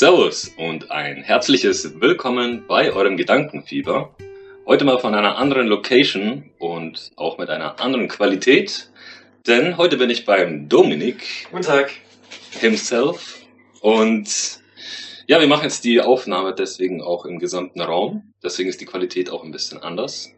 Servus 0.00 0.50
und 0.56 0.90
ein 0.90 1.22
herzliches 1.22 2.00
Willkommen 2.00 2.64
bei 2.66 2.90
eurem 2.90 3.18
Gedankenfieber. 3.18 4.16
Heute 4.64 4.86
mal 4.86 4.98
von 4.98 5.14
einer 5.14 5.36
anderen 5.36 5.66
Location 5.66 6.48
und 6.58 7.10
auch 7.16 7.36
mit 7.36 7.50
einer 7.50 7.78
anderen 7.80 8.08
Qualität, 8.08 8.88
denn 9.46 9.76
heute 9.76 9.98
bin 9.98 10.08
ich 10.08 10.24
beim 10.24 10.70
Dominik 10.70 11.48
Guten 11.50 11.64
Tag. 11.64 11.92
himself 12.50 13.40
und 13.82 14.26
ja, 15.26 15.38
wir 15.38 15.48
machen 15.48 15.64
jetzt 15.64 15.84
die 15.84 16.00
Aufnahme 16.00 16.54
deswegen 16.54 17.02
auch 17.02 17.26
im 17.26 17.38
gesamten 17.38 17.82
Raum, 17.82 18.32
deswegen 18.42 18.70
ist 18.70 18.80
die 18.80 18.86
Qualität 18.86 19.28
auch 19.28 19.44
ein 19.44 19.52
bisschen 19.52 19.82
anders, 19.82 20.30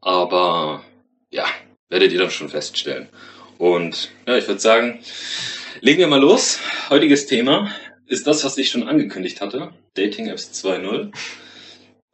aber 0.00 0.82
ja, 1.30 1.46
werdet 1.88 2.10
ihr 2.10 2.18
dann 2.18 2.32
schon 2.32 2.48
feststellen. 2.48 3.08
Und 3.58 4.10
ja, 4.26 4.36
ich 4.36 4.48
würde 4.48 4.60
sagen, 4.60 4.98
legen 5.80 5.98
wir 5.98 6.08
mal 6.08 6.20
los. 6.20 6.60
Heutiges 6.90 7.26
Thema 7.26 7.70
ist 8.08 8.26
das, 8.26 8.44
was 8.44 8.58
ich 8.58 8.70
schon 8.70 8.88
angekündigt 8.88 9.40
hatte. 9.40 9.72
Dating 9.94 10.28
Apps 10.28 10.50
2.0. 10.64 11.12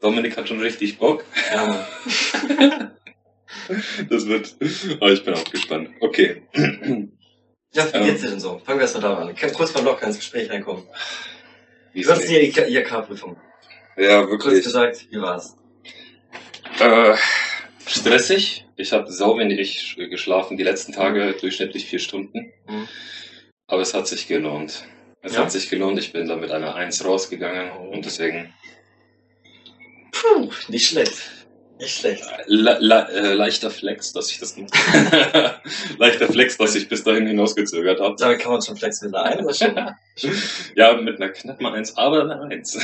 Dominik 0.01 0.37
hat 0.37 0.48
schon 0.48 0.61
richtig 0.61 0.98
Bock. 0.98 1.25
Ja. 1.53 1.89
Das 4.11 4.27
wird. 4.27 4.55
Aber 5.01 5.12
ich 5.12 5.25
bin 5.25 5.33
auch 5.33 5.45
gespannt. 5.45 5.89
Okay. 6.01 6.43
ja 6.53 6.62
wie 6.65 7.97
Ähm. 7.97 8.05
geht's 8.05 8.20
dir 8.23 8.30
denn 8.30 8.41
so? 8.41 8.59
Fangen 8.65 8.79
wir 8.79 8.83
erstmal 8.83 9.03
da 9.03 9.15
an. 9.19 9.34
Kann 9.34 9.53
kurz 9.53 9.73
mal 9.75 9.83
locker 9.84 10.07
ins 10.07 10.17
Gespräch 10.19 10.51
reinkommen. 10.51 10.84
Wie 11.93 12.03
Du 12.03 12.11
hast 12.11 12.29
die 12.29 12.34
IHK-Prüfung. 12.37 13.37
ja, 13.97 14.23
Kurz 14.27 14.45
wirklich. 14.45 14.65
gesagt, 14.65 15.06
wie 15.11 15.20
war's? 15.20 15.56
Äh, 16.81 17.17
stressig. 17.87 18.67
Ich 18.77 18.92
habe 18.92 19.11
sau 19.11 19.39
wenig 19.39 19.97
geschlafen 20.11 20.56
die 20.56 20.65
letzten 20.65 20.92
Tage, 20.92 21.34
durchschnittlich 21.41 21.87
vier 21.87 22.00
Stunden. 22.00 22.53
Mhm. 22.69 22.89
Aber 23.69 23.83
es 23.83 23.95
hat 23.95 24.09
sich 24.09 24.27
gelohnt. 24.27 24.84
Es 25.25 25.33
Ja? 25.34 25.41
hat 25.41 25.50
sich 25.53 25.69
gelohnt. 25.70 25.98
Ich 25.98 26.12
bin 26.12 26.28
da 26.28 26.36
mit 26.36 26.50
einer 26.53 26.75
Eins 26.75 27.05
rausgegangen 27.05 27.70
und 27.89 28.05
deswegen 28.05 28.53
Puh, 30.12 30.50
nicht 30.69 30.86
schlecht. 30.86 31.14
Nicht 31.81 31.98
schlecht. 31.98 32.25
le 32.47 32.77
le 32.78 33.08
äh, 33.11 33.33
leichter 33.34 33.70
Flex, 33.70 34.12
dass 34.12 34.31
ich 34.31 34.39
das 34.39 34.56
habe. 34.56 35.61
leichter 35.98 36.28
Flex, 36.28 36.56
dass 36.56 36.75
ich 36.77 36.89
bis 36.89 37.03
dahin 37.03 37.27
hinausgezögert 37.27 38.00
habe. 38.00 38.14
Damit 38.19 38.39
kann 38.41 38.53
man 38.53 38.62
schon 38.62 38.77
flexen 38.77 39.11
mit 39.11 39.16
einer 39.16 39.39
1 39.39 39.42
oder 39.44 39.55
schon? 40.16 40.34
Ja, 40.77 40.94
mit 40.94 41.16
einer 41.20 41.31
knappen 41.31 41.66
Eins, 41.66 41.97
aber 41.97 42.20
eine 42.22 42.42
Eins. 42.42 42.78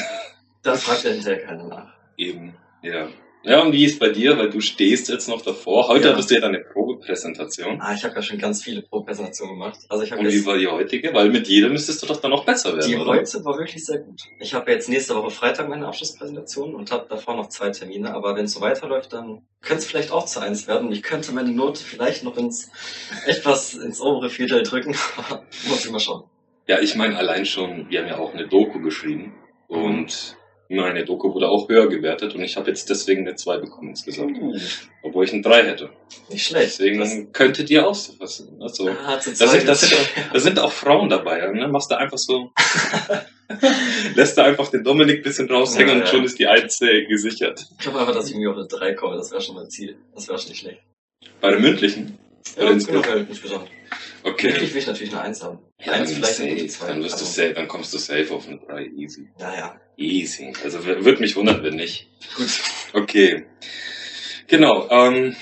Dann 0.63 0.77
fragt 0.77 1.05
ja 1.05 1.11
hinterher 1.11 1.39
keiner 1.47 1.65
nach. 1.69 1.93
Eben, 2.17 2.57
ja. 2.83 3.09
Ja, 3.43 3.63
und 3.63 3.73
wie 3.73 3.85
ist 3.87 3.99
bei 3.99 4.11
dir? 4.11 4.37
Weil 4.37 4.51
du 4.51 4.61
stehst 4.61 5.09
jetzt 5.09 5.27
noch 5.29 5.41
davor. 5.41 5.89
Heute 5.89 6.09
Ja. 6.09 6.13
hattest 6.13 6.31
du 6.31 6.35
ja 6.35 6.41
deine 6.43 6.59
Probepräsentation. 6.61 7.81
Ah, 7.81 7.95
ich 7.95 8.05
habe 8.05 8.15
ja 8.15 8.21
schon 8.23 8.37
ganz 8.39 8.63
viele 8.63 8.83
Pro-Präsentationen 8.83 9.55
gemacht. 9.55 9.79
Also 9.89 10.05
ich 10.05 10.13
Und 10.13 10.27
wie 10.27 10.31
jetzt... 10.37 10.45
war 10.47 10.59
die 10.59 10.67
heutige? 10.69 11.15
Weil 11.15 11.31
mit 11.31 11.49
jeder 11.49 11.71
müsstest 11.71 12.03
du 12.03 12.07
doch 12.07 12.21
dann 12.21 12.33
noch 12.33 12.45
besser 12.45 12.77
werden, 12.77 12.87
Die 12.87 12.97
oder? 12.97 13.13
heute 13.13 13.43
war 13.45 13.57
wirklich 13.59 13.85
sehr 13.85 13.99
gut. 14.01 14.21
Ich 14.41 14.53
habe 14.53 14.71
jetzt 14.71 14.91
nächste 14.91 15.15
Woche 15.17 15.31
Freitag 15.31 15.69
meine 15.71 15.87
Abschlusspräsentation 15.87 16.75
und 16.75 16.93
habe 16.93 17.07
davor 17.09 17.35
noch 17.37 17.49
zwei 17.49 17.71
Termine. 17.71 18.13
Aber 18.15 18.37
wenn 18.37 18.45
es 18.45 18.53
so 18.53 18.61
weiterläuft, 18.61 19.13
dann 19.15 19.41
könnte 19.63 19.81
es 19.83 19.87
vielleicht 19.87 20.11
auch 20.13 20.27
zu 20.27 20.41
eins 20.41 20.69
werden. 20.69 20.89
Und 20.89 20.93
ich 20.93 21.03
könnte 21.03 21.33
meine 21.33 21.51
Note 21.51 21.83
vielleicht 21.83 22.25
noch 22.25 22.37
ins 22.37 22.71
etwas 23.27 23.73
ins 23.75 24.03
obere 24.03 24.29
Viertel 24.29 24.63
drücken. 24.65 24.95
Muss 25.69 25.85
ich 25.85 25.91
mal 25.91 25.99
schauen. 26.01 26.25
Ja, 26.67 26.79
ich 26.81 26.95
meine 26.95 27.17
allein 27.17 27.47
schon, 27.47 27.89
wir 27.89 28.01
haben 28.01 28.09
ja 28.09 28.19
auch 28.19 28.35
eine 28.35 28.47
Doku 28.47 28.81
geschrieben. 28.81 29.33
Mhm. 29.71 30.07
Und 30.71 30.77
meine 30.77 31.05
Doku 31.05 31.35
wurde 31.35 31.49
auch 31.49 31.69
höher 31.69 31.89
gewertet. 31.89 32.35
Und 32.35 32.43
ich 32.43 32.57
habe 32.57 32.69
jetzt 32.71 32.89
deswegen 32.89 33.27
eine 33.27 33.35
2 33.35 33.59
bekommen 33.59 33.89
insgesamt. 33.91 34.39
Obwohl 35.03 35.25
ich 35.25 35.33
eine 35.33 35.43
3 35.43 35.65
hätte. 35.65 35.91
Nicht 36.29 36.47
schlecht. 36.47 36.79
Deswegen 36.79 37.01
Das, 37.01 37.13
könnte 37.33 37.65
dir 37.65 37.87
auch 37.89 37.95
so 37.95 38.13
was. 38.21 38.47
Also, 38.61 38.89
ah, 38.89 39.19
zu 39.19 39.31
da, 39.31 39.49
sind, 39.49 39.63
zweit 39.67 39.69
da, 39.69 39.73
ist- 39.73 40.43
sind, 40.45 40.59
auch 40.61 40.71
Frauen 40.71 41.09
dabei. 41.09 41.45
Ne? 41.49 41.67
Machst 41.67 41.91
du 41.91 41.99
einfach 41.99 42.19
so. 42.19 42.53
lässt 44.15 44.39
du 44.39 44.45
einfach 44.45 44.69
den 44.71 44.85
Dominik 44.85 45.19
ein 45.19 45.23
bisschen 45.25 45.51
raushängen 45.51 45.89
Ja, 45.89 45.95
und 45.95 46.01
ja. 46.03 46.07
schon 46.07 46.25
ist 46.25 46.39
die 46.39 46.47
Eins 46.47 46.81
äh, 46.83 47.05
gesichert. 47.07 47.67
Ich 47.81 47.87
hoffe 47.87 47.99
einfach, 47.99 48.15
dass 48.15 48.27
ich 48.29 48.33
irgendwie 48.35 48.49
auf 48.49 48.57
eine 48.57 48.67
3 48.69 48.95
komme. 48.95 49.17
Das 49.17 49.31
wäre 49.33 49.41
schon 49.41 49.57
mein 49.57 49.69
Ziel. 49.71 49.97
Das 50.15 50.29
wäre 50.29 50.39
schon 50.39 50.51
nicht 50.51 50.61
schlecht. 50.61 50.81
Bei 51.41 51.51
der 51.51 51.59
mündlichen? 51.59 52.17
Ja, 52.57 52.63
Oder 52.65 52.75
genau, 52.77 53.03
insgesamt? 53.29 53.69
Okay. 54.23 54.49
Wirklich 54.49 54.73
will 54.75 54.81
ich 54.81 54.87
natürlich 54.87 55.13
eine 55.13 55.23
1 55.23 55.43
haben. 55.43 55.59
Ja, 55.83 55.93
Eins, 55.93 56.13
vielleicht 56.13 56.41
eine 56.41 56.51
safe, 56.51 56.61
gute 56.61 56.67
2. 56.69 56.87
dann, 56.89 57.03
wirst 57.03 57.21
du 57.21 57.25
Also, 57.25 57.43
safe, 57.43 57.55
dann 57.55 57.69
kommst 57.69 57.95
du 57.95 57.99
safe 57.99 58.35
auf 58.35 58.47
eine 58.49 58.59
3. 58.59 58.87
Easy. 58.97 59.29
Ja, 59.39 59.55
ja. 59.57 59.81
Easy. 59.97 60.53
Also 60.63 60.85
w- 60.87 61.05
würde 61.05 61.21
mich 61.21 61.37
wundern, 61.37 61.63
wenn 61.63 61.77
nicht. 61.77 62.07
Gut. 62.37 62.49
Okay. 62.93 63.45
Genau. 64.47 64.89
Ähm, 64.91 65.37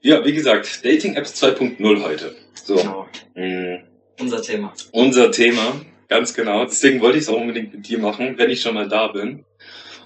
ja, 0.00 0.24
wie 0.24 0.32
gesagt, 0.32 0.84
Dating 0.84 1.14
Apps 1.14 1.42
2.0 1.42 2.02
heute. 2.02 2.34
So. 2.54 2.76
Genau. 2.76 3.08
mh, 3.34 3.82
Unser 4.20 4.42
Thema. 4.42 4.74
unser 4.92 5.30
Thema, 5.30 5.80
ganz 6.08 6.34
genau. 6.34 6.64
Deswegen 6.64 7.00
wollte 7.00 7.18
ich 7.18 7.24
es 7.24 7.28
auch 7.30 7.40
unbedingt 7.40 7.72
mit 7.74 7.88
dir 7.88 7.98
machen, 7.98 8.36
wenn 8.38 8.50
ich 8.50 8.60
schon 8.60 8.74
mal 8.74 8.88
da 8.88 9.08
bin. 9.08 9.44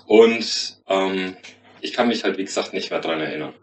Und 0.07 0.79
ähm, 0.89 1.37
ich 1.81 1.93
kann 1.93 2.09
mich 2.09 2.25
halt, 2.25 2.37
wie 2.39 2.45
gesagt, 2.45 2.73
nicht 2.73 2.91
mehr 2.91 3.01
dran 3.01 3.21
erinnern, 3.21 3.55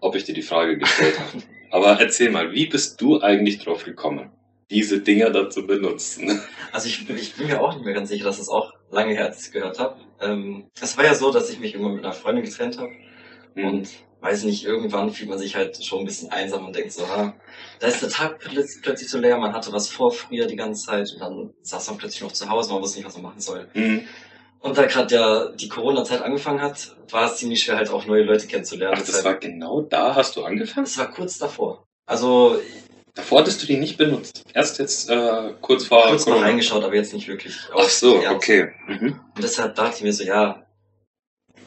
ob 0.00 0.16
ich 0.16 0.24
dir 0.24 0.34
die 0.34 0.42
Frage 0.42 0.76
gestellt 0.78 1.18
habe. 1.18 1.42
Aber 1.70 2.00
erzähl 2.00 2.30
mal, 2.30 2.52
wie 2.52 2.66
bist 2.66 3.00
du 3.00 3.20
eigentlich 3.20 3.62
drauf 3.62 3.84
gekommen, 3.84 4.30
diese 4.70 5.00
Dinger 5.00 5.30
da 5.30 5.48
zu 5.50 5.66
benutzen? 5.66 6.40
Also 6.72 6.86
ich, 6.86 7.10
ich 7.10 7.34
bin 7.34 7.48
mir 7.48 7.60
auch 7.60 7.74
nicht 7.74 7.84
mehr 7.84 7.94
ganz 7.94 8.10
sicher, 8.10 8.26
dass 8.26 8.38
es 8.38 8.48
auch 8.48 8.72
lange 8.92 9.14
her, 9.14 9.24
als 9.24 9.44
ich 9.44 9.52
gehört 9.52 9.80
habe. 9.80 9.96
Ähm, 10.20 10.66
es 10.80 10.96
war 10.96 11.04
ja 11.04 11.16
so, 11.16 11.32
dass 11.32 11.50
ich 11.50 11.58
mich 11.58 11.74
irgendwann 11.74 11.96
mit 11.96 12.04
einer 12.04 12.12
Freundin 12.14 12.44
getrennt 12.44 12.78
habe 12.78 12.92
Hm. 13.54 13.64
und 13.64 13.88
weiß 14.20 14.44
nicht, 14.44 14.64
irgendwann 14.64 15.10
fühlt 15.12 15.30
man 15.30 15.38
sich 15.38 15.56
halt 15.56 15.82
schon 15.84 16.00
ein 16.00 16.04
bisschen 16.04 16.30
einsam 16.30 16.66
und 16.66 16.76
denkt 16.76 16.92
so, 16.92 17.04
ah, 17.04 17.34
da 17.80 17.86
ist 17.88 18.02
der 18.02 18.10
Tag 18.10 18.38
plötzlich, 18.38 19.08
so 19.08 19.18
leer, 19.18 19.38
man 19.38 19.52
hatte 19.52 19.72
was 19.72 19.88
vor 19.88 20.12
früher 20.12 20.46
die 20.46 20.56
ganze 20.56 20.86
Zeit 20.86 21.10
und 21.12 21.20
dann 21.20 21.54
saß 21.62 21.88
man 21.88 21.98
plötzlich 21.98 22.22
noch 22.22 22.32
zu 22.32 22.48
Hause, 22.48 22.72
man 22.72 22.82
wusste 22.82 22.98
nicht, 22.98 23.06
was 23.06 23.14
man 23.14 23.24
machen 23.24 23.40
soll. 23.40 23.68
Hm. 23.72 24.02
Und 24.60 24.76
da 24.76 24.84
gerade 24.86 25.14
ja 25.14 25.48
die 25.48 25.68
Corona-Zeit 25.68 26.20
angefangen 26.22 26.60
hat, 26.60 26.94
war 27.10 27.30
es 27.30 27.36
ziemlich 27.38 27.62
schwer, 27.62 27.76
halt 27.76 27.88
auch 27.90 28.04
neue 28.06 28.22
Leute 28.24 28.46
kennenzulernen. 28.46 28.94
Ach, 28.96 29.00
das 29.00 29.06
Deshalb- 29.08 29.24
war 29.24 29.34
genau 29.36 29.80
da, 29.82 30.14
hast 30.14 30.36
du 30.36 30.44
angefangen? 30.44 30.84
das 30.84 30.98
war 30.98 31.10
kurz 31.10 31.38
davor. 31.38 31.86
Also 32.06 32.60
Davor 33.14 33.40
hattest 33.40 33.60
du 33.62 33.66
die 33.66 33.76
nicht 33.76 33.96
benutzt. 33.98 34.44
Erst 34.54 34.78
jetzt 34.78 35.10
äh, 35.10 35.52
kurz 35.60 35.84
vor 35.86 36.04
kurz 36.06 36.26
mal 36.26 36.32
Corona. 36.34 36.46
reingeschaut, 36.46 36.84
aber 36.84 36.94
jetzt 36.94 37.12
nicht 37.12 37.26
wirklich. 37.26 37.56
Ach 37.76 37.88
so, 37.88 38.16
okay. 38.28 38.68
Mhm. 38.86 39.18
Und 39.34 39.42
deshalb 39.42 39.74
dachte 39.74 39.96
ich 39.96 40.02
mir 40.04 40.12
so, 40.12 40.22
ja, 40.22 40.64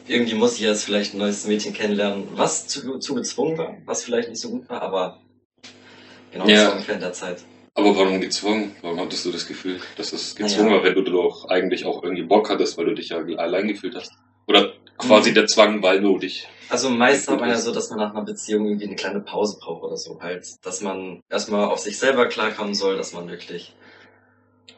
irgendwie 0.08 0.34
muss 0.34 0.54
ich 0.54 0.60
jetzt 0.60 0.84
vielleicht 0.84 1.12
ein 1.14 1.18
neues 1.18 1.46
Mädchen 1.46 1.74
kennenlernen, 1.74 2.28
was 2.32 2.66
zu, 2.66 2.98
zu 2.98 3.14
gezwungen 3.14 3.58
war, 3.58 3.76
was 3.84 4.04
vielleicht 4.04 4.30
nicht 4.30 4.40
so 4.40 4.50
gut 4.50 4.68
war, 4.70 4.80
aber 4.80 5.20
genau 6.32 6.46
Ja. 6.48 6.54
das 6.56 6.64
war 6.66 6.72
ungefähr 6.72 6.94
in 6.94 7.00
der 7.02 7.12
Zeit. 7.12 7.42
Aber 7.76 7.96
warum 7.96 8.20
gezwungen? 8.20 8.74
Warum 8.82 9.00
hattest 9.00 9.24
du 9.26 9.32
das 9.32 9.46
Gefühl, 9.48 9.80
dass 9.96 10.12
es 10.12 10.36
gezwungen 10.36 10.66
Naja. 10.68 10.76
war, 10.78 10.84
wenn 10.84 10.94
du 10.94 11.02
doch 11.10 11.46
eigentlich 11.48 11.84
auch 11.84 12.02
irgendwie 12.04 12.22
Bock 12.22 12.48
hattest, 12.48 12.78
weil 12.78 12.86
du 12.86 12.94
dich 12.94 13.08
ja 13.08 13.18
allein 13.18 13.66
gefühlt 13.66 13.96
hast? 13.96 14.12
Oder 14.46 14.74
quasi 14.96 15.30
Mhm. 15.30 15.34
der 15.34 15.46
Zwang, 15.48 15.82
weil 15.82 16.00
du 16.00 16.16
dich. 16.18 16.46
Also 16.68 16.88
meist 16.88 17.28
hat 17.28 17.40
man 17.40 17.48
ja 17.50 17.56
so, 17.58 17.72
dass 17.72 17.90
man 17.90 17.98
nach 17.98 18.14
einer 18.14 18.24
Beziehung 18.24 18.66
irgendwie 18.66 18.86
eine 18.86 18.94
kleine 18.94 19.20
Pause 19.20 19.58
braucht 19.60 19.82
oder 19.82 19.96
so 19.96 20.20
halt, 20.22 20.46
dass 20.62 20.80
man 20.82 21.20
erstmal 21.28 21.64
auf 21.64 21.80
sich 21.80 21.98
selber 21.98 22.26
klarkommen 22.26 22.74
soll, 22.74 22.96
dass 22.96 23.12
man 23.12 23.28
wirklich, 23.28 23.74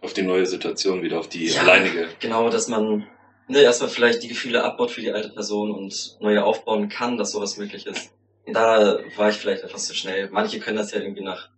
auf 0.00 0.12
die 0.14 0.22
neue 0.22 0.46
Situation 0.46 1.02
wieder, 1.02 1.18
auf 1.18 1.28
die 1.28 1.46
Ja. 1.48 1.62
alleinige. 1.62 2.08
genau, 2.18 2.48
dass 2.48 2.68
man 2.68 3.06
ne, 3.46 3.60
erstmal 3.60 3.90
vielleicht 3.90 4.22
die 4.22 4.28
Gefühle 4.28 4.64
abbaut 4.64 4.90
für 4.90 5.00
die 5.02 5.12
alte 5.12 5.28
Person 5.30 5.70
und 5.70 6.16
neue 6.20 6.42
aufbauen 6.44 6.88
kann, 6.88 7.18
dass 7.18 7.32
sowas 7.32 7.56
möglich 7.58 7.86
ist. 7.86 8.10
Da 8.46 8.98
war 9.16 9.28
ich 9.30 9.36
vielleicht 9.36 9.64
etwas 9.64 9.86
zu 9.86 9.94
schnell. 9.94 10.30
Manche 10.30 10.60
können 10.60 10.76
das 10.78 10.92
ja 10.92 11.00
irgendwie 11.00 11.22
nach 11.24 11.50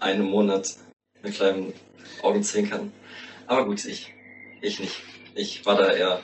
einem 0.00 0.26
Monat 0.26 0.76
mit 1.22 1.34
kleinen 1.34 1.72
Augenzwinkern. 2.22 2.92
Aber 3.46 3.64
gut, 3.64 3.84
ich, 3.84 4.12
ich 4.60 4.80
nicht. 4.80 5.02
Ich 5.34 5.66
war 5.66 5.76
da 5.76 5.92
eher 5.92 6.20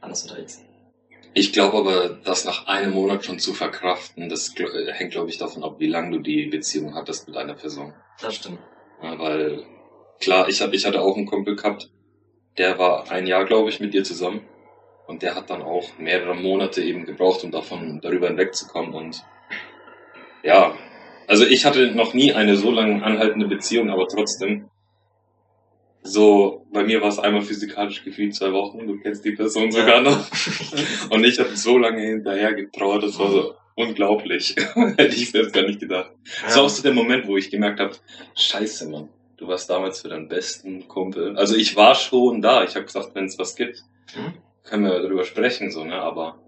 anders 0.00 0.22
unterwegs. 0.22 0.62
Ich 1.34 1.52
glaube 1.52 1.78
aber, 1.78 2.08
das 2.24 2.44
nach 2.44 2.66
einem 2.66 2.92
Monat 2.92 3.24
schon 3.24 3.38
zu 3.38 3.52
verkraften, 3.52 4.28
das 4.28 4.54
hängt, 4.56 5.12
glaube 5.12 5.28
ich, 5.28 5.38
davon 5.38 5.62
ab, 5.62 5.76
wie 5.78 5.86
lange 5.86 6.16
du 6.16 6.22
die 6.22 6.46
Beziehung 6.46 6.94
hattest 6.94 7.28
mit 7.28 7.36
einer 7.36 7.54
Person. 7.54 7.92
Das 8.20 8.34
stimmt. 8.34 8.58
Ja, 9.02 9.18
weil, 9.18 9.64
klar, 10.20 10.48
ich, 10.48 10.60
hab, 10.60 10.72
ich 10.72 10.86
hatte 10.86 11.00
auch 11.02 11.16
einen 11.16 11.26
Kumpel 11.26 11.54
gehabt, 11.54 11.90
der 12.56 12.78
war 12.78 13.10
ein 13.10 13.26
Jahr, 13.26 13.44
glaube 13.44 13.68
ich, 13.68 13.78
mit 13.78 13.94
dir 13.94 14.02
zusammen. 14.02 14.40
Und 15.06 15.22
der 15.22 15.34
hat 15.34 15.48
dann 15.48 15.62
auch 15.62 15.96
mehrere 15.96 16.34
Monate 16.34 16.82
eben 16.82 17.06
gebraucht, 17.06 17.44
um 17.44 17.50
davon 17.50 18.00
darüber 18.02 18.26
hinwegzukommen. 18.26 18.92
Und 18.92 19.24
ja, 20.42 20.76
also 21.28 21.44
ich 21.46 21.64
hatte 21.64 21.92
noch 21.92 22.14
nie 22.14 22.32
eine 22.32 22.56
so 22.56 22.70
lange 22.70 23.02
anhaltende 23.04 23.46
Beziehung, 23.46 23.90
aber 23.90 24.08
trotzdem. 24.08 24.68
So, 26.02 26.64
bei 26.72 26.84
mir 26.84 27.00
war 27.02 27.08
es 27.08 27.18
einmal 27.18 27.42
physikalisch 27.42 28.02
gefühlt 28.04 28.34
zwei 28.34 28.52
Wochen, 28.52 28.86
du 28.86 28.98
kennst 28.98 29.24
die 29.24 29.32
Person 29.32 29.70
sogar 29.70 29.96
Ja. 29.96 30.00
noch. 30.00 30.26
Und 31.10 31.24
ich 31.24 31.38
habe 31.38 31.54
so 31.56 31.76
lange 31.76 32.00
hinterher 32.02 32.54
getrauert, 32.54 33.02
das 33.02 33.18
war 33.18 33.30
so 33.30 33.54
unglaublich. 33.74 34.54
Hätte 34.74 35.14
ich 35.14 35.30
selbst 35.30 35.52
gar 35.52 35.62
nicht 35.66 35.80
gedacht. 35.80 36.10
Das 36.44 36.56
war 36.56 36.62
auch 36.64 36.68
so 36.68 36.82
der 36.82 36.92
Moment, 36.94 37.26
wo 37.26 37.36
ich 37.36 37.50
gemerkt 37.50 37.80
habe, 37.80 37.92
scheiße, 38.36 38.88
Mann, 38.88 39.08
du 39.36 39.48
warst 39.48 39.68
damals 39.68 40.00
für 40.00 40.08
deinen 40.08 40.28
besten 40.28 40.88
Kumpel. 40.88 41.36
Also 41.36 41.56
ich 41.56 41.76
war 41.76 41.94
schon 41.94 42.40
da, 42.40 42.64
ich 42.64 42.74
habe 42.74 42.86
gesagt, 42.86 43.14
wenn 43.14 43.26
es 43.26 43.38
was 43.38 43.54
gibt, 43.54 43.82
Mhm. 44.16 44.32
können 44.64 44.84
wir 44.84 45.00
darüber 45.02 45.24
sprechen, 45.24 45.70
so, 45.70 45.84
ne? 45.84 46.00
Aber 46.00 46.38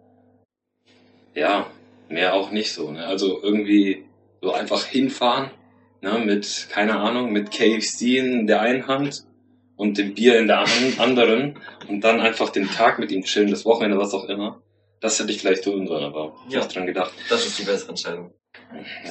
ja, 1.35 1.67
mehr 2.09 2.35
auch 2.35 2.51
nicht 2.51 2.73
so, 2.73 2.91
ne? 2.91 3.05
Also 3.05 3.43
irgendwie 3.43 4.05
so 4.41 4.53
einfach 4.53 4.85
hinfahren, 4.87 5.51
ne? 6.01 6.19
Mit, 6.25 6.69
keine 6.71 6.97
Ahnung, 6.99 7.33
mit 7.33 7.51
KFC 7.51 8.19
in 8.19 8.47
der 8.47 8.61
einen 8.61 8.87
Hand 8.87 9.25
und 9.77 9.99
dem 9.99 10.15
Bier 10.15 10.39
in 10.39 10.47
der 10.47 10.61
an- 10.61 10.95
anderen 10.99 11.59
und 11.89 12.03
dann 12.03 12.21
einfach 12.21 12.51
den 12.51 12.69
Tag 12.69 12.99
mit 12.99 13.11
ihm 13.13 13.23
chillen, 13.25 13.51
das 13.51 13.65
Wochenende, 13.65 13.99
was 13.99 14.15
auch 14.15 14.29
immer. 14.29 14.63
Das 15.01 15.19
hätte 15.19 15.33
ich 15.33 15.41
vielleicht 15.41 15.65
tun 15.65 15.87
sollen, 15.87 16.05
aber 16.05 16.35
Ja. 16.49 16.59
nicht 16.59 16.75
dran 16.75 16.87
gedacht. 16.87 17.13
Das 17.31 17.47
ist 17.47 17.59
die 17.59 17.65
bessere 17.65 17.91
Entscheidung. 17.91 18.33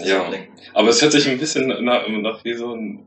Ja, 0.04 0.31
aber 0.74 0.90
es 0.90 1.02
hört 1.02 1.12
sich 1.12 1.28
ein 1.28 1.38
bisschen 1.40 1.68
nach, 1.84 2.08
nach 2.08 2.44
wie 2.44 2.54
so 2.54 2.76
ein. 2.76 3.06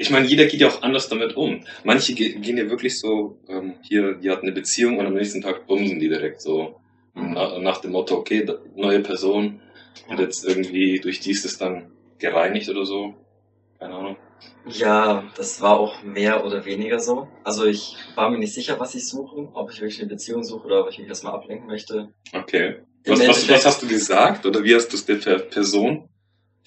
Ich 0.00 0.10
meine, 0.10 0.26
jeder 0.26 0.46
geht 0.46 0.60
ja 0.60 0.68
auch 0.68 0.82
anders 0.82 1.08
damit 1.08 1.36
um. 1.36 1.64
Manche 1.84 2.14
ge 2.14 2.34
gehen 2.38 2.56
ja 2.56 2.70
wirklich 2.70 2.98
so, 2.98 3.38
ähm, 3.48 3.74
hier, 3.82 4.14
die 4.14 4.30
hatten 4.30 4.46
eine 4.46 4.52
Beziehung 4.52 4.98
und 4.98 5.06
am 5.06 5.14
nächsten 5.14 5.42
Tag 5.42 5.66
bumsen 5.66 5.98
die 5.98 6.08
direkt 6.08 6.40
so. 6.40 6.80
Na, 7.14 7.58
nach 7.58 7.80
dem 7.80 7.90
Motto, 7.92 8.16
okay, 8.16 8.46
neue 8.76 9.00
Person 9.00 9.60
und 10.06 10.20
jetzt 10.20 10.44
irgendwie 10.44 11.00
durch 11.00 11.20
dies 11.20 11.44
ist 11.44 11.60
dann 11.60 11.92
gereinigt 12.18 12.68
oder 12.68 12.84
so. 12.84 13.14
Keine 13.78 13.94
Ahnung. 13.94 14.16
Ja, 14.66 15.24
das 15.36 15.60
war 15.60 15.78
auch 15.78 16.02
mehr 16.02 16.44
oder 16.44 16.64
weniger 16.64 16.98
so. 17.00 17.28
Also 17.44 17.64
ich 17.64 17.96
war 18.14 18.30
mir 18.30 18.38
nicht 18.38 18.54
sicher, 18.54 18.78
was 18.78 18.94
ich 18.94 19.06
suche, 19.06 19.48
ob 19.54 19.70
ich 19.70 19.80
wirklich 19.80 20.00
eine 20.00 20.08
Beziehung 20.08 20.44
suche 20.44 20.66
oder 20.66 20.82
ob 20.82 20.90
ich 20.90 20.98
mich 20.98 21.08
erstmal 21.08 21.34
ablenken 21.34 21.66
möchte. 21.66 22.08
Okay. 22.32 22.76
Was, 23.06 23.26
was, 23.26 23.48
was 23.48 23.66
hast 23.66 23.82
du 23.82 23.86
gesagt? 23.88 24.44
Oder 24.44 24.62
wie 24.64 24.74
hast 24.74 24.88
du 24.88 24.96
es 24.96 25.06
der 25.06 25.14
Per- 25.16 25.38
Person 25.38 26.08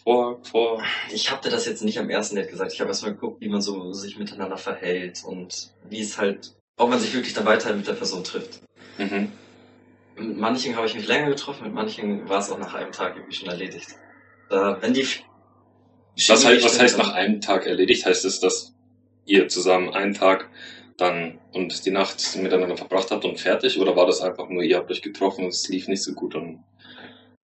vor, 0.03 0.39
vor. 0.43 0.81
Ich 1.13 1.29
habe 1.29 1.43
dir 1.43 1.51
das 1.51 1.67
jetzt 1.67 1.83
nicht 1.83 1.99
am 1.99 2.09
ersten 2.09 2.35
Date 2.35 2.49
gesagt. 2.49 2.73
Ich 2.73 2.79
habe 2.79 2.89
erstmal 2.89 3.13
geguckt, 3.13 3.39
wie 3.41 3.49
man 3.49 3.61
so 3.61 3.93
sich 3.93 4.17
miteinander 4.17 4.57
verhält 4.57 5.23
und 5.23 5.69
wie 5.89 6.01
es 6.01 6.17
halt, 6.17 6.53
ob 6.77 6.89
man 6.89 6.99
sich 6.99 7.13
wirklich 7.13 7.33
dann 7.35 7.45
weiter 7.45 7.75
mit 7.75 7.87
der 7.87 7.93
Person 7.93 8.23
trifft. 8.23 8.61
Mhm. 8.97 9.31
Mit 10.15 10.37
manchen 10.37 10.75
habe 10.75 10.87
ich 10.87 10.95
mich 10.95 11.07
länger 11.07 11.29
getroffen, 11.29 11.63
mit 11.63 11.73
manchen 11.73 12.27
war 12.27 12.39
es 12.39 12.51
auch 12.51 12.59
nach 12.59 12.73
einem 12.73 12.91
Tag 12.91 13.15
irgendwie 13.15 13.35
schon 13.35 13.49
erledigt. 13.49 13.95
Da, 14.49 14.81
wenn 14.81 14.93
die 14.93 15.07
Was, 16.27 16.45
heißt, 16.45 16.63
was 16.63 16.79
heißt 16.79 16.97
nach 16.97 17.13
einem 17.13 17.41
Tag 17.41 17.65
erledigt? 17.65 18.05
Heißt 18.05 18.25
es, 18.25 18.39
dass 18.39 18.73
ihr 19.25 19.47
zusammen 19.47 19.93
einen 19.93 20.13
Tag 20.13 20.49
dann 20.97 21.39
und 21.53 21.85
die 21.85 21.91
Nacht 21.91 22.35
miteinander 22.35 22.77
verbracht 22.77 23.11
habt 23.11 23.25
und 23.25 23.39
fertig? 23.39 23.79
Oder 23.79 23.95
war 23.95 24.05
das 24.05 24.21
einfach 24.21 24.49
nur, 24.49 24.63
ihr 24.63 24.77
habt 24.77 24.91
euch 24.91 25.01
getroffen 25.01 25.45
und 25.45 25.51
es 25.51 25.67
lief 25.69 25.87
nicht 25.87 26.03
so 26.03 26.13
gut 26.13 26.35
und 26.35 26.63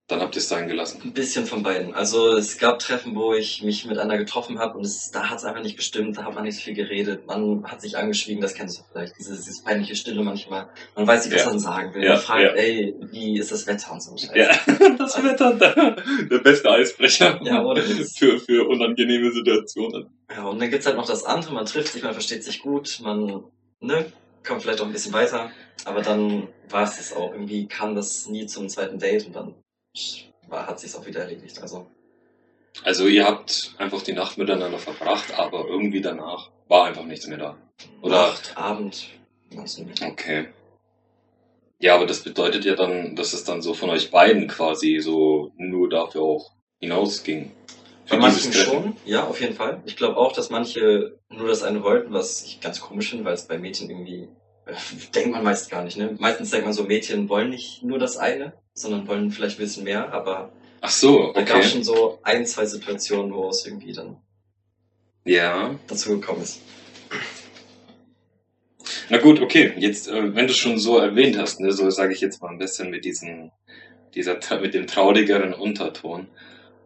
dann 0.07 0.21
habt 0.21 0.35
ihr 0.35 0.39
es 0.39 0.47
sein 0.47 0.69
gelassen? 0.69 1.01
Ein 1.03 1.11
bisschen 1.11 1.45
von 1.45 1.63
beiden. 1.63 1.93
Also 1.93 2.35
es 2.37 2.57
gab 2.57 2.79
Treffen, 2.79 3.13
wo 3.15 3.33
ich 3.33 3.61
mich 3.61 3.85
mit 3.85 3.97
einer 3.97 4.17
getroffen 4.17 4.57
habe 4.57 4.77
und 4.77 4.85
es, 4.85 5.11
da 5.11 5.29
hat 5.29 5.39
es 5.39 5.43
einfach 5.43 5.61
nicht 5.61 5.75
gestimmt, 5.75 6.17
da 6.17 6.23
hat 6.23 6.33
man 6.33 6.43
nicht 6.45 6.55
so 6.55 6.61
viel 6.61 6.73
geredet, 6.75 7.27
man 7.27 7.65
hat 7.69 7.81
sich 7.81 7.97
angeschwiegen, 7.97 8.41
das 8.41 8.53
kennst 8.53 8.79
du 8.79 8.83
vielleicht, 8.89 9.17
diese, 9.19 9.35
diese 9.35 9.63
peinliche 9.63 9.95
Stille 9.97 10.23
manchmal. 10.23 10.69
Man 10.95 11.05
weiß 11.05 11.25
nicht, 11.25 11.35
was 11.35 11.43
Ja. 11.43 11.49
man 11.49 11.59
sagen 11.59 11.93
will. 11.93 12.03
Ja, 12.03 12.13
man 12.13 12.21
fragt, 12.21 12.41
ja. 12.41 12.49
ey, 12.53 12.95
wie 13.11 13.37
ist 13.37 13.51
das 13.51 13.67
Wetter 13.67 13.91
und 13.91 14.01
so. 14.01 14.15
Scheiße. 14.15 14.37
Ja, 14.37 14.49
das 14.97 15.21
Wetter, 15.21 15.53
der, 15.55 15.95
der 16.31 16.37
beste 16.39 16.71
Eisbrecher 16.71 17.39
Ja, 17.43 17.63
für, 18.15 18.39
für 18.39 18.67
unangenehme 18.67 19.31
Situationen. 19.31 20.07
Ja, 20.33 20.45
und 20.45 20.59
dann 20.61 20.69
gibt's 20.69 20.85
halt 20.85 20.95
noch 20.95 21.07
das 21.07 21.25
andere, 21.25 21.53
man 21.53 21.65
trifft 21.65 21.89
sich, 21.91 22.01
man 22.03 22.13
versteht 22.13 22.43
sich 22.45 22.61
gut, 22.61 22.99
man, 23.03 23.43
ne, 23.81 24.05
kommt 24.45 24.61
vielleicht 24.61 24.79
auch 24.79 24.85
ein 24.85 24.93
bisschen 24.93 25.11
weiter, 25.11 25.51
aber 25.83 26.01
dann 26.01 26.47
war 26.69 26.83
es 26.83 26.95
das 26.95 27.13
auch. 27.13 27.33
Irgendwie 27.33 27.67
kam 27.67 27.93
das 27.95 28.27
nie 28.27 28.45
zum 28.45 28.69
zweiten 28.69 28.99
Date 28.99 29.25
und 29.27 29.35
dann 29.35 29.55
war, 30.47 30.67
hat 30.67 30.79
sich's 30.79 30.95
auch 30.95 31.05
wieder 31.05 31.21
erledigt. 31.21 31.61
Also, 31.61 31.87
Also 32.83 33.07
ihr 33.07 33.25
habt 33.25 33.75
einfach 33.77 34.01
die 34.01 34.13
Nacht 34.13 34.37
miteinander 34.37 34.79
verbracht, 34.79 35.37
aber 35.37 35.65
irgendwie 35.67 36.01
danach 36.01 36.49
war 36.67 36.85
einfach 36.85 37.05
nichts 37.05 37.27
mehr 37.27 37.37
da. 37.37 37.57
Oder? 38.01 38.27
Nacht, 38.27 38.55
Abend. 38.55 39.09
Okay. 40.03 40.47
Ja, 41.79 41.95
aber 41.95 42.05
das 42.05 42.23
bedeutet 42.23 42.65
ja 42.65 42.75
dann, 42.75 43.15
dass 43.15 43.33
es 43.33 43.43
dann 43.43 43.61
so 43.61 43.73
von 43.73 43.89
euch 43.89 44.09
beiden 44.09 44.47
quasi 44.47 44.99
so 44.99 45.51
nur 45.57 45.89
dafür 45.89 46.21
auch 46.21 46.51
hinausging. 46.79 47.51
Bei 48.09 48.17
manchen 48.17 48.53
schon, 48.53 48.95
ja, 49.05 49.25
auf 49.25 49.41
jeden 49.41 49.53
Fall. 49.53 49.81
Ich 49.85 49.95
glaube 49.97 50.17
auch, 50.17 50.31
dass 50.31 50.49
manche 50.49 51.19
nur 51.29 51.47
das 51.47 51.61
eine 51.63 51.83
wollten, 51.83 52.13
was 52.13 52.43
ich 52.43 52.61
ganz 52.61 52.79
komisch 52.79 53.09
finde, 53.09 53.25
weil 53.25 53.33
es 53.33 53.47
bei 53.47 53.57
Mädchen 53.57 53.89
irgendwie, 53.89 54.29
denkt 55.15 55.31
man 55.31 55.43
meist 55.43 55.69
gar 55.69 55.83
nicht, 55.83 55.97
ne? 55.97 56.15
Meistens 56.19 56.51
denkt 56.51 56.65
man 56.65 56.73
so, 56.73 56.83
Mädchen 56.83 57.29
wollen 57.29 57.49
nicht 57.49 57.83
nur 57.83 57.99
das 57.99 58.17
eine, 58.17 58.53
sondern 58.73 59.07
wollen 59.07 59.31
vielleicht 59.31 59.57
ein 59.57 59.63
bisschen 59.63 59.83
mehr, 59.83 60.11
aber 60.13 60.51
Ach 60.81 60.89
so, 60.89 61.31
da 61.33 61.41
gab 61.41 61.57
okay. 61.57 61.67
schon 61.67 61.83
so 61.83 62.19
ein, 62.23 62.45
zwei 62.45 62.65
Situationen, 62.65 63.33
wo 63.33 63.49
es 63.49 63.65
irgendwie 63.65 63.93
dann 63.93 64.17
Ja. 65.25 65.75
dazu 65.87 66.19
gekommen 66.19 66.41
ist. 66.41 66.61
Na 69.09 69.17
gut, 69.17 69.41
okay. 69.41 69.73
Jetzt, 69.77 70.07
äh, 70.07 70.35
wenn 70.35 70.47
du 70.47 70.53
schon 70.53 70.77
so 70.77 70.97
erwähnt 70.97 71.37
hast, 71.37 71.59
ne, 71.59 71.71
so 71.71 71.89
sage 71.89 72.13
ich 72.13 72.21
jetzt 72.21 72.41
mal 72.41 72.49
ein 72.49 72.57
bisschen 72.57 72.89
mit 72.89 73.05
diesem, 73.05 73.51
dieser, 74.15 74.37
mit 74.61 74.73
dem 74.73 74.87
traurigeren 74.87 75.53
Unterton. 75.53 76.27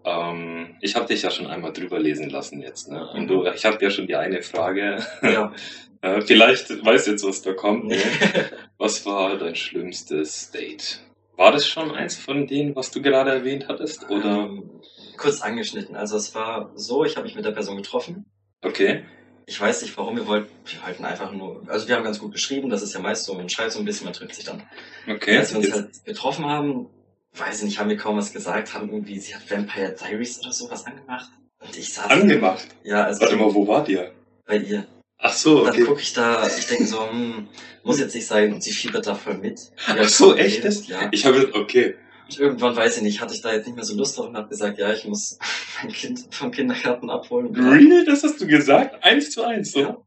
Ähm, 0.03 0.75
ich 0.81 0.95
habe 0.95 1.07
dich 1.07 1.21
ja 1.21 1.31
schon 1.31 1.47
einmal 1.47 1.73
drüber 1.73 1.99
lesen 1.99 2.29
lassen 2.29 2.61
jetzt, 2.61 2.89
ne? 2.89 3.07
Und 3.11 3.27
du, 3.27 3.45
ich 3.45 3.65
habe 3.65 3.83
ja 3.83 3.91
schon 3.91 4.07
die 4.07 4.15
eine 4.15 4.41
Frage. 4.41 5.05
Ja. 5.21 5.53
Äh, 6.01 6.21
vielleicht 6.21 6.69
weißt 6.83 7.07
du 7.07 7.11
jetzt, 7.11 7.23
was 7.23 7.41
da 7.41 7.53
kommt. 7.53 7.85
Ne? 7.85 7.97
Was 8.77 9.05
war 9.05 9.37
dein 9.37 9.55
schlimmstes 9.55 10.49
Date? 10.49 11.01
War 11.37 11.51
das 11.51 11.67
schon 11.67 11.91
eins 11.91 12.17
von 12.17 12.47
denen, 12.47 12.75
was 12.75 12.89
du 12.91 13.01
gerade 13.01 13.29
erwähnt 13.31 13.67
hattest? 13.67 14.09
Oder? 14.09 14.45
Ähm, 14.45 14.69
kurz 15.17 15.41
angeschnitten. 15.41 15.95
Also 15.95 16.17
es 16.17 16.33
war 16.33 16.71
so, 16.75 17.05
ich 17.05 17.15
habe 17.15 17.25
mich 17.25 17.35
mit 17.35 17.45
der 17.45 17.51
Person 17.51 17.77
getroffen. 17.77 18.25
Okay. 18.63 19.03
Ich 19.45 19.59
weiß 19.59 19.81
nicht, 19.83 19.95
warum 19.97 20.15
wir 20.15 20.27
wollten. 20.27 20.49
Wir 20.65 20.83
wollten 20.85 21.05
einfach 21.05 21.31
nur. 21.31 21.63
Also 21.67 21.87
wir 21.87 21.95
haben 21.95 22.03
ganz 22.03 22.19
gut 22.19 22.31
geschrieben, 22.31 22.69
das 22.69 22.81
ist 22.81 22.93
ja 22.93 22.99
meist 22.99 23.25
so, 23.25 23.33
man 23.35 23.49
schreibt 23.49 23.71
so 23.71 23.79
ein 23.79 23.85
bisschen, 23.85 24.05
man 24.05 24.13
trifft 24.13 24.35
sich 24.35 24.45
dann. 24.45 24.63
Okay. 25.07 25.37
Als 25.37 25.51
wir 25.51 25.57
uns 25.59 25.67
Jetzt, 25.67 25.75
halt 25.75 26.05
getroffen 26.05 26.45
haben, 26.45 26.87
weiß 27.35 27.59
ich 27.59 27.65
nicht, 27.65 27.79
haben 27.79 27.89
wir 27.89 27.97
kaum 27.97 28.17
was 28.17 28.33
gesagt, 28.33 28.73
haben 28.73 28.89
irgendwie, 28.89 29.19
sie 29.19 29.35
hat 29.35 29.49
Vampire 29.49 29.95
Diaries 29.99 30.39
oder 30.41 30.51
sowas 30.51 30.85
angemacht. 30.85 31.29
Und 31.59 31.77
ich 31.77 31.93
saß. 31.93 32.09
angemacht. 32.09 32.67
Ja, 32.83 33.03
also 33.03 33.21
Warte 33.21 33.35
mal, 33.35 33.53
wo 33.53 33.67
wart 33.67 33.87
ihr? 33.89 34.11
bei 34.45 34.57
ihr. 34.57 34.85
Ach 35.23 35.33
so, 35.33 35.59
Und 35.59 35.67
dann 35.67 35.75
okay. 35.75 35.83
gucke 35.83 36.01
ich 36.01 36.13
da, 36.13 36.47
ich 36.47 36.65
denke 36.65 36.87
so, 36.87 37.09
hm, 37.09 37.47
muss 37.83 37.99
jetzt 37.99 38.15
nicht 38.15 38.25
sein 38.25 38.51
und 38.51 38.63
sie 38.63 38.71
fiebert 38.71 39.05
da 39.05 39.13
voll 39.13 39.37
mit. 39.37 39.71
Ach 39.85 40.09
so, 40.09 40.35
echt? 40.35 40.57
okay, 40.57 40.65
Das? 40.65 40.87
Ja. 40.87 41.09
Ich 41.11 41.25
habe, 41.25 41.51
okay. 41.53 41.95
Und 42.27 42.39
irgendwann 42.39 42.75
weiß 42.75 42.97
ich 42.97 43.03
nicht, 43.03 43.21
hatte 43.21 43.35
ich 43.35 43.41
da 43.41 43.53
jetzt 43.53 43.67
nicht 43.67 43.75
mehr 43.75 43.85
so 43.85 43.95
Lust 43.95 44.17
drauf 44.17 44.27
und 44.27 44.35
habe 44.35 44.49
gesagt, 44.49 44.79
ja, 44.79 44.91
ich 44.91 45.05
muss 45.05 45.37
mein 45.83 45.91
Kind 45.91 46.25
vom 46.31 46.51
Kindergarten 46.51 47.09
abholen. 47.09 47.55
Real? 47.55 48.03
Das 48.05 48.23
hast 48.23 48.41
du 48.41 48.47
gesagt? 48.47 49.03
Eins 49.03 49.29
zu 49.31 49.43
eins, 49.43 49.73
so? 49.73 49.79
Ja. 49.79 49.97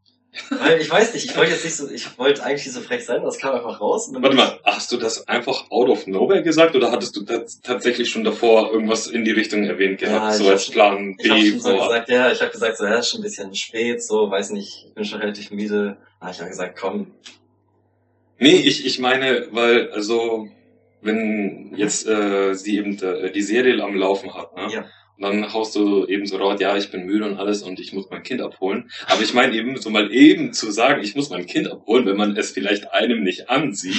Weil 0.51 0.81
ich 0.81 0.91
weiß 0.91 1.15
nicht, 1.15 1.27
ich 1.27 1.37
wollte 1.37 1.53
jetzt 1.53 1.65
nicht 1.65 1.77
so, 1.77 1.89
ich 1.91 2.19
wollte 2.19 2.43
eigentlich 2.43 2.67
nicht 2.67 2.75
so 2.75 2.81
frech 2.81 3.05
sein, 3.05 3.23
das 3.23 3.39
kam 3.39 3.55
einfach 3.55 3.81
raus. 3.81 4.11
Warte 4.13 4.37
mal, 4.37 4.59
hast 4.65 4.91
du 4.91 4.97
das 4.97 5.29
einfach 5.29 5.71
out 5.71 5.89
of 5.89 6.07
nowhere 6.07 6.43
gesagt 6.43 6.75
oder 6.75 6.91
hattest 6.91 7.17
du 7.17 7.23
tatsächlich 7.63 8.11
schon 8.11 8.25
davor 8.25 8.73
irgendwas 8.73 9.07
in 9.07 9.25
die 9.25 9.31
Richtung 9.31 9.65
erwähnt 9.65 10.01
gehabt? 10.01 10.23
Ja, 10.23 10.31
ich 10.33 10.37
so 10.37 10.45
hab 10.45 10.53
als 10.53 10.71
Plan 10.71 11.17
Ich 11.19 11.31
habe 11.31 11.41
B 11.41 11.51
schon 11.51 11.61
so 11.61 11.73
gesagt, 11.77 12.09
ja, 12.09 12.33
ich 12.33 12.41
habe 12.41 12.51
gesagt, 12.51 12.77
so, 12.79 12.85
ja, 12.85 12.99
ist 12.99 13.11
schon 13.11 13.21
ein 13.21 13.25
bisschen 13.25 13.55
spät, 13.55 14.03
so, 14.03 14.31
weiß 14.31 14.51
nicht, 14.51 14.87
ich 14.89 14.95
bin 14.95 15.05
schon 15.05 15.21
relativ 15.21 15.51
müde. 15.51 15.97
Da 16.21 16.27
hab 16.27 16.35
ich 16.35 16.41
habe 16.41 16.51
gesagt, 16.51 16.79
komm, 16.79 17.13
Nee, 18.39 18.57
ich, 18.57 18.85
ich 18.85 18.99
meine, 18.99 19.47
weil, 19.53 19.91
also, 19.93 20.49
wenn 21.01 21.73
jetzt 21.77 22.07
äh, 22.07 22.55
sie 22.55 22.79
eben 22.79 22.99
äh, 22.99 23.31
die 23.31 23.43
Serie 23.43 23.83
am 23.83 23.95
Laufen 23.95 24.35
hat, 24.35 24.57
ne? 24.57 24.69
ja, 24.73 24.85
Und 25.17 25.23
dann 25.23 25.53
haust 25.53 25.77
du 25.77 26.07
eben 26.07 26.27
so 26.27 26.39
raus, 26.39 26.61
ja, 26.61 26.77
ich 26.77 26.91
bin 26.91 27.07
müde 27.07 27.25
und 27.25 27.39
alles 27.39 27.63
und 27.63 27.79
ich 27.79 27.93
muss 27.93 28.11
mein 28.11 28.25
Kind 28.25 28.41
abholen. 28.41 28.91
Aber 29.07 29.23
ich 29.23 29.33
meine 29.33 29.55
eben, 29.55 29.77
so 29.81 29.89
mal 29.91 30.13
eben 30.13 30.53
zu 30.53 30.73
sagen, 30.73 31.03
ich 31.03 31.15
muss 31.15 31.31
mein 31.31 31.47
Kind 31.47 31.71
abholen, 31.71 32.05
wenn 32.07 32.17
man 32.17 32.37
es 32.37 32.51
vielleicht 32.51 32.93
einem 32.93 33.23
nicht 33.23 33.49
ansieht, 33.49 33.97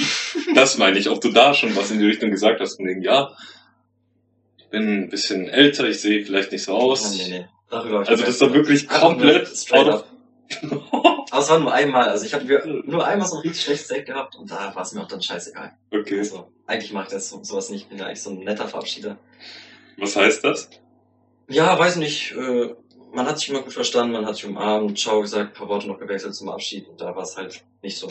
das 0.54 0.76
meine 0.76 0.98
ich. 0.98 1.08
Ob 1.08 1.22
du 1.22 1.30
da 1.30 1.54
schon 1.54 1.74
was 1.74 1.90
in 1.90 2.00
die 2.00 2.06
Richtung 2.06 2.30
gesagt 2.30 2.60
hast, 2.60 2.76
von 2.76 2.86
wegen, 2.86 3.00
ja, 3.00 3.34
ich 4.58 4.66
bin 4.66 5.04
ein 5.04 5.08
bisschen 5.08 5.48
älter, 5.48 5.88
ich 5.88 6.00
sehe 6.00 6.24
vielleicht 6.24 6.52
nicht 6.52 6.64
so 6.64 6.74
aus. 6.74 7.16
nee, 7.16 7.28
nee, 7.30 7.46
darüber 7.70 8.00
Also 8.00 8.16
das 8.16 8.28
ist 8.28 8.42
doch 8.42 8.52
wirklich 8.52 8.88
nur 8.88 8.98
komplett 8.98 9.48
straight 9.48 9.88
up. 9.88 10.06
Aber 11.30 11.42
es 11.42 11.50
war 11.50 11.58
nur 11.58 11.72
einmal, 11.72 12.08
also 12.08 12.26
ich 12.26 12.34
habe 12.34 12.84
nur 12.86 13.06
einmal 13.06 13.26
so 13.26 13.36
ein 13.36 13.42
richtig 13.42 13.64
schlechtes 13.64 13.88
Date 13.88 14.06
gehabt 14.06 14.36
und 14.36 14.50
da 14.50 14.74
war 14.74 14.82
es 14.82 14.92
mir 14.92 15.02
auch 15.02 15.08
dann 15.08 15.22
scheißegal. 15.22 15.72
Okay. 15.90 16.18
Also, 16.18 16.52
eigentlich 16.66 16.92
mag 16.92 17.06
ich 17.06 17.12
das 17.12 17.30
so, 17.30 17.42
sowas 17.42 17.70
nicht, 17.70 17.82
ich 17.82 17.88
bin 17.88 17.98
ja 17.98 18.06
eigentlich 18.06 18.22
so 18.22 18.30
ein 18.30 18.38
netter 18.38 18.68
Verabschieder. 18.68 19.16
Was 19.96 20.14
heißt 20.14 20.44
das? 20.44 20.68
Ja, 21.48 21.78
weiß 21.78 21.96
nicht, 21.96 22.32
äh, 22.32 22.74
man 23.12 23.26
hat 23.26 23.38
sich 23.38 23.48
immer 23.48 23.62
gut 23.62 23.72
verstanden, 23.72 24.12
man 24.12 24.26
hat 24.26 24.36
sich 24.36 24.46
umarmt, 24.46 24.98
Ciao 24.98 25.20
gesagt, 25.20 25.54
paar 25.54 25.68
Worte 25.68 25.88
noch 25.88 25.98
gewechselt 25.98 26.34
zum 26.34 26.48
Abschied 26.48 26.88
und 26.88 27.00
da 27.00 27.14
war 27.14 27.22
es 27.22 27.36
halt 27.36 27.64
nicht 27.82 27.96
so 27.96 28.08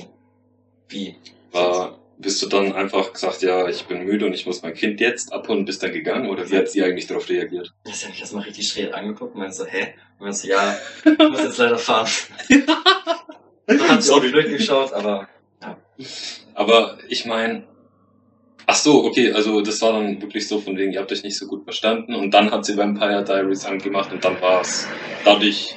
wie. 0.89 1.15
War, 1.51 1.99
bist 2.17 2.41
du 2.41 2.47
dann 2.47 2.73
einfach 2.73 3.11
gesagt, 3.11 3.41
ja, 3.41 3.67
ich 3.67 3.85
bin 3.85 4.05
müde 4.05 4.25
und 4.25 4.33
ich 4.33 4.45
muss 4.45 4.61
mein 4.61 4.73
Kind 4.73 4.99
jetzt 5.01 5.33
abholen 5.33 5.59
und 5.59 5.65
bist 5.65 5.83
dann 5.83 5.91
gegangen? 5.91 6.29
Oder 6.29 6.49
wie 6.49 6.57
hat 6.57 6.69
sie 6.69 6.83
eigentlich 6.83 7.07
darauf 7.07 7.29
reagiert? 7.29 7.73
Das 7.83 8.03
hat 8.03 8.11
mich 8.11 8.21
erstmal 8.21 8.43
richtig 8.43 8.67
schräg 8.67 8.93
angeguckt 8.93 9.35
und 9.35 9.39
meinte 9.41 9.55
so, 9.55 9.65
hä? 9.65 9.93
Und 10.17 10.25
meinte 10.25 10.37
so, 10.37 10.47
ja, 10.47 10.77
ich 11.03 11.17
muss 11.17 11.43
jetzt 11.43 11.57
leider 11.57 11.77
fahren. 11.77 12.09
Dann 13.67 13.89
hat 13.89 14.03
sie 14.03 14.11
auch 14.13 14.21
blöd 14.21 14.49
geschaut, 14.49 14.93
aber 14.93 15.27
Aber 16.53 16.97
ich 17.09 17.25
meine, 17.25 17.67
ach 18.67 18.75
so, 18.75 19.03
okay, 19.05 19.31
also 19.31 19.61
das 19.61 19.81
war 19.81 19.93
dann 19.93 20.21
wirklich 20.21 20.47
so 20.47 20.59
von 20.59 20.77
wegen, 20.77 20.91
ihr 20.93 20.99
habt 20.99 21.11
euch 21.11 21.23
nicht 21.23 21.37
so 21.37 21.47
gut 21.47 21.63
verstanden 21.63 22.15
und 22.15 22.31
dann 22.31 22.51
hat 22.51 22.65
sie 22.65 22.77
Vampire 22.77 23.23
Diaries 23.23 23.65
angemacht 23.65 24.11
und 24.11 24.23
dann 24.23 24.39
war 24.41 24.61
es 24.61 24.87
dadurch, 25.23 25.75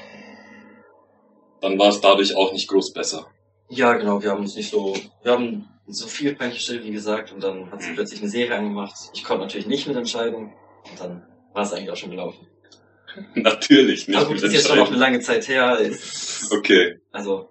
dann 1.61 1.79
war 1.79 1.89
es 1.89 2.01
dadurch 2.01 2.35
auch 2.37 2.53
nicht 2.53 2.69
groß 2.69 2.93
besser. 2.93 3.27
ja, 3.71 3.93
genau, 3.95 4.23
wir 4.23 4.31
haben 4.31 4.41
uns 4.41 4.57
nicht 4.57 4.71
so, 4.71 4.97
wir 5.23 5.33
haben 5.33 5.69
so 5.87 6.07
viel 6.07 6.37
Stille, 6.57 6.85
wie 6.85 6.91
gesagt, 6.93 7.33
und 7.33 7.43
dann 7.43 7.71
hat 7.71 7.83
sie 7.83 7.91
Mhm. 7.91 7.95
plötzlich 7.95 8.21
eine 8.21 8.29
Serie 8.31 8.57
angemacht. 8.57 8.95
Ich 9.15 9.25
konnte 9.25 9.43
natürlich 9.45 9.67
nicht 9.67 9.87
mitentscheiden 9.87 10.53
und 10.91 11.01
dann 11.01 11.27
war 11.55 11.63
es 11.65 11.73
eigentlich 11.73 11.91
auch 11.91 11.97
schon 11.97 12.11
gelaufen. 12.11 12.47
Natürlich 13.35 14.07
nicht. 14.07 14.17
Aber 14.17 14.29
gut, 14.29 14.43
ist 14.43 14.53
jetzt 14.53 14.69
schon 14.69 14.79
noch 14.79 14.89
eine 14.89 14.99
lange 14.99 15.21
Zeit 15.21 15.49
her, 15.49 15.79
ist, 15.79 16.53
Okay. 16.53 17.01
also, 17.11 17.49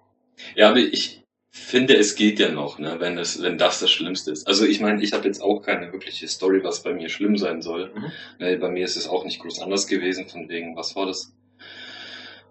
Ja, 0.54 0.68
aber 0.70 0.78
ich 0.78 1.24
finde, 1.50 1.96
es 1.96 2.14
geht 2.14 2.38
ja 2.38 2.50
noch, 2.50 2.78
ne, 2.78 2.96
wenn, 2.98 3.18
es, 3.18 3.42
wenn 3.42 3.58
das 3.58 3.80
das 3.80 3.90
Schlimmste 3.90 4.30
ist. 4.30 4.46
Also 4.46 4.64
ich 4.64 4.80
meine, 4.80 5.02
ich 5.02 5.12
habe 5.12 5.26
jetzt 5.26 5.40
auch 5.40 5.60
keine 5.60 5.92
wirkliche 5.92 6.28
Story, 6.28 6.62
was 6.62 6.82
bei 6.82 6.92
mir 6.92 7.08
schlimm 7.08 7.36
sein 7.36 7.62
soll. 7.62 7.92
Mhm. 7.94 8.12
Ne, 8.38 8.56
bei 8.56 8.68
mir 8.68 8.84
ist 8.84 8.96
es 8.96 9.08
auch 9.08 9.24
nicht 9.24 9.40
groß 9.40 9.60
anders 9.60 9.86
gewesen, 9.86 10.28
von 10.28 10.48
wegen, 10.48 10.76
was 10.76 10.94
war 10.96 11.06
das? 11.06 11.32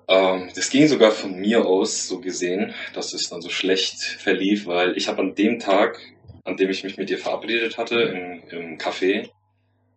Ähm, 0.08 0.50
das 0.56 0.70
ging 0.70 0.88
sogar 0.88 1.12
von 1.12 1.36
mir 1.36 1.66
aus 1.66 2.08
so 2.08 2.20
gesehen, 2.20 2.74
dass 2.94 3.14
es 3.14 3.30
dann 3.30 3.42
so 3.42 3.50
schlecht 3.50 4.02
verlief, 4.02 4.66
weil 4.66 4.98
ich 4.98 5.08
habe 5.08 5.22
an 5.22 5.36
dem 5.36 5.60
Tag, 5.60 6.00
an 6.44 6.58
dem 6.58 6.70
ich 6.70 6.84
mich 6.84 6.98
mit 6.98 7.10
dir 7.10 7.18
verabredet 7.18 7.78
hatte, 7.78 8.00
im, 8.00 8.44
im 8.50 8.78
Café, 8.78 9.30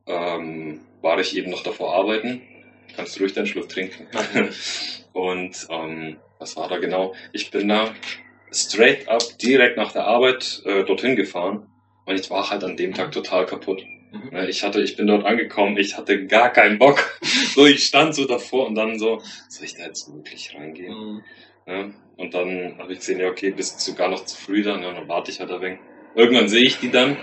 ähm, 0.07 0.80
war 1.00 1.19
ich 1.21 1.37
eben 1.37 1.50
noch 1.50 1.62
davor 1.62 1.95
arbeiten. 1.95 2.42
Kannst 2.97 3.16
du 3.16 3.21
ruhig 3.21 3.33
deinen 3.33 3.47
Schluck 3.47 3.69
trinken. 3.69 4.09
Und 5.12 5.66
ähm, 5.71 6.16
was 6.38 6.57
war 6.57 6.69
da 6.69 6.78
genau? 6.78 7.14
Ich 7.33 7.50
bin 7.50 7.69
da 7.69 7.95
straight 8.52 9.09
up 9.09 9.23
direkt 9.38 9.76
nach 9.76 9.92
der 9.92 10.04
Arbeit 10.04 10.62
äh, 10.64 10.85
dorthin 10.85 11.16
gefahren 11.16 11.66
und 12.07 12.19
ich 12.19 12.30
war 12.30 12.50
halt 12.50 12.64
an 12.64 12.76
dem 12.76 12.95
Tag 12.95 13.12
total 13.12 13.47
kaputt. 13.47 13.85
Mhm. 14.12 14.30
Ne, 14.33 14.49
Ich 14.49 14.62
hatte, 14.62 14.83
ich 14.83 14.97
bin 14.97 15.07
dort 15.07 15.25
angekommen, 15.25 15.76
ich 15.76 15.97
hatte 15.97 16.26
gar 16.26 16.50
keinen 16.50 16.78
Bock. 16.78 17.19
So, 17.54 17.66
ich 17.66 17.85
stand 17.85 18.14
so 18.14 18.26
davor 18.26 18.69
und 18.69 18.76
dann 18.76 18.99
so, 18.99 19.21
soll 19.49 19.64
ich 19.64 19.75
da 19.75 19.85
jetzt 19.85 20.12
wirklich 20.12 20.54
reingehen? 20.54 20.95
Mhm. 20.95 21.23
Ne? 21.66 21.95
Und 22.16 22.35
dann 22.35 22.76
habe 22.78 22.92
ich 22.92 23.00
gesehen, 23.00 23.19
ja 23.19 23.28
okay, 23.28 23.50
bist 23.50 23.80
sogar 23.80 24.09
noch 24.09 24.25
zu 24.25 24.37
früh 24.37 24.62
dann, 24.62 24.83
ja, 24.83 24.92
dann 24.92 25.09
warte 25.09 25.30
ich 25.30 25.40
halt 25.40 25.50
ein 25.50 25.61
wenig. 25.61 25.78
Irgendwann 26.14 26.49
sehe 26.49 26.62
ich 26.62 26.78
die 26.78 26.90
dann, 26.90 27.16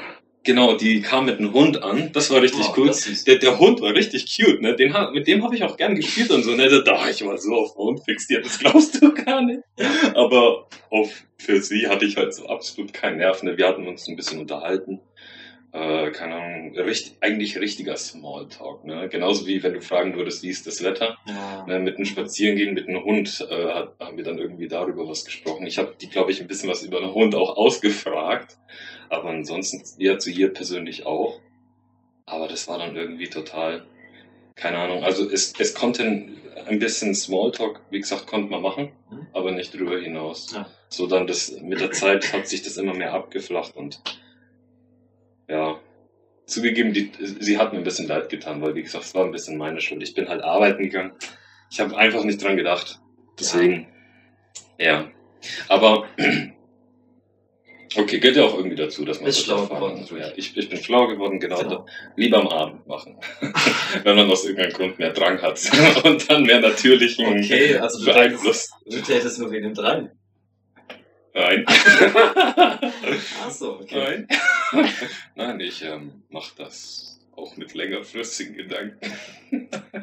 genau, 0.47 0.75
die 0.75 1.01
kam 1.01 1.25
mit 1.25 1.37
einem 1.37 1.53
Hund 1.53 1.83
an, 1.83 2.11
das 2.13 2.31
war 2.31 2.41
richtig 2.41 2.65
Oh, 2.69 2.73
cool. 2.77 2.91
Der, 3.27 3.35
der 3.35 3.59
Hund 3.59 3.81
war 3.81 3.93
richtig 3.93 4.25
cute, 4.35 4.61
ne? 4.61 4.75
Den, 4.75 4.95
mit 5.13 5.27
dem 5.27 5.43
habe 5.43 5.55
ich 5.55 5.63
auch 5.63 5.77
gern 5.77 5.93
gespielt 5.93 6.31
und 6.31 6.41
so, 6.43 6.55
ne? 6.55 6.83
Da 6.83 7.07
ich 7.09 7.23
war 7.23 7.37
so 7.37 7.53
auf 7.53 7.73
den 7.73 7.83
Hund 7.83 8.03
fixiert, 8.03 8.45
das 8.45 8.57
glaubst 8.57 8.99
du 8.99 9.13
gar 9.13 9.43
nicht. 9.43 9.61
Aber 10.15 10.67
auf, 10.89 11.11
für 11.37 11.61
sie 11.61 11.87
hatte 11.87 12.05
ich 12.05 12.17
halt 12.17 12.33
so 12.33 12.47
absolut 12.47 12.93
keinen 12.93 13.17
Nerv, 13.17 13.43
ne? 13.43 13.57
Wir 13.57 13.67
hatten 13.67 13.87
uns 13.87 14.07
ein 14.07 14.15
bisschen 14.15 14.39
unterhalten. 14.39 15.01
Äh, 15.77 16.11
keine 16.11 16.35
Ahnung, 16.35 16.75
richtig, 16.77 17.17
eigentlich 17.21 17.59
richtiger 17.59 17.95
Smalltalk, 17.97 18.83
ne? 18.85 19.07
Genauso 19.09 19.45
wie 19.45 19.61
wenn 19.61 19.73
du 19.73 19.81
fragen 19.81 20.15
würdest, 20.15 20.41
wie 20.41 20.49
ist 20.49 20.65
das 20.65 20.83
Wetter? 20.83 21.17
Ja. 21.27 21.65
Ne, 21.67 21.79
mit 21.79 21.97
einem 21.97 22.05
Spazierengehen 22.05 22.73
mit 22.73 22.87
einem 22.87 23.03
Hund 23.03 23.45
äh, 23.49 23.67
hat, 23.73 23.93
haben 23.99 24.17
wir 24.17 24.23
dann 24.23 24.39
irgendwie 24.39 24.67
darüber 24.67 25.07
was 25.07 25.23
gesprochen. 25.25 25.67
Ich 25.67 25.77
habe 25.77 25.93
die, 26.01 26.09
glaube 26.09 26.31
ich, 26.31 26.41
ein 26.41 26.47
bisschen 26.47 26.69
was 26.69 26.81
über 26.83 26.97
einen 26.97 27.13
Hund 27.13 27.35
auch 27.35 27.57
ausgefragt, 27.57 28.57
aber 29.09 29.29
ansonsten 29.29 29.83
ja 30.01 30.17
zu 30.17 30.31
ihr 30.31 30.51
persönlich 30.51 31.05
auch. 31.05 31.39
Aber 32.25 32.47
das 32.47 32.67
war 32.67 32.79
dann 32.79 32.95
irgendwie 32.95 33.27
total, 33.29 33.85
keine 34.55 34.79
Ahnung. 34.79 35.03
Also 35.03 35.29
es, 35.29 35.53
es 35.59 35.73
konnte 35.75 36.03
ein, 36.03 36.37
ein 36.65 36.79
bisschen 36.79 37.13
Smalltalk, 37.13 37.81
wie 37.91 37.99
gesagt, 37.99 38.25
konnte 38.27 38.49
man 38.49 38.61
machen, 38.61 38.91
Mhm. 39.11 39.27
aber 39.31 39.51
nicht 39.51 39.73
drüber 39.73 39.97
hinaus. 39.99 40.51
Ja. 40.53 40.67
So 40.89 41.07
dann 41.07 41.27
das 41.27 41.51
mit 41.61 41.79
der 41.79 41.91
Zeit 41.91 42.33
hat 42.33 42.47
sich 42.47 42.61
das 42.63 42.75
immer 42.77 42.93
mehr 42.93 43.13
abgeflacht 43.13 43.75
und 43.77 44.01
ja. 45.47 45.79
Zugegeben, 46.45 46.93
die, 46.93 47.11
sie 47.19 47.57
hat 47.57 47.73
mir 47.73 47.79
ein 47.79 47.83
bisschen 47.83 48.07
leid 48.07 48.29
getan, 48.29 48.61
weil 48.61 48.73
wie 48.73 48.83
gesagt, 48.83 49.03
es 49.03 49.13
war 49.13 49.25
ein 49.25 49.31
bisschen 49.31 49.57
meine 49.57 49.81
Schuld. 49.81 50.01
Ich 50.01 50.13
bin 50.13 50.29
halt 50.29 50.41
arbeiten 50.41 50.81
gegangen. 50.83 51.11
Ich 51.69 51.79
habe 51.81 51.97
einfach 51.97 52.23
nicht 52.23 52.41
dran 52.41 52.55
gedacht. 52.55 53.01
Deswegen, 53.37 53.87
ja. 54.77 55.11
Aber 55.67 56.07
okay, 57.95 58.19
gehört 58.19 58.37
ja 58.37 58.43
auch 58.43 58.55
irgendwie 58.55 58.77
dazu, 58.77 59.03
dass 59.03 59.19
man 59.19 59.31
solche 59.31 59.45
schlau 59.45 59.65
geworden. 59.65 60.05
Ja, 60.17 60.31
ich, 60.37 60.55
ich 60.55 60.69
bin 60.69 60.81
schlau 60.81 61.07
geworden, 61.07 61.39
genau. 61.39 61.59
Genau. 61.59 61.85
Lieber 62.15 62.39
am 62.39 62.47
Abend 62.47 62.87
machen. 62.87 63.17
Wenn 64.03 64.15
man 64.15 64.31
aus 64.31 64.45
irgendeinem 64.45 64.73
Grund 64.73 64.99
mehr 64.99 65.11
Drang 65.11 65.41
hat. 65.41 65.59
Und 66.05 66.29
dann 66.29 66.43
mehr 66.43 66.61
natürlichen 66.61 67.27
Okay, 67.27 67.75
also 67.75 67.99
du 67.99 68.05
beeinflusst. 68.05 68.71
Du 68.85 69.01
tätest 69.01 69.39
nur 69.39 69.51
wegen 69.51 69.63
dem 69.63 69.73
Drang. 69.73 70.11
Nein. 71.33 71.65
Achso, 73.45 73.79
okay. 73.81 74.25
Nein. 74.27 74.27
Nein, 75.35 75.59
ich 75.59 75.81
ähm, 75.83 76.23
mache 76.29 76.53
das 76.57 77.19
auch 77.35 77.55
mit 77.57 77.73
längerfristigen 77.73 78.55
Gedanken. 78.55 78.99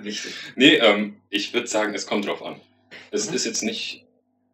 Wichtig. 0.02 0.32
Nee, 0.56 0.76
ähm, 0.76 1.16
ich 1.30 1.52
würde 1.52 1.66
sagen, 1.66 1.94
es 1.94 2.06
kommt 2.06 2.26
drauf 2.26 2.42
an. 2.42 2.60
Es 3.10 3.28
Mhm. 3.28 3.34
ist 3.36 3.44
jetzt 3.46 3.62
nicht 3.62 4.04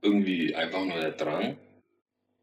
irgendwie 0.03 0.55
einfach 0.55 0.85
nur 0.85 0.99
der 1.01 1.13
Drang. 1.13 1.57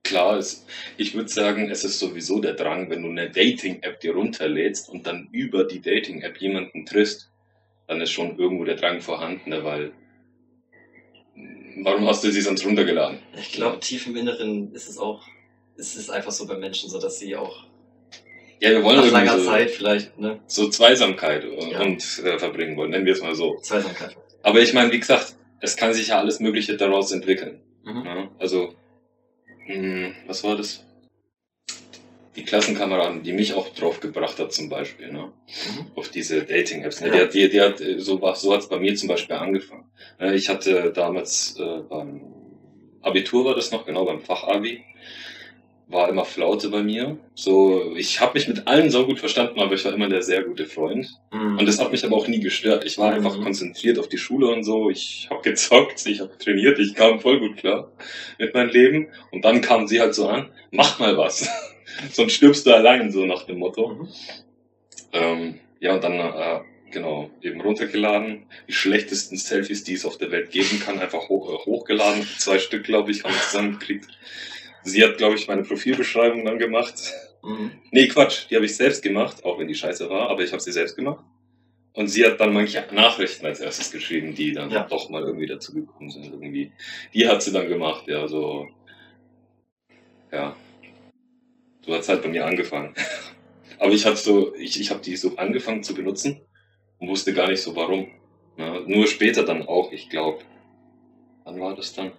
Klar, 0.03 0.38
es, 0.38 0.65
ich 0.95 1.15
würde 1.15 1.27
sagen, 1.29 1.69
es 1.69 1.83
ist 1.83 2.00
sowieso 2.00 2.39
der 2.39 2.53
Drang, 2.53 2.89
wenn 2.89 3.01
du 3.03 3.09
eine 3.09 3.29
Dating-App 3.29 4.00
dir 4.00 4.13
runterlädst 4.13 4.89
und 4.89 5.05
dann 5.07 5.27
über 5.31 5.63
die 5.65 5.81
Dating-App 5.81 6.39
jemanden 6.39 6.86
triffst, 6.86 7.29
dann 7.88 8.00
ist 8.00 8.12
schon 8.12 8.38
irgendwo 8.38 8.63
der 8.63 8.75
Drang 8.75 9.01
vorhanden, 9.01 9.50
ne, 9.50 9.63
weil 9.63 9.91
warum 11.83 12.07
hast 12.07 12.24
du 12.24 12.31
sie 12.31 12.41
sonst 12.41 12.65
runtergeladen? 12.65 13.19
Ich 13.38 13.51
glaube, 13.51 13.79
tief 13.79 14.07
im 14.07 14.15
Inneren 14.15 14.71
ist 14.74 14.88
es 14.88 14.97
auch, 14.97 15.27
ist 15.77 15.96
es 15.96 16.10
einfach 16.10 16.31
so 16.31 16.46
bei 16.48 16.55
Menschen 16.57 16.89
so, 16.89 17.00
dass 17.00 17.19
sie 17.19 17.36
auch 17.36 17.65
Ja, 18.60 18.72
wir 18.72 18.84
wollen 18.84 18.98
nach 18.98 19.12
langer 19.12 19.39
so, 19.39 19.46
Zeit 19.46 19.69
vielleicht, 19.72 20.17
ne, 20.19 20.39
so 20.48 20.69
Zweisamkeit 20.69 21.46
und, 21.46 21.69
Ja. 21.72 21.81
und 21.81 22.01
äh, 22.25 22.39
verbringen 22.39 22.75
wollen, 22.77 22.91
nennen 22.91 23.05
wir 23.05 23.13
es 23.13 23.22
mal 23.22 23.36
so. 23.36 23.57
Zweisamkeit. 23.62 24.15
Aber 24.43 24.60
ich 24.62 24.74
meine, 24.74 24.91
wie 24.91 25.00
gesagt, 25.00 25.36
es 25.62 25.75
kann 25.75 25.93
sich 25.93 26.07
ja 26.07 26.19
alles 26.19 26.39
Mögliche 26.39 26.75
daraus 26.77 27.12
entwickeln. 27.12 27.62
Mhm. 27.84 28.03
Ja, 28.05 28.31
also, 28.39 28.74
mh, 29.67 30.12
was 30.27 30.43
war 30.43 30.55
das? 30.55 30.84
Die 32.36 32.43
Klassenkameraden, 32.46 33.24
die 33.24 33.34
mich 33.34 33.53
auch 33.55 33.69
drauf 33.74 34.00
gebracht 34.00 34.38
hat, 34.38 34.53
zum 34.53 34.69
Beispiel, 34.69 35.12
ne? 35.12 35.31
Mhm. 35.48 35.91
auf 35.96 36.10
diese 36.10 36.43
Dating-Apps. 36.43 37.01
Ne? 37.01 37.07
Ja. 37.07 37.13
Die 37.13 37.22
hat, 37.22 37.34
die, 37.34 37.50
die 37.50 37.62
hat, 37.62 37.81
äh, 37.81 38.00
so, 38.00 38.22
war- 38.22 38.36
so 38.36 38.53
hat 38.53 38.62
es 38.62 38.69
bei 38.69 38.77
mir 38.79 38.96
zum 38.96 39.07
Beispiel 39.10 39.36
angefangen. 39.36 39.86
Ne, 40.19 40.36
Ich 40.36 40.48
hatte 40.48 40.91
damals 40.93 41.55
äh, 41.60 41.79
beim 41.89 42.22
Abitur 43.01 43.46
war 43.46 43.55
das 43.55 43.72
noch, 43.72 43.86
genau 43.86 44.05
beim 44.05 44.22
Fachabi, 44.22 44.84
war 45.89 46.10
immer 46.10 46.25
Flaute 46.25 46.70
bei 46.70 46.84
mir. 46.84 47.17
So, 47.34 47.96
ich 47.96 48.20
habe 48.20 48.34
mich 48.34 48.48
mit 48.48 48.67
allen 48.67 48.89
so 48.89 49.06
gut 49.06 49.20
verstanden, 49.20 49.62
aber 49.62 49.74
ich 49.74 49.86
war 49.86 49.94
immer 49.94 50.10
der 50.10 50.22
sehr 50.22 50.44
gute 50.44 50.65
Freund. 50.65 51.08
Mhm. 51.32 51.58
Und 51.58 51.65
das 51.65 51.79
hat 51.79 51.91
mich 51.91 52.03
aber 52.03 52.17
auch 52.17 52.27
nie 52.27 52.41
gestört. 52.41 52.84
Ich 52.86 52.98
war 52.98 53.13
einfach 53.13 53.38
Mhm. 53.38 53.44
konzentriert 53.44 53.98
auf 53.98 54.10
die 54.10 54.17
Schule 54.17 54.48
und 54.48 54.63
so. 54.63 54.89
Ich 54.89 55.27
habe 55.29 55.41
gezockt, 55.41 56.06
ich 56.06 56.20
habe 56.20 56.38
trainiert, 56.38 56.77
ich 56.79 56.94
kam 56.94 57.20
voll 57.22 57.39
gut 57.39 57.58
klar 57.58 57.91
mit 58.38 58.53
meinem 58.53 58.70
Leben. 58.70 59.08
Und 59.32 59.46
dann 59.46 59.62
kam 59.62 59.88
sie 59.88 60.01
halt 60.01 60.13
so 60.13 60.27
an, 60.27 60.50
mach 60.72 61.00
mal 61.00 61.17
was. 61.17 61.50
Sonst 62.12 62.34
stirbst 62.34 62.65
du 62.65 62.74
allein, 62.74 63.12
so 63.12 63.25
nach 63.25 63.44
dem 63.44 63.60
Motto. 63.60 63.88
Mhm. 63.89 64.08
Ähm, 65.13 65.60
ja, 65.79 65.94
und 65.96 66.03
dann, 66.03 66.20
äh, 66.20 66.60
genau, 66.91 67.29
eben 67.41 67.62
runtergeladen. 67.62 68.46
Die 68.67 68.74
schlechtesten 68.74 69.38
Selfies, 69.38 69.86
die 69.86 69.94
es 69.94 70.06
auf 70.06 70.17
der 70.17 70.32
Welt 70.32 70.51
geben 70.51 70.82
kann, 70.86 71.00
einfach 71.00 71.29
hoch, 71.29 71.50
äh, 71.50 71.65
hochgeladen. 71.65 72.27
Zwei 72.39 72.60
Stück, 72.60 72.84
glaube 72.84 73.12
ich, 73.12 73.24
haben 73.24 73.34
wir 73.34 73.41
zusammengekriegt. 73.41 74.06
Sie 74.88 75.03
hat, 75.03 75.17
glaube 75.17 75.36
ich, 75.36 75.48
meine 75.48 75.63
Profilbeschreibung 75.63 76.46
dann 76.46 76.60
gemacht. 76.60 77.13
Mhm. 77.44 77.72
Nee, 77.91 78.08
Quatsch, 78.08 78.50
die 78.50 78.56
habe 78.56 78.65
ich 78.65 78.75
selbst 78.75 79.03
gemacht, 79.03 79.44
auch 79.44 79.60
wenn 79.60 79.67
die 79.67 79.75
scheiße 79.75 80.10
war, 80.10 80.29
aber 80.29 80.44
ich 80.44 80.51
habe 80.51 80.62
sie 80.62 80.72
selbst 80.72 80.96
gemacht. 80.96 81.24
Und 81.94 82.08
sie 82.08 82.25
hat 82.25 82.39
dann 82.39 82.53
manche 82.53 82.86
Nachrichten 82.91 83.46
als 83.46 83.60
erstes 83.60 83.91
geschrieben, 83.91 84.36
die 84.36 84.53
dann 84.53 84.70
Ja. 84.70 84.84
doch 84.84 85.10
mal 85.10 85.24
irgendwie 85.24 85.48
dazu 85.48 85.74
gekommen 85.74 86.10
sind. 86.12 86.25
Irgendwie. 86.25 86.72
Die 87.13 87.27
hat 87.27 87.41
sie 87.41 87.51
dann 87.51 87.67
gemacht, 87.67 88.08
ja, 88.08 88.27
so. 88.27 88.67
Ja. 90.32 90.56
So 91.86 91.94
hat's 91.94 92.08
halt 92.08 92.22
bei 92.22 92.29
mir 92.29 92.46
angefangen. 92.46 92.94
Aber 93.79 93.91
ich 93.91 94.06
hatte 94.06 94.17
so, 94.17 94.56
ich, 94.56 94.79
ich 94.79 94.89
habe 94.91 95.01
die 95.01 95.15
so 95.15 95.36
angefangen 95.38 95.84
zu 95.84 95.94
benutzen 95.96 96.41
und 97.00 97.08
wusste 97.10 97.34
gar 97.34 97.48
nicht 97.50 97.62
so 97.62 97.75
warum. 97.75 98.12
Ja, 98.58 98.79
nur 98.86 99.08
später 99.08 99.44
dann 99.44 99.67
auch, 99.67 99.91
ich 99.91 100.10
glaube. 100.10 100.44
Wann 101.46 101.60
war 101.60 101.75
das 101.75 101.94
dann? 101.94 102.12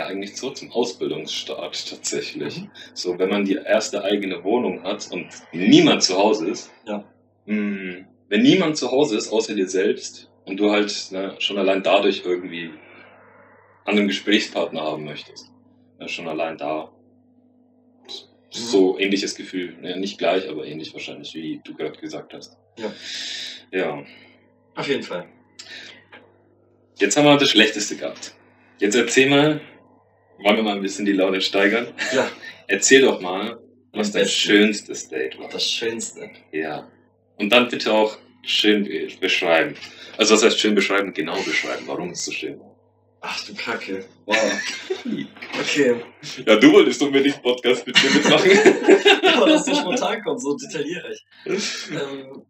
Ja, 0.00 0.06
eigentlich 0.06 0.34
so 0.34 0.48
zum 0.48 0.72
Ausbildungsstart 0.72 1.90
tatsächlich. 1.90 2.62
Mhm. 2.62 2.70
So, 2.94 3.18
wenn 3.18 3.28
man 3.28 3.44
die 3.44 3.56
erste 3.56 4.02
eigene 4.02 4.42
Wohnung 4.42 4.82
hat 4.82 5.06
und 5.12 5.28
niemand 5.52 6.02
zu 6.02 6.16
Hause 6.16 6.48
ist. 6.48 6.72
Ja. 6.86 7.04
mh, 7.44 8.06
Wenn 8.30 8.42
niemand 8.42 8.78
zu 8.78 8.90
Hause 8.90 9.18
ist, 9.18 9.30
außer 9.30 9.54
dir 9.54 9.68
selbst, 9.68 10.30
und 10.46 10.56
du 10.56 10.70
halt 10.70 11.08
ne, 11.10 11.34
schon 11.38 11.58
allein 11.58 11.82
dadurch 11.82 12.22
irgendwie 12.24 12.70
einen 13.84 14.08
Gesprächspartner 14.08 14.80
haben 14.80 15.04
möchtest. 15.04 15.52
Ne, 15.98 16.08
schon 16.08 16.28
allein 16.28 16.56
da. 16.56 16.90
So 18.48 18.98
ähnliches 18.98 19.34
Gefühl. 19.34 19.76
Ne, 19.82 19.98
nicht 19.98 20.16
gleich, 20.16 20.48
aber 20.48 20.64
ähnlich 20.64 20.94
wahrscheinlich, 20.94 21.34
wie 21.34 21.60
du 21.62 21.74
gerade 21.74 21.98
gesagt 21.98 22.32
hast. 22.32 22.56
Ja. 22.78 22.90
Ja. 23.70 24.02
Auf 24.76 24.88
jeden 24.88 25.02
Fall. 25.02 25.26
Jetzt 26.98 27.18
haben 27.18 27.26
wir 27.26 27.36
das 27.36 27.50
Schlechteste 27.50 27.96
gehabt. 27.96 28.34
Jetzt 28.78 28.94
erzähl 28.94 29.28
mal, 29.28 29.60
wollen 30.42 30.56
wir 30.56 30.62
mal 30.62 30.76
ein 30.76 30.82
bisschen 30.82 31.04
die 31.04 31.12
Laune 31.12 31.40
steigern? 31.40 31.88
Ja, 32.14 32.30
Erzähl 32.66 33.02
doch 33.02 33.20
mal, 33.20 33.58
was 33.92 34.12
dein 34.12 34.28
schönstes 34.28 35.08
Date 35.08 35.38
war. 35.38 35.48
das 35.48 35.64
Schönste. 35.64 36.30
Ja. 36.52 36.88
Und 37.36 37.50
dann 37.50 37.68
bitte 37.68 37.92
auch 37.92 38.16
schön 38.42 38.84
be- 38.84 39.08
beschreiben. 39.20 39.74
Also 40.16 40.34
was 40.34 40.42
heißt 40.44 40.58
schön 40.60 40.74
beschreiben? 40.74 41.12
Genau 41.12 41.40
beschreiben, 41.42 41.82
warum 41.86 42.10
es 42.10 42.24
so 42.24 42.30
schön 42.32 42.58
war. 42.60 42.76
Ach 43.22 43.44
du 43.44 43.54
Kacke. 43.54 44.04
Wow. 44.26 44.36
Okay. 45.60 45.96
Ja, 46.46 46.56
du 46.56 46.72
wolltest 46.72 47.02
unbedingt 47.02 47.42
Podcast 47.42 47.86
mit 47.86 47.96
mir 48.02 48.10
mitmachen. 48.10 48.50
Aber 49.36 49.46
dass 49.48 49.64
so 49.64 49.74
spontan 49.74 50.22
kommt, 50.22 50.40
so 50.40 50.56
detaillierig. 50.56 51.24
ähm, 51.90 52.42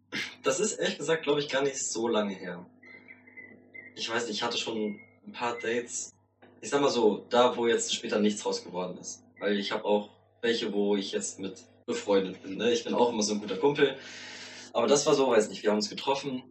das 0.43 0.59
ist 0.59 0.73
ehrlich 0.73 0.97
gesagt, 0.97 1.23
glaube 1.23 1.39
ich, 1.39 1.49
gar 1.49 1.61
nicht 1.63 1.77
so 1.77 2.07
lange 2.07 2.33
her. 2.35 2.65
Ich 3.95 4.09
weiß 4.09 4.27
nicht, 4.27 4.35
ich 4.37 4.43
hatte 4.43 4.57
schon 4.57 4.99
ein 5.27 5.31
paar 5.31 5.57
Dates 5.59 6.11
ich 6.61 6.69
sag 6.69 6.81
mal 6.81 6.89
so, 6.89 7.25
da 7.29 7.55
wo 7.57 7.67
jetzt 7.67 7.93
später 7.93 8.19
nichts 8.19 8.45
raus 8.45 8.63
geworden 8.63 8.97
ist. 8.99 9.23
Weil 9.39 9.59
ich 9.59 9.71
habe 9.71 9.83
auch 9.85 10.09
welche, 10.41 10.71
wo 10.71 10.95
ich 10.95 11.11
jetzt 11.11 11.39
mit 11.39 11.63
befreundet 11.85 12.41
bin. 12.43 12.57
Ne? 12.57 12.71
Ich 12.71 12.83
bin 12.83 12.93
auch 12.93 13.11
immer 13.11 13.23
so 13.23 13.33
ein 13.33 13.39
guter 13.39 13.57
Kumpel. 13.57 13.95
Aber 14.73 14.87
das 14.87 15.05
war 15.05 15.13
so, 15.13 15.29
weiß 15.29 15.49
nicht, 15.49 15.63
wir 15.63 15.71
haben 15.71 15.77
uns 15.77 15.89
getroffen. 15.89 16.43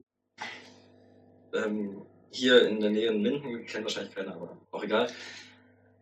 Ähm, 1.55 2.03
hier 2.31 2.69
in 2.69 2.81
der 2.81 2.91
Nähe 2.91 3.11
in 3.11 3.23
Minden, 3.23 3.67
kennt 3.67 3.85
wahrscheinlich 3.85 4.15
keiner, 4.15 4.35
aber 4.35 4.57
auch 4.71 4.85
egal. 4.85 5.09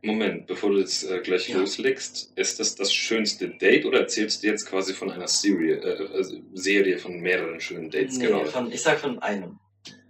Moment, 0.02 0.46
bevor 0.46 0.70
du 0.70 0.78
jetzt 0.78 1.04
äh, 1.04 1.20
gleich 1.20 1.48
Ja. 1.48 1.58
loslegst, 1.58 2.32
ist 2.36 2.60
das 2.60 2.74
das 2.76 2.92
schönste 2.92 3.48
Date 3.48 3.84
oder 3.84 4.00
erzählst 4.00 4.42
du 4.42 4.46
jetzt 4.46 4.66
quasi 4.66 4.94
von 4.94 5.10
einer 5.10 5.26
Serie, 5.26 5.76
äh, 5.76 6.16
also 6.16 6.36
Serie 6.54 6.98
von 6.98 7.18
mehreren 7.20 7.60
schönen 7.60 7.90
Dates? 7.90 8.16
Nee, 8.18 8.26
genau. 8.26 8.44
von, 8.44 8.70
ich 8.70 8.82
sag 8.82 8.98
von 9.00 9.18
einem. 9.20 9.58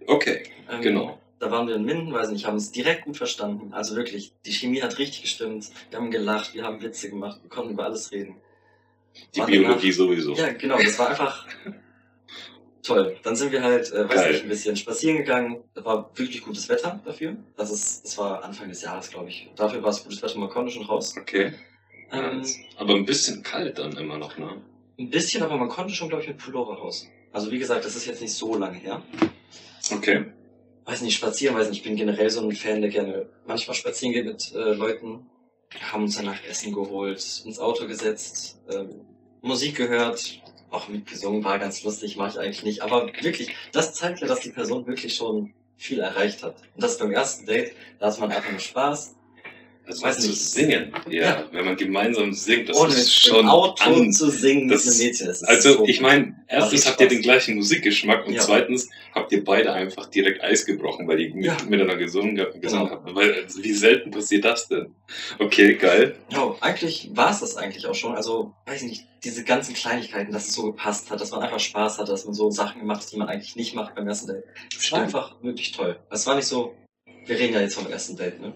Okay, 0.05 0.43
Ähm, 0.69 0.81
Genau. 0.81 1.19
Da 1.39 1.51
waren 1.51 1.67
wir 1.67 1.75
in 1.75 1.85
Minden, 1.85 2.11
weiß 2.13 2.29
nicht, 2.31 2.45
haben 2.45 2.55
uns 2.55 2.71
direkt 2.71 3.05
gut 3.05 3.15
verstanden. 3.17 3.73
Also 3.73 3.95
wirklich, 3.95 4.33
die 4.45 4.51
Chemie 4.51 4.81
hat 4.81 4.97
richtig 4.97 5.21
gestimmt. 5.21 5.69
Wir 5.89 5.97
haben 5.99 6.11
gelacht, 6.11 6.53
wir 6.53 6.63
haben 6.63 6.81
Witze 6.81 7.09
gemacht, 7.09 7.39
wir 7.41 7.49
konnten 7.49 7.71
über 7.73 7.85
alles 7.85 8.11
reden. 8.11 8.35
die 9.33 9.39
War 9.39 9.47
Biologie 9.47 9.91
danach- 9.91 9.97
sowieso. 9.97 10.33
Ja, 10.35 10.49
genau, 10.53 10.77
das 10.77 10.99
war 10.99 11.09
einfach 11.09 11.47
toll. 12.83 13.17
Dann 13.23 13.35
sind 13.35 13.51
wir 13.51 13.63
halt, 13.63 13.91
äh, 13.91 14.07
weiß 14.09 14.15
Geil. 14.15 14.31
nicht, 14.33 14.43
ein 14.43 14.49
bisschen 14.49 14.75
spazieren 14.75 15.17
gegangen. 15.17 15.63
Da 15.73 15.85
war 15.85 16.11
wirklich 16.15 16.41
gutes 16.41 16.67
Wetter 16.69 16.99
dafür. 17.05 17.37
Das 17.55 17.71
ist, 17.71 18.03
das 18.05 18.17
war 18.17 18.43
Anfang 18.43 18.69
des 18.69 18.81
Jahres, 18.81 19.09
glaube 19.09 19.29
ich. 19.29 19.49
Dafür 19.55 19.81
war 19.83 19.89
es 19.91 20.03
gutes 20.03 20.21
Wetter, 20.21 20.37
man 20.39 20.49
konnte 20.49 20.71
schon 20.71 20.83
raus. 20.85 21.15
Okay. 21.17 21.53
Ähm. 22.11 22.43
Aber 22.77 22.95
ein 22.95 23.05
bisschen 23.05 23.43
kalt 23.43 23.77
dann 23.79 23.93
immer 23.97 24.17
noch, 24.17 24.37
ne? 24.37 24.61
ein 24.97 25.09
bisschen, 25.09 25.41
aber 25.43 25.55
man 25.55 25.69
konnte 25.69 25.93
schon, 25.93 26.09
glaube 26.09 26.23
ich, 26.23 26.27
mit 26.29 26.37
Pullover 26.39 26.73
raus. 26.73 27.07
Also 27.31 27.51
wie 27.51 27.59
gesagt, 27.59 27.85
das 27.85 27.95
ist 27.95 28.05
jetzt 28.05 28.21
nicht 28.21 28.33
so 28.33 28.55
lange 28.57 28.77
her. 28.77 29.01
Okay. 29.91 30.25
Weiß 30.89 31.01
nicht, 31.01 31.15
spazieren, 31.15 31.55
weiß 31.55 31.69
nicht, 31.69 31.79
ich 31.79 31.83
bin 31.83 31.95
generell 31.95 32.29
so 32.31 32.41
ein 32.41 32.51
Fan, 32.51 32.81
der 32.81 32.89
gerne 32.89 33.29
manchmal 33.45 33.75
spazieren 33.75 34.13
geht 34.13 34.25
mit 34.25 34.51
äh, 34.55 34.73
Leuten. 34.73 35.29
Haben 35.91 36.03
uns 36.03 36.17
danach 36.17 36.43
Essen 36.45 36.73
geholt, 36.73 37.43
ins 37.45 37.59
Auto 37.59 37.85
gesetzt, 37.85 38.59
ähm, 38.71 39.01
Musik 39.41 39.75
gehört, 39.75 40.41
auch 40.71 40.87
mitgesungen, 40.87 41.43
war 41.43 41.59
ganz 41.59 41.83
lustig, 41.83 42.17
mache 42.17 42.31
ich 42.31 42.39
eigentlich 42.39 42.63
nicht. 42.63 42.81
Aber 42.81 43.05
wirklich, 43.21 43.55
das 43.71 43.93
zeigt 43.93 44.21
ja, 44.21 44.27
dass 44.27 44.39
die 44.39 44.49
Person 44.49 44.87
wirklich 44.87 45.15
schon 45.15 45.53
viel 45.77 45.99
erreicht 45.99 46.41
hat. 46.41 46.55
Und 46.73 46.83
das 46.83 46.97
beim 46.97 47.11
ersten 47.11 47.45
Date, 47.45 47.73
da 47.99 48.07
hat 48.07 48.19
man 48.19 48.31
einfach 48.31 48.49
nur 48.49 48.59
Spaß. 48.59 49.15
Also 49.89 50.03
Weiß 50.03 50.19
zu 50.19 50.31
singen. 50.33 50.93
Ja, 51.09 51.21
Ja. 51.23 51.45
wenn 51.51 51.65
man 51.65 51.75
gemeinsam 51.75 52.31
singt, 52.31 52.69
das 52.69 52.77
Ohne 52.77 52.93
ist 52.93 53.11
schon 53.25 53.37
dem 53.37 53.49
Auto 53.49 53.83
an. 53.83 54.11
zu 54.13 54.29
singen 54.29 54.67
Das- 54.69 54.85
mit 54.85 54.93
einem 54.93 55.03
Mädchen. 55.07 55.27
Das 55.27 55.41
ist 55.41 55.47
Also 55.47 55.73
so 55.77 55.85
ich 55.87 55.99
meine, 55.99 56.35
erstens 56.47 56.85
habt 56.87 57.01
ihr 57.01 57.07
den 57.07 57.23
gleichen 57.23 57.55
Musikgeschmack 57.55 58.27
und 58.27 58.33
Ja. 58.33 58.41
zweitens 58.41 58.87
habt 59.15 59.31
ihr 59.31 59.43
beide 59.43 59.73
einfach 59.73 60.05
direkt 60.05 60.43
Eis 60.43 60.63
gebrochen, 60.67 61.07
weil 61.07 61.19
ihr 61.21 61.33
mit, 61.33 61.45
Ja. 61.45 61.57
miteinander 61.67 61.97
gesungen, 61.97 62.35
gesungen 62.35 62.61
Genau. 62.61 62.89
habt. 62.91 63.15
Weil, 63.15 63.33
also, 63.43 63.63
wie 63.63 63.73
selten 63.73 64.11
passiert 64.11 64.45
das 64.45 64.67
denn? 64.67 64.93
Okay, 65.39 65.73
geil. 65.73 66.15
Ja, 66.29 66.55
eigentlich 66.61 67.09
war 67.15 67.31
es 67.31 67.39
das 67.39 67.57
eigentlich 67.57 67.87
auch 67.87 67.95
schon. 67.95 68.15
Also, 68.15 68.53
weiß 68.67 68.83
ich 68.83 68.89
nicht, 68.89 69.05
diese 69.23 69.43
ganzen 69.43 69.73
Kleinigkeiten, 69.73 70.31
dass 70.31 70.49
es 70.49 70.53
so 70.53 70.63
gepasst 70.67 71.09
hat, 71.09 71.19
dass 71.19 71.31
man 71.31 71.41
einfach 71.41 71.59
Spaß 71.59 71.97
hatte, 71.97 72.11
dass 72.11 72.25
man 72.25 72.35
so 72.35 72.51
Sachen 72.51 72.79
gemacht 72.81 73.01
hat, 73.01 73.11
die 73.11 73.17
man 73.17 73.27
eigentlich 73.27 73.55
nicht 73.55 73.73
macht 73.73 73.95
beim 73.95 74.07
ersten 74.07 74.27
Date. 74.27 74.43
Es 74.77 74.91
war 74.91 75.01
einfach 75.01 75.41
wirklich 75.41 75.71
toll. 75.71 75.97
Es 76.11 76.27
war 76.27 76.35
nicht 76.35 76.45
so, 76.45 76.75
wir 77.25 77.39
reden 77.39 77.55
ja 77.55 77.61
jetzt 77.61 77.73
vom 77.73 77.91
ersten 77.91 78.15
Date, 78.15 78.39
ne? 78.39 78.53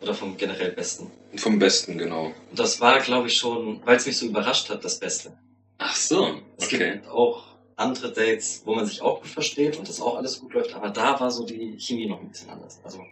Oder 0.00 0.14
vom 0.14 0.36
generell 0.36 0.72
Besten. 0.72 1.10
Vom 1.36 1.58
Besten, 1.58 1.98
genau. 1.98 2.32
Und 2.50 2.58
das 2.58 2.80
war, 2.80 2.98
glaube 3.00 3.28
ich, 3.28 3.36
schon, 3.36 3.80
weil 3.84 3.96
es 3.96 4.06
mich 4.06 4.16
so 4.16 4.26
überrascht 4.26 4.70
hat, 4.70 4.84
das 4.84 4.98
Beste. 4.98 5.36
Ach 5.78 5.94
so, 5.94 6.40
Es 6.56 6.66
okay. 6.66 6.92
gibt 6.94 7.08
auch 7.08 7.44
andere 7.76 8.12
Dates, 8.12 8.62
wo 8.64 8.74
man 8.74 8.86
sich 8.86 9.00
auch 9.02 9.20
gut 9.20 9.30
versteht 9.30 9.76
und 9.78 9.88
das 9.88 10.00
auch 10.00 10.16
alles 10.16 10.40
gut 10.40 10.52
läuft, 10.54 10.74
aber 10.74 10.90
da 10.90 11.18
war 11.18 11.30
so 11.30 11.44
die 11.44 11.78
Chemie 11.78 12.06
noch 12.06 12.20
ein 12.20 12.28
bisschen 12.28 12.50
anders. 12.50 12.80
Also, 12.84 13.04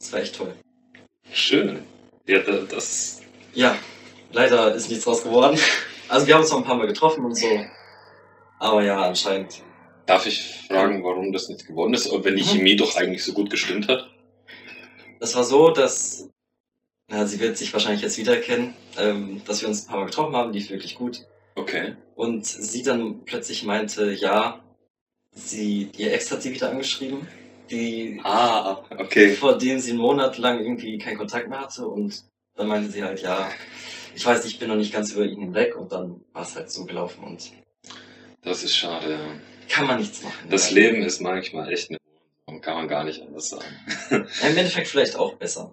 das 0.00 0.12
war 0.12 0.20
echt 0.20 0.36
toll. 0.36 0.54
Schön. 1.32 1.82
Ja, 2.26 2.40
da, 2.40 2.52
das. 2.68 3.20
Ja, 3.54 3.76
leider 4.32 4.74
ist 4.74 4.88
nichts 4.88 5.04
draus 5.04 5.22
geworden. 5.22 5.58
Also 6.08 6.26
wir 6.26 6.34
haben 6.34 6.42
uns 6.42 6.50
noch 6.50 6.58
ein 6.58 6.64
paar 6.64 6.76
Mal 6.76 6.86
getroffen 6.86 7.24
und 7.24 7.34
so. 7.34 7.46
Aber 8.60 8.82
ja, 8.84 9.02
anscheinend. 9.02 9.62
Darf 10.06 10.24
ich 10.26 10.64
fragen, 10.68 11.02
warum 11.02 11.32
das 11.32 11.48
nicht 11.48 11.66
geworden 11.66 11.94
ist? 11.94 12.08
Wenn 12.12 12.36
die 12.36 12.42
Mhm. 12.42 12.46
Chemie 12.48 12.76
doch 12.76 12.94
eigentlich 12.96 13.24
so 13.24 13.32
gut 13.32 13.50
gestimmt 13.50 13.88
hat? 13.88 14.08
Das 15.20 15.34
war 15.34 15.44
so, 15.44 15.70
dass. 15.70 16.28
Na, 17.08 17.24
sie 17.24 17.38
wird 17.38 17.56
sich 17.56 17.72
wahrscheinlich 17.72 18.02
jetzt 18.02 18.18
wiedererkennen, 18.18 18.74
ähm, 18.98 19.40
dass 19.46 19.60
wir 19.62 19.68
uns 19.68 19.84
ein 19.84 19.88
paar 19.88 19.98
Mal 20.00 20.06
getroffen 20.06 20.34
haben, 20.34 20.52
lief 20.52 20.70
wirklich 20.70 20.96
gut. 20.96 21.24
Okay. 21.54 21.94
Und 22.16 22.44
sie 22.46 22.82
dann 22.82 23.24
plötzlich 23.24 23.62
meinte, 23.62 24.10
ja, 24.12 24.60
sie, 25.32 25.88
ihr 25.96 26.12
Ex 26.12 26.32
hat 26.32 26.42
sie 26.42 26.52
wieder 26.52 26.68
angeschrieben, 26.70 27.28
die, 27.70 28.20
Ah, 28.24 28.78
okay. 28.98 29.34
vor 29.34 29.56
dem 29.56 29.78
sie 29.78 29.90
einen 29.92 30.00
Monat 30.00 30.36
lang 30.38 30.58
irgendwie 30.58 30.98
keinen 30.98 31.16
Kontakt 31.16 31.48
mehr 31.48 31.60
hatte. 31.60 31.86
Und 31.86 32.24
dann 32.56 32.66
meinte 32.66 32.90
sie 32.90 33.04
halt, 33.04 33.22
ja, 33.22 33.50
ich 34.16 34.26
weiß, 34.26 34.44
ich 34.44 34.58
bin 34.58 34.68
noch 34.68 34.76
nicht 34.76 34.92
ganz 34.92 35.12
über 35.12 35.24
ihn 35.24 35.38
hinweg. 35.40 35.76
Und 35.76 35.92
dann 35.92 36.20
war 36.32 36.42
es 36.42 36.56
halt 36.56 36.70
so 36.72 36.84
gelaufen 36.86 37.22
und 37.22 37.52
Das 38.42 38.64
ist 38.64 38.76
schade. 38.76 39.12
ja. 39.12 39.18
kann 39.68 39.86
man 39.86 40.00
nichts 40.00 40.22
machen. 40.24 40.48
Das 40.50 40.70
Ja. 40.70 40.74
Leben 40.76 41.02
ist 41.02 41.20
manchmal 41.20 41.72
echt 41.72 41.88
eine 41.90 41.98
kann 42.60 42.76
man 42.76 42.88
gar 42.88 43.04
nicht 43.04 43.22
anders 43.22 43.48
sagen. 43.48 43.64
Ja, 44.10 44.16
Im 44.48 44.56
Endeffekt 44.56 44.88
vielleicht 44.88 45.16
auch 45.16 45.34
besser. 45.34 45.70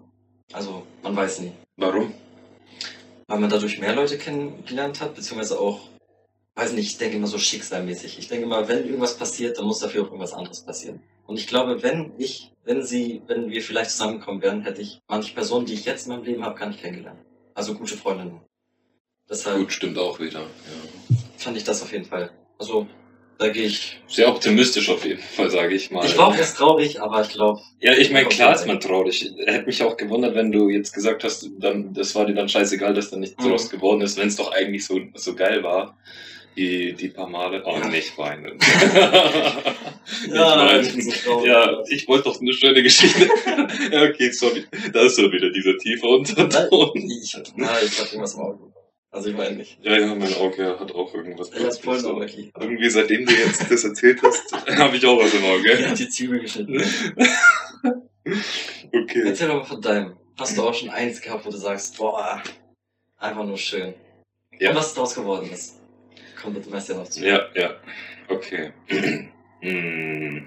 Also, 0.52 0.86
man 1.02 1.16
weiß 1.16 1.40
nie. 1.40 1.52
Warum? 1.76 2.12
Weil 3.26 3.38
man 3.38 3.50
dadurch 3.50 3.78
mehr 3.78 3.94
Leute 3.94 4.18
kennengelernt 4.18 5.00
hat, 5.00 5.14
beziehungsweise 5.14 5.58
auch, 5.58 5.88
weiß 6.54 6.72
nicht, 6.72 6.86
ich 6.86 6.98
denke 6.98 7.16
immer 7.16 7.26
so 7.26 7.38
schicksalmäßig. 7.38 8.18
Ich 8.18 8.28
denke 8.28 8.44
immer, 8.44 8.68
wenn 8.68 8.84
irgendwas 8.84 9.16
passiert, 9.16 9.58
dann 9.58 9.64
muss 9.64 9.80
dafür 9.80 10.02
auch 10.02 10.06
irgendwas 10.06 10.34
anderes 10.34 10.62
passieren. 10.64 11.00
Und 11.26 11.38
ich 11.38 11.46
glaube, 11.46 11.82
wenn 11.82 12.12
ich, 12.18 12.52
wenn 12.64 12.84
sie, 12.84 13.22
wenn 13.26 13.50
wir 13.50 13.62
vielleicht 13.62 13.90
zusammenkommen 13.90 14.42
wären, 14.42 14.62
hätte 14.62 14.82
ich 14.82 15.00
manche 15.08 15.34
Personen, 15.34 15.66
die 15.66 15.74
ich 15.74 15.84
jetzt 15.84 16.06
in 16.06 16.12
meinem 16.12 16.24
Leben 16.24 16.44
habe, 16.44 16.58
gar 16.58 16.68
nicht 16.68 16.80
kennengelernt. 16.80 17.20
Also 17.54 17.74
gute 17.74 17.96
Freundinnen. 17.96 18.40
Deshalb 19.28 19.58
Gut, 19.58 19.72
stimmt 19.72 19.98
auch 19.98 20.20
wieder. 20.20 20.40
Ja. 20.40 21.16
fand 21.38 21.56
ich 21.56 21.64
das 21.64 21.82
auf 21.82 21.92
jeden 21.92 22.04
Fall. 22.04 22.30
Also, 22.58 22.86
da 23.38 23.48
gehe 23.48 23.64
ich. 23.66 23.98
Sehr 24.08 24.28
optimistisch 24.28 24.88
auf 24.88 25.04
jeden 25.04 25.20
Fall, 25.20 25.50
sage 25.50 25.74
ich 25.74 25.90
mal. 25.90 26.04
Ich 26.06 26.16
war 26.16 26.28
auch 26.28 26.36
erst 26.36 26.56
traurig, 26.56 27.00
aber 27.00 27.20
ich 27.22 27.28
glaube, 27.30 27.60
Ja, 27.80 27.92
ich 27.92 28.10
meine, 28.10 28.24
Ja, 28.24 28.28
klar 28.30 28.54
ist 28.54 28.66
man 28.66 28.80
traurig. 28.80 29.30
Hätte 29.46 29.66
mich 29.66 29.82
auch 29.82 29.96
gewundert, 29.96 30.34
wenn 30.34 30.52
du 30.52 30.68
jetzt 30.68 30.92
gesagt 30.92 31.24
hast, 31.24 31.48
dann, 31.58 31.92
das 31.94 32.14
war 32.14 32.26
dir 32.26 32.34
dann 32.34 32.48
scheißegal, 32.48 32.94
dass 32.94 33.10
da 33.10 33.16
nichts 33.16 33.42
Mhm. 33.42 33.48
draus 33.50 33.68
geworden 33.70 34.00
ist, 34.02 34.16
wenn 34.18 34.28
es 34.28 34.36
doch 34.36 34.52
eigentlich 34.52 34.86
so, 34.86 35.00
so 35.14 35.34
geil 35.34 35.62
war. 35.62 35.96
Die, 36.56 36.92
die 36.92 37.08
paar 37.08 37.28
Male. 37.28 37.62
Oh, 37.66 37.76
Ja. 37.76 37.88
nicht 37.88 38.16
weinen. 38.16 38.58
ich 38.60 40.32
Ja, 40.32 40.56
mein, 40.56 40.80
ich 40.80 41.04
so 41.04 41.10
traurig. 41.10 41.48
ja, 41.48 41.82
ich 41.88 42.06
wollte 42.06 42.24
doch 42.24 42.40
eine 42.40 42.52
schöne 42.52 42.80
Geschichte. 42.82 43.28
ja, 43.92 44.02
okay, 44.04 44.30
sorry. 44.30 44.64
Da 44.92 45.00
ist 45.02 45.16
so 45.16 45.30
wieder 45.32 45.50
dieser 45.50 45.76
tiefe 45.78 46.06
Unterton. 46.06 46.90
ich, 46.94 47.36
na, 47.56 47.70
ich 47.82 47.98
hab 47.98 48.06
irgendwas 48.06 48.34
im 48.34 48.40
Auge. 48.40 48.58
Also, 49.14 49.30
ich 49.30 49.36
meine 49.36 49.54
nicht. 49.54 49.78
Ja, 49.80 49.96
ja, 49.96 50.12
mein 50.12 50.34
Auge 50.34 50.76
hat 50.80 50.90
auch 50.92 51.14
irgendwas. 51.14 51.52
Ich 51.52 51.62
hab's 51.62 51.78
voll 51.78 52.00
so. 52.00 52.18
wirklich. 52.18 52.50
Irgendwie, 52.58 52.90
seitdem 52.90 53.24
du 53.24 53.32
jetzt 53.32 53.70
das 53.70 53.84
erzählt 53.84 54.20
hast, 54.24 54.52
habe 54.76 54.96
ich 54.96 55.06
auch 55.06 55.16
was 55.16 55.32
im 55.32 55.44
Auge. 55.44 55.70
Er 55.70 55.90
hat 55.90 55.98
die 56.00 56.08
Zwiebel 56.08 56.40
geschnitten. 56.40 56.82
Okay. 58.26 59.22
Erzähl 59.26 59.48
doch 59.48 59.56
mal 59.56 59.64
von 59.64 59.82
deinem. 59.82 60.16
Hast 60.38 60.56
du 60.56 60.62
auch 60.62 60.72
schon 60.72 60.88
eins 60.88 61.20
gehabt, 61.20 61.44
wo 61.44 61.50
du 61.50 61.56
sagst, 61.58 61.98
boah, 61.98 62.42
einfach 63.18 63.44
nur 63.44 63.58
schön. 63.58 63.92
Ja. 64.58 64.70
Und 64.70 64.76
was 64.76 64.94
daraus 64.94 65.14
geworden 65.14 65.50
ist. 65.52 65.78
Kommt 66.40 66.64
dem 66.64 66.72
Rest 66.72 66.88
ja 66.88 66.96
noch 66.96 67.08
zu. 67.08 67.20
Ja, 67.22 67.42
ja. 67.54 67.74
Okay. 68.28 68.72
Hm. 69.60 70.46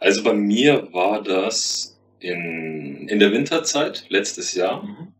Also 0.00 0.22
bei 0.22 0.34
mir 0.34 0.92
war 0.92 1.22
das 1.22 1.98
in, 2.20 3.08
in 3.08 3.18
der 3.18 3.32
Winterzeit 3.32 4.04
letztes 4.10 4.54
Jahr. 4.54 4.82
Mhm. 4.82 5.14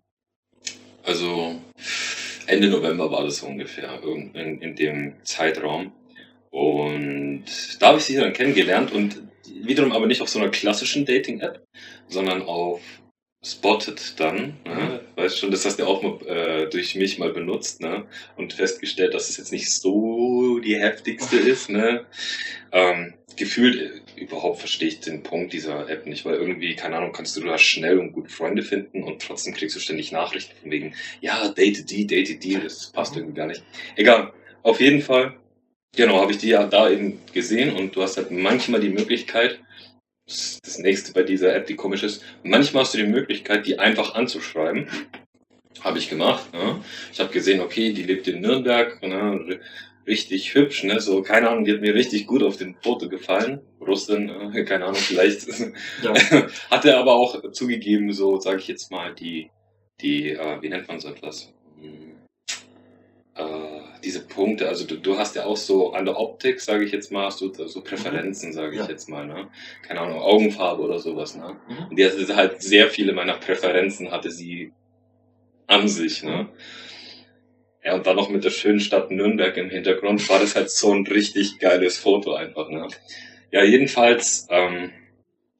Also 1.04 1.60
Ende 2.46 2.68
November 2.68 3.10
war 3.10 3.24
das 3.24 3.38
so 3.38 3.46
ungefähr, 3.46 4.00
in, 4.02 4.60
in 4.60 4.74
dem 4.76 5.14
Zeitraum. 5.22 5.92
Und 6.50 7.44
da 7.80 7.88
habe 7.88 7.98
ich 7.98 8.04
sie 8.04 8.16
dann 8.16 8.32
kennengelernt 8.32 8.92
und 8.92 9.22
wiederum 9.46 9.92
aber 9.92 10.06
nicht 10.06 10.22
auf 10.22 10.28
so 10.28 10.38
einer 10.38 10.50
klassischen 10.50 11.04
Dating-App, 11.04 11.64
sondern 12.08 12.42
auf 12.42 12.80
Spotted 13.44 14.18
dann. 14.18 14.56
Ne? 14.64 15.00
Weißt 15.16 15.38
schon, 15.38 15.50
das 15.50 15.64
hast 15.64 15.78
du 15.78 15.86
auch 15.86 16.02
mal, 16.02 16.26
äh, 16.26 16.70
durch 16.70 16.94
mich 16.94 17.18
mal 17.18 17.32
benutzt 17.32 17.80
ne? 17.80 18.06
und 18.36 18.52
festgestellt, 18.52 19.14
dass 19.14 19.28
es 19.28 19.36
jetzt 19.36 19.52
nicht 19.52 19.70
so 19.70 20.43
die 20.60 20.76
heftigste 20.76 21.36
ist. 21.36 21.70
Ne? 21.70 22.04
Ähm, 22.72 23.14
gefühlt 23.36 24.02
überhaupt 24.16 24.60
verstehe 24.60 24.88
ich 24.88 25.00
den 25.00 25.22
Punkt 25.22 25.52
dieser 25.52 25.88
App 25.88 26.06
nicht, 26.06 26.24
weil 26.24 26.36
irgendwie, 26.36 26.76
keine 26.76 26.96
Ahnung, 26.96 27.12
kannst 27.12 27.36
du 27.36 27.40
da 27.40 27.58
schnell 27.58 27.98
und 27.98 28.12
gut 28.12 28.30
Freunde 28.30 28.62
finden 28.62 29.02
und 29.02 29.20
trotzdem 29.22 29.54
kriegst 29.54 29.76
du 29.76 29.80
ständig 29.80 30.12
Nachrichten 30.12 30.56
von 30.60 30.70
wegen, 30.70 30.94
ja, 31.20 31.48
date 31.48 31.90
die, 31.90 32.06
date 32.06 32.42
die, 32.42 32.60
das 32.60 32.92
passt 32.92 33.16
irgendwie 33.16 33.34
gar 33.34 33.46
nicht. 33.46 33.64
Egal, 33.96 34.32
auf 34.62 34.80
jeden 34.80 35.02
Fall, 35.02 35.36
genau, 35.96 36.20
habe 36.20 36.32
ich 36.32 36.38
die 36.38 36.48
ja 36.48 36.64
da 36.64 36.88
eben 36.88 37.18
gesehen 37.32 37.74
und 37.74 37.96
du 37.96 38.02
hast 38.02 38.16
halt 38.16 38.30
manchmal 38.30 38.80
die 38.80 38.90
Möglichkeit, 38.90 39.58
das 40.26 40.60
das 40.62 40.78
nächste 40.78 41.12
bei 41.12 41.22
dieser 41.22 41.54
App, 41.54 41.66
die 41.66 41.76
komisch 41.76 42.02
ist, 42.02 42.24
manchmal 42.42 42.82
hast 42.82 42.94
du 42.94 42.98
die 42.98 43.06
Möglichkeit, 43.06 43.66
die 43.66 43.78
einfach 43.78 44.14
anzuschreiben. 44.14 44.88
Habe 45.80 45.98
ich 45.98 46.08
gemacht. 46.08 46.52
Ne? 46.52 46.82
Ich 47.12 47.20
habe 47.20 47.32
gesehen, 47.32 47.60
okay, 47.60 47.92
die 47.92 48.04
lebt 48.04 48.26
in 48.26 48.40
Nürnberg, 48.40 49.02
ne? 49.02 49.60
Richtig 50.06 50.54
hübsch, 50.54 50.84
ne? 50.84 51.00
So, 51.00 51.22
keine 51.22 51.48
Ahnung, 51.48 51.64
die 51.64 51.72
hat 51.72 51.80
mir 51.80 51.94
richtig 51.94 52.26
gut 52.26 52.42
auf 52.42 52.56
dem 52.56 52.74
Foto 52.82 53.08
gefallen. 53.08 53.60
Rustin, 53.80 54.28
äh, 54.28 54.64
keine 54.68 54.86
Ahnung, 54.86 54.96
vielleicht. 54.96 55.48
Ja. 56.02 56.14
hat 56.70 56.84
er 56.84 56.98
aber 56.98 57.14
auch 57.14 57.50
zugegeben, 57.52 58.12
so, 58.12 58.38
sage 58.38 58.58
ich 58.58 58.68
jetzt 58.68 58.90
mal, 58.90 59.14
die, 59.14 59.50
die, 60.00 60.30
äh, 60.30 60.62
wie 60.62 60.68
nennt 60.68 60.88
man 60.88 61.00
so 61.00 61.08
etwas? 61.08 61.52
Hm, 61.80 62.14
äh, 63.36 63.80
diese 64.04 64.26
Punkte, 64.26 64.68
also 64.68 64.86
du, 64.86 64.96
du 64.96 65.18
hast 65.18 65.34
ja 65.34 65.44
auch 65.44 65.56
so 65.56 65.92
an 65.92 66.04
der 66.04 66.18
Optik, 66.18 66.60
sage 66.60 66.84
ich 66.84 66.92
jetzt 66.92 67.10
mal, 67.10 67.30
so, 67.30 67.52
so 67.52 67.80
Präferenzen, 67.80 68.52
sage 68.52 68.74
ich 68.74 68.80
ja. 68.80 68.88
jetzt 68.88 69.08
mal, 69.08 69.26
ne? 69.26 69.48
Keine 69.82 70.00
Ahnung, 70.00 70.20
Augenfarbe 70.20 70.82
oder 70.82 70.98
sowas, 70.98 71.34
ne? 71.34 71.56
Mhm. 71.68 71.86
Und 71.90 71.98
die 71.98 72.04
hatte 72.04 72.36
halt 72.36 72.62
sehr 72.62 72.90
viele 72.90 73.12
meiner 73.12 73.34
Präferenzen 73.34 74.10
hatte 74.10 74.30
sie 74.30 74.72
an 75.66 75.88
sich, 75.88 76.22
ne? 76.22 76.48
Ja, 77.84 77.94
und 77.94 78.06
dann 78.06 78.16
noch 78.16 78.30
mit 78.30 78.44
der 78.44 78.50
schönen 78.50 78.80
Stadt 78.80 79.10
Nürnberg 79.10 79.56
im 79.58 79.68
Hintergrund 79.68 80.26
war 80.30 80.40
das 80.40 80.56
halt 80.56 80.70
so 80.70 80.92
ein 80.92 81.06
richtig 81.06 81.58
geiles 81.58 81.98
Foto 81.98 82.32
einfach, 82.34 82.70
ne? 82.70 82.88
Ja, 83.50 83.62
jedenfalls, 83.62 84.46
ähm, 84.50 84.90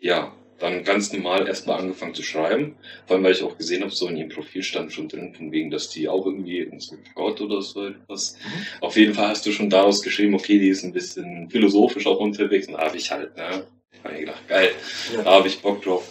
ja, 0.01 0.33
dann 0.59 0.85
ganz 0.85 1.13
normal 1.13 1.47
erstmal 1.47 1.79
angefangen 1.79 2.15
zu 2.15 2.23
schreiben. 2.23 2.77
Vor 3.07 3.17
allem, 3.17 3.25
weil 3.25 3.33
ich 3.33 3.43
auch 3.43 3.59
gesehen 3.59 3.83
habe, 3.83 3.93
so 3.93 4.09
in 4.09 4.17
ihrem 4.17 4.31
Profil 4.31 4.63
stand 4.63 4.93
schon 4.93 5.09
drin, 5.09 5.35
von 5.35 5.53
wegen, 5.53 5.71
dass 5.71 5.91
die 5.91 6.09
auch 6.09 6.25
irgendwie 6.25 6.67
so 6.79 6.97
Gott 7.15 7.41
oder 7.43 7.61
so 7.61 7.87
etwas. 7.87 8.37
Mhm. 8.37 8.83
Auf 8.83 8.97
jeden 8.97 9.15
Fall 9.15 9.29
hast 9.29 9.45
du 9.45 9.53
schon 9.53 9.69
daraus 9.69 10.03
geschrieben, 10.03 10.35
okay, 10.35 10.59
die 10.59 10.69
ist 10.69 10.83
ein 10.83 10.93
bisschen 10.93 11.51
philosophisch 11.51 12.07
auch 12.07 12.21
unterwegs. 12.21 12.69
Und 12.69 12.75
da 12.75 12.87
habe 12.87 12.97
ich 12.97 13.11
halt, 13.11 13.37
ne, 13.37 13.67
hab 14.03 14.13
ich 14.13 14.21
gedacht, 14.21 14.49
geil, 14.49 14.71
ja. 15.15 15.23
da 15.23 15.33
habe 15.33 15.49
ich 15.49 15.61
Bock 15.61 15.83
drauf. 15.83 16.11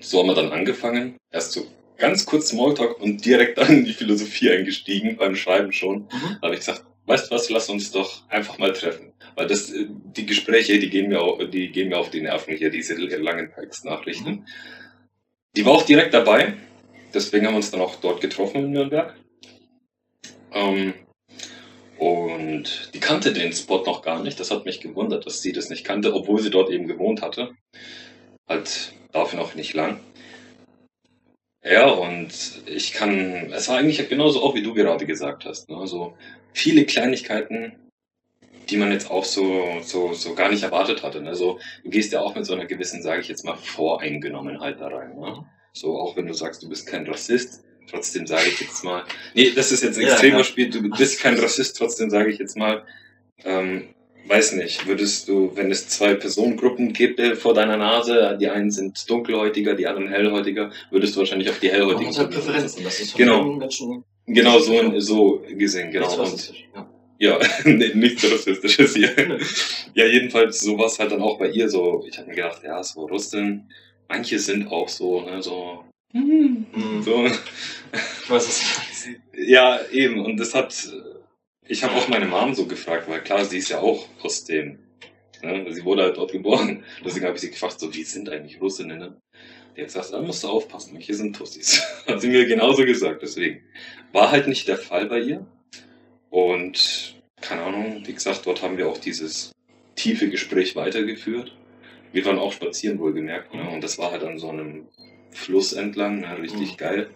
So 0.00 0.18
haben 0.18 0.26
wir 0.26 0.34
dann 0.34 0.52
angefangen. 0.52 1.16
Erst 1.30 1.52
so 1.52 1.66
ganz 1.98 2.24
kurz 2.24 2.48
Smalltalk 2.48 3.00
und 3.00 3.24
direkt 3.24 3.58
dann 3.58 3.68
in 3.68 3.84
die 3.84 3.92
Philosophie 3.92 4.50
eingestiegen, 4.50 5.16
beim 5.16 5.36
Schreiben 5.36 5.72
schon. 5.72 6.02
Mhm. 6.02 6.38
Da 6.40 6.42
habe 6.42 6.54
ich 6.54 6.60
gesagt, 6.60 6.84
weißt 7.06 7.30
du 7.30 7.34
was, 7.34 7.50
lass 7.50 7.68
uns 7.68 7.90
doch 7.90 8.22
einfach 8.28 8.58
mal 8.58 8.72
treffen. 8.72 9.12
Weil 9.34 9.48
das, 9.48 9.70
äh, 9.70 9.86
die 9.88 10.26
Gespräche, 10.26 10.78
die 10.78 10.90
gehen 10.90 11.08
mir 11.08 11.20
auf, 11.20 11.38
die 11.50 11.70
gehen 11.70 11.88
mir 11.88 11.98
auf 11.98 12.10
die 12.10 12.22
Nerven 12.22 12.56
hier, 12.56 12.70
diese 12.70 12.94
langen 12.94 13.52
Textnachrichten. 13.52 14.32
Mhm. 14.32 14.46
Die 15.56 15.66
war 15.66 15.72
auch 15.72 15.84
direkt 15.84 16.14
dabei. 16.14 16.54
Deswegen 17.12 17.46
haben 17.46 17.54
wir 17.54 17.58
uns 17.58 17.70
dann 17.70 17.80
auch 17.80 17.96
dort 17.96 18.20
getroffen 18.20 18.64
in 18.64 18.70
Nürnberg. 18.70 19.14
Ähm, 20.52 20.94
und 21.98 22.90
die 22.94 23.00
kannte 23.00 23.32
den 23.32 23.52
Spot 23.52 23.82
noch 23.84 24.02
gar 24.02 24.22
nicht. 24.22 24.38
Das 24.38 24.50
hat 24.50 24.66
mich 24.66 24.80
gewundert, 24.80 25.26
dass 25.26 25.42
sie 25.42 25.52
das 25.52 25.68
nicht 25.68 25.84
kannte, 25.84 26.14
obwohl 26.14 26.40
sie 26.40 26.50
dort 26.50 26.70
eben 26.70 26.86
gewohnt 26.86 27.22
hatte. 27.22 27.50
Halt 28.48 28.92
dafür 29.10 29.40
noch 29.40 29.54
nicht 29.54 29.74
lang. 29.74 29.98
Ja, 31.64 31.86
und 31.86 32.32
ich 32.66 32.92
kann, 32.92 33.52
es 33.52 33.68
war 33.68 33.78
eigentlich 33.78 34.08
genauso 34.08 34.42
auch, 34.42 34.54
wie 34.54 34.62
du 34.62 34.74
gerade 34.74 35.06
gesagt 35.06 35.44
hast. 35.44 35.68
Ne? 35.68 35.76
Also 35.76 36.16
viele 36.52 36.84
Kleinigkeiten, 36.84 37.72
die 38.70 38.76
man 38.76 38.92
jetzt 38.92 39.10
auch 39.10 39.24
so, 39.24 39.80
so, 39.82 40.12
so 40.12 40.34
gar 40.34 40.50
nicht 40.50 40.62
erwartet 40.62 41.02
hatte. 41.02 41.22
Also 41.26 41.58
du 41.82 41.90
gehst 41.90 42.12
ja 42.12 42.20
auch 42.20 42.34
mit 42.34 42.46
so 42.46 42.54
einer 42.54 42.66
gewissen, 42.66 43.02
sage 43.02 43.20
ich 43.20 43.28
jetzt 43.28 43.44
mal, 43.44 43.56
Voreingenommenheit 43.56 44.80
da 44.80 44.88
rein. 44.88 45.16
Ne? 45.16 45.44
So 45.72 45.98
auch 45.98 46.16
wenn 46.16 46.26
du 46.26 46.34
sagst, 46.34 46.62
du 46.62 46.68
bist 46.68 46.86
kein 46.86 47.06
Rassist, 47.06 47.64
trotzdem 47.88 48.26
sage 48.26 48.48
ich 48.48 48.60
jetzt 48.60 48.84
mal, 48.84 49.04
nee, 49.34 49.50
das 49.50 49.72
ist 49.72 49.82
jetzt 49.82 49.98
ein 49.98 50.06
extremer 50.06 50.32
ja, 50.32 50.38
ja. 50.38 50.44
Spiel, 50.44 50.70
du 50.70 50.88
bist 50.90 51.20
kein 51.20 51.38
Rassist, 51.38 51.76
trotzdem 51.76 52.10
sage 52.10 52.30
ich 52.30 52.38
jetzt 52.38 52.56
mal, 52.56 52.84
ähm, 53.44 53.94
weiß 54.28 54.52
nicht, 54.52 54.86
würdest 54.86 55.28
du, 55.28 55.50
wenn 55.54 55.70
es 55.70 55.88
zwei 55.88 56.14
Personengruppen 56.14 56.92
gibt 56.92 57.18
äh, 57.18 57.34
vor 57.34 57.54
deiner 57.54 57.76
Nase, 57.76 58.36
die 58.40 58.48
einen 58.48 58.70
sind 58.70 59.08
dunkelhäutiger, 59.08 59.74
die 59.74 59.86
anderen 59.86 60.08
hellhäutiger, 60.08 60.70
würdest 60.90 61.16
du 61.16 61.20
wahrscheinlich 61.20 61.48
auf 61.50 61.58
die 61.58 61.70
hellhäutigen. 61.70 62.08
Das 62.08 62.18
halt 62.18 62.30
Präferenzen, 62.30 62.84
das 62.84 63.00
ist 63.00 63.16
genau. 63.16 63.44
Menschen. 63.44 64.04
Genau, 64.26 64.58
so, 64.58 65.00
so 65.00 65.42
gesehen, 65.48 65.90
genau. 65.90 66.22
Und, 66.22 66.52
ja. 67.18 67.38
Nee, 67.64 67.92
nichts 67.94 68.30
Rassistisches 68.30 68.94
hier. 68.94 69.38
ja, 69.94 70.06
jedenfalls, 70.06 70.60
so 70.60 70.78
war 70.78 70.86
es 70.86 70.98
halt 70.98 71.12
dann 71.12 71.22
auch 71.22 71.38
bei 71.38 71.48
ihr 71.48 71.68
so. 71.68 72.04
Ich 72.08 72.18
habe 72.18 72.28
mir 72.28 72.36
gedacht, 72.36 72.62
ja, 72.62 72.82
so 72.82 73.06
Rustin, 73.06 73.68
manche 74.08 74.38
sind 74.38 74.68
auch 74.68 74.88
so, 74.88 75.22
ne, 75.22 75.42
so. 75.42 75.84
Mm. 76.12 77.02
So. 77.02 77.26
Ich 78.22 78.30
weiß 78.30 78.46
es 78.46 79.08
Ja, 79.34 79.80
eben. 79.90 80.24
Und 80.24 80.38
das 80.38 80.54
hat. 80.54 80.74
Ich 81.68 81.84
habe 81.84 81.94
auch 81.94 82.08
meine 82.08 82.24
Mom 82.24 82.54
so 82.54 82.66
gefragt, 82.66 83.08
weil 83.08 83.20
klar, 83.20 83.44
sie 83.44 83.58
ist 83.58 83.68
ja 83.68 83.80
auch 83.80 84.08
aus 84.22 84.44
dem. 84.44 84.78
Ne, 85.42 85.72
sie 85.72 85.84
wurde 85.84 86.02
halt 86.02 86.16
dort 86.16 86.32
geboren. 86.32 86.82
Deswegen 87.04 87.26
habe 87.26 87.36
ich 87.36 87.42
sie 87.42 87.50
gefragt, 87.50 87.78
so, 87.78 87.94
wie 87.94 88.02
sind 88.02 88.28
eigentlich 88.28 88.60
Russinnen? 88.60 88.98
Ne? 88.98 89.20
Die 89.76 89.82
hat 89.82 89.88
gesagt, 89.88 90.12
da 90.12 90.20
musst 90.20 90.42
du 90.42 90.48
aufpassen, 90.48 90.94
manche 90.94 91.14
sind 91.14 91.36
Tussis. 91.36 91.80
hat 92.06 92.20
sie 92.20 92.28
mir 92.28 92.46
genauso 92.46 92.84
gesagt, 92.84 93.22
deswegen. 93.22 93.62
War 94.12 94.30
halt 94.30 94.48
nicht 94.48 94.66
der 94.66 94.78
Fall 94.78 95.06
bei 95.06 95.20
ihr. 95.20 95.46
Und 96.30 97.16
keine 97.40 97.62
Ahnung, 97.62 98.02
wie 98.04 98.14
gesagt, 98.14 98.46
dort 98.46 98.62
haben 98.62 98.78
wir 98.78 98.88
auch 98.88 98.98
dieses 98.98 99.52
tiefe 99.94 100.28
Gespräch 100.30 100.74
weitergeführt. 100.74 101.54
Wir 102.12 102.24
waren 102.24 102.38
auch 102.38 102.52
spazieren, 102.52 102.98
wohlgemerkt. 102.98 103.54
Ne? 103.54 103.68
Und 103.68 103.84
das 103.84 103.98
war 103.98 104.10
halt 104.10 104.24
an 104.24 104.38
so 104.38 104.48
einem 104.48 104.88
Fluss 105.30 105.74
entlang, 105.74 106.20
ne? 106.20 106.38
richtig 106.38 106.72
mhm. 106.72 106.76
geil. 106.78 107.10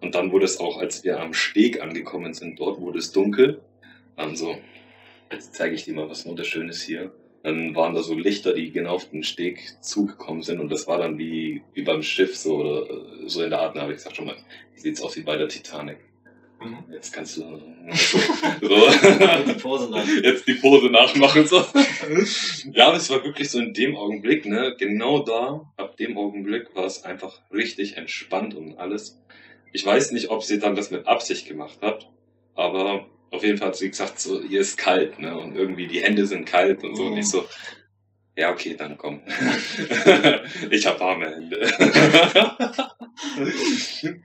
Und 0.00 0.14
dann 0.14 0.32
wurde 0.32 0.44
es 0.44 0.60
auch, 0.60 0.78
als 0.78 1.04
wir 1.04 1.20
am 1.20 1.34
Steg 1.34 1.80
angekommen 1.80 2.34
sind, 2.34 2.58
dort 2.60 2.80
wurde 2.80 2.98
es 2.98 3.12
dunkel. 3.12 3.60
Dann 4.16 4.36
so, 4.36 4.56
jetzt 5.30 5.54
zeige 5.54 5.74
ich 5.74 5.84
dir 5.84 5.94
mal 5.94 6.08
was 6.08 6.26
Wunderschönes 6.26 6.82
hier. 6.82 7.12
Dann 7.42 7.74
waren 7.74 7.94
da 7.94 8.02
so 8.02 8.14
Lichter, 8.14 8.54
die 8.54 8.70
genau 8.70 8.94
auf 8.94 9.10
den 9.10 9.22
Steg 9.22 9.76
zugekommen 9.82 10.42
sind 10.42 10.60
und 10.60 10.70
das 10.70 10.86
war 10.86 10.98
dann 10.98 11.18
wie, 11.18 11.62
wie 11.74 11.82
beim 11.82 12.02
Schiff 12.02 12.36
so 12.36 12.56
oder 12.56 13.28
so 13.28 13.42
in 13.42 13.50
der 13.50 13.60
Art. 13.60 13.76
Da 13.76 13.82
habe 13.82 13.92
ich 13.92 13.98
gesagt, 13.98 14.16
schon 14.16 14.26
mal, 14.26 14.36
wie 14.74 14.80
sieht's 14.80 15.02
aus 15.02 15.16
wie 15.16 15.22
bei 15.22 15.36
der 15.36 15.48
Titanic. 15.48 15.98
Mhm. 16.64 16.84
Jetzt 16.90 17.12
kannst 17.12 17.36
du 17.36 17.42
so, 17.42 18.88
die 19.46 19.60
Pose 19.60 19.90
jetzt 20.22 20.46
die 20.48 20.54
Pose 20.54 20.86
nachmachen. 20.86 21.46
So. 21.46 21.64
Ja, 22.72 22.88
aber 22.88 22.96
es 22.96 23.10
war 23.10 23.22
wirklich 23.24 23.50
so 23.50 23.58
in 23.58 23.74
dem 23.74 23.96
Augenblick, 23.96 24.46
ne, 24.46 24.74
genau 24.78 25.22
da, 25.22 25.70
ab 25.76 25.96
dem 25.98 26.16
Augenblick 26.16 26.74
war 26.74 26.86
es 26.86 27.04
einfach 27.04 27.40
richtig 27.52 27.96
entspannt 27.96 28.54
und 28.54 28.78
alles. 28.78 29.20
Ich 29.74 29.84
weiß 29.84 30.12
nicht, 30.12 30.30
ob 30.30 30.44
sie 30.44 30.60
dann 30.60 30.76
das 30.76 30.92
mit 30.92 31.08
Absicht 31.08 31.48
gemacht 31.48 31.80
hat, 31.82 32.08
aber 32.54 33.06
auf 33.32 33.42
jeden 33.42 33.58
Fall 33.58 33.68
hat 33.68 33.76
sie 33.76 33.90
gesagt, 33.90 34.20
so, 34.20 34.40
hier 34.40 34.60
ist 34.60 34.78
kalt, 34.78 35.18
ne, 35.18 35.36
und 35.36 35.56
irgendwie 35.56 35.88
die 35.88 36.00
Hände 36.00 36.26
sind 36.26 36.44
kalt 36.44 36.84
und 36.84 36.94
so, 36.94 37.02
mhm. 37.02 37.12
und 37.12 37.18
ich 37.18 37.28
so, 37.28 37.44
ja, 38.36 38.52
okay, 38.52 38.76
dann 38.78 38.96
komm. 38.96 39.20
ich 40.70 40.86
habe 40.86 41.00
warme 41.00 41.28
Hände. 41.28 41.60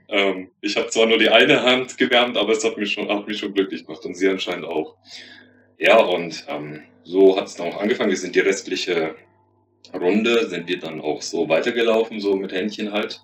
ähm, 0.08 0.52
ich 0.60 0.76
habe 0.76 0.88
zwar 0.88 1.06
nur 1.06 1.18
die 1.18 1.30
eine 1.30 1.64
Hand 1.64 1.98
gewärmt, 1.98 2.36
aber 2.36 2.52
es 2.52 2.64
hat 2.64 2.76
mich 2.76 2.92
schon, 2.92 3.08
hat 3.08 3.26
mich 3.26 3.38
schon 3.38 3.52
glücklich 3.52 3.84
gemacht 3.84 4.04
und 4.04 4.14
sie 4.14 4.28
anscheinend 4.28 4.66
auch. 4.66 4.98
Ja, 5.78 5.98
und 5.98 6.44
ähm, 6.48 6.84
so 7.02 7.36
hat 7.36 7.48
es 7.48 7.56
dann 7.56 7.72
auch 7.72 7.80
angefangen. 7.80 8.10
Wir 8.10 8.16
sind 8.16 8.36
die 8.36 8.40
restliche 8.40 9.16
Runde, 9.92 10.48
sind 10.48 10.68
wir 10.68 10.78
dann 10.78 11.00
auch 11.00 11.22
so 11.22 11.48
weitergelaufen, 11.48 12.20
so 12.20 12.36
mit 12.36 12.52
Händchen 12.52 12.92
halt. 12.92 13.20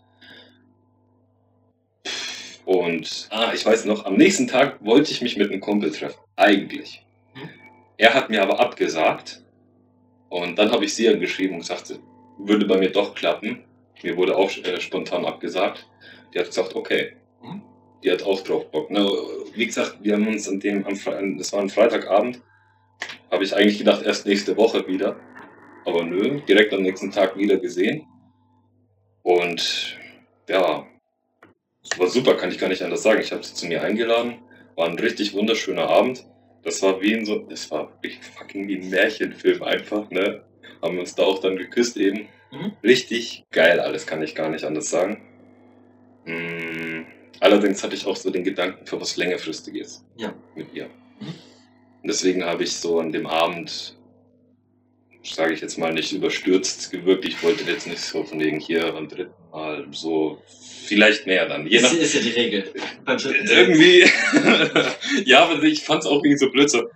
Und, 2.66 3.28
ah, 3.30 3.52
ich 3.54 3.64
weiß 3.64 3.86
noch, 3.86 4.04
am 4.04 4.16
nächsten 4.16 4.48
Tag 4.48 4.84
wollte 4.84 5.12
ich 5.12 5.22
mich 5.22 5.38
mit 5.38 5.50
einem 5.50 5.60
Kumpel 5.60 5.90
treffen. 5.90 6.20
Eigentlich. 6.36 7.06
Hm? 7.32 7.48
Er 7.96 8.12
hat 8.12 8.28
mir 8.28 8.42
aber 8.42 8.60
abgesagt, 8.60 9.42
und 10.28 10.58
dann 10.58 10.70
habe 10.70 10.84
ich 10.84 10.94
sie 10.94 11.08
angeschrieben 11.08 11.54
und 11.54 11.60
gesagt, 11.60 11.98
würde 12.38 12.66
bei 12.66 12.78
mir 12.78 12.90
doch 12.90 13.14
klappen. 13.14 13.64
Mir 14.02 14.16
wurde 14.16 14.36
auch 14.36 14.50
äh, 14.50 14.80
spontan 14.80 15.24
abgesagt. 15.24 15.88
Die 16.34 16.38
hat 16.38 16.46
gesagt, 16.46 16.74
okay. 16.74 17.12
Mhm. 17.42 17.62
Die 18.02 18.10
hat 18.10 18.22
auch 18.22 18.42
drauf 18.42 18.70
Bock. 18.70 18.90
Ne? 18.90 19.08
Wie 19.54 19.66
gesagt, 19.66 19.98
wir 20.02 20.14
haben 20.14 20.26
uns 20.26 20.48
an 20.48 20.60
dem, 20.60 20.84
am 20.84 21.38
das 21.38 21.52
war 21.52 21.60
ein 21.60 21.70
Freitagabend, 21.70 22.42
habe 23.30 23.44
ich 23.44 23.54
eigentlich 23.54 23.78
gedacht, 23.78 24.02
erst 24.02 24.26
nächste 24.26 24.56
Woche 24.56 24.86
wieder. 24.86 25.16
Aber 25.84 26.04
nö, 26.04 26.40
direkt 26.46 26.74
am 26.74 26.82
nächsten 26.82 27.10
Tag 27.10 27.36
wieder 27.36 27.56
gesehen. 27.56 28.06
Und 29.22 29.96
ja, 30.48 30.86
war 31.98 32.08
super, 32.08 32.34
kann 32.34 32.50
ich 32.50 32.58
gar 32.58 32.68
nicht 32.68 32.82
anders 32.82 33.02
sagen. 33.02 33.20
Ich 33.20 33.32
habe 33.32 33.42
sie 33.42 33.54
zu 33.54 33.66
mir 33.66 33.82
eingeladen. 33.82 34.38
War 34.76 34.88
ein 34.88 34.98
richtig 34.98 35.34
wunderschöner 35.34 35.88
Abend. 35.88 36.24
Das 36.62 36.82
war 36.82 37.00
wie 37.00 37.12
in 37.12 37.24
so, 37.24 37.38
das 37.38 37.70
war 37.70 37.90
wirklich 37.92 38.18
fucking 38.36 38.66
wie 38.68 38.76
ein 38.76 38.90
Märchenfilm 38.90 39.62
einfach, 39.62 40.10
ne? 40.10 40.42
Haben 40.82 40.98
uns 40.98 41.14
da 41.14 41.22
auch 41.22 41.40
dann 41.40 41.56
geküsst 41.56 41.96
eben. 41.96 42.28
Mhm. 42.50 42.72
Richtig 42.82 43.44
geil, 43.50 43.80
alles 43.80 44.06
kann 44.06 44.22
ich 44.22 44.34
gar 44.34 44.50
nicht 44.50 44.64
anders 44.64 44.90
sagen. 44.90 45.22
Mhm. 46.24 47.06
Allerdings 47.40 47.82
hatte 47.82 47.94
ich 47.94 48.06
auch 48.06 48.16
so 48.16 48.30
den 48.30 48.44
Gedanken 48.44 48.86
für 48.86 49.00
was 49.00 49.16
längerfristiges 49.16 50.04
ja. 50.16 50.34
mit 50.54 50.74
ihr. 50.74 50.86
Mhm. 51.20 51.28
Und 52.02 52.08
deswegen 52.08 52.44
habe 52.44 52.64
ich 52.64 52.74
so 52.76 52.98
an 52.98 53.12
dem 53.12 53.26
Abend, 53.26 53.95
sage 55.34 55.54
ich 55.54 55.60
jetzt 55.60 55.78
mal, 55.78 55.92
nicht 55.92 56.12
überstürzt 56.12 56.90
gewirkt. 56.90 57.24
Ich 57.24 57.42
wollte 57.42 57.64
jetzt 57.70 57.86
nicht 57.86 58.00
so 58.00 58.24
von 58.24 58.40
wegen 58.40 58.60
hier 58.60 58.94
am 58.94 59.08
dritten 59.08 59.32
Mal 59.50 59.86
so 59.90 60.42
vielleicht 60.86 61.26
mehr 61.26 61.46
dann. 61.48 61.66
Je 61.66 61.80
nach, 61.80 61.90
das 61.90 61.98
ist 61.98 62.14
ja 62.14 62.20
die 62.20 62.30
Regel. 62.30 62.72
Irgendwie. 63.06 64.04
ja, 65.24 65.44
aber 65.44 65.62
ich 65.62 65.82
fand 65.82 66.02
es 66.02 66.08
auch 66.08 66.22
irgendwie 66.22 66.38
so 66.38 66.50
blöd. 66.50 66.70
So, 66.70 66.88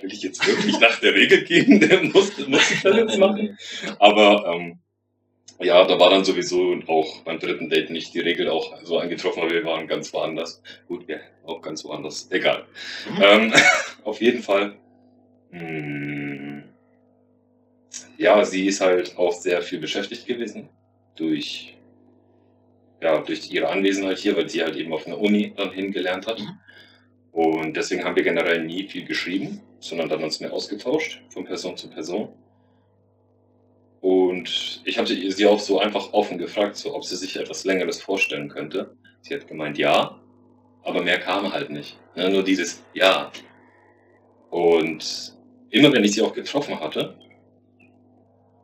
will 0.00 0.12
ich 0.12 0.22
jetzt 0.22 0.46
wirklich 0.46 0.80
nach 0.80 0.98
der 1.00 1.14
Regel 1.14 1.44
gehen? 1.44 1.80
Der 1.88 2.02
muss, 2.02 2.36
muss 2.46 2.70
ich 2.70 2.82
das 2.82 2.96
jetzt 2.96 3.18
machen? 3.18 3.58
Aber 3.98 4.54
ähm, 4.54 4.78
ja, 5.60 5.84
da 5.84 6.00
war 6.00 6.08
dann 6.10 6.24
sowieso 6.24 6.80
auch 6.86 7.20
beim 7.22 7.38
dritten 7.38 7.68
Date 7.68 7.90
nicht 7.90 8.14
die 8.14 8.20
Regel 8.20 8.48
auch 8.48 8.82
so 8.82 8.98
eingetroffen, 8.98 9.42
weil 9.42 9.50
wir 9.50 9.64
waren 9.64 9.86
ganz 9.86 10.12
woanders. 10.14 10.62
Gut, 10.88 11.06
ja, 11.08 11.18
auch 11.44 11.60
ganz 11.60 11.84
woanders. 11.84 12.28
Egal. 12.30 12.64
Mhm. 13.10 13.22
Ähm, 13.22 13.52
auf 14.04 14.22
jeden 14.22 14.42
Fall. 14.42 14.76
Hm, 15.50 16.19
ja, 18.20 18.44
sie 18.44 18.66
ist 18.66 18.82
halt 18.82 19.16
auch 19.16 19.32
sehr 19.32 19.62
viel 19.62 19.78
beschäftigt 19.78 20.26
gewesen 20.26 20.68
durch, 21.16 21.78
ja, 23.00 23.18
durch 23.22 23.50
ihre 23.50 23.70
Anwesenheit 23.70 24.18
hier, 24.18 24.36
weil 24.36 24.48
sie 24.48 24.62
halt 24.62 24.76
eben 24.76 24.92
auf 24.92 25.06
einer 25.06 25.18
Uni 25.18 25.54
dann 25.56 25.72
hingelernt 25.72 26.26
hat. 26.26 26.38
Und 27.32 27.74
deswegen 27.74 28.04
haben 28.04 28.16
wir 28.16 28.22
generell 28.22 28.62
nie 28.62 28.86
viel 28.86 29.06
geschrieben, 29.06 29.62
sondern 29.78 30.10
dann 30.10 30.22
uns 30.22 30.38
mehr 30.38 30.52
ausgetauscht 30.52 31.22
von 31.30 31.46
Person 31.46 31.78
zu 31.78 31.88
Person. 31.88 32.28
Und 34.02 34.82
ich 34.84 34.98
hatte 34.98 35.14
sie 35.14 35.46
auch 35.46 35.60
so 35.60 35.80
einfach 35.80 36.12
offen 36.12 36.36
gefragt, 36.36 36.76
so, 36.76 36.94
ob 36.94 37.04
sie 37.04 37.16
sich 37.16 37.36
etwas 37.36 37.64
Längeres 37.64 38.02
vorstellen 38.02 38.50
könnte. 38.50 38.94
Sie 39.22 39.34
hat 39.34 39.48
gemeint, 39.48 39.78
ja, 39.78 40.20
aber 40.82 41.02
mehr 41.02 41.20
kam 41.20 41.50
halt 41.50 41.70
nicht. 41.70 41.98
Ja, 42.16 42.28
nur 42.28 42.44
dieses 42.44 42.82
Ja. 42.92 43.32
Und 44.50 45.34
immer 45.70 45.90
wenn 45.90 46.04
ich 46.04 46.12
sie 46.12 46.22
auch 46.22 46.34
getroffen 46.34 46.78
hatte, 46.80 47.16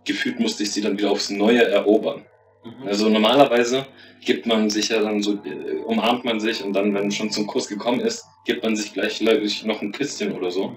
gefühlt 0.06 0.40
musste 0.40 0.62
ich 0.62 0.72
sie 0.72 0.80
dann 0.80 0.98
wieder 0.98 1.10
aufs 1.10 1.30
Neue 1.30 1.62
erobern. 1.64 2.24
Mhm. 2.64 2.86
Also 2.88 3.08
normalerweise 3.08 3.86
gibt 4.24 4.46
man 4.46 4.70
sich 4.70 4.88
ja 4.88 5.00
dann 5.02 5.22
so, 5.22 5.34
äh, 5.44 5.76
umarmt 5.84 6.24
man 6.24 6.40
sich 6.40 6.62
und 6.64 6.72
dann, 6.72 6.94
wenn 6.94 7.10
schon 7.10 7.30
zum 7.30 7.46
Kuss 7.46 7.68
gekommen 7.68 8.00
ist, 8.00 8.24
gibt 8.44 8.62
man 8.62 8.74
sich 8.76 8.92
gleich 8.92 9.20
noch 9.20 9.82
ein 9.82 9.92
Küsschen 9.92 10.32
oder 10.32 10.50
so. 10.50 10.68
Mhm. 10.68 10.76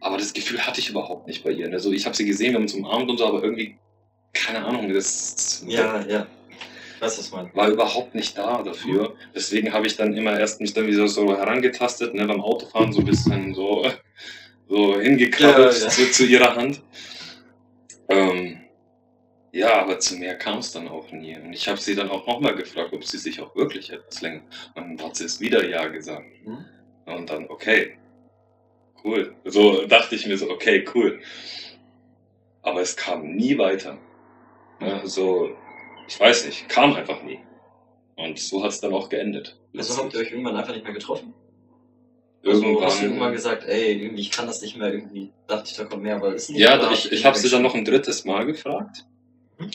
Aber 0.00 0.18
das 0.18 0.34
Gefühl 0.34 0.60
hatte 0.60 0.80
ich 0.80 0.90
überhaupt 0.90 1.26
nicht 1.26 1.42
bei 1.42 1.50
ihr. 1.50 1.72
Also 1.72 1.90
ich 1.92 2.04
habe 2.04 2.14
sie 2.14 2.26
gesehen, 2.26 2.50
wir 2.50 2.56
haben 2.56 2.64
uns 2.64 2.74
umarmt 2.74 3.08
und 3.08 3.16
so, 3.16 3.26
aber 3.26 3.42
irgendwie, 3.42 3.78
keine 4.34 4.64
Ahnung, 4.64 4.92
das 4.92 5.64
Ja, 5.66 6.04
ja. 6.06 6.26
Ich 6.96 7.00
weiß, 7.00 7.18
was 7.18 7.30
man. 7.32 7.50
war 7.54 7.68
überhaupt 7.68 8.14
nicht 8.14 8.36
da 8.36 8.62
dafür. 8.62 9.14
Deswegen 9.34 9.72
habe 9.72 9.86
ich 9.86 9.96
dann 9.96 10.14
immer 10.14 10.38
erst 10.38 10.60
mich 10.60 10.74
dann 10.74 10.86
wieder 10.86 11.08
so 11.08 11.36
herangetastet, 11.36 12.14
ne, 12.14 12.26
beim 12.26 12.40
Autofahren 12.40 12.92
so 12.92 13.00
ein 13.00 13.06
bisschen 13.06 13.54
so, 13.54 13.86
so 14.68 15.00
hingekrabbelt 15.00 15.74
Ja, 15.74 15.84
ja. 15.84 15.88
Zu, 15.88 16.10
zu 16.10 16.26
ihrer 16.26 16.54
Hand. 16.54 16.82
Ähm, 18.08 18.58
ja, 19.54 19.80
aber 19.80 20.00
zu 20.00 20.16
mehr 20.16 20.36
kam 20.36 20.58
es 20.58 20.72
dann 20.72 20.88
auch 20.88 21.12
nie. 21.12 21.36
Und 21.38 21.52
ich 21.52 21.68
habe 21.68 21.80
sie 21.80 21.94
dann 21.94 22.10
auch 22.10 22.26
nochmal 22.26 22.56
gefragt, 22.56 22.92
ob 22.92 23.04
sie 23.04 23.18
sich 23.18 23.40
auch 23.40 23.54
wirklich 23.54 23.90
etwas 23.90 24.20
länger. 24.20 24.42
Und 24.74 24.98
dann 24.98 25.06
hat 25.06 25.14
sie 25.14 25.24
es 25.24 25.40
wieder 25.40 25.64
Ja 25.64 25.86
gesagt. 25.86 26.26
Mhm. 26.44 26.64
Und 27.06 27.30
dann, 27.30 27.48
okay, 27.48 27.96
cool. 29.04 29.36
So 29.44 29.86
dachte 29.86 30.16
ich 30.16 30.26
mir 30.26 30.36
so, 30.36 30.50
okay, 30.50 30.84
cool. 30.94 31.20
Aber 32.62 32.80
es 32.80 32.96
kam 32.96 33.36
nie 33.36 33.56
weiter. 33.56 33.96
Ja, 34.80 35.06
so, 35.06 35.56
ich 36.08 36.18
weiß 36.18 36.46
nicht, 36.46 36.68
kam 36.68 36.94
einfach 36.94 37.22
nie. 37.22 37.38
Und 38.16 38.40
so 38.40 38.64
hat 38.64 38.70
es 38.70 38.80
dann 38.80 38.92
auch 38.92 39.08
geendet. 39.08 39.56
Also 39.76 40.02
habt 40.02 40.14
ihr 40.14 40.20
euch 40.20 40.32
irgendwann 40.32 40.56
einfach 40.56 40.74
nicht 40.74 40.84
mehr 40.84 40.94
getroffen? 40.94 41.32
irgendwann. 42.42 42.74
Also 42.74 42.84
hast 42.84 43.00
du 43.00 43.04
irgendwann 43.06 43.32
gesagt, 43.32 43.64
ey, 43.66 44.02
irgendwie, 44.02 44.22
ich 44.22 44.30
kann 44.32 44.46
das 44.46 44.62
nicht 44.62 44.76
mehr, 44.76 44.92
irgendwie 44.92 45.32
dachte 45.46 45.70
ich, 45.70 45.76
da 45.76 45.84
kommt 45.84 46.02
mehr, 46.02 46.20
weil 46.20 46.34
es 46.34 46.48
nicht 46.48 46.60
ja, 46.60 46.90
ich, 46.90 47.10
ich 47.12 47.24
habe 47.24 47.38
sie 47.38 47.48
dann 47.48 47.62
noch 47.62 47.74
ein 47.74 47.84
drittes 47.84 48.24
Mal 48.24 48.46
gefragt. 48.46 49.04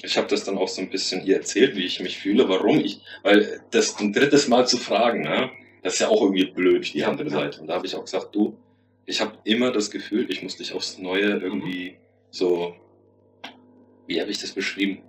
Ich 0.04 0.18
habe 0.18 0.28
das 0.28 0.44
dann 0.44 0.58
auch 0.58 0.68
so 0.68 0.82
ein 0.82 0.90
bisschen 0.90 1.26
ihr 1.26 1.38
erzählt, 1.38 1.76
wie 1.76 1.86
ich 1.86 2.00
mich 2.00 2.18
fühle, 2.18 2.50
warum 2.50 2.80
ich, 2.80 3.02
weil 3.24 3.62
das 3.72 3.98
ein 4.00 4.12
drittes 4.12 4.48
Mal 4.48 4.68
zu 4.68 4.78
fragen, 4.78 5.22
ne, 5.22 5.50
das 5.84 5.94
ist 5.94 6.00
ja 6.00 6.10
auch 6.10 6.22
irgendwie 6.22 6.46
blöd, 6.46 6.94
die 6.94 7.04
andere. 7.04 7.30
Seite. 7.30 7.62
Und 7.62 7.68
da 7.68 7.76
habe 7.76 7.88
ich 7.88 7.96
auch 7.96 8.04
gesagt, 8.04 8.36
du, 8.36 8.58
ich 9.06 9.22
habe 9.22 9.38
immer 9.46 9.72
das 9.72 9.90
Gefühl, 9.90 10.30
ich 10.30 10.44
muss 10.44 10.58
dich 10.58 10.74
aufs 10.74 10.98
Neue 10.98 11.40
irgendwie 11.40 11.96
so, 12.30 12.76
wie 14.08 14.20
habe 14.20 14.30
ich 14.30 14.40
das 14.40 14.52
beschrieben? 14.52 15.02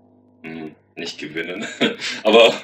Hm, 0.42 0.74
nicht 0.94 1.18
gewinnen, 1.18 1.66
aber 2.22 2.54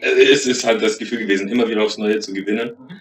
es 0.00 0.46
ist 0.46 0.64
halt 0.64 0.82
das 0.82 0.98
Gefühl 0.98 1.20
gewesen, 1.20 1.48
immer 1.48 1.68
wieder 1.68 1.82
aufs 1.82 1.98
Neue 1.98 2.18
zu 2.20 2.32
gewinnen. 2.32 2.72
Mhm. 2.78 3.00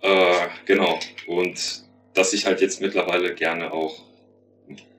Äh, 0.00 0.48
genau. 0.64 0.98
Und 1.26 1.82
dass 2.14 2.32
ich 2.32 2.46
halt 2.46 2.60
jetzt 2.60 2.80
mittlerweile 2.80 3.34
gerne 3.34 3.72
auch 3.72 4.02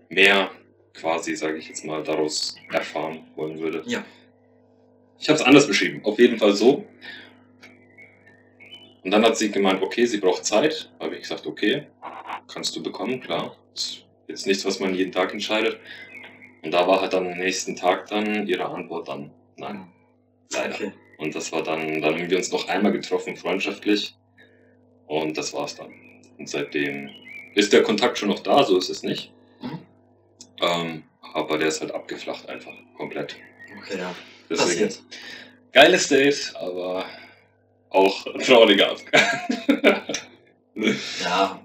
mehr 0.09 0.51
quasi, 0.93 1.35
sage 1.35 1.57
ich 1.57 1.67
jetzt 1.67 1.85
mal, 1.85 2.03
daraus 2.03 2.55
erfahren 2.71 3.27
wollen 3.35 3.59
würde. 3.59 3.83
Ja. 3.85 4.03
Ich 5.19 5.27
habe 5.29 5.37
es 5.39 5.45
anders 5.45 5.67
beschrieben. 5.67 6.01
Auf 6.03 6.17
jeden 6.19 6.37
Fall 6.37 6.53
so. 6.53 6.85
Und 9.03 9.11
dann 9.11 9.23
hat 9.23 9.37
sie 9.37 9.51
gemeint, 9.51 9.81
okay, 9.81 10.05
sie 10.05 10.17
braucht 10.17 10.45
Zeit. 10.45 10.91
Habe 10.99 11.15
ich 11.15 11.21
gesagt, 11.21 11.45
okay, 11.45 11.87
kannst 12.47 12.75
du 12.75 12.83
bekommen, 12.83 13.21
klar. 13.21 13.55
Ist 13.73 14.05
jetzt 14.27 14.47
nichts, 14.47 14.65
was 14.65 14.79
man 14.79 14.93
jeden 14.93 15.11
Tag 15.11 15.33
entscheidet. 15.33 15.79
Und 16.61 16.71
da 16.71 16.87
war 16.87 17.01
halt 17.01 17.13
dann 17.13 17.27
am 17.27 17.37
nächsten 17.37 17.75
Tag 17.75 18.07
dann 18.07 18.47
ihre 18.47 18.65
Antwort 18.65 19.07
dann, 19.07 19.31
nein, 19.57 19.87
leider. 20.51 20.75
Okay. 20.75 20.91
Und 21.17 21.35
das 21.35 21.51
war 21.51 21.63
dann, 21.63 22.01
dann 22.01 22.15
haben 22.15 22.29
wir 22.29 22.37
uns 22.37 22.51
noch 22.51 22.67
einmal 22.67 22.91
getroffen, 22.91 23.35
freundschaftlich. 23.35 24.15
Und 25.07 25.37
das 25.37 25.53
war's 25.53 25.75
dann. 25.75 25.93
Und 26.37 26.49
seitdem 26.49 27.09
ist 27.55 27.73
der 27.73 27.83
Kontakt 27.83 28.17
schon 28.17 28.29
noch 28.29 28.39
da, 28.39 28.63
so 28.63 28.77
ist 28.77 28.89
es 28.89 29.03
nicht. 29.03 29.33
Mhm. 29.61 29.79
Ähm, 30.61 31.03
aber 31.33 31.57
der 31.57 31.67
ist 31.67 31.81
halt 31.81 31.93
abgeflacht 31.93 32.47
einfach, 32.49 32.73
komplett. 32.97 33.35
Okay, 33.77 33.97
ja. 33.99 34.15
Deswegen, 34.49 34.87
Passiert. 34.87 35.03
geiles 35.71 36.07
Date, 36.07 36.53
aber 36.55 37.05
auch 37.89 38.25
trauriger 38.45 38.91
Abgang. 38.91 40.01
Ja, 41.21 41.59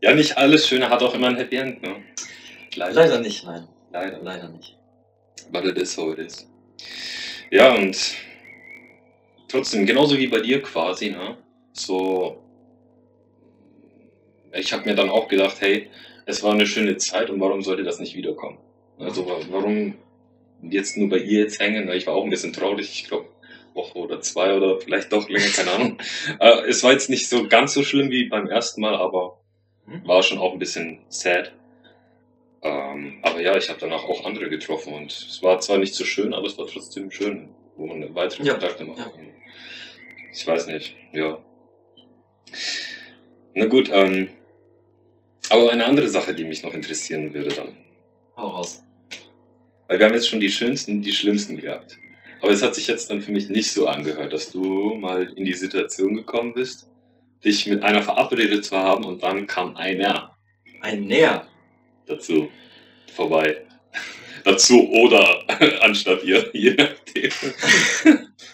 ja, 0.00 0.14
nicht 0.14 0.36
alles 0.38 0.66
Schöne 0.66 0.88
hat 0.88 1.02
auch 1.02 1.14
immer 1.14 1.28
ein 1.28 1.36
Happy 1.36 1.56
End, 1.56 1.82
ne? 1.82 2.02
Leider. 2.76 2.94
leider 2.94 3.20
nicht, 3.20 3.44
nein. 3.44 3.68
Leider. 3.90 4.18
Leider 4.22 4.48
nicht. 4.48 4.76
But 5.50 5.64
it 5.64 5.78
is 5.78 5.96
how 5.96 6.12
it 6.12 6.18
is. 6.18 6.46
Ja, 7.50 7.74
und 7.74 7.96
trotzdem, 9.48 9.86
genauso 9.86 10.18
wie 10.18 10.26
bei 10.26 10.40
dir 10.40 10.62
quasi, 10.62 11.10
ne? 11.10 11.36
So, 11.72 12.42
ich 14.52 14.72
habe 14.72 14.84
mir 14.84 14.94
dann 14.94 15.10
auch 15.10 15.28
gedacht, 15.28 15.56
hey, 15.60 15.90
es 16.26 16.42
war 16.42 16.52
eine 16.52 16.66
schöne 16.66 16.96
Zeit 16.96 17.30
und 17.30 17.40
warum 17.40 17.62
sollte 17.62 17.82
das 17.84 17.98
nicht 18.00 18.14
wiederkommen? 18.16 18.58
Also 18.98 19.26
wa- 19.26 19.40
warum 19.50 19.94
jetzt 20.62 20.96
nur 20.96 21.08
bei 21.08 21.18
ihr 21.18 21.40
jetzt 21.40 21.60
hängen? 21.60 21.88
Ich 21.92 22.06
war 22.06 22.14
auch 22.14 22.24
ein 22.24 22.30
bisschen 22.30 22.52
traurig, 22.52 22.90
ich 22.90 23.08
glaube 23.08 23.28
Woche 23.74 23.98
oder 23.98 24.20
zwei 24.20 24.54
oder 24.56 24.80
vielleicht 24.80 25.12
doch 25.12 25.28
länger, 25.28 25.48
keine 25.48 25.70
Ahnung. 25.72 25.98
äh, 26.40 26.60
es 26.68 26.82
war 26.84 26.92
jetzt 26.92 27.10
nicht 27.10 27.28
so 27.28 27.48
ganz 27.48 27.74
so 27.74 27.82
schlimm 27.82 28.10
wie 28.10 28.28
beim 28.28 28.46
ersten 28.48 28.80
Mal, 28.80 28.94
aber 28.96 29.38
Mhm. 29.86 30.06
war 30.08 30.22
schon 30.22 30.38
auch 30.38 30.54
ein 30.54 30.58
bisschen 30.58 31.00
sad. 31.10 31.52
Ähm, 32.62 33.18
aber 33.20 33.42
ja, 33.42 33.54
ich 33.58 33.68
habe 33.68 33.78
danach 33.78 34.04
auch 34.04 34.24
andere 34.24 34.48
getroffen 34.48 34.94
und 34.94 35.12
es 35.12 35.42
war 35.42 35.60
zwar 35.60 35.76
nicht 35.76 35.94
so 35.94 36.06
schön, 36.06 36.32
aber 36.32 36.46
es 36.46 36.56
war 36.56 36.66
trotzdem 36.66 37.10
schön, 37.10 37.50
wo 37.76 37.86
man 37.86 38.14
weitere 38.14 38.44
Ja, 38.44 38.54
Kontakte 38.54 38.84
macht. 38.86 38.98
ja. 38.98 39.12
Ich 40.32 40.46
weiß 40.46 40.68
nicht, 40.68 40.96
ja. 41.12 41.38
Na 43.54 43.66
gut, 43.66 43.90
ähm, 43.92 44.28
aber 45.62 45.72
eine 45.72 45.84
andere 45.84 46.08
Sache, 46.08 46.34
die 46.34 46.44
mich 46.44 46.62
noch 46.62 46.74
interessieren 46.74 47.32
würde 47.32 47.50
dann. 47.50 47.76
Hau 48.36 48.48
raus. 48.48 48.82
Weil 49.88 49.98
wir 49.98 50.06
haben 50.06 50.14
jetzt 50.14 50.28
schon 50.28 50.40
die 50.40 50.50
schönsten, 50.50 51.02
die 51.02 51.12
schlimmsten 51.12 51.56
gehabt. 51.56 51.98
Aber 52.40 52.52
es 52.52 52.62
hat 52.62 52.74
sich 52.74 52.86
jetzt 52.86 53.10
dann 53.10 53.22
für 53.22 53.32
mich 53.32 53.48
nicht 53.48 53.70
so 53.70 53.86
angehört, 53.86 54.32
dass 54.32 54.50
du 54.50 54.94
mal 54.94 55.32
in 55.36 55.44
die 55.44 55.54
Situation 55.54 56.14
gekommen 56.14 56.52
bist, 56.54 56.88
dich 57.44 57.66
mit 57.66 57.82
einer 57.82 58.02
verabredet 58.02 58.64
zu 58.64 58.76
haben 58.76 59.04
und 59.04 59.22
dann 59.22 59.46
kam 59.46 59.76
einer 59.76 60.36
Ein 60.80 61.06
Näher. 61.06 61.46
dazu 62.06 62.48
vorbei. 63.14 63.64
dazu 64.44 64.88
oder 64.90 65.42
anstatt 65.82 66.22
ihr, 66.24 66.50
je 66.52 66.74
nachdem. 66.74 67.30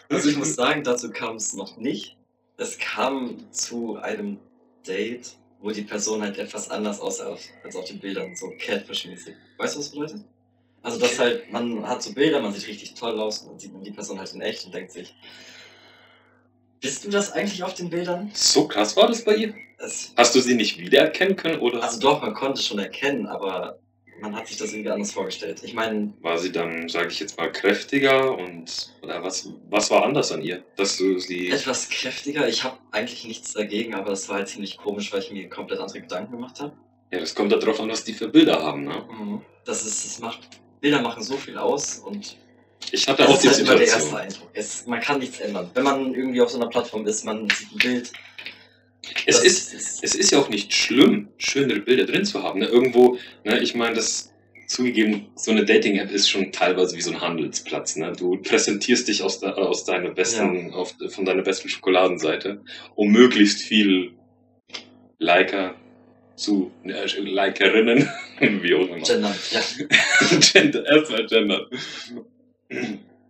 Also 0.09 0.29
ich 0.29 0.37
muss 0.37 0.55
sagen, 0.55 0.85
dazu 0.85 1.11
kam 1.11 1.37
es 1.37 1.55
noch 1.55 1.77
nicht. 1.77 2.17
Es 2.59 2.79
kam 2.79 3.39
zu 3.53 3.97
einem 3.97 4.39
Date, 4.87 5.37
wo 5.61 5.71
die 5.71 5.83
Person 5.83 6.23
halt 6.23 6.39
etwas 6.39 6.71
anders 6.71 7.01
aussah 7.01 7.37
als 7.63 7.77
auf 7.77 7.85
den 7.85 7.99
Bildern, 7.99 8.35
so 8.35 8.53
Catfish-mäßig. 8.59 9.35
Weißt 9.59 9.75
du, 9.75 9.79
was 9.79 9.87
das 9.87 9.91
bedeutet? 9.91 10.25
Also 10.83 10.99
das 10.99 11.19
halt, 11.19 11.53
man 11.53 11.87
hat 11.87 12.03
so 12.03 12.13
Bilder, 12.13 12.41
man 12.41 12.53
sieht 12.53 12.67
richtig 12.67 12.95
toll 12.95 13.21
aus 13.21 13.41
und 13.41 13.51
dann 13.51 13.59
sieht 13.59 13.73
man 13.73 13.85
die 13.85 13.91
Person 13.91 14.19
halt 14.19 14.33
in 14.33 14.41
echt 14.41 14.65
und 14.65 14.75
denkt 14.75 14.93
sich, 14.93 15.15
bist 16.81 17.05
du 17.05 17.11
das 17.11 17.33
eigentlich 17.33 17.63
auf 17.63 17.75
den 17.75 17.91
Bildern? 17.91 18.31
So 18.33 18.67
krass 18.67 18.97
war 18.97 19.07
das 19.07 19.23
bei 19.23 19.37
ihr? 19.37 19.55
Es, 19.77 20.13
Hast 20.17 20.35
du 20.35 20.41
sie 20.41 20.55
nicht 20.55 20.79
wiedererkennen 20.79 21.37
können 21.37 21.61
oder 21.61 21.83
also 21.83 22.01
doch, 22.01 22.23
man 22.23 22.33
konnte 22.33 22.63
schon 22.63 22.79
erkennen, 22.79 23.27
aber 23.27 23.79
man 24.21 24.35
hat 24.37 24.47
sich 24.49 24.57
das 24.57 24.73
irgendwie 24.73 24.91
anders 24.91 25.13
vorgestellt. 25.13 25.61
Ich 25.65 25.75
meine, 25.75 26.13
war 26.21 26.39
sie 26.39 26.53
dann, 26.53 26.89
sage 26.89 27.09
ich 27.09 27.21
jetzt 27.21 27.39
mal, 27.39 27.51
kräftiger 27.51 28.37
und 28.37 28.93
oder 29.03 29.23
was, 29.23 29.49
was 29.69 29.91
war 29.91 30.05
anders 30.05 30.31
an 30.33 30.43
ihr, 30.43 30.63
dass 30.77 30.97
du 30.97 31.19
sie 31.19 31.51
etwas 31.51 31.89
kräftiger. 31.89 32.49
Ich 32.49 32.65
habe 32.65 32.79
eigentlich 32.93 33.25
nichts 33.25 33.53
dagegen, 33.53 33.95
aber 33.95 34.11
das 34.11 34.29
war 34.29 34.37
halt 34.37 34.49
ziemlich 34.49 34.77
komisch, 34.77 35.13
weil 35.13 35.21
ich 35.21 35.31
mir 35.33 35.49
komplett 35.49 35.81
andere 35.81 36.01
Gedanken 36.01 36.33
gemacht 36.33 36.61
habe. 36.61 36.73
ja, 37.13 37.19
das 37.21 37.35
kommt 37.35 37.53
darauf 37.53 37.81
an, 37.81 37.89
was 37.89 38.05
die 38.05 38.13
für 38.13 38.29
Bilder 38.29 38.63
haben, 38.63 38.85
ne? 38.85 39.05
Mhm. 39.11 39.41
Das 39.65 39.85
ist, 39.85 40.05
das 40.05 40.19
macht, 40.21 40.41
Bilder 40.81 41.01
machen 41.03 41.23
so 41.23 41.37
viel 41.37 41.59
aus 41.59 41.99
und 41.99 42.37
Ich 42.93 43.07
hatte 43.07 43.23
das 43.23 43.31
auch 43.31 43.35
ist 43.35 43.43
die 43.43 43.49
halt 43.49 43.59
immer 43.61 43.77
der 43.77 43.87
Situation. 43.87 44.13
erste 44.17 44.19
Eindruck. 44.19 44.51
Es, 44.55 44.87
man 44.87 45.01
kann 45.01 45.19
nichts 45.19 45.41
ändern. 45.41 45.71
Wenn 45.75 45.85
man 45.85 46.15
irgendwie 46.15 46.41
auf 46.41 46.51
so 46.51 46.57
einer 46.59 46.69
Plattform 46.69 47.07
ist, 47.07 47.25
man 47.25 47.49
sieht 47.51 47.73
ein 47.73 47.79
Bild. 47.79 48.13
Es 49.27 49.43
ist, 49.43 50.03
es 50.03 50.15
ist 50.15 50.31
ja 50.31 50.39
auch 50.39 50.49
nicht 50.49 50.73
schlimm, 50.73 51.29
schönere 51.39 51.81
Bilder 51.81 52.05
drin 52.05 52.25
zu 52.25 52.43
haben. 52.43 52.61
Ne? 52.61 52.67
Irgendwo, 52.67 53.19
ne, 53.45 53.61
ich 53.61 53.75
meine, 53.75 53.95
das 53.95 54.33
zugegeben, 54.67 55.27
so 55.35 55.51
eine 55.51 55.65
Dating-App 55.65 56.11
ist 56.13 56.31
schon 56.31 56.53
teilweise 56.53 56.97
wie 56.97 57.01
so 57.01 57.11
ein 57.11 57.21
Handelsplatz. 57.21 57.97
Ne? 57.97 58.13
Du 58.17 58.37
präsentierst 58.37 59.09
dich 59.09 59.23
aus, 59.23 59.41
de, 59.41 59.51
aus 59.51 59.85
deiner 59.85 60.11
besten, 60.11 60.73
auf, 60.73 60.95
von 61.09 61.25
deiner 61.25 61.43
besten 61.43 61.69
Schokoladenseite, 61.69 62.63
um 62.95 63.11
möglichst 63.11 63.63
viel 63.63 64.13
Liker, 65.19 65.75
zu 66.41 66.73
äh, 66.85 67.05
Likerinnen, 67.21 68.09
wie 68.41 68.75
auch 68.75 68.89
immer. 68.89 69.05
Gender, 69.05 69.37
ja. 69.51 69.61
Gender, 70.53 70.87
erstmal 70.87 71.27
Gender. 71.27 71.69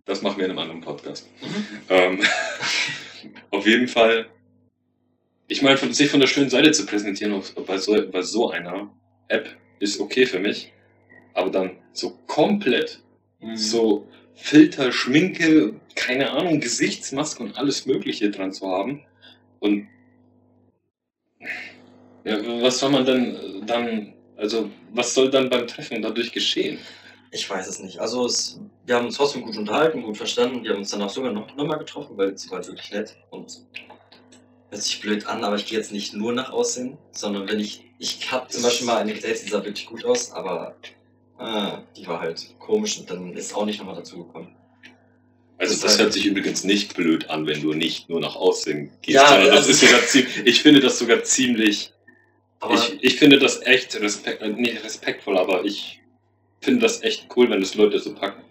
Das 0.05 0.21
machen 0.21 0.37
wir 0.37 0.45
in 0.45 0.51
einem 0.51 0.59
anderen 0.59 0.81
Podcast. 0.81 1.29
Mhm. 1.41 1.65
Ähm, 1.89 2.23
auf 3.51 3.67
jeden 3.67 3.87
Fall, 3.87 4.27
ich 5.51 5.61
meine, 5.61 5.77
sich 5.77 6.09
von 6.09 6.19
der 6.19 6.27
schönen 6.27 6.49
Seite 6.49 6.71
zu 6.71 6.85
präsentieren 6.85 7.33
auf, 7.33 7.53
bei, 7.55 7.77
so, 7.77 7.95
bei 8.09 8.21
so 8.21 8.51
einer 8.51 8.89
App 9.27 9.49
ist 9.79 9.99
okay 9.99 10.25
für 10.25 10.39
mich, 10.39 10.71
aber 11.33 11.49
dann 11.49 11.77
so 11.93 12.17
komplett 12.27 13.01
Mhm. 13.41 13.57
so 13.57 14.07
Filter, 14.35 14.91
Schminke, 14.91 15.79
keine 15.95 16.31
Ahnung, 16.31 16.59
Gesichtsmaske 16.59 17.43
und 17.43 17.57
alles 17.57 17.85
Mögliche 17.85 18.29
dran 18.29 18.51
zu 18.53 18.67
haben. 18.67 19.01
Und 19.59 19.87
ja, 22.23 22.37
was 22.61 22.79
soll 22.79 22.91
man 22.91 23.05
denn 23.05 23.35
äh, 23.35 23.65
dann, 23.65 24.13
also 24.37 24.69
was 24.93 25.13
soll 25.13 25.29
dann 25.29 25.49
beim 25.49 25.67
Treffen 25.67 26.01
dadurch 26.01 26.31
geschehen? 26.31 26.79
Ich 27.31 27.49
weiß 27.49 27.67
es 27.67 27.79
nicht. 27.79 27.99
Also 27.99 28.25
es, 28.25 28.59
wir 28.85 28.95
haben 28.95 29.05
uns 29.05 29.17
trotzdem 29.17 29.43
gut 29.43 29.57
unterhalten, 29.57 30.03
gut 30.03 30.17
verstanden. 30.17 30.63
Wir 30.63 30.71
haben 30.71 30.79
uns 30.79 30.91
danach 30.91 31.09
sogar 31.09 31.31
noch, 31.31 31.55
noch 31.55 31.65
mal 31.65 31.77
getroffen, 31.77 32.17
weil 32.17 32.37
sie 32.37 32.49
war 32.51 32.65
wirklich 32.65 32.91
nett 32.91 33.17
und 33.29 33.65
hört 34.71 34.81
sich 34.81 34.99
blöd 35.01 35.25
an, 35.27 35.43
aber 35.43 35.55
ich 35.57 35.65
gehe 35.65 35.77
jetzt 35.77 35.91
nicht 35.91 36.13
nur 36.13 36.33
nach 36.33 36.51
Aussehen, 36.51 36.97
sondern 37.11 37.47
wenn 37.47 37.59
ich, 37.59 37.83
ich 37.99 38.31
habe 38.31 38.47
zum 38.47 38.63
Beispiel 38.63 38.87
mal 38.87 38.97
eine 38.97 39.13
gedatet, 39.13 39.43
die 39.45 39.49
sah 39.49 39.63
wirklich 39.63 39.85
gut 39.85 40.03
aus, 40.05 40.31
aber 40.31 40.75
äh, 41.39 41.71
die 41.95 42.07
war 42.07 42.19
halt 42.19 42.55
komisch 42.59 42.97
und 42.99 43.09
dann 43.09 43.33
ist 43.33 43.53
auch 43.53 43.65
nicht 43.65 43.79
nochmal 43.79 43.95
dazu 43.95 44.25
gekommen. 44.25 44.55
Also 45.57 45.73
Das 45.73 45.81
das 45.81 45.99
hört 45.99 46.13
sich 46.13 46.25
übrigens 46.25 46.63
nicht 46.63 46.95
blöd 46.95 47.29
an, 47.29 47.45
wenn 47.45 47.61
du 47.61 47.73
nicht 47.73 48.09
nur 48.09 48.19
nach 48.19 48.35
Aussehen 48.35 48.91
gehst, 49.01 49.15
Ja, 49.15 49.27
sondern 49.27 49.47
das 49.49 49.57
also- 49.67 49.71
ist 49.71 49.81
sogar 49.81 50.05
ziemlich, 50.07 50.37
ich 50.45 50.61
finde 50.61 50.79
das 50.79 50.97
sogar 50.97 51.23
ziemlich, 51.23 51.93
ich, 52.73 53.03
ich 53.03 53.15
finde 53.17 53.37
das 53.39 53.61
echt 53.63 53.99
respekt, 53.99 54.41
äh, 54.41 54.49
nicht 54.49 54.83
respektvoll, 54.83 55.37
aber 55.37 55.63
ich 55.65 55.99
finde 56.61 56.81
das 56.81 57.03
echt 57.03 57.27
cool, 57.35 57.49
wenn 57.49 57.59
das 57.59 57.75
Leute 57.75 57.99
so 57.99 58.15
packen. 58.15 58.41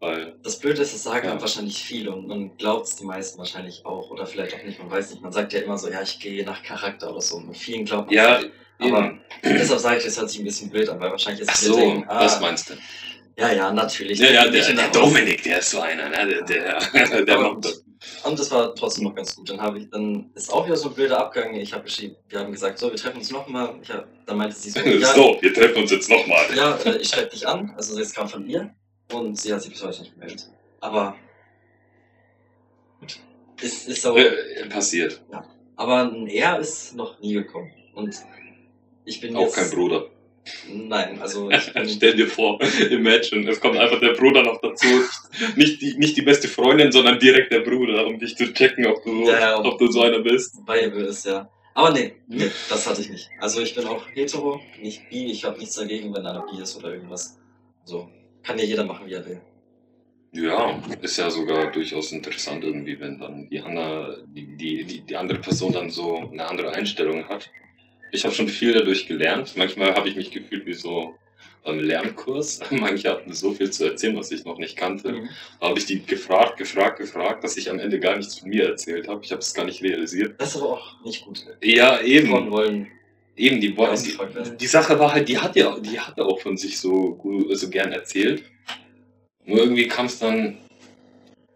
Weil, 0.00 0.36
das 0.44 0.58
Blöde 0.58 0.82
ist, 0.82 0.94
das 0.94 1.02
sagen 1.02 1.26
Ja. 1.26 1.40
wahrscheinlich 1.40 1.82
viele 1.82 2.12
und 2.12 2.28
man 2.28 2.56
glaubt 2.56 2.86
es 2.86 2.96
die 2.96 3.04
meisten 3.04 3.38
wahrscheinlich 3.38 3.84
auch 3.84 4.10
oder 4.10 4.26
vielleicht 4.26 4.54
auch 4.54 4.62
nicht, 4.62 4.78
man 4.78 4.90
weiß 4.90 5.10
nicht. 5.10 5.22
Man 5.22 5.32
sagt 5.32 5.52
ja 5.52 5.60
immer 5.60 5.76
so, 5.76 5.90
ja, 5.90 6.02
ich 6.02 6.20
gehe 6.20 6.44
nach 6.44 6.62
Charakter 6.62 7.10
oder 7.10 7.20
so. 7.20 7.40
Mit 7.40 7.56
vielen 7.56 7.84
glaubt 7.84 8.06
man 8.06 8.14
ja, 8.14 8.40
Aber 8.78 8.98
eben. 9.06 9.20
deshalb 9.42 9.80
sage 9.80 9.98
ich, 9.98 10.04
das 10.04 10.18
hört 10.18 10.30
sich 10.30 10.38
ein 10.40 10.44
bisschen 10.44 10.70
blöd 10.70 10.88
an, 10.88 11.00
weil 11.00 11.10
wahrscheinlich 11.10 11.42
ist 11.42 11.50
viele 11.58 11.72
so, 11.72 11.78
denken, 11.80 12.04
ah, 12.08 12.24
was 12.24 12.40
meinst 12.40 12.70
du? 12.70 12.74
Ja, 13.36 13.52
ja, 13.52 13.72
natürlich. 13.72 14.18
Ja, 14.18 14.30
ja, 14.30 14.44
Nicht 14.50 14.68
der, 14.68 14.74
der 14.74 14.84
Haus- 14.86 14.92
Dominik, 14.92 15.42
der 15.44 15.58
ist 15.60 15.70
so 15.70 15.80
einer, 15.80 16.08
ne? 16.08 16.26
Der, 16.26 16.42
der, 16.42 17.24
der 17.24 17.34
Aber 17.36 17.54
macht 17.54 17.64
das. 17.64 17.84
Und 18.24 18.38
das 18.38 18.50
war 18.52 18.74
trotzdem 18.76 19.04
noch 19.04 19.14
ganz 19.14 19.34
gut. 19.34 19.50
Dann 19.50 19.60
habe 19.60 19.78
ich, 19.80 19.90
dann 19.90 20.30
ist 20.34 20.52
auch 20.52 20.64
wieder 20.66 20.76
so 20.76 20.88
ein 20.88 20.94
blöder 20.94 21.18
Abgang. 21.18 21.54
Ich 21.54 21.72
habe 21.72 21.84
geschrieben, 21.84 22.14
wir 22.28 22.38
haben 22.40 22.52
gesagt, 22.52 22.78
so, 22.78 22.88
wir 22.90 22.96
treffen 22.96 23.18
uns 23.18 23.30
nochmal. 23.32 23.74
Dann 24.26 24.36
meinte 24.36 24.54
sie 24.56 24.70
so, 24.70 24.78
ja, 24.84 25.14
So, 25.14 25.36
wir 25.40 25.52
treffen 25.54 25.82
uns 25.82 25.90
jetzt 25.90 26.08
nochmal. 26.08 26.46
ja 26.56 26.76
äh, 26.84 26.96
ich 26.98 27.08
schreibe 27.08 27.30
dich 27.30 27.46
an. 27.46 27.72
Also 27.76 27.98
das 27.98 28.12
kam 28.12 28.28
von 28.28 28.48
ihr 28.48 28.72
und 29.12 29.40
sie 29.40 29.52
hat 29.52 29.62
sich 29.62 29.72
bis 29.72 29.82
heute 29.82 30.00
nicht 30.02 30.14
gemeldet. 30.14 30.48
Aber 30.80 31.16
gut, 33.00 33.18
ist, 33.60 33.88
ist 33.88 34.02
so. 34.02 34.16
Äh, 34.16 34.68
passiert. 34.68 35.22
Aber 35.76 36.02
ein 36.10 36.26
Er 36.26 36.58
ist 36.58 36.94
noch 36.94 37.18
nie 37.20 37.34
gekommen. 37.34 37.72
Und 37.94 38.16
ich 39.04 39.20
bin 39.20 39.36
Auch 39.36 39.42
jetzt, 39.42 39.54
kein 39.54 39.70
Bruder. 39.70 40.10
Nein, 40.66 41.20
also 41.20 41.50
Stell 41.86 42.16
dir 42.16 42.26
vor, 42.26 42.58
imagine, 42.90 43.50
es 43.50 43.60
kommt 43.60 43.76
einfach 43.76 44.00
der 44.00 44.14
Bruder 44.14 44.42
noch 44.42 44.60
dazu. 44.60 44.86
Nicht 45.56 45.80
die, 45.82 45.94
nicht 45.98 46.16
die 46.16 46.22
beste 46.22 46.48
Freundin, 46.48 46.90
sondern 46.90 47.18
direkt 47.18 47.52
der 47.52 47.60
Bruder, 47.60 48.06
um 48.06 48.18
dich 48.18 48.34
zu 48.36 48.52
checken, 48.52 48.86
ob 48.86 49.02
du, 49.04 49.24
Ja, 49.24 49.40
ja. 49.40 49.64
ob 49.64 49.78
du 49.78 49.90
so 49.90 50.02
einer 50.02 50.20
bist. 50.20 50.64
Bible 50.64 51.04
ist 51.04 51.26
ja. 51.26 51.48
Aber 51.74 51.92
nee, 51.92 52.14
nee, 52.26 52.50
das 52.68 52.86
hatte 52.88 53.00
ich 53.02 53.10
nicht. 53.10 53.30
Also 53.38 53.60
ich 53.60 53.74
bin 53.74 53.86
auch 53.86 54.02
hetero, 54.08 54.60
nicht 54.80 55.08
bi. 55.10 55.26
Ich 55.26 55.44
habe 55.44 55.58
nichts 55.58 55.76
dagegen, 55.76 56.12
wenn 56.14 56.26
einer 56.26 56.44
bi 56.50 56.60
ist 56.60 56.76
oder 56.76 56.92
irgendwas. 56.92 57.38
So. 57.84 58.08
Kann 58.48 58.58
ja 58.58 58.64
jeder 58.64 58.84
machen, 58.84 59.06
wie 59.06 59.12
er 59.12 59.26
will. 59.26 59.42
Ja, 60.32 60.82
ist 61.02 61.18
ja 61.18 61.30
sogar 61.30 61.70
durchaus 61.70 62.12
interessant 62.12 62.64
irgendwie, 62.64 62.98
wenn 62.98 63.18
dann 63.18 63.46
die 63.50 63.60
andere, 63.60 64.24
die, 64.26 64.56
die, 64.56 65.02
die, 65.02 65.16
andere 65.16 65.38
Person 65.38 65.74
dann 65.74 65.90
so 65.90 66.16
eine 66.32 66.48
andere 66.48 66.72
Einstellung 66.72 67.28
hat. 67.28 67.50
Ich 68.10 68.24
habe 68.24 68.34
schon 68.34 68.48
viel 68.48 68.72
dadurch 68.72 69.06
gelernt. 69.06 69.52
Manchmal 69.56 69.94
habe 69.94 70.08
ich 70.08 70.16
mich 70.16 70.30
gefühlt 70.30 70.64
wie 70.64 70.72
so 70.72 71.14
beim 71.62 71.78
Lernkurs. 71.78 72.60
Manche 72.70 73.10
hatten 73.10 73.34
so 73.34 73.52
viel 73.52 73.70
zu 73.70 73.84
erzählen, 73.84 74.16
was 74.16 74.30
ich 74.30 74.46
noch 74.46 74.56
nicht 74.56 74.78
kannte. 74.78 75.12
Mhm. 75.12 75.28
Da 75.60 75.68
habe 75.68 75.78
ich 75.78 75.84
die 75.84 76.02
gefragt, 76.02 76.56
gefragt, 76.56 77.00
gefragt, 77.00 77.44
dass 77.44 77.58
ich 77.58 77.68
am 77.68 77.78
Ende 77.78 78.00
gar 78.00 78.16
nichts 78.16 78.38
von 78.38 78.48
mir 78.48 78.66
erzählt 78.66 79.08
habe. 79.08 79.22
Ich 79.22 79.30
habe 79.30 79.42
es 79.42 79.52
gar 79.52 79.66
nicht 79.66 79.82
realisiert. 79.82 80.40
Das 80.40 80.54
ist 80.54 80.56
aber 80.56 80.72
auch 80.72 81.04
nicht 81.04 81.22
gut. 81.22 81.44
Ja, 81.62 82.00
eben. 82.00 82.28
Frauen 82.28 82.50
wollen. 82.50 82.88
Eben, 83.38 83.60
die, 83.60 83.72
die, 83.72 84.56
die 84.56 84.66
Sache 84.66 84.98
war 84.98 85.12
halt, 85.12 85.28
die 85.28 85.38
hat 85.38 85.54
ja, 85.56 85.78
die 85.78 85.98
hatte 85.98 86.24
auch 86.24 86.40
von 86.40 86.56
sich 86.56 86.78
so, 86.78 87.18
so 87.52 87.70
gern 87.70 87.92
erzählt. 87.92 88.42
Nur 89.44 89.58
irgendwie 89.58 89.86
kam 89.86 90.06
es 90.06 90.18
dann 90.18 90.58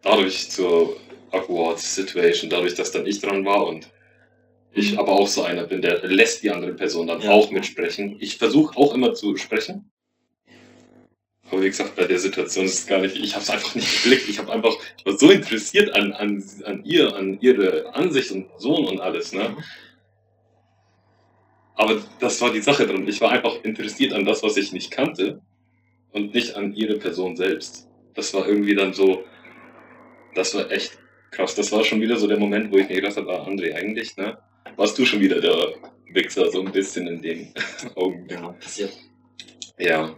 dadurch 0.02 0.50
zur 0.50 0.96
awkward 1.32 1.78
Situation, 1.80 2.50
dadurch, 2.50 2.74
dass 2.74 2.92
dann 2.92 3.06
ich 3.06 3.20
dran 3.20 3.44
war 3.44 3.66
und 3.66 3.88
ich 4.74 4.92
Mhm. 4.92 4.98
aber 5.00 5.12
auch 5.12 5.28
so 5.28 5.42
einer 5.42 5.64
bin, 5.64 5.82
der 5.82 6.02
lässt 6.06 6.42
die 6.42 6.50
andere 6.50 6.72
Person 6.74 7.08
dann 7.08 7.20
Ja. 7.20 7.30
auch 7.32 7.50
mitsprechen. 7.50 8.16
Ich 8.20 8.38
versuche 8.38 8.76
auch 8.78 8.94
immer 8.94 9.12
zu 9.12 9.36
sprechen. 9.36 9.90
Aber 11.50 11.62
wie 11.62 11.68
gesagt, 11.68 11.96
bei 11.96 12.06
der 12.06 12.18
Situation 12.18 12.64
ist 12.64 12.78
es 12.78 12.86
gar 12.86 13.00
nicht, 13.00 13.16
ich 13.16 13.34
habe 13.34 13.42
es 13.42 13.50
einfach 13.50 13.74
nicht 13.74 14.02
geblickt. 14.02 14.28
Ich 14.28 14.38
habe 14.38 14.50
einfach, 14.50 14.74
ich 14.96 15.04
war 15.04 15.18
so 15.18 15.30
interessiert 15.30 15.94
an, 15.94 16.12
an, 16.12 16.42
an 16.64 16.82
ihr, 16.84 17.14
an 17.14 17.38
ihre 17.40 17.94
Ansicht 17.94 18.30
und 18.30 18.48
Sohn 18.58 18.86
und 18.86 19.00
alles, 19.00 19.32
ne? 19.34 19.54
Aber 21.74 22.02
das 22.20 22.40
war 22.40 22.52
die 22.52 22.60
Sache 22.60 22.86
drin. 22.86 23.08
Ich 23.08 23.20
war 23.20 23.30
einfach 23.30 23.62
interessiert 23.64 24.12
an 24.12 24.24
das, 24.24 24.42
was 24.42 24.56
ich 24.56 24.72
nicht 24.72 24.90
kannte 24.90 25.40
und 26.12 26.34
nicht 26.34 26.54
an 26.54 26.74
ihre 26.74 26.98
Person 26.98 27.36
selbst. 27.36 27.88
Das 28.14 28.32
war 28.34 28.46
irgendwie 28.46 28.74
dann 28.74 28.92
so, 28.92 29.24
das 30.34 30.54
war 30.54 30.70
echt 30.70 30.98
krass. 31.30 31.54
Das 31.54 31.72
war 31.72 31.82
schon 31.84 32.00
wieder 32.00 32.16
so 32.16 32.26
der 32.26 32.38
Moment, 32.38 32.70
wo 32.72 32.78
ich 32.78 32.88
mir 32.88 32.96
gedacht 32.96 33.16
habe, 33.16 33.32
ah, 33.32 33.46
André, 33.46 33.74
eigentlich, 33.74 34.16
ne? 34.16 34.38
Warst 34.76 34.98
du 34.98 35.04
schon 35.04 35.20
wieder 35.20 35.40
der 35.40 35.74
Wichser, 36.12 36.50
so 36.50 36.60
ein 36.60 36.72
bisschen 36.72 37.06
in 37.06 37.22
dem 37.22 37.48
Augenblick. 37.94 38.38
Ja, 38.38 38.48
passiert. 38.52 38.92
Ja. 39.78 40.14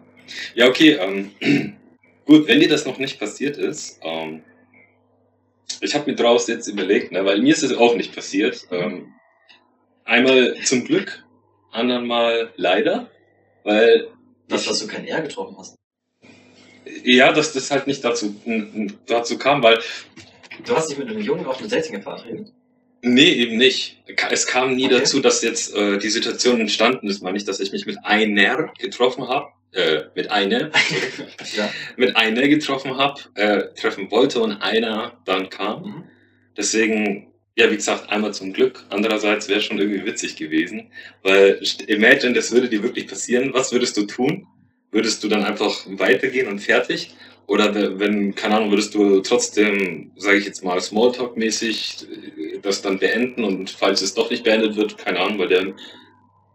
Ja, 0.54 0.68
okay. 0.68 0.98
Ähm, 1.00 1.30
gut, 2.26 2.48
wenn 2.48 2.60
dir 2.60 2.68
das 2.68 2.84
noch 2.84 2.98
nicht 2.98 3.18
passiert 3.18 3.56
ist, 3.56 4.00
ähm, 4.02 4.42
ich 5.80 5.94
habe 5.94 6.10
mir 6.10 6.16
draus 6.16 6.46
jetzt 6.46 6.66
überlegt, 6.66 7.12
ne, 7.12 7.24
weil 7.24 7.40
mir 7.40 7.52
ist 7.52 7.62
es 7.62 7.74
auch 7.74 7.94
nicht 7.96 8.14
passiert. 8.14 8.66
Ähm, 8.70 9.12
einmal 10.04 10.56
zum 10.64 10.84
Glück, 10.84 11.23
andermal 11.74 12.52
leider, 12.56 13.10
weil 13.64 14.08
Das, 14.48 14.64
dass 14.66 14.80
du 14.80 14.86
kein 14.86 15.06
R 15.06 15.20
getroffen 15.22 15.56
hast. 15.58 15.76
ja, 17.04 17.32
dass 17.32 17.52
das 17.52 17.70
halt 17.70 17.86
nicht 17.86 18.04
dazu, 18.04 18.34
dazu 19.06 19.38
kam, 19.38 19.62
weil 19.62 19.78
Du 20.64 20.76
hast 20.76 20.88
dich 20.88 20.98
mit 20.98 21.08
einem 21.08 21.20
Jungen 21.20 21.46
auf 21.46 21.58
eine 21.58 21.66
Dating 21.68 22.00
verabredet. 22.00 22.52
Nee, 23.02 23.32
eben 23.32 23.56
nicht. 23.58 24.00
Es 24.30 24.46
kam 24.46 24.76
nie 24.76 24.86
Okay. 24.86 25.00
dazu, 25.00 25.20
dass 25.20 25.42
jetzt 25.42 25.74
äh, 25.74 25.98
die 25.98 26.08
Situation 26.08 26.60
entstanden 26.60 27.08
ist, 27.08 27.22
meine 27.22 27.36
ich, 27.36 27.44
dass 27.44 27.60
ich 27.60 27.72
mich 27.72 27.84
mit 27.86 27.98
einer 28.04 28.72
getroffen 28.78 29.28
habe, 29.28 29.48
äh, 29.72 30.04
mit 30.14 30.30
einer, 30.30 30.70
ja. 31.56 31.68
mit 31.96 32.16
einer 32.16 32.48
getroffen 32.48 32.96
habe, 32.96 33.20
äh, 33.34 33.74
treffen 33.74 34.10
wollte 34.10 34.40
und 34.40 34.52
einer 34.62 35.20
dann 35.24 35.50
kam. 35.50 35.82
Mhm. 35.82 36.04
Deswegen, 36.56 37.33
ja, 37.56 37.70
wie 37.70 37.76
gesagt, 37.76 38.10
einmal 38.10 38.34
zum 38.34 38.52
Glück. 38.52 38.84
Andererseits 38.90 39.48
wäre 39.48 39.60
schon 39.60 39.78
irgendwie 39.78 40.04
witzig 40.04 40.36
gewesen, 40.36 40.90
weil 41.22 41.60
imagine, 41.86 42.32
das 42.34 42.50
würde 42.52 42.68
dir 42.68 42.82
wirklich 42.82 43.06
passieren. 43.06 43.52
Was 43.52 43.72
würdest 43.72 43.96
du 43.96 44.04
tun? 44.06 44.46
Würdest 44.90 45.22
du 45.22 45.28
dann 45.28 45.44
einfach 45.44 45.74
weitergehen 45.88 46.48
und 46.48 46.60
fertig? 46.60 47.14
Oder 47.46 47.74
we- 47.74 47.98
wenn, 47.98 48.34
keine 48.34 48.56
Ahnung, 48.56 48.70
würdest 48.70 48.94
du 48.94 49.20
trotzdem, 49.20 50.10
sage 50.16 50.38
ich 50.38 50.46
jetzt 50.46 50.64
mal, 50.64 50.80
Smalltalk-mäßig 50.80 52.06
äh, 52.54 52.58
das 52.62 52.80
dann 52.82 52.98
beenden 52.98 53.44
und 53.44 53.70
falls 53.70 54.00
es 54.02 54.14
doch 54.14 54.30
nicht 54.30 54.44
beendet 54.44 54.76
wird, 54.76 54.96
keine 54.98 55.20
Ahnung, 55.20 55.38
weil 55.38 55.48
der 55.48 55.74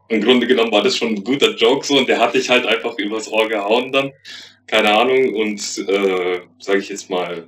im 0.09 0.21
Grunde 0.21 0.47
genommen 0.47 0.71
war 0.71 0.81
das 0.81 0.97
schon 0.97 1.09
ein 1.09 1.23
guter 1.23 1.55
Joke 1.55 1.85
so 1.85 1.97
und 1.97 2.09
der 2.09 2.19
hat 2.19 2.33
dich 2.33 2.49
halt 2.49 2.65
einfach 2.65 2.97
übers 2.97 3.27
Ohr 3.27 3.47
gehauen 3.47 3.91
dann, 3.91 4.11
keine 4.65 4.91
Ahnung, 4.91 5.35
und 5.35 5.59
äh, 5.87 6.41
sage 6.59 6.79
ich 6.79 6.89
jetzt 6.89 7.09
mal, 7.09 7.47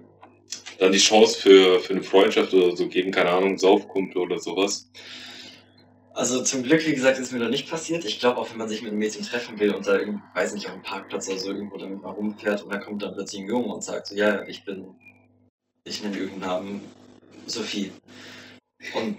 dann 0.82 0.92
die 0.92 0.98
Chance 0.98 1.40
für, 1.40 1.80
für 1.80 1.94
eine 1.94 2.02
Freundschaft 2.02 2.54
oder 2.56 2.76
so 2.76 2.88
geben, 2.88 3.12
keine 3.12 3.30
Ahnung, 3.30 3.56
Saufkumpel 3.56 4.18
oder 4.20 4.40
sowas. 4.40 4.90
Also 6.14 6.44
zum 6.44 6.64
Glück, 6.64 6.86
wie 6.88 6.94
gesagt, 6.94 7.20
ist 7.20 7.32
mir 7.32 7.38
noch 7.38 7.50
nicht 7.50 7.70
passiert. 7.70 8.04
Ich 8.04 8.20
glaube 8.20 8.40
auch, 8.40 8.50
wenn 8.50 8.58
man 8.58 8.68
sich 8.68 8.82
mit 8.82 8.90
einem 8.90 8.98
Mädchen 8.98 9.24
treffen 9.24 9.60
will 9.60 9.76
und 9.76 9.86
da 9.86 10.00
irgendwie, 10.00 10.20
weiß 10.34 10.56
nicht, 10.56 10.66
auf 10.66 10.74
dem 10.74 10.82
Parkplatz 10.82 11.30
oder 11.30 11.38
so 11.38 11.52
irgendwo 11.52 11.78
damit 11.78 12.02
mal 12.02 12.10
rumfährt 12.10 12.64
und 12.64 12.74
da 12.74 12.80
kommt 12.80 13.04
dann 13.04 13.14
plötzlich 13.14 13.42
ein 13.42 13.48
Junge 13.48 13.72
und 13.72 13.84
sagt 13.84 14.08
so, 14.08 14.16
ja, 14.16 14.44
ich 14.48 14.66
bin, 14.66 14.88
ich 15.84 16.02
nenne 16.02 16.18
irgendeinen 16.18 16.50
Namen, 16.50 16.82
Sophie. 17.46 17.92
Und 18.96 19.18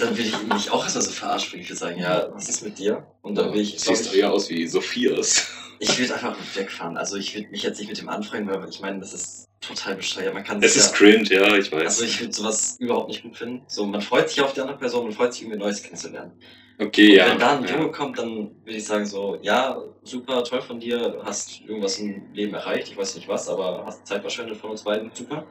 dann 0.00 0.18
will 0.18 0.26
ich 0.26 0.42
mich 0.52 0.70
auch 0.72 0.82
erstmal 0.82 1.04
so 1.04 1.12
verarschen, 1.12 1.52
will 1.52 1.60
ich 1.60 1.68
würde 1.68 1.78
sagen, 1.78 2.00
ja, 2.00 2.28
was 2.32 2.48
ist 2.48 2.64
mit 2.64 2.76
dir? 2.76 3.06
Und 3.22 3.36
dann 3.36 3.52
will 3.54 3.60
ich, 3.60 3.76
glaub 3.76 3.96
Siehst 3.96 4.12
ich, 4.12 4.18
eher 4.18 4.32
aus 4.32 4.50
wie 4.50 4.66
Sophias. 4.66 5.46
Ich 5.80 5.98
würde 5.98 6.14
einfach 6.14 6.36
wegfahren. 6.54 6.96
Also 6.96 7.16
ich 7.16 7.34
würde 7.34 7.48
mich 7.48 7.62
jetzt 7.62 7.78
nicht 7.78 7.88
mit 7.88 7.98
dem 7.98 8.08
anfreunden, 8.08 8.52
weil 8.52 8.68
ich 8.68 8.80
meine, 8.80 8.98
das 9.00 9.14
ist 9.14 9.48
total 9.60 9.96
bescheuert. 9.96 10.34
Man 10.34 10.44
kann 10.44 10.62
Es 10.62 10.76
ist 10.76 10.92
ja, 10.92 10.96
cringe, 10.96 11.28
ja, 11.30 11.56
ich 11.56 11.70
weiß. 11.70 11.82
Also 11.82 12.04
ich 12.04 12.20
würde 12.20 12.32
sowas 12.32 12.76
überhaupt 12.78 13.08
nicht 13.08 13.22
gut 13.22 13.36
finden. 13.36 13.62
So, 13.66 13.84
man 13.86 14.00
freut 14.00 14.28
sich 14.28 14.40
auf 14.40 14.52
die 14.52 14.60
andere 14.60 14.78
Person, 14.78 15.04
man 15.04 15.12
freut 15.12 15.32
sich 15.32 15.42
irgendwie 15.42 15.58
Neues 15.58 15.82
kennenzulernen. 15.82 16.32
okay, 16.80 17.10
Und 17.10 17.16
ja. 17.16 17.30
wenn 17.30 17.38
da 17.38 17.56
ein 17.56 17.64
ja. 17.64 17.76
Junge 17.76 17.90
kommt, 17.90 18.18
dann 18.18 18.50
würde 18.64 18.78
ich 18.78 18.84
sagen 18.84 19.06
so, 19.06 19.38
ja, 19.42 19.80
super, 20.04 20.44
toll 20.44 20.62
von 20.62 20.80
dir, 20.80 21.20
hast 21.24 21.60
irgendwas 21.62 21.98
im 21.98 22.32
Leben 22.32 22.54
erreicht, 22.54 22.88
ich 22.88 22.96
weiß 22.96 23.16
nicht 23.16 23.28
was, 23.28 23.48
aber 23.48 23.84
hast 23.86 24.06
Zeit 24.06 24.20
verschwendet 24.22 24.56
von 24.56 24.70
uns 24.70 24.82
beiden, 24.82 25.10
super. 25.12 25.46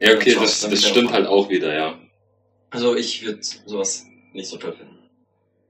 Ja, 0.00 0.14
okay, 0.14 0.34
das, 0.34 0.60
das 0.60 0.84
stimmt 0.88 1.12
halt 1.12 1.26
auch 1.26 1.48
wieder, 1.48 1.74
ja. 1.74 1.98
Also 2.70 2.96
ich 2.96 3.24
würde 3.24 3.40
sowas 3.42 4.06
nicht 4.32 4.48
so 4.48 4.56
toll 4.56 4.72
finden. 4.72 4.98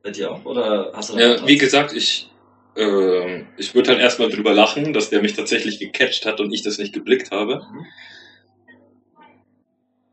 Bei 0.03 0.11
dir 0.11 0.31
auch? 0.31 0.45
Oder 0.45 0.93
hast 0.95 1.11
du 1.11 1.19
Ja, 1.19 1.47
wie 1.47 1.59
gesagt, 1.59 1.93
ich, 1.95 2.31
ähm, 2.77 3.47
ich 3.57 3.75
würde 3.75 3.91
halt 3.91 4.01
erstmal 4.01 4.31
drüber 4.31 4.55
lachen, 4.55 4.93
dass 4.93 5.11
der 5.11 5.23
mich 5.23 5.35
tatsächlich 5.35 5.79
gecatcht 5.79 6.27
hat 6.27 6.41
und 6.41 6.53
ich 6.53 6.63
das 6.63 6.79
nicht 6.79 6.93
geblickt 6.93 7.31
habe. 7.31 7.63
Mhm. 7.73 7.87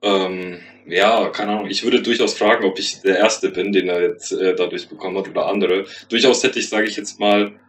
Ähm, 0.02 0.60
ja, 0.88 1.30
keine 1.30 1.52
Ahnung. 1.52 1.68
Ich 1.70 1.84
würde 1.84 2.02
durchaus 2.02 2.34
fragen, 2.34 2.66
ob 2.66 2.80
ich 2.80 3.02
der 3.02 3.18
Erste 3.18 3.50
bin, 3.50 3.72
den 3.72 3.90
er 3.90 4.02
jetzt 4.02 4.32
äh, 4.32 4.56
dadurch 4.56 4.88
bekommen 4.88 5.18
hat 5.18 5.28
oder 5.28 5.48
andere. 5.48 5.86
Durchaus 6.10 6.44
hätte 6.44 6.60
ich, 6.60 6.70
sage 6.70 6.88
ich 6.88 6.96
jetzt 6.96 7.20
mal, 7.20 7.60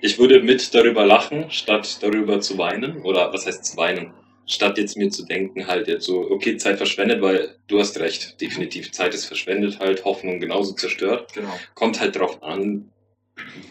ich 0.00 0.18
würde 0.18 0.42
mit 0.42 0.74
darüber 0.74 1.04
lachen, 1.04 1.50
statt 1.50 1.98
darüber 2.02 2.40
zu 2.40 2.56
weinen. 2.58 3.02
Oder 3.02 3.32
was 3.32 3.46
heißt 3.46 3.64
zu 3.64 3.76
weinen? 3.76 4.12
Statt 4.46 4.78
jetzt 4.78 4.96
mir 4.96 5.10
zu 5.10 5.26
denken, 5.26 5.66
halt 5.66 5.88
jetzt 5.88 6.06
so, 6.06 6.30
okay, 6.30 6.56
Zeit 6.56 6.76
verschwendet, 6.78 7.20
weil 7.20 7.56
du 7.66 7.80
hast 7.80 7.98
recht, 8.00 8.40
definitiv 8.40 8.92
Zeit 8.92 9.12
ist 9.12 9.26
verschwendet, 9.26 9.78
halt 9.80 10.04
Hoffnung 10.04 10.40
genauso 10.40 10.72
zerstört 10.74 11.34
Genau. 11.34 11.52
kommt 11.74 12.00
halt 12.00 12.16
drauf 12.16 12.42
an, 12.42 12.90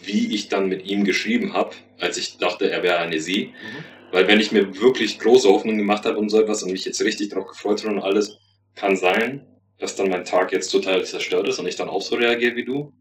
wie 0.04 0.34
ich 0.34 0.48
dann 0.48 0.68
mit 0.68 0.84
ihm 0.86 1.04
geschrieben 1.04 1.52
habe, 1.52 1.74
als 1.98 2.16
ich 2.16 2.38
dachte, 2.38 2.70
er 2.70 2.82
wäre 2.82 2.98
eine 2.98 3.20
Sie. 3.20 3.46
Mhm. 3.46 3.84
Weil 4.12 4.26
wenn 4.26 4.40
ich 4.40 4.52
mir 4.52 4.80
wirklich 4.80 5.18
große 5.18 5.48
Hoffnung 5.48 5.76
gemacht 5.76 6.04
habe 6.04 6.18
und 6.18 6.30
so 6.30 6.40
etwas 6.40 6.62
und 6.62 6.72
mich 6.72 6.84
jetzt 6.84 7.02
richtig 7.02 7.28
drauf 7.28 7.46
gefreut 7.46 7.84
habe 7.84 7.94
und 7.94 8.02
alles, 8.02 8.38
kann 8.74 8.96
sein, 8.96 9.46
dass 9.78 9.96
dann 9.96 10.08
mein 10.08 10.24
Tag 10.24 10.52
jetzt 10.52 10.70
total 10.70 11.04
zerstört 11.04 11.48
ist 11.48 11.58
und 11.58 11.66
ich 11.66 11.76
dann 11.76 11.88
auch 11.88 12.02
so 12.02 12.16
reagiere 12.16 12.56
wie 12.56 12.64
du. 12.64 12.92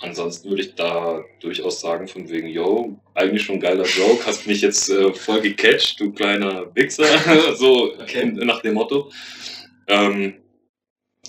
Ansonsten 0.00 0.48
würde 0.48 0.62
ich 0.62 0.74
da 0.76 1.24
durchaus 1.40 1.80
sagen, 1.80 2.06
von 2.06 2.28
wegen, 2.30 2.48
yo, 2.48 3.00
eigentlich 3.14 3.42
schon 3.42 3.56
ein 3.56 3.60
geiler 3.60 3.84
Joke, 3.84 4.24
hast 4.24 4.46
mich 4.46 4.62
jetzt 4.62 4.88
äh, 4.90 5.12
voll 5.12 5.40
gecatcht, 5.40 5.98
du 5.98 6.12
kleiner 6.12 6.72
Wichser, 6.74 7.06
so 7.56 7.94
Okay. 8.00 8.26
nach 8.26 8.62
dem 8.62 8.74
Motto. 8.74 9.10
Ähm, 9.88 10.34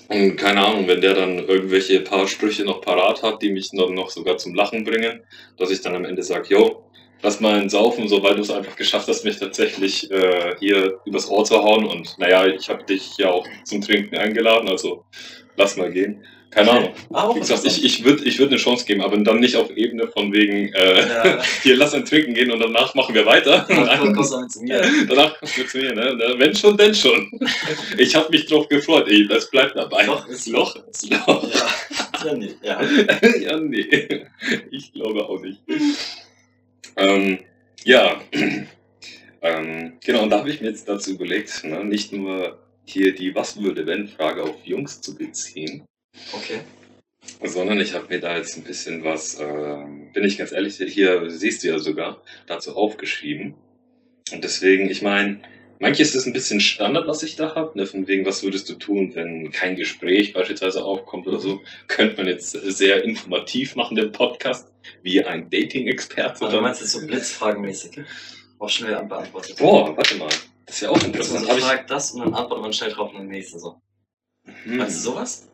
und 0.09 0.37
keine 0.37 0.65
Ahnung, 0.65 0.87
wenn 0.87 1.01
der 1.01 1.13
dann 1.13 1.37
irgendwelche 1.37 2.01
paar 2.01 2.27
Sprüche 2.27 2.63
noch 2.63 2.81
parat 2.81 3.21
hat, 3.21 3.41
die 3.43 3.51
mich 3.51 3.73
noch, 3.73 3.91
noch 3.91 4.09
sogar 4.09 4.37
zum 4.37 4.55
Lachen 4.55 4.83
bringen, 4.83 5.21
dass 5.57 5.69
ich 5.69 5.81
dann 5.81 5.95
am 5.95 6.03
Ende 6.03 6.23
sage, 6.23 6.47
yo, 6.49 6.83
lass 7.21 7.39
mal 7.39 7.59
einen 7.59 7.69
saufen, 7.69 8.07
so 8.07 8.23
weil 8.23 8.35
du 8.35 8.41
es 8.41 8.49
einfach 8.49 8.75
geschafft 8.75 9.07
hast, 9.07 9.23
mich 9.23 9.37
tatsächlich 9.37 10.09
äh, 10.09 10.55
hier 10.59 10.99
übers 11.05 11.29
Ohr 11.29 11.45
zu 11.45 11.61
hauen. 11.61 11.85
Und 11.85 12.17
naja, 12.17 12.47
ich 12.47 12.69
habe 12.69 12.83
dich 12.83 13.17
ja 13.17 13.29
auch 13.29 13.45
zum 13.65 13.81
Trinken 13.81 14.17
eingeladen, 14.17 14.67
also 14.67 15.05
lass 15.55 15.77
mal 15.77 15.91
gehen. 15.91 16.25
Keine 16.51 16.71
Ahnung. 16.71 16.93
Ah, 17.13 17.33
Wie 17.35 17.39
gesagt, 17.39 17.63
ich, 17.65 17.83
ich 17.83 18.03
würde 18.03 18.23
ich 18.23 18.39
würd 18.39 18.49
eine 18.49 18.57
Chance 18.57 18.83
geben, 18.85 19.01
aber 19.01 19.17
dann 19.17 19.39
nicht 19.39 19.55
auf 19.55 19.69
Ebene 19.75 20.07
von 20.07 20.33
wegen, 20.33 20.73
äh, 20.73 21.07
Ja. 21.07 21.43
hier 21.63 21.75
lass 21.75 21.93
ein 21.93 22.05
Trinken 22.05 22.33
gehen 22.33 22.51
und 22.51 22.59
danach 22.59 22.95
machen 22.95 23.13
wir 23.13 23.25
weiter. 23.25 23.67
Nein. 23.69 24.13
kommst 24.13 24.33
du 24.33 24.47
zu 24.47 24.63
mir. 24.63 24.81
Danach 25.07 25.37
kommst 25.39 25.57
du 25.57 25.67
zu 25.67 25.77
mir, 25.77 25.93
ne? 25.93 26.35
Wenn 26.37 26.55
schon, 26.55 26.75
denn 26.77 26.93
schon. 26.95 27.29
Ich 27.97 28.15
habe 28.15 28.29
mich 28.31 28.47
drauf 28.47 28.67
gefreut, 28.67 29.07
ey, 29.07 29.27
das 29.27 29.49
bleibt 29.49 29.75
dabei. 29.75 30.05
Loch 30.05 30.27
ist 30.27 30.47
Loch 30.47 30.75
ist 30.75 31.09
Loch. 31.09 31.43
Ja. 31.53 32.25
Ja, 32.25 32.33
nee. 32.33 32.55
ja. 32.61 32.81
ja, 33.41 33.59
nee. 33.59 34.25
Ich 34.71 34.91
glaube 34.93 35.27
auch 35.27 35.41
nicht. 35.41 35.59
Ähm, 36.97 37.39
ja. 37.83 38.21
Ähm, 39.41 39.93
genau, 40.03 40.23
und 40.23 40.31
da 40.31 40.39
habe 40.39 40.49
ich 40.49 40.59
mir 40.59 40.67
jetzt 40.67 40.89
dazu 40.89 41.11
überlegt, 41.11 41.63
ne, 41.63 41.81
nicht 41.85 42.11
nur 42.11 42.59
hier 42.83 43.15
die 43.15 43.33
Was 43.35 43.61
würde 43.61 43.85
wenn 43.85 44.09
Frage 44.09 44.43
auf 44.43 44.57
Jungs 44.65 44.99
zu 44.99 45.15
beziehen, 45.15 45.85
Okay. 46.33 46.61
sondern 47.43 47.79
ich 47.79 47.93
habe 47.93 48.07
mir 48.09 48.19
da 48.19 48.37
jetzt 48.37 48.57
ein 48.57 48.63
bisschen 48.63 49.03
was, 49.03 49.39
ähm, 49.39 50.11
bin 50.13 50.23
ich 50.23 50.37
ganz 50.37 50.51
ehrlich, 50.51 50.77
hier 50.77 51.29
siehst 51.29 51.63
du 51.63 51.67
ja 51.67 51.79
sogar, 51.79 52.21
dazu 52.47 52.75
aufgeschrieben. 52.75 53.55
Und 54.31 54.43
deswegen, 54.43 54.89
ich 54.89 55.01
meine, 55.01 55.41
manches 55.79 56.13
ist 56.15 56.25
ein 56.25 56.33
bisschen 56.33 56.59
Standard, 56.59 57.07
was 57.07 57.23
ich 57.23 57.35
da 57.35 57.55
habe, 57.55 57.77
ne, 57.77 57.85
von 57.85 58.07
wegen, 58.07 58.25
was 58.25 58.43
würdest 58.43 58.69
du 58.69 58.75
tun, 58.75 59.15
wenn 59.15 59.51
kein 59.51 59.75
Gespräch 59.75 60.33
beispielsweise 60.33 60.83
aufkommt 60.83 61.27
oder 61.27 61.39
so, 61.39 61.61
könnte 61.87 62.17
man 62.17 62.27
jetzt 62.27 62.51
sehr 62.51 63.03
informativ 63.03 63.75
machen, 63.75 63.95
den 63.95 64.11
Podcast, 64.11 64.71
wie 65.01 65.23
ein 65.23 65.49
Dating-Experte. 65.49 66.45
Also, 66.45 66.57
du 66.57 66.61
meinst 66.61 66.81
jetzt 66.81 66.91
so 66.91 67.05
blitzfragenmäßig? 67.05 68.01
Auch 68.59 68.69
schnell 68.69 68.95
beantwortet. 69.05 69.57
Boah, 69.57 69.95
warte 69.95 70.15
mal, 70.15 70.29
das 70.65 70.75
ist 70.75 70.81
ja 70.81 70.89
auch 70.89 70.97
man 70.97 71.05
interessant. 71.05 71.45
so 71.45 71.49
Hab 71.49 71.57
ich, 71.57 71.63
fragt 71.63 71.89
das 71.89 72.11
und 72.11 72.21
dann 72.21 72.33
antwortet 72.33 72.63
man 72.63 72.73
schnell 72.73 72.91
drauf 72.91 73.11
und 73.11 73.19
dann 73.19 73.27
nächste 73.27 73.57
so. 73.59 73.81
hm. 74.45 74.77
Meinst 74.77 74.97
du 74.97 75.11
sowas? 75.11 75.49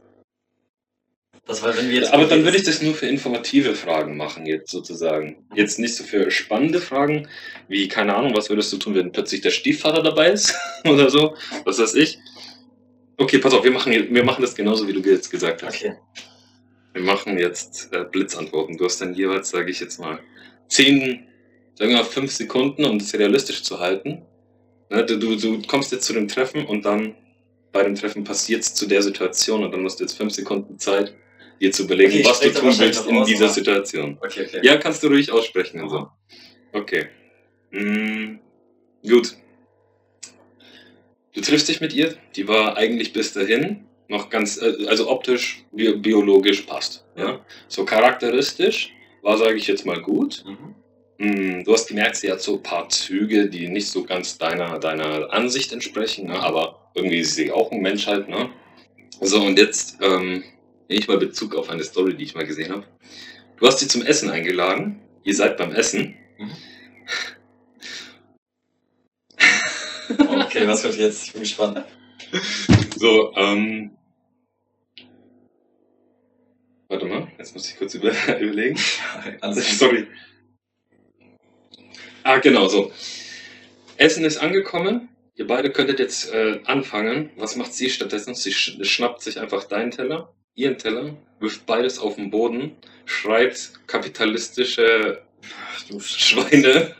Das, 1.48 1.62
weil 1.62 1.78
wenn 1.78 1.89
wir 1.89 1.98
jetzt 2.02 2.12
Aber 2.12 2.26
dann 2.26 2.43
würde 2.43 2.58
ich 2.58 2.64
das 2.64 2.82
nur 2.82 2.96
für 2.96 3.06
informative 3.06 3.76
Fragen 3.76 4.18
machen, 4.18 4.48
jetzt 4.48 4.72
sozusagen. 4.72 5.46
Jetzt 5.54 5.78
nicht 5.78 5.96
so 5.96 6.04
für 6.04 6.32
spannende 6.32 6.82
Fragen, 6.82 7.28
wie, 7.68 7.88
keine 7.88 8.16
Ahnung, 8.16 8.36
was 8.36 8.50
würdest 8.50 8.74
du 8.74 8.78
tun, 8.78 8.96
wenn 8.96 9.12
plötzlich 9.12 9.41
der 9.41 9.52
Stiefvater 9.52 10.02
dabei 10.02 10.32
ist 10.32 10.56
oder 10.86 11.10
so, 11.10 11.36
was 11.64 11.78
weiß 11.78 11.93
ich. 11.96 12.18
Okay, 13.18 13.38
pass 13.38 13.54
auf, 13.54 13.64
wir 13.64 13.72
machen, 13.72 13.93
wir 13.93 14.24
machen 14.24 14.41
das 14.41 14.56
genauso, 14.56 14.88
wie 14.88 14.93
du 14.93 15.08
jetzt 15.08 15.30
gesagt 15.30 15.62
hast. 15.62 15.76
Okay. 15.76 15.96
Wir 16.93 17.04
machen 17.04 17.38
jetzt 17.38 17.89
äh, 17.91 18.06
Blitzantworten. 18.06 18.78
Du 18.78 18.86
hast 18.86 19.00
dann 19.00 19.14
jeweils, 19.14 19.50
sage 19.50 19.70
ich 19.70 19.80
jetzt 19.80 20.00
mal, 20.00 20.20
zehn, 20.68 21.28
sagen 21.76 21.91
wir 21.91 21.98
mal, 21.98 22.04
fünf 22.04 22.32
Sekunden, 22.32 22.86
um 22.86 22.98
das 22.98 23.14
realistisch 23.14 23.64
zu 23.64 23.80
halten. 23.80 24.24
Ne, 24.89 25.06
du, 25.06 25.18
du, 25.18 25.36
du 25.36 25.62
kommst 25.68 25.91
jetzt 25.91 26.06
zu 26.06 26.14
dem 26.14 26.28
Treffen 26.28 26.66
und 26.66 26.86
dann 26.86 27.16
bei 27.72 27.84
dem 27.84 27.96
Treffen 27.96 28.24
passiert 28.24 28.62
es 28.62 28.74
zu 28.74 28.88
der 28.88 29.02
Situation 29.02 29.64
und 29.64 29.72
dann 29.74 29.84
hast 29.84 30.00
du 30.00 30.06
jetzt 30.06 30.18
fünf 30.18 30.34
Sekunden 30.34 30.80
Zeit, 30.80 31.14
dir 31.62 31.72
zu 31.72 31.84
überlegen, 31.84 32.12
Okay, 32.14 32.26
was 32.26 32.39
du 32.39 32.53
tun 32.53 32.74
willst 32.80 33.08
in 33.08 33.18
aus, 33.18 33.28
dieser 33.28 33.45
aber- 33.45 33.53
Situation. 33.53 34.18
Okay, 34.22 34.45
okay. 34.47 34.60
Ja, 34.64 34.78
kannst 34.78 35.01
du 35.03 35.08
ruhig 35.08 35.32
aussprechen 35.32 35.82
und 35.82 35.89
so. 35.89 36.08
Okay. 36.74 37.08
Mm, 37.72 38.39
gut. 39.08 39.36
Du 41.34 41.41
triffst 41.41 41.68
dich 41.68 41.82
mit 41.82 41.93
ihr, 41.93 42.16
die 42.36 42.47
war 42.47 42.78
eigentlich 42.78 43.12
bis 43.14 43.34
dahin 43.34 43.86
noch 44.08 44.30
ganz, 44.30 44.58
äh, 44.62 44.86
also 44.88 45.10
optisch, 45.10 45.66
bi 45.72 45.93
biologisch 45.95 46.62
passt. 46.62 47.06
Ja? 47.18 47.43
So 47.68 47.84
charakteristisch 47.86 48.91
war, 49.22 49.38
sage 49.38 49.56
ich 49.56 49.68
jetzt 49.68 49.86
mal, 49.86 50.01
gut. 50.01 50.43
Mhm. 50.45 50.76
Mm, 51.18 51.64
Du 51.64 51.74
hast 51.74 51.88
gemerkt, 51.88 52.18
sie 52.18 52.32
hat 52.32 52.41
so 52.41 52.56
ein 52.58 52.64
paar 52.64 52.88
Züge, 52.89 53.49
die 53.49 53.68
nicht 53.68 53.88
so 53.89 54.03
ganz 54.03 54.38
deiner, 54.38 54.80
deiner 54.80 55.32
Ansicht 55.34 55.74
entsprechen, 55.74 56.28
ne? 56.28 56.39
aber 56.39 56.89
irgendwie 56.93 57.20
ist 57.20 57.36
sie 57.36 57.51
auch 57.51 57.72
ein 57.72 57.82
Mensch 57.82 58.06
halt. 58.08 58.28
Ne? 58.30 58.49
So, 59.22 59.41
und 59.41 59.58
jetzt 59.58 59.97
ähm, 60.01 60.43
nehme 60.88 61.00
ich 61.00 61.08
mal 61.08 61.18
Bezug 61.18 61.56
auf 61.56 61.70
eine 61.70 61.84
Story, 61.84 62.16
die 62.16 62.24
ich 62.24 62.36
mal 62.36 62.46
gesehen 62.46 62.72
habe. 62.72 62.86
Du 63.58 63.68
hast 63.68 63.80
sie 63.80 63.88
zum 63.88 64.02
Essen 64.02 64.30
eingeladen. 64.30 65.02
Ihr 65.24 65.36
seid 65.36 65.58
beim 65.58 65.72
Essen. 65.72 66.16
Okay, 70.10 70.68
was 70.68 70.84
kommt 70.84 70.98
jetzt? 70.98 71.28
Ich 71.28 71.34
bin 71.34 71.42
gespannt. 71.42 71.84
So, 72.96 73.34
ähm. 73.36 73.92
Warte 76.88 77.06
mal, 77.08 77.28
jetzt 77.38 77.54
muss 77.56 77.70
ich 77.70 77.78
kurz 77.78 77.94
über 77.96 78.12
überlegen. 78.40 78.80
Alles 79.42 79.80
Sorry. 79.80 80.08
Ah, 82.24 82.38
genau, 82.38 82.68
so. 82.68 82.92
Essen 83.98 84.26
ist 84.26 84.38
angekommen. 84.38 85.10
Ihr 85.36 85.48
beide 85.48 85.72
könntet 85.72 86.00
jetzt 86.00 86.32
äh, 86.32 86.62
anfangen. 86.66 87.32
Was 87.36 87.56
macht 87.56 87.74
sie 87.74 87.90
stattdessen? 87.90 88.36
Sie 88.36 88.54
sch 88.54 88.78
schnappt 88.82 89.22
sich 89.22 89.40
einfach 89.40 89.66
deinen 89.66 89.92
Teller, 89.92 90.34
ihren 90.56 90.78
Teller, 90.78 91.16
wirft 91.39 91.66
beides 91.66 91.99
auf 91.99 92.16
den 92.16 92.30
Boden, 92.30 92.72
schreit 93.06 93.72
kapitalistische 93.88 95.22
Schweine, 95.99 96.95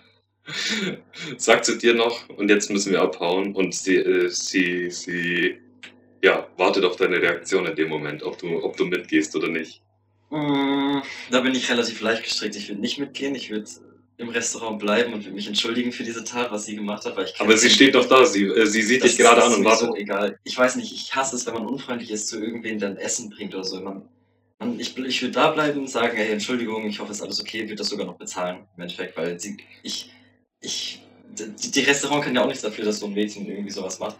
sagt 1.38 1.66
zu 1.66 1.78
dir 1.78 1.96
noch 1.96 2.30
und 2.30 2.50
jetzt 2.50 2.70
müssen 2.70 2.92
wir 2.92 3.02
abhauen 3.02 3.56
und 3.56 3.74
sie, 3.74 3.96
äh, 3.96 4.30
sie, 4.30 4.92
sie, 4.92 5.58
ja, 6.22 6.48
wartet 6.58 6.84
auf 6.84 6.98
deine 6.98 7.22
Reaktion 7.22 7.66
in 7.66 7.76
dem 7.76 7.90
Moment, 7.90 8.22
ob 8.24 8.38
du, 8.38 8.64
ob 8.64 8.78
du 8.78 8.86
mitgehst 8.86 9.36
oder 9.36 9.48
nicht. 9.48 9.82
Mm, 10.30 11.02
Da 11.32 11.42
bin 11.42 11.56
ich 11.56 11.70
relativ 11.70 12.02
leicht 12.02 12.24
gestrickt. 12.24 12.56
Ich 12.56 12.68
würde 12.68 12.82
nicht 12.82 13.00
mitgehen. 13.00 13.36
Ich 13.36 13.50
würde 13.50 13.68
im 14.18 14.30
Restaurant 14.30 14.80
bleiben 14.80 15.14
und 15.14 15.34
mich 15.34 15.48
entschuldigen 15.48 15.92
für 15.92 16.04
diese 16.04 16.24
Tat, 16.24 16.52
was 16.52 16.66
sie 16.66 16.76
gemacht 16.76 17.06
hat. 17.06 17.18
Weil 17.18 17.26
ich 17.26 17.40
Aber 17.40 17.58
sie 17.58 17.70
steht 17.70 17.96
doch 17.96 18.08
da, 18.08 18.26
sie, 18.26 18.46
äh, 18.46 18.66
sie 18.66 18.82
sieht 18.82 19.04
dich 19.04 19.18
gerade 19.18 19.44
an 19.44 19.54
und 19.54 19.66
wartet. 19.66 19.90
wartet. 19.90 20.02
egal. 20.02 20.40
Ich 20.44 20.58
weiß 20.58 20.78
nicht, 20.78 20.94
ich 20.94 21.14
hasse 21.14 21.36
es, 21.36 21.46
wenn 21.46 21.54
man 21.54 21.66
unfreundlich 21.66 22.12
ist 22.12 22.28
zu 22.28 22.42
irgendwen, 22.42 22.80
dann 22.80 22.98
Essen 22.98 23.30
bringt 23.30 23.54
oder 23.54 23.66
so. 23.66 23.82
Man, 23.82 24.04
man, 24.60 24.80
ich 24.80 24.98
ich 24.98 25.22
würde 25.22 25.34
da 25.34 25.52
bleiben 25.52 25.82
und 25.82 25.90
sagen, 25.90 26.16
hey, 26.16 26.32
Entschuldigung, 26.32 26.88
ich 26.88 27.00
hoffe, 27.00 27.12
es 27.12 27.18
ist 27.18 27.24
alles 27.24 27.42
okay, 27.42 27.64
würde 27.64 27.76
das 27.76 27.90
sogar 27.90 28.06
noch 28.06 28.18
bezahlen, 28.18 28.66
im 28.78 28.84
Endeffekt, 28.84 29.18
weil 29.18 29.38
sie, 29.40 29.58
ich, 29.84 30.12
ich, 30.62 31.02
die, 31.38 31.72
die 31.72 31.82
Restaurant 31.82 32.24
kann 32.24 32.36
ja 32.36 32.44
auch 32.44 32.48
nichts 32.48 32.62
dafür, 32.62 32.86
dass 32.86 33.00
so 33.00 33.08
ein 33.08 33.14
Mädchen 33.14 33.48
irgendwie 33.48 33.72
sowas 33.72 34.00
macht. 34.00 34.18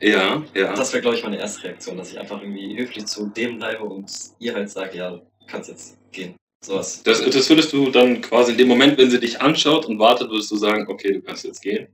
Ja, 0.00 0.42
ja. 0.54 0.74
Das 0.74 0.92
wäre, 0.92 1.02
glaube 1.02 1.16
ich, 1.16 1.22
meine 1.22 1.38
erste 1.38 1.64
Reaktion, 1.64 1.96
dass 1.96 2.10
ich 2.10 2.18
einfach 2.18 2.42
irgendwie 2.42 2.76
höflich 2.76 3.06
zu 3.06 3.28
dem 3.28 3.58
bleibe 3.58 3.84
und 3.84 4.10
ihr 4.40 4.54
halt 4.54 4.68
sage, 4.70 4.98
ja, 4.98 5.10
du 5.12 5.22
kannst 5.46 5.70
jetzt 5.70 5.96
gehen. 6.10 6.34
Sowas. 6.64 7.02
Das, 7.02 7.22
das 7.22 7.48
würdest 7.50 7.72
du 7.72 7.90
dann 7.90 8.22
quasi 8.22 8.52
in 8.52 8.58
dem 8.58 8.68
Moment, 8.68 8.96
wenn 8.96 9.10
sie 9.10 9.20
dich 9.20 9.40
anschaut 9.40 9.84
und 9.84 9.98
wartet, 9.98 10.30
würdest 10.30 10.50
du 10.50 10.56
sagen, 10.56 10.86
okay, 10.88 11.12
du 11.12 11.20
kannst 11.20 11.44
jetzt 11.44 11.60
gehen. 11.60 11.88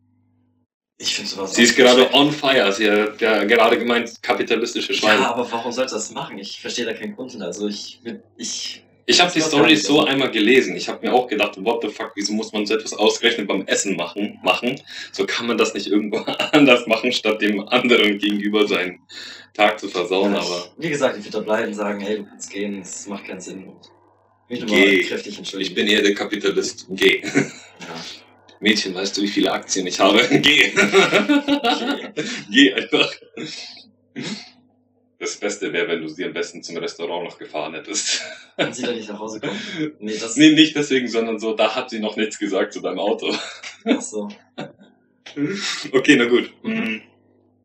Ich 0.96 1.14
finde 1.14 1.30
sowas. 1.30 1.54
Sie 1.54 1.62
ist 1.62 1.74
gerade 1.74 2.12
on 2.14 2.30
fire. 2.30 2.70
Sie 2.72 2.88
hat 2.88 3.20
ja 3.20 3.42
gerade 3.44 3.78
gemeint, 3.78 4.22
kapitalistische 4.22 4.94
Schweine. 4.94 5.22
Ja, 5.22 5.30
aber 5.32 5.50
warum 5.50 5.72
sollte 5.72 5.94
das 5.94 6.12
machen? 6.12 6.38
Ich 6.38 6.60
verstehe 6.60 6.84
da 6.84 6.92
keinen 6.92 7.16
Grund 7.16 7.32
hinter. 7.32 7.46
Also 7.46 7.66
ich, 7.66 8.00
ich 8.36 8.84
Ich 9.06 9.20
habe 9.20 9.32
die 9.32 9.40
Story 9.40 9.74
so 9.74 10.04
einmal 10.04 10.30
gelesen. 10.30 10.76
Ich 10.76 10.88
habe 10.88 11.04
mir 11.04 11.12
auch 11.12 11.26
gedacht, 11.26 11.56
what 11.64 11.82
the 11.82 11.88
fuck, 11.88 12.12
wieso 12.14 12.32
muss 12.32 12.52
man 12.52 12.64
so 12.64 12.74
etwas 12.74 12.92
ausgerechnet 12.92 13.48
beim 13.48 13.66
Essen 13.66 13.96
machen? 13.96 14.38
machen? 14.44 14.80
So 15.10 15.26
kann 15.26 15.48
man 15.48 15.58
das 15.58 15.74
nicht 15.74 15.88
irgendwo 15.88 16.18
anders 16.52 16.86
machen, 16.86 17.10
statt 17.10 17.42
dem 17.42 17.66
anderen 17.68 18.18
gegenüber 18.18 18.68
seinen 18.68 19.00
Tag 19.54 19.80
zu 19.80 19.88
versauen. 19.88 20.34
Ja, 20.34 20.40
Aber 20.40 20.70
ich, 20.78 20.84
wie 20.84 20.90
gesagt, 20.90 21.18
ich 21.18 21.24
würde 21.24 21.38
da 21.38 21.42
bleiben 21.42 21.68
und 21.68 21.74
sagen, 21.74 21.98
hey, 21.98 22.18
du 22.18 22.24
kannst 22.24 22.52
gehen, 22.52 22.78
das 22.78 23.08
macht 23.08 23.24
keinen 23.24 23.40
Sinn. 23.40 23.72
Mich 24.50 24.66
Geh. 24.66 25.02
kräftig 25.04 25.38
entschuldigen. 25.38 25.70
ich 25.70 25.74
bin 25.76 25.86
eher 25.86 26.02
der 26.02 26.12
Kapitalist. 26.14 26.86
Geh. 26.90 27.22
Ja. 27.22 28.04
Mädchen, 28.58 28.92
weißt 28.94 29.16
du, 29.16 29.22
wie 29.22 29.28
viele 29.28 29.52
Aktien 29.52 29.86
ich 29.86 29.98
habe? 30.00 30.26
Geh. 30.42 30.72
Geh 32.50 32.74
einfach. 32.74 33.10
Das 35.20 35.36
Beste 35.36 35.72
wäre, 35.72 35.86
wenn 35.86 36.02
du 36.02 36.08
sie 36.08 36.24
am 36.24 36.32
besten 36.32 36.62
zum 36.64 36.78
Restaurant 36.78 37.24
noch 37.28 37.38
gefahren 37.38 37.74
hättest. 37.74 38.22
Kann 38.56 38.72
sie 38.74 38.82
da 38.82 38.92
nicht 38.92 39.08
nach 39.08 39.20
Hause 39.20 39.38
kommen? 39.38 39.58
Nee, 40.00 40.18
das 40.18 40.36
Nee, 40.36 40.50
nicht 40.52 40.74
deswegen, 40.74 41.06
sondern 41.06 41.38
so, 41.38 41.54
da 41.54 41.74
hat 41.76 41.90
sie 41.90 42.00
noch 42.00 42.16
nichts 42.16 42.38
gesagt 42.38 42.72
zu 42.72 42.80
deinem 42.80 42.98
Auto. 42.98 43.32
ach 43.84 44.00
so. 44.02 44.28
Okay, 45.92 46.16
na 46.16 46.24
gut. 46.24 46.52
Mhm. 46.64 47.02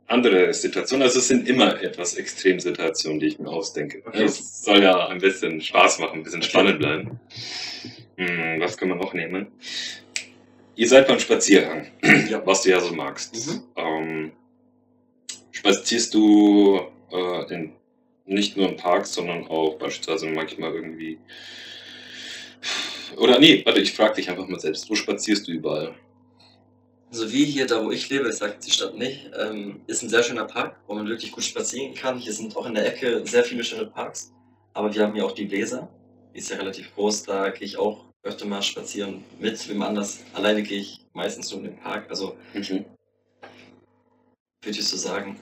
Andere 0.08 0.53
Situationen, 0.53 1.03
also 1.03 1.18
es 1.20 1.28
sind 1.28 1.47
immer 1.49 1.82
etwas 1.82 2.16
Extremsituationen, 2.16 3.20
die 3.20 3.28
ich 3.28 3.39
mir 3.39 3.49
ausdenke. 3.49 4.03
Okay. 4.06 4.24
Es 4.24 4.64
soll 4.64 4.84
ja 4.84 5.08
ein 5.08 5.20
bisschen 5.20 5.60
Spaß 5.60 5.99
machen, 5.99 6.20
ein 6.20 6.24
bisschen 6.24 6.43
spannend 6.43 6.78
bleiben. 6.78 7.20
Hm, 8.18 8.60
was 8.60 8.78
können 8.78 8.91
wir 8.91 9.03
noch 9.03 9.14
nehmen? 9.14 9.47
Ihr 10.76 10.88
seid 10.88 11.08
beim 11.08 11.20
Spaziergang, 11.20 11.88
Ja. 12.30 12.45
was 12.45 12.62
du 12.62 12.70
ja 12.70 12.80
so 12.80 12.93
magst. 12.93 13.47
Mhm. 13.47 13.64
Ähm, 13.76 14.32
spazierst 15.51 16.14
du 16.14 16.82
äh, 17.12 17.53
in, 17.53 17.74
nicht 18.26 18.58
nur 18.58 18.70
in 18.70 18.78
Parks, 18.78 19.14
sondern 19.14 19.47
auch 19.47 19.78
beispielsweise 19.80 20.28
manchmal 20.28 20.74
irgendwie. 20.74 21.18
Oder 23.18 23.39
nee, 23.39 23.62
warte, 23.66 23.80
ich 23.80 23.93
frage 23.93 24.16
dich 24.16 24.30
einfach 24.30 24.47
mal 24.47 24.60
selbst. 24.60 24.89
Wo 24.89 24.95
spazierst 24.95 25.47
du 25.47 25.51
überall? 25.53 25.95
Also 27.16 27.32
wie 27.32 27.45
hier, 27.45 27.66
da 27.66 27.82
wo 27.82 27.91
ich 27.91 28.09
lebe, 28.09 28.28
ich 28.28 28.36
sage 28.36 28.57
die 28.61 28.70
Stadt 28.70 28.93
nicht, 28.97 29.32
ähm, 29.39 29.80
ist 29.88 30.03
ein 30.03 30.09
sehr 30.09 30.22
schöner 30.22 30.43
Park, 30.43 30.76
wo 30.86 30.95
man 30.95 31.07
wirklich 31.07 31.32
gut 31.32 31.45
spazieren 31.45 31.93
kann. 31.95 32.18
Hier 32.18 32.34
sind 32.34 32.57
auch 32.57 32.66
in 32.66 32.74
der 32.74 32.86
Ecke 32.88 33.26
sehr 33.26 33.45
viele 33.45 33.63
schöne 33.63 33.86
Parks. 33.86 34.34
Aber 34.74 34.93
wir 34.93 35.01
haben 35.01 35.13
hier 35.13 35.26
auch 35.26 35.32
die 35.32 35.49
Weser. 35.49 35.88
Die 36.34 36.39
ist 36.39 36.49
ja 36.49 36.57
relativ 36.57 36.93
groß, 36.93 37.24
da 37.24 37.51
gehe 37.51 37.68
ich 37.68 37.78
auch 37.78 38.03
öfter 38.24 38.45
mal 38.45 38.61
spazieren 38.61 39.24
mit 39.39 39.70
wem 39.70 39.82
anders. 39.82 40.26
Alleine 40.34 40.61
gehe 40.61 40.80
ich 40.82 41.05
meistens 41.13 41.49
nur 41.51 41.61
in 41.61 41.68
den 41.68 41.78
Park, 41.78 42.09
also 42.09 42.36
Mhm. 42.53 42.84
würde 44.61 44.78
ich 44.78 44.86
so 44.86 44.97
sagen. 44.97 45.39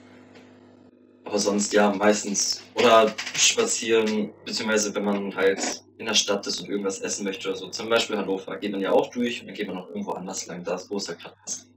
Aber 1.24 1.40
sonst 1.40 1.72
ja, 1.72 1.92
meistens. 1.92 2.62
Oder 2.74 3.12
spazieren, 3.36 4.30
beziehungsweise 4.44 4.94
wenn 4.94 5.04
man 5.04 5.34
halt 5.34 5.82
in 5.98 6.06
der 6.06 6.14
Stadt 6.14 6.46
ist 6.46 6.60
und 6.60 6.68
irgendwas 6.68 7.00
essen 7.00 7.24
möchte 7.24 7.48
oder 7.48 7.56
so. 7.56 7.68
Zum 7.68 7.88
Beispiel 7.88 8.16
Hannover 8.16 8.56
geht 8.56 8.72
man 8.72 8.80
ja 8.80 8.92
auch 8.92 9.10
durch 9.10 9.40
und 9.40 9.46
dann 9.46 9.54
geht 9.54 9.66
man 9.66 9.76
noch 9.76 9.88
irgendwo 9.88 10.12
anders 10.12 10.46
lang, 10.46 10.64
da 10.64 10.80
wo 10.88 10.96
es 10.96 11.08
halt 11.08 11.20
gerade 11.20 11.36
passt. 11.44 11.68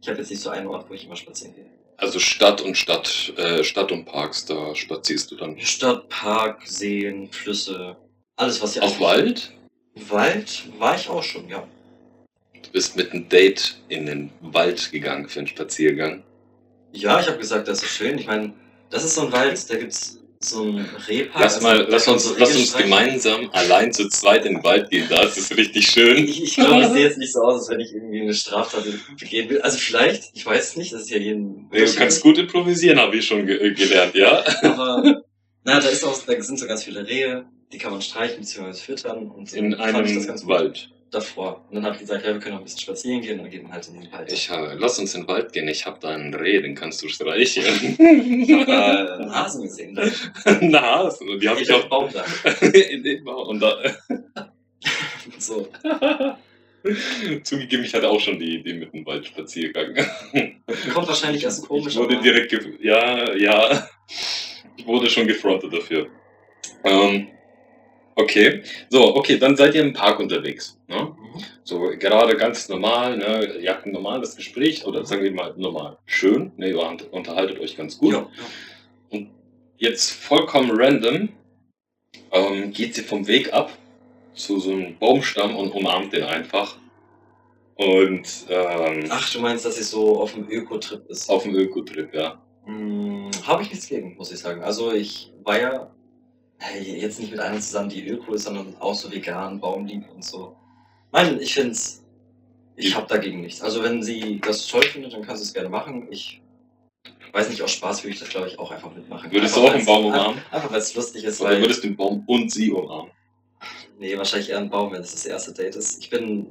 Ich 0.00 0.08
habe 0.08 0.18
jetzt 0.18 0.30
nicht 0.30 0.40
so 0.40 0.50
einen 0.50 0.66
Ort, 0.66 0.88
wo 0.88 0.94
ich 0.94 1.04
immer 1.04 1.16
spazieren 1.16 1.54
gehe. 1.54 1.66
Also 1.96 2.20
Stadt 2.20 2.60
und 2.60 2.76
Stadt, 2.76 3.32
äh, 3.36 3.64
Stadt 3.64 3.90
und 3.90 4.04
Parks, 4.04 4.46
da 4.46 4.74
spazierst 4.74 5.30
du 5.32 5.36
dann. 5.36 5.58
Stadt, 5.58 6.08
Park, 6.08 6.62
Seen, 6.64 7.28
Flüsse, 7.32 7.96
alles 8.36 8.62
was 8.62 8.74
hier 8.74 8.84
Auch 8.84 9.00
Wald? 9.00 9.52
Wald 10.08 10.62
war 10.78 10.94
ich 10.94 11.08
auch 11.08 11.24
schon, 11.24 11.48
ja. 11.48 11.66
Du 12.54 12.70
bist 12.70 12.96
mit 12.96 13.10
einem 13.10 13.28
Date 13.28 13.78
in 13.88 14.06
den 14.06 14.30
Wald 14.40 14.92
gegangen 14.92 15.28
für 15.28 15.40
einen 15.40 15.48
Spaziergang. 15.48 16.22
Ja, 16.92 17.20
ich 17.20 17.26
habe 17.26 17.38
gesagt, 17.38 17.66
das 17.66 17.82
ist 17.82 17.90
schön. 17.90 18.16
Ich 18.18 18.26
meine, 18.26 18.52
das 18.90 19.04
ist 19.04 19.16
so 19.16 19.22
ein 19.22 19.32
Wald, 19.32 19.70
da 19.70 19.76
gibt's 19.76 20.17
so 20.40 20.62
ein 20.62 20.86
Rehpark. 21.08 21.42
Lass 21.42 21.54
also 21.56 21.66
mal, 21.66 21.86
lass 21.88 22.08
uns, 22.08 22.24
so 22.24 22.34
lass 22.38 22.54
uns 22.54 22.76
gemeinsam 22.76 23.50
allein 23.52 23.92
zu 23.92 24.08
zweit 24.08 24.44
in 24.44 24.54
den 24.54 24.64
Wald 24.64 24.90
gehen. 24.90 25.06
Da 25.08 25.22
ist 25.22 25.36
es 25.36 25.56
richtig 25.56 25.88
schön. 25.88 26.16
Ich, 26.16 26.42
ich 26.42 26.54
glaube, 26.54 26.82
ich 26.82 26.88
sehe 26.88 27.04
jetzt 27.04 27.18
nicht 27.18 27.32
so 27.32 27.40
aus, 27.40 27.60
als 27.60 27.70
wenn 27.70 27.80
ich 27.80 27.92
irgendwie 27.92 28.20
eine 28.20 28.34
Straftat 28.34 28.84
begehen 29.18 29.50
will. 29.50 29.60
Also 29.62 29.78
vielleicht, 29.78 30.30
ich 30.34 30.46
weiß 30.46 30.70
es 30.70 30.76
nicht, 30.76 30.92
das 30.92 31.02
ist 31.02 31.10
ja 31.10 31.18
jeden. 31.18 31.68
Nee, 31.72 31.84
du 31.84 31.94
kannst 31.94 32.22
gut 32.22 32.38
improvisieren, 32.38 33.00
habe 33.00 33.16
ich 33.16 33.26
schon 33.26 33.46
ge 33.46 33.56
äh, 33.56 33.72
gelernt, 33.72 34.14
ja. 34.14 34.44
Aber, 34.62 35.22
na, 35.64 35.80
da 35.80 35.88
ist 35.88 36.04
auch, 36.04 36.20
da 36.24 36.40
sind 36.40 36.58
so 36.58 36.66
ganz 36.66 36.84
viele 36.84 37.06
Rehe, 37.06 37.46
die 37.72 37.78
kann 37.78 37.90
man 37.90 38.00
streichen 38.00 38.40
bzw. 38.40 38.72
füttern 38.74 39.30
und 39.30 39.52
In 39.52 39.72
das 39.72 39.80
ganz 39.80 39.94
einem 39.96 40.26
gut 40.40 40.46
Wald. 40.48 40.90
Davor. 41.10 41.64
Und 41.68 41.76
dann 41.76 41.84
habe 41.84 41.94
ich 41.94 42.00
gesagt, 42.00 42.24
ja, 42.24 42.32
wir 42.32 42.40
können 42.40 42.56
auch 42.56 42.60
ein 42.60 42.64
bisschen 42.64 42.80
spazieren 42.80 43.20
gehen 43.22 43.38
und 43.38 43.44
dann 43.44 43.50
geht 43.50 43.62
man 43.62 43.72
halt 43.72 43.88
in 43.88 44.00
den 44.00 44.12
Wald. 44.12 44.32
Ich, 44.32 44.50
äh, 44.50 44.74
lass 44.74 44.98
uns 44.98 45.14
in 45.14 45.22
den 45.22 45.28
Wald 45.28 45.52
gehen. 45.52 45.68
Ich 45.68 45.86
habe 45.86 45.98
da 46.00 46.10
einen 46.10 46.34
Reh, 46.34 46.60
den 46.60 46.74
kannst 46.74 47.02
du 47.02 47.08
streicheln. 47.08 47.96
Ich 48.42 48.52
habe 48.52 48.66
da 48.66 49.14
einen 49.14 49.34
Hasen 49.34 49.62
gesehen, 49.62 49.94
da. 49.94 50.04
Na, 50.60 51.04
Hasen. 51.04 51.28
Und 51.28 51.42
die 51.42 51.48
habe 51.48 51.60
ich 51.60 51.72
auch 51.72 51.88
Baum 51.88 52.10
da. 52.12 52.24
in 52.66 53.02
den 53.02 53.24
Baum. 53.24 53.48
Und 53.48 53.60
da, 53.60 53.76
So. 55.38 55.68
Zugegeben, 57.42 57.84
ich 57.84 57.92
hatte 57.92 58.08
auch 58.08 58.20
schon 58.20 58.38
die 58.38 58.58
Idee 58.58 58.74
mit 58.74 58.92
dem 58.92 59.04
Waldspaziergang. 59.04 59.94
Kommt 60.94 61.08
wahrscheinlich 61.08 61.42
erst 61.42 61.66
komisch, 61.66 61.94
Ich 61.94 61.98
wurde 61.98 62.20
direkt, 62.20 62.52
ja, 62.80 63.36
ja, 63.36 63.88
ich 64.76 64.86
wurde 64.86 65.10
schon 65.10 65.26
gefrontet 65.26 65.72
dafür. 65.72 66.06
Ähm, 66.84 67.28
okay, 68.18 68.62
so, 68.90 69.14
okay, 69.16 69.38
dann 69.38 69.56
seid 69.56 69.74
ihr 69.74 69.82
im 69.82 69.92
Park 69.92 70.18
unterwegs. 70.20 70.78
Ne? 70.88 70.96
Mhm. 71.16 71.44
So, 71.64 71.80
gerade 71.98 72.36
ganz 72.36 72.68
normal, 72.68 73.16
ne? 73.16 73.56
ihr 73.60 73.70
habt 73.70 73.86
ein 73.86 73.92
normales 73.92 74.36
Gespräch, 74.36 74.84
oder 74.86 75.04
sagen 75.06 75.22
wir 75.22 75.32
mal 75.32 75.54
normal 75.56 75.98
schön, 76.06 76.52
ne? 76.56 76.70
ihr 76.70 76.78
unter- 76.78 77.12
unterhaltet 77.12 77.58
euch 77.60 77.76
ganz 77.76 77.98
gut. 77.98 78.12
Ja, 78.12 78.28
Und 79.10 79.30
jetzt 79.78 80.10
vollkommen 80.12 80.70
random 80.72 81.28
ähm, 82.32 82.72
geht 82.72 82.94
sie 82.94 83.02
vom 83.02 83.26
Weg 83.26 83.52
ab 83.52 83.70
zu 84.34 84.60
so 84.60 84.70
einem 84.72 84.96
Baumstamm 84.98 85.56
und 85.56 85.72
umarmt 85.72 86.12
den 86.12 86.24
einfach. 86.24 86.76
Und 87.76 88.26
ähm, 88.48 89.04
Ach, 89.08 89.30
du 89.32 89.40
meinst, 89.40 89.64
dass 89.64 89.76
sie 89.76 89.84
so 89.84 90.20
auf 90.20 90.34
dem 90.34 90.48
Öko-Trip 90.50 91.06
ist? 91.08 91.28
auf 91.30 91.44
dem 91.44 91.54
Ökotrip, 91.54 92.12
ja. 92.12 92.40
Hm, 92.64 93.30
Habe 93.46 93.62
ich 93.62 93.70
nichts 93.70 93.88
gegen, 93.88 94.16
muss 94.16 94.32
ich 94.32 94.38
sagen. 94.38 94.62
Also 94.62 94.92
ich 94.92 95.32
war 95.44 95.60
ja 95.60 95.90
hey, 96.58 97.00
jetzt 97.00 97.20
nicht 97.20 97.30
mit 97.30 97.40
einer 97.40 97.60
zusammen, 97.60 97.88
die 97.88 98.06
Öko 98.08 98.34
ist, 98.34 98.44
sondern 98.44 98.74
auch 98.80 98.94
so 98.94 99.10
vegan, 99.10 99.60
Baumlieb 99.60 100.04
und 100.14 100.24
so. 100.24 100.56
Nein, 101.12 101.38
ich 101.40 101.54
find's. 101.54 102.02
Ich 102.76 102.86
Die- 102.90 102.94
habe 102.94 103.06
dagegen 103.08 103.40
nichts. 103.40 103.60
Also 103.60 103.82
wenn 103.82 104.02
sie 104.02 104.40
das 104.40 104.66
toll 104.66 104.82
findet, 104.82 105.12
dann 105.12 105.22
kann 105.22 105.36
sie 105.36 105.42
es 105.42 105.52
gerne 105.52 105.68
machen. 105.68 106.06
Ich 106.10 106.40
weiß 107.32 107.48
nicht, 107.50 107.60
aus 107.62 107.72
Spaß 107.72 108.04
würde 108.04 108.14
ich 108.14 108.20
das, 108.20 108.28
glaube 108.28 108.46
ich, 108.48 108.58
auch 108.58 108.70
einfach 108.70 108.94
mitmachen. 108.94 109.30
Würdest 109.32 109.56
einfach, 109.56 109.68
du 109.68 109.72
auch 109.72 109.76
einen 109.78 109.86
Baum 109.86 110.04
umarmen? 110.06 110.42
Einfach 110.50 110.70
weil 110.70 110.78
es 110.78 110.94
lustig 110.94 111.24
ist, 111.24 111.40
Oder 111.40 111.50
weil. 111.50 111.60
würdest 111.62 111.82
du 111.82 111.88
den 111.88 111.96
Baum 111.96 112.22
und 112.26 112.50
sie 112.52 112.70
umarmen? 112.70 113.10
Nee, 113.98 114.16
wahrscheinlich 114.16 114.50
eher 114.50 114.58
ein 114.58 114.70
Baum, 114.70 114.92
wenn 114.92 115.00
es 115.02 115.10
das 115.12 115.26
erste 115.26 115.52
Date 115.52 115.74
ist. 115.74 115.98
Ich 115.98 116.08
bin 116.08 116.46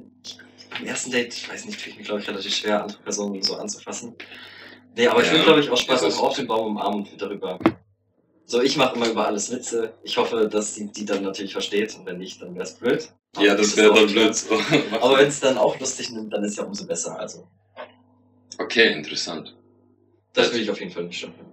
beim 0.70 0.84
ersten 0.86 1.10
Date, 1.10 1.48
weiß 1.50 1.64
nicht, 1.64 1.80
fühle 1.80 1.92
ich 1.92 1.98
mich, 1.98 2.06
glaube 2.06 2.20
ich, 2.20 2.28
relativ 2.28 2.54
schwer, 2.54 2.82
andere 2.82 2.98
Personen 3.00 3.42
so 3.42 3.56
anzufassen. 3.56 4.14
Nee, 4.94 5.06
aber 5.06 5.20
ich 5.22 5.28
Ja, 5.28 5.32
würde, 5.32 5.44
glaube 5.44 5.60
ich, 5.60 5.70
auch 5.70 5.76
Spaß 5.78 6.02
einfach 6.04 6.20
auf 6.20 6.36
den 6.36 6.46
Baum 6.46 6.66
umarmen 6.76 7.06
und 7.10 7.22
darüber. 7.22 7.58
So, 8.50 8.62
ich 8.62 8.78
mache 8.78 8.96
immer 8.96 9.10
über 9.10 9.26
alles 9.26 9.52
Witze. 9.52 9.92
Ich 10.02 10.16
hoffe, 10.16 10.48
dass 10.50 10.74
sie 10.74 10.86
die 10.90 11.04
dann 11.04 11.22
natürlich 11.22 11.52
versteht 11.52 11.94
und 11.98 12.06
wenn 12.06 12.16
nicht, 12.16 12.40
dann 12.40 12.54
wäre 12.54 12.64
es 12.64 12.72
blöd. 12.72 13.06
Aber 13.36 13.44
Ja, 13.44 13.54
das 13.54 13.76
wäre 13.76 13.92
dann 13.92 14.06
blöd. 14.06 14.34
Aber 15.02 15.18
wenn 15.18 15.28
es 15.28 15.38
dann 15.40 15.58
auch 15.58 15.78
lustig 15.78 16.10
nimmt, 16.12 16.32
dann 16.32 16.42
ist 16.44 16.56
ja 16.56 16.64
umso 16.64 16.86
besser. 16.86 17.18
Also, 17.20 17.46
Okay, 18.56 18.90
interessant. 18.94 19.54
das 20.32 20.50
will 20.52 20.62
ich 20.62 20.70
auf 20.70 20.80
jeden 20.80 20.90
Fall 20.92 21.04
nicht 21.04 21.20
schaffen. 21.20 21.44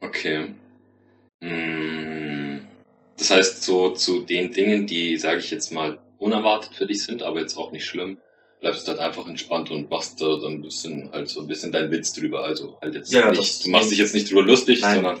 Okay. 0.00 0.54
Hm. 1.42 2.66
Das 3.18 3.30
heißt, 3.30 3.62
so 3.62 3.90
zu 3.90 4.20
den 4.22 4.50
Dingen, 4.50 4.86
die, 4.86 5.18
sage 5.18 5.40
ich 5.40 5.50
jetzt 5.50 5.72
mal, 5.72 5.98
unerwartet 6.18 6.74
für 6.74 6.86
dich 6.86 7.04
sind, 7.04 7.22
aber 7.22 7.40
jetzt 7.40 7.56
auch 7.58 7.70
nicht 7.70 7.84
schlimm, 7.84 8.16
bleibst 8.60 8.86
du 8.88 8.92
halt 8.92 9.00
einfach 9.00 9.26
entspannt 9.28 9.70
und 9.70 9.90
machst 9.90 10.20
da 10.22 10.36
dann 10.38 10.54
ein 10.54 10.62
bisschen, 10.62 11.12
halt 11.12 11.28
so 11.28 11.40
ein 11.42 11.46
bisschen 11.46 11.70
deinen 11.70 11.90
Witz 11.90 12.14
drüber. 12.14 12.44
Also 12.44 12.78
halt 12.80 12.94
jetzt 12.94 13.12
Ja, 13.12 13.30
nicht, 13.30 13.64
du 13.66 13.68
machst 13.70 13.90
dich 13.90 13.98
jetzt 13.98 14.14
nicht 14.14 14.30
drüber 14.30 14.42
lustig, 14.42 14.80
Nein. 14.80 14.94
sondern 14.96 15.20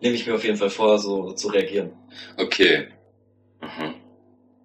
Nehme 0.00 0.14
ich 0.14 0.26
mir 0.26 0.34
auf 0.34 0.44
jeden 0.44 0.56
Fall 0.56 0.70
vor, 0.70 0.98
so 0.98 1.32
zu 1.32 1.48
reagieren. 1.48 1.92
Okay. 2.36 2.88
Aha. 3.60 3.94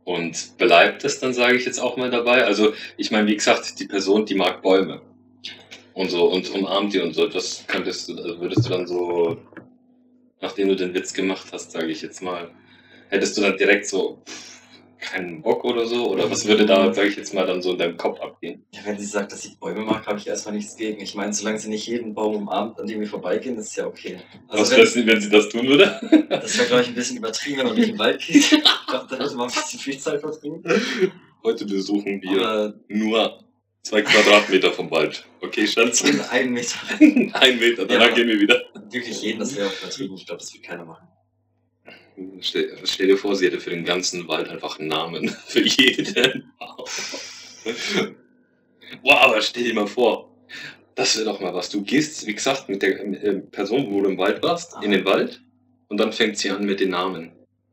Und 0.04 0.58
bleibt 0.58 1.04
es 1.04 1.20
dann, 1.20 1.34
sage 1.34 1.56
ich 1.56 1.66
jetzt 1.66 1.80
auch 1.80 1.96
mal 1.98 2.10
dabei? 2.10 2.44
Also, 2.44 2.74
ich 2.98 3.12
meine, 3.12 3.28
wie 3.28 3.36
gesagt, 3.36 3.80
die 3.80 3.86
Person, 3.86 4.26
die 4.26 4.36
mag 4.36 4.62
Bäume. 4.62 5.02
Und 5.94 6.10
so, 6.10 6.26
und 6.26 6.50
umarmt 6.52 6.94
die 6.94 7.00
und 7.00 7.14
so. 7.14 7.28
Das 7.28 7.66
könntest 7.68 8.10
du, 8.10 8.16
also 8.16 8.40
würdest 8.40 8.66
du 8.66 8.70
dann 8.70 8.88
so, 8.88 9.38
nachdem 10.42 10.70
du 10.70 10.76
den 10.76 10.94
Witz 10.94 11.14
gemacht 11.14 11.48
hast, 11.52 11.72
sage 11.72 11.88
ich 11.88 12.02
jetzt 12.02 12.22
mal, 12.22 12.52
hättest 13.10 13.38
du 13.38 13.42
dann 13.42 13.58
direkt 13.58 13.86
so, 13.88 14.22
pff, 14.26 14.61
keinen 15.02 15.42
Bock 15.42 15.64
oder 15.66 15.86
so? 15.86 16.10
Oder 16.12 16.30
was 16.32 16.48
würde 16.48 16.66
da, 16.66 16.94
sag 16.94 17.06
ich 17.08 17.16
jetzt 17.18 17.34
mal, 17.34 17.46
dann 17.46 17.62
so 17.62 17.74
in 17.74 17.80
deinem 17.80 17.98
Kopf 17.98 18.20
abgehen? 18.22 18.64
Ja, 18.74 18.82
wenn 18.86 18.98
sie 18.98 19.06
sagt, 19.06 19.32
dass 19.32 19.42
sie 19.42 19.56
Bäume 19.60 19.82
mag, 19.82 20.06
habe 20.08 20.18
ich 20.20 20.28
erstmal 20.28 20.56
nichts 20.56 20.76
gegen. 20.78 21.02
Ich 21.02 21.16
meine, 21.16 21.34
solange 21.34 21.60
sie 21.60 21.70
nicht 21.70 21.88
jeden 21.88 22.14
Baum 22.14 22.36
umarmt, 22.36 22.80
an 22.80 22.88
dem 22.88 23.00
wir 23.00 23.08
vorbeigehen, 23.08 23.58
ist 23.58 23.76
ja 23.76 23.86
okay. 23.88 24.20
was 24.48 24.72
Also 24.72 24.78
wäre 24.78 24.96
wenn, 24.96 25.08
wenn 25.08 25.22
sie 25.22 25.30
das 25.30 25.50
tun 25.50 25.68
würde? 25.68 26.00
das 26.30 26.58
wäre, 26.58 26.68
glaube 26.68 26.84
ich, 26.84 26.88
ein 26.90 26.96
bisschen 26.96 27.18
übertrieben, 27.18 27.58
wenn 27.58 27.66
man 27.68 27.76
durch 27.76 27.88
den 27.88 28.00
Wald 28.00 28.22
geht. 28.26 28.36
Ich 28.36 28.50
glaube, 28.50 29.08
da 29.10 29.18
hätte 29.24 29.36
man 29.36 29.50
ein 29.50 29.54
bisschen 29.54 29.80
viel 29.80 29.98
Zeit 29.98 30.20
verbringen. 30.22 30.64
Heute 31.44 31.66
besuchen 31.66 32.22
wir 32.22 32.42
Aber 32.48 32.74
nur 32.88 33.44
zwei 33.84 34.02
Quadratmeter 34.04 34.72
vom 34.72 34.92
Wald. 34.92 35.26
Okay, 35.42 35.66
Schatz? 35.66 36.02
in 36.02 36.20
einem 36.22 36.54
Meter. 36.54 36.76
Ein 37.34 37.58
Meter, 37.60 37.86
danach 37.86 38.10
Ja. 38.10 38.14
gehen 38.14 38.28
wir 38.28 38.40
wieder. 38.40 38.62
Wirklich 38.92 39.22
jeden, 39.24 39.40
das 39.40 39.56
wäre 39.56 39.68
auch 39.68 39.82
übertrieben. 39.82 40.14
Ich 40.16 40.26
glaube, 40.28 40.40
das 40.40 40.54
wird 40.54 40.64
keiner 40.64 40.86
machen. 40.86 41.08
Stell, 42.42 42.78
stell 42.84 43.08
dir 43.08 43.18
vor, 43.18 43.36
sie 43.36 43.46
hätte 43.48 43.60
für 43.60 43.70
den 43.70 43.86
ganzen 43.86 44.28
Wald 44.28 44.50
einfach 44.50 44.80
einen 44.80 44.90
Namen. 44.90 45.30
Für 45.48 45.62
jeden. 45.66 46.52
Boah, 49.02 49.22
aber 49.22 49.42
stell 49.42 49.64
dir 49.64 49.74
mal 49.74 49.88
vor, 49.88 50.30
das 50.96 51.16
wäre 51.16 51.26
doch 51.26 51.40
mal 51.40 51.54
was. 51.54 51.70
Du 51.70 51.82
gehst, 51.84 52.26
wie 52.28 52.34
gesagt, 52.34 52.68
mit 52.70 52.82
der 52.82 53.00
äh, 53.00 53.40
Person, 53.52 53.88
wo 53.92 54.02
du 54.02 54.10
im 54.10 54.18
Wald 54.18 54.44
warst, 54.44 54.76
in 54.82 54.92
den 54.92 55.06
Wald 55.06 55.42
und 55.88 55.98
dann 55.98 56.12
fängt 56.12 56.38
sie 56.38 56.50
an 56.50 56.66
mit 56.66 56.80
den 56.80 56.90
Namen. 56.90 57.32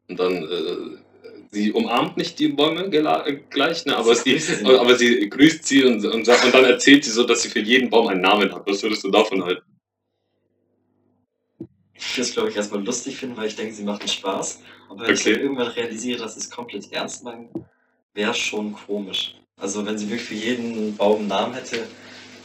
Und 0.08 0.18
dann, 0.20 0.44
äh, 0.44 0.98
sie 1.50 1.72
umarmt 1.72 2.16
nicht 2.16 2.38
die 2.38 2.48
Bäume 2.48 2.84
äh, 2.84 3.38
gleich, 3.50 3.84
ne, 3.86 3.96
aber, 3.96 4.14
Sie 4.14 4.38
sie, 4.38 4.54
grüßt 4.54 4.58
sie. 4.64 4.78
aber 4.78 4.96
sie 4.96 5.28
grüßt 5.28 5.66
sie 5.66 5.84
und, 5.84 6.04
und, 6.04 6.24
sagt, 6.24 6.44
und 6.44 6.54
dann 6.54 6.64
erzählt 6.64 7.04
sie 7.04 7.10
so, 7.10 7.24
dass 7.24 7.42
sie 7.42 7.48
für 7.48 7.60
jeden 7.60 7.90
Baum 7.90 8.08
einen 8.08 8.20
Namen 8.20 8.52
hat. 8.54 8.62
Was 8.66 8.82
würdest 8.82 9.04
du 9.04 9.10
davon 9.10 9.44
halten? 9.44 9.62
Ich 11.98 12.16
würde 12.16 12.22
es, 12.28 12.32
glaube 12.32 12.48
ich, 12.50 12.56
erstmal 12.56 12.84
lustig 12.84 13.16
finden, 13.16 13.36
weil 13.36 13.48
ich 13.48 13.56
denke, 13.56 13.74
sie 13.74 13.84
macht 13.84 14.08
Spaß. 14.08 14.62
Aber 14.88 15.06
wenn 15.06 15.14
ich 15.14 15.20
Okay. 15.20 15.32
dann 15.34 15.42
irgendwann 15.42 15.66
realisiere, 15.68 16.18
dass 16.20 16.34
sie 16.34 16.40
es 16.40 16.50
komplett 16.50 16.92
ernst 16.92 17.24
meinen, 17.24 17.48
wäre 18.14 18.34
schon 18.34 18.72
komisch. 18.72 19.34
Also 19.60 19.84
wenn 19.84 19.98
sie 19.98 20.08
wirklich 20.08 20.28
für 20.28 20.34
jeden 20.34 20.96
Baum 20.96 21.18
einen 21.20 21.28
Namen 21.28 21.54
hätte, 21.54 21.86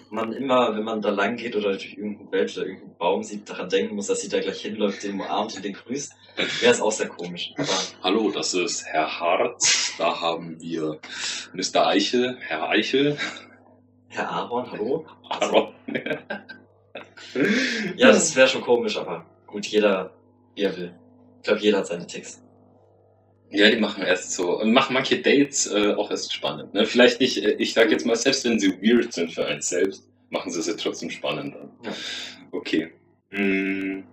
man 0.10 0.34
immer, 0.34 0.76
wenn 0.76 0.84
man 0.84 1.02
da 1.02 1.10
lang 1.10 1.38
geht 1.38 1.56
oder 1.56 1.72
durch 1.72 1.94
irgendeinen 1.98 2.32
Wald 2.32 2.56
oder 2.56 2.68
irgendeinen 2.68 2.98
Baum 2.98 3.24
sieht, 3.24 3.50
daran 3.50 3.70
denken 3.70 3.96
muss, 3.96 4.08
dass 4.08 4.22
sie 4.22 4.30
da 4.30 4.40
gleich 4.40 4.62
hinläuft, 4.62 5.02
den 5.04 5.14
umarmt 5.14 5.56
und 5.56 5.66
den 5.66 5.74
grüßt, 5.74 6.14
wäre 6.62 6.72
es 6.72 6.82
auch 6.82 6.92
sehr 6.92 7.08
komisch. 7.08 7.52
Aber 7.58 7.68
Hallo, 8.04 8.32
das 8.32 8.54
ist 8.54 8.86
Herr 8.86 9.20
Harz. 9.20 9.94
Da 9.98 10.20
haben 10.22 10.60
wir 10.62 11.00
Mr. 11.54 11.88
Eichel, 11.88 12.38
Herr 12.42 12.70
Eichel. 12.70 13.18
Herr 14.10 14.30
Aaron, 14.30 14.72
hallo? 14.72 15.06
Aaron. 15.30 15.74
Ja, 17.96 18.08
das 18.12 18.36
wäre 18.36 18.48
schon 18.48 18.62
komisch, 18.62 18.98
aber 18.98 19.26
gut, 19.54 19.68
jeder, 19.68 20.12
wie 20.56 20.64
er 20.64 20.76
will. 20.76 20.94
Ich 21.38 21.44
glaube, 21.44 21.62
jeder 21.62 21.78
hat 21.78 21.88
seine 21.88 22.08
Ticks. 22.08 22.42
Ja, 23.52 23.70
die 23.70 23.78
machen 23.78 24.04
erst 24.04 24.32
so, 24.32 24.60
und 24.60 24.74
machen 24.74 24.94
manche 24.96 25.22
Dates 25.22 25.72
äh, 25.72 25.94
auch 25.94 26.10
erst 26.10 26.34
spannend. 26.34 26.74
Ne? 26.74 26.88
Vielleicht 26.88 27.20
nicht, 27.20 27.38
äh, 27.38 27.52
ich 27.60 27.74
sag 27.74 27.92
jetzt 27.92 28.06
mal, 28.06 28.16
selbst 28.16 28.44
wenn 28.46 28.60
sie 28.60 28.82
weird 28.82 29.14
sind 29.14 29.32
für 29.32 29.46
einen 29.46 29.62
selbst, 29.62 30.10
machen 30.32 30.52
sie 30.52 30.62
sie 30.64 30.76
trotzdem 30.76 31.12
spannend. 31.12 31.56
Ja. 31.86 31.92
Okay. 32.52 32.92
Hm. 33.30 34.04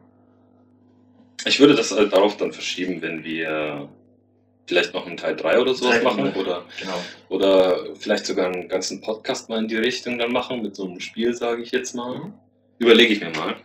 Ich 1.47 1.59
würde 1.59 1.75
das 1.75 1.91
äh, 1.91 2.07
darauf 2.07 2.37
dann 2.37 2.53
verschieben, 2.53 3.01
wenn 3.01 3.25
wir 3.25 3.89
vielleicht 4.67 4.93
noch 4.93 5.07
einen 5.07 5.17
Teil 5.17 5.37
3 5.37 5.59
oder 5.59 5.75
sowas 5.75 5.97
Drei 5.97 6.03
machen. 6.03 6.35
Oder, 6.35 6.65
Genau. 6.79 7.01
oder 7.31 7.97
vielleicht 7.97 8.27
sogar 8.27 8.53
einen 8.53 8.69
ganzen 8.69 9.01
Podcast 9.01 9.49
mal 9.49 9.59
in 9.59 9.69
die 9.69 9.79
Richtung 9.79 10.19
dann 10.19 10.33
machen, 10.33 10.61
mit 10.61 10.77
so 10.77 10.85
einem 10.85 11.01
Spiel, 11.01 11.33
sage 11.33 11.63
ich 11.63 11.71
jetzt 11.71 11.95
mal. 11.95 12.19
Mhm. 12.19 12.35
Überlege 12.79 13.15
ich 13.15 13.21
mir 13.21 13.31
mal. 13.31 13.57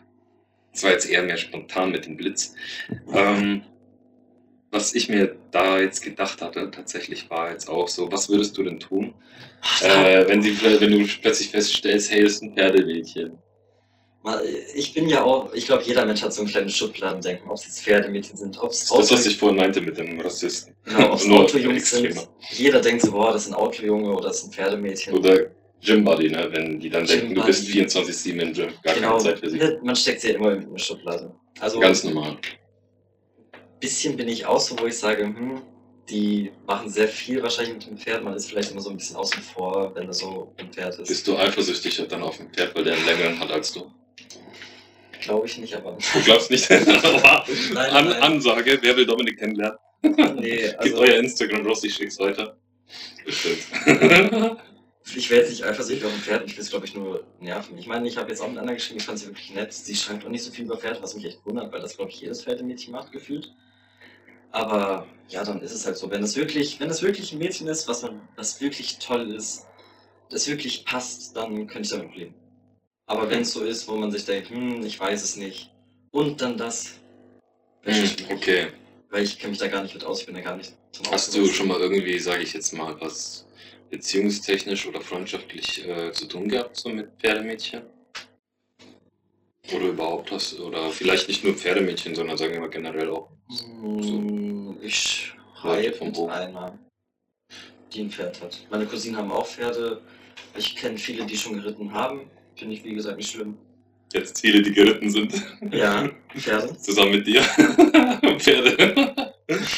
Das 0.75 0.83
war 0.83 0.91
jetzt 0.91 1.09
eher 1.09 1.23
mehr 1.23 1.37
spontan 1.37 1.91
mit 1.91 2.05
dem 2.05 2.17
Blitz. 2.17 2.53
Ähm, 3.13 3.61
was 4.71 4.93
ich 4.93 5.07
mir 5.07 5.37
da 5.51 5.79
jetzt 5.79 6.03
gedacht 6.03 6.41
hatte, 6.41 6.69
tatsächlich 6.69 7.29
war 7.29 7.49
jetzt 7.49 7.69
auch 7.69 7.87
so, 7.87 8.11
was 8.11 8.27
würdest 8.27 8.57
du 8.57 8.63
denn 8.63 8.77
tun, 8.77 9.13
äh, 9.81 10.27
wenn, 10.27 10.41
sie, 10.41 10.61
wenn 10.61 10.91
du 10.91 11.07
plötzlich 11.21 11.49
feststellst, 11.49 12.11
hey, 12.11 12.23
das 12.23 12.33
ist 12.33 12.43
ein 12.43 12.53
Pferdemädchen. 12.53 13.37
Mal, 14.21 14.43
Ich 14.73 14.93
bin 14.93 15.07
ja 15.07 15.23
auch, 15.23 15.53
ich 15.53 15.65
glaube, 15.65 15.83
jeder 15.83 16.05
Mensch 16.05 16.21
hat 16.21 16.33
so 16.33 16.41
ein 16.41 16.47
kleines 16.47 16.75
Schubladendenken, 16.75 17.49
ob 17.49 17.55
es 17.55 17.67
jetzt 17.67 17.81
Pferdemädchen 17.81 18.35
sind, 18.35 18.61
ob 18.61 18.71
es 18.71 18.89
Das, 18.89 19.11
was 19.11 19.25
ich 19.25 19.37
vorhin 19.37 19.57
meinte 19.57 19.79
mit 19.79 19.97
dem 19.97 20.19
Rassisten. 20.19 20.75
genau, 20.83 21.13
ob's 21.13 21.25
Nur 21.27 21.39
Autojungs 21.39 21.89
sind. 21.89 22.27
Jeder 22.49 22.81
denkt 22.81 23.03
so, 23.03 23.11
boah, 23.11 23.31
das 23.31 23.43
ist 23.43 23.53
ein 23.53 23.55
Autojunge 23.55 24.13
oder 24.13 24.27
das 24.27 24.39
ist 24.39 24.47
ein 24.47 24.51
Pferdemädchen. 24.51 25.13
Oder 25.13 25.51
Gym 25.85 26.03
Buddy, 26.03 26.29
ne? 26.29 26.49
wenn 26.51 26.79
die 26.79 26.89
dann 26.89 27.05
Gym 27.05 27.19
denken, 27.19 27.35
du 27.35 27.45
bist 27.45 27.67
Buddy. 27.67 27.85
24-7 27.85 28.39
im 28.39 28.53
Gym, 28.53 28.69
gar 28.83 28.95
genau, 28.95 29.09
keine 29.17 29.23
Zeit 29.23 29.39
für 29.39 29.49
sie. 29.49 29.57
ne, 29.57 29.79
man 29.83 29.95
steckt 29.95 30.21
sie 30.21 30.29
ja 30.29 30.35
immer 30.35 30.53
in 30.53 30.65
eine 30.67 30.79
Schublade. 30.79 31.33
Also 31.59 31.79
Ganz 31.79 32.03
normal. 32.03 32.37
bisschen 33.79 34.17
bin 34.17 34.27
ich 34.27 34.45
auch 34.45 34.59
so, 34.59 34.77
wo 34.79 34.85
ich 34.87 34.97
sage, 34.97 35.23
hm, 35.23 35.61
die 36.09 36.51
machen 36.67 36.89
sehr 36.89 37.07
viel 37.07 37.41
wahrscheinlich 37.41 37.73
mit 37.75 37.87
dem 37.87 37.97
Pferd. 37.97 38.23
Man 38.23 38.33
ist 38.35 38.49
vielleicht 38.49 38.71
immer 38.71 38.81
so 38.81 38.89
ein 38.89 38.97
bisschen 38.97 39.15
außen 39.15 39.41
vor, 39.41 39.93
wenn 39.95 40.07
das 40.07 40.19
so 40.19 40.53
ein 40.57 40.71
Pferd 40.71 40.99
ist. 40.99 41.07
Bist 41.07 41.27
du 41.27 41.37
eifersüchtig 41.37 42.07
dann 42.09 42.21
auf 42.21 42.39
ein 42.39 42.49
Pferd, 42.51 42.75
weil 42.75 42.83
der 42.83 42.95
einen 42.95 43.05
längeren 43.05 43.39
hat 43.39 43.51
als 43.51 43.73
du? 43.73 43.91
Glaube 45.21 45.47
ich 45.47 45.57
nicht, 45.57 45.73
aber. 45.73 45.97
Du 46.13 46.21
glaubst 46.23 46.51
nicht? 46.51 46.69
Nein, 47.73 47.89
An 47.89 48.09
nein. 48.09 48.21
Ansage, 48.21 48.77
wer 48.81 48.95
will 48.95 49.07
Dominik 49.07 49.39
kennenlernen? 49.39 49.77
Nee, 50.35 50.69
also 50.77 50.97
euer 50.97 51.15
Instagram 51.15 51.65
raus, 51.65 51.83
ich 51.83 51.95
schick's 51.95 52.19
weiter. 52.19 52.55
Bestimmt. 53.25 53.63
ich 55.13 55.29
wäre 55.29 55.41
jetzt 55.41 55.51
nicht 55.51 55.63
eifersüchtig 55.63 56.05
auf 56.05 56.13
ein 56.13 56.19
Pferd, 56.19 56.45
ich 56.45 56.55
will 56.55 56.63
es 56.63 56.69
glaube 56.69 56.85
ich 56.85 56.95
nur 56.95 57.23
nerven. 57.39 57.77
Ich 57.77 57.87
meine, 57.87 58.07
ich 58.07 58.17
habe 58.17 58.29
jetzt 58.29 58.41
auch 58.41 58.49
mit 58.49 58.57
einer 58.57 58.73
geschrieben, 58.73 58.99
ich 58.99 59.05
fand 59.05 59.19
sie 59.19 59.27
wirklich 59.27 59.53
nett. 59.53 59.73
Sie 59.73 59.95
schreibt 59.95 60.25
auch 60.25 60.29
nicht 60.29 60.43
so 60.43 60.51
viel 60.51 60.65
über 60.65 60.77
Pferde, 60.77 61.01
was 61.01 61.15
mich 61.15 61.25
echt 61.25 61.45
wundert, 61.45 61.71
weil 61.71 61.81
das 61.81 61.95
glaube 61.95 62.11
ich 62.11 62.21
jedes 62.21 62.43
Pferdemädchen 62.43 62.91
macht, 62.91 63.11
gefühlt. 63.11 63.53
Aber 64.51 65.07
ja, 65.27 65.43
dann 65.43 65.61
ist 65.61 65.73
es 65.73 65.85
halt 65.85 65.97
so. 65.97 66.09
Wenn 66.09 66.23
es 66.23 66.35
wirklich, 66.35 66.79
wenn 66.79 66.89
es 66.89 67.01
wirklich 67.01 67.31
ein 67.33 67.39
Mädchen 67.39 67.67
ist, 67.67 67.87
was 67.87 68.01
man, 68.03 68.21
was 68.35 68.61
wirklich 68.61 68.99
toll 68.99 69.31
ist, 69.31 69.67
das 70.29 70.47
wirklich 70.47 70.85
passt, 70.85 71.35
dann 71.35 71.67
könnte 71.67 71.87
ich 71.87 71.89
damit 71.89 72.15
leben. 72.15 72.33
Aber 73.05 73.29
wenn 73.29 73.41
es 73.41 73.51
so 73.51 73.63
ist, 73.63 73.87
wo 73.87 73.95
man 73.95 74.11
sich 74.11 74.25
denkt, 74.25 74.49
hm, 74.49 74.83
ich 74.83 74.99
weiß 74.99 75.23
es 75.23 75.35
nicht, 75.35 75.71
und 76.11 76.41
dann 76.41 76.57
das, 76.57 76.95
Hm, 77.85 78.09
okay. 78.31 78.67
Weil 79.09 79.23
ich 79.23 79.37
kenne 79.37 79.51
mich 79.51 79.59
da 79.59 79.67
gar 79.67 79.83
nicht 79.83 79.93
mit 79.93 80.03
aus, 80.03 80.19
ich 80.19 80.25
bin 80.25 80.35
da 80.35 80.41
gar 80.41 80.57
nicht 80.57 80.73
zum 80.91 81.05
Hast 81.11 81.33
du 81.35 81.45
schon 81.47 81.67
mal 81.67 81.79
irgendwie, 81.79 82.17
sage 82.19 82.43
ich 82.43 82.53
jetzt 82.53 82.73
mal, 82.73 82.99
was 82.99 83.45
beziehungstechnisch 83.89 84.87
oder 84.87 85.01
freundschaftlich 85.01 85.87
äh, 85.87 86.11
zu 86.11 86.25
tun 86.27 86.47
gehabt, 86.49 86.77
so 86.77 86.89
mit 86.89 87.09
Pferdemädchen? 87.19 87.83
Oder 89.73 89.85
überhaupt 89.87 90.31
hast, 90.31 90.59
oder 90.59 90.91
vielleicht 90.91 91.27
nicht 91.27 91.43
nur 91.43 91.55
Pferdemädchen, 91.55 92.13
sondern 92.13 92.37
sagen 92.37 92.53
wir 92.53 92.59
mal 92.59 92.69
generell 92.69 93.09
auch. 93.09 93.29
Hm, 93.63 94.77
Ich 94.81 95.33
Leute 95.63 95.87
reite 95.87 95.93
vom 95.97 96.13
Hof. 96.15 96.29
einer, 96.29 96.77
die 97.91 98.01
ein 98.01 98.11
Pferd 98.11 98.39
hat. 98.41 98.59
Meine 98.69 98.85
Cousinen 98.85 99.17
haben 99.17 99.31
auch 99.31 99.47
Pferde. 99.47 100.01
Ich 100.55 100.75
kenne 100.75 100.97
viele, 100.97 101.25
die 101.25 101.35
schon 101.35 101.53
geritten 101.55 101.91
haben. 101.91 102.29
Finde 102.55 102.75
ich, 102.75 102.83
wie 102.83 102.93
gesagt, 102.93 103.17
nicht 103.17 103.31
schlimm. 103.31 103.57
Jetzt 104.13 104.39
viele, 104.39 104.61
die 104.61 104.71
geritten 104.71 105.09
sind, 105.09 105.33
Ja, 105.71 106.09
Pferde. 106.37 106.77
zusammen 106.77 107.11
mit 107.11 107.25
dir. 107.27 107.41
Pferde. 108.37 109.15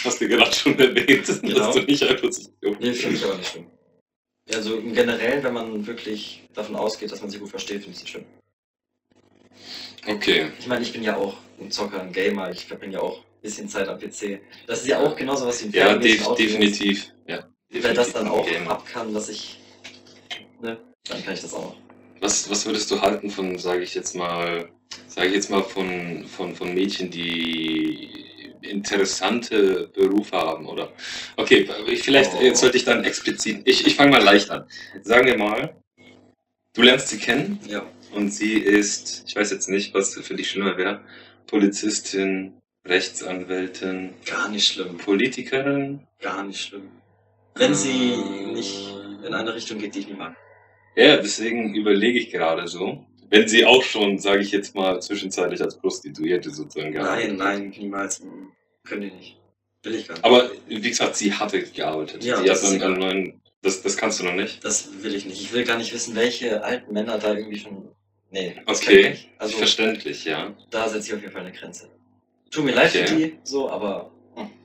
Hast 0.04 0.20
du 0.22 0.28
gerade 0.28 0.54
schon 0.54 0.78
erwähnt, 0.78 1.26
Genau. 1.42 1.58
dass 1.60 1.76
du 1.76 1.82
nicht 1.84 2.22
bist. 2.22 2.52
Nee, 2.62 2.92
finde 2.94 3.16
ich 3.16 3.24
aber 3.24 3.36
nicht 3.38 3.50
schlimm. 3.52 3.66
Also 4.54 4.78
im 4.78 4.94
Generellen, 4.94 5.44
wenn 5.44 5.54
man 5.54 5.86
wirklich 5.86 6.44
davon 6.54 6.76
ausgeht, 6.76 7.12
dass 7.12 7.22
man 7.22 7.30
sich 7.30 7.40
gut 7.40 7.50
versteht, 7.50 7.84
finde 7.84 7.92
ich 7.92 7.98
es 7.98 8.02
nicht 8.04 8.12
schlimm. 8.12 8.26
Okay. 10.08 10.52
Ich 10.60 10.68
meine, 10.68 10.84
ich 10.84 10.94
bin 10.94 11.04
ja 11.04 11.18
auch 11.18 11.36
ein 11.60 11.70
Zocker, 11.70 12.02
ein 12.02 12.14
Gamer. 12.14 12.52
Ich 12.52 12.66
verbringe 12.66 12.94
ja 12.94 13.02
auch 13.02 13.18
ein 13.20 13.42
bisschen 13.42 13.68
Zeit 13.68 13.90
am 13.90 14.00
PC. 14.00 14.40
Das 14.66 14.82
ist 14.82 14.88
ja 14.88 15.00
auch 15.00 15.16
genauso 15.16 15.48
was 15.48 15.62
wie 15.62 15.68
ein 15.68 15.74
Ja, 15.74 15.98
def 15.98 16.26
definitiv. 16.36 17.12
Ja, 17.28 17.46
Wenn 17.70 17.96
das 17.96 18.14
dann 18.14 18.28
auch 18.28 18.48
ab 18.68 18.86
kann, 18.86 19.14
dass 19.14 19.28
ich, 19.28 19.60
ne, 20.62 20.78
dann 21.10 21.24
kann 21.26 21.34
ich 21.34 21.42
das 21.42 21.54
auch. 21.54 21.76
Was, 22.22 22.50
was 22.50 22.66
würdest 22.66 22.90
du 22.90 23.02
halten 23.02 23.30
von, 23.30 23.58
sage 23.60 23.84
ich 23.84 23.94
jetzt 23.94 24.16
mal, 24.16 24.70
sage 25.08 25.28
ich 25.28 25.34
jetzt 25.36 25.50
mal 25.50 25.64
von, 25.64 26.26
von, 26.26 26.56
von 26.56 26.74
Mädchen, 26.74 27.12
die 27.12 28.27
interessante 28.62 29.90
Berufe 29.94 30.36
haben, 30.38 30.68
oder? 30.68 30.92
Okay, 31.36 31.68
ich- 31.88 32.02
vielleicht 32.04 32.34
Oh. 32.36 32.42
jetzt 32.42 32.60
sollte 32.62 32.78
ich 32.78 32.86
dann 32.86 33.04
explizit, 33.04 33.62
ich, 33.66 33.86
ich 33.88 33.96
fange 33.96 34.12
mal 34.12 34.24
leicht 34.24 34.50
an. 34.50 34.66
Sagen 35.04 35.26
wir 35.28 35.38
mal, 35.38 35.76
du 36.74 36.82
lernst 36.82 37.10
sie 37.10 37.18
kennen 37.20 37.60
Ja. 37.68 37.84
und 38.14 38.32
sie 38.32 38.54
ist, 38.60 39.24
ich 39.28 39.36
weiß 39.36 39.52
jetzt 39.52 39.70
nicht, 39.70 39.94
was 39.94 40.14
für 40.16 40.36
dich 40.36 40.50
schlimmer 40.50 40.78
wäre, 40.78 41.02
Polizistin, 41.48 42.54
Rechtsanwältin, 42.86 44.14
Gar 44.26 44.50
nicht 44.50 44.68
schlimm. 44.68 44.98
Politikerin. 44.98 46.02
Gar 46.22 46.44
nicht 46.44 46.62
schlimm. 46.62 46.90
Wenn 47.56 47.74
sie 47.74 48.16
nicht 48.54 48.94
in 49.26 49.34
eine 49.34 49.56
Richtung 49.56 49.80
geht, 49.80 49.96
die 49.96 50.00
ich 50.00 50.08
nicht 50.08 50.18
mag. 50.20 50.36
Ja, 50.96 51.18
deswegen 51.18 51.74
überlege 51.74 52.20
ich 52.20 52.30
gerade 52.32 52.68
so. 52.68 53.07
Wenn 53.30 53.48
sie 53.48 53.66
auch 53.66 53.84
schon, 53.84 54.18
sage 54.20 54.42
ich 54.42 54.52
jetzt 54.52 54.74
mal, 54.76 55.02
zwischenzeitlich 55.02 55.62
als 55.62 55.78
Prostituierte 55.78 56.50
sozusagen 56.50 56.94
gearbeitet 56.94 57.38
Nein, 57.38 57.62
nein, 57.62 57.74
niemals. 57.78 58.22
Können 58.86 59.02
die 59.02 59.12
nicht. 59.12 59.38
Will 59.84 59.96
ich 59.96 60.08
gar 60.08 60.16
nicht. 60.16 60.26
Aber 60.26 60.50
wie 60.68 60.82
gesagt, 60.82 61.16
sie 61.16 61.34
hatte 61.34 61.62
gearbeitet. 61.62 62.24
Ja, 62.24 62.38
sie 62.38 62.46
das 62.46 62.64
hat 62.74 62.82
einen 62.82 63.00
neuen. 63.00 63.42
Das, 63.62 63.82
das 63.82 63.98
kannst 63.98 64.20
du 64.20 64.24
noch 64.24 64.34
nicht. 64.36 64.64
Das 64.64 64.90
will 65.04 65.14
ich 65.14 65.26
nicht. 65.26 65.42
Ich 65.42 65.52
will 65.52 65.64
gar 65.66 65.78
nicht 65.78 65.94
wissen, 65.94 66.16
welche 66.16 66.64
alten 66.64 66.94
Männer 66.94 67.18
da 67.18 67.34
irgendwie 67.36 67.60
schon. 67.60 67.90
Nee. 68.32 68.56
das 68.66 68.82
Okay. 68.82 69.00
ich 69.00 69.10
nicht. 69.10 69.30
Also 69.38 69.58
Verständlich, 69.58 70.26
ja. 70.26 70.54
da 70.70 70.88
setze 70.88 71.08
ich 71.08 71.14
auf 71.16 71.22
jeden 71.22 71.34
Fall 71.34 71.42
eine 71.42 71.52
Grenze. 71.52 71.90
Tut 72.52 72.66
mir 72.66 72.74
leid 72.74 72.90
Okay. 72.96 73.08
für 73.08 73.16
die, 73.16 73.38
so, 73.44 73.70
aber 73.70 74.12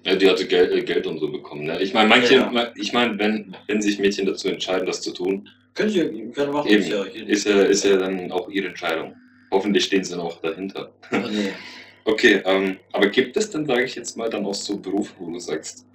Ja, 0.04 0.14
die 0.16 0.28
hatte 0.28 0.46
Geld, 0.46 0.72
äh, 0.72 0.82
Geld 0.82 1.06
und 1.06 1.18
so 1.18 1.30
bekommen. 1.30 1.64
Ne? 1.64 1.80
Ich 1.80 1.94
meine, 1.94 2.08
manche, 2.08 2.34
Ja. 2.34 2.72
ich 2.76 2.92
meine, 2.92 3.18
wenn, 3.18 3.56
wenn 3.66 3.80
sich 3.80 3.98
Mädchen 3.98 4.26
dazu 4.26 4.48
entscheiden, 4.48 4.86
das 4.86 5.00
zu 5.00 5.12
tun, 5.12 5.48
Können 5.75 5.91
Sie 5.91 6.33
gerne 6.35 6.53
machen. 6.53 6.68
Eben. 6.68 6.83
Ist 6.83 6.89
ja, 6.89 7.03
ist 7.05 7.47
ja, 7.47 7.62
ist 7.62 7.85
ja 7.85 7.97
dann 7.97 8.31
auch 8.31 8.49
ihre 8.49 8.68
Entscheidung. 8.68 9.14
Hoffentlich 9.51 9.85
stehen 9.85 10.05
sie 10.05 10.12
dann 10.12 10.20
auch 10.20 10.41
dahinter. 10.41 10.93
Nee. 11.11 11.53
Okay, 12.05 12.43
ähm, 12.45 12.79
aber 12.93 13.07
gibt 13.09 13.37
es 13.37 13.49
dann, 13.51 13.64
sage 13.64 13.85
ich 13.85 13.95
jetzt 13.95 14.16
mal, 14.16 14.29
dann 14.29 14.45
auch 14.45 14.55
so 14.55 14.77
Berufe, 14.77 15.14
wo 15.20 15.31
du 15.31 15.39
sagst, 15.39 15.87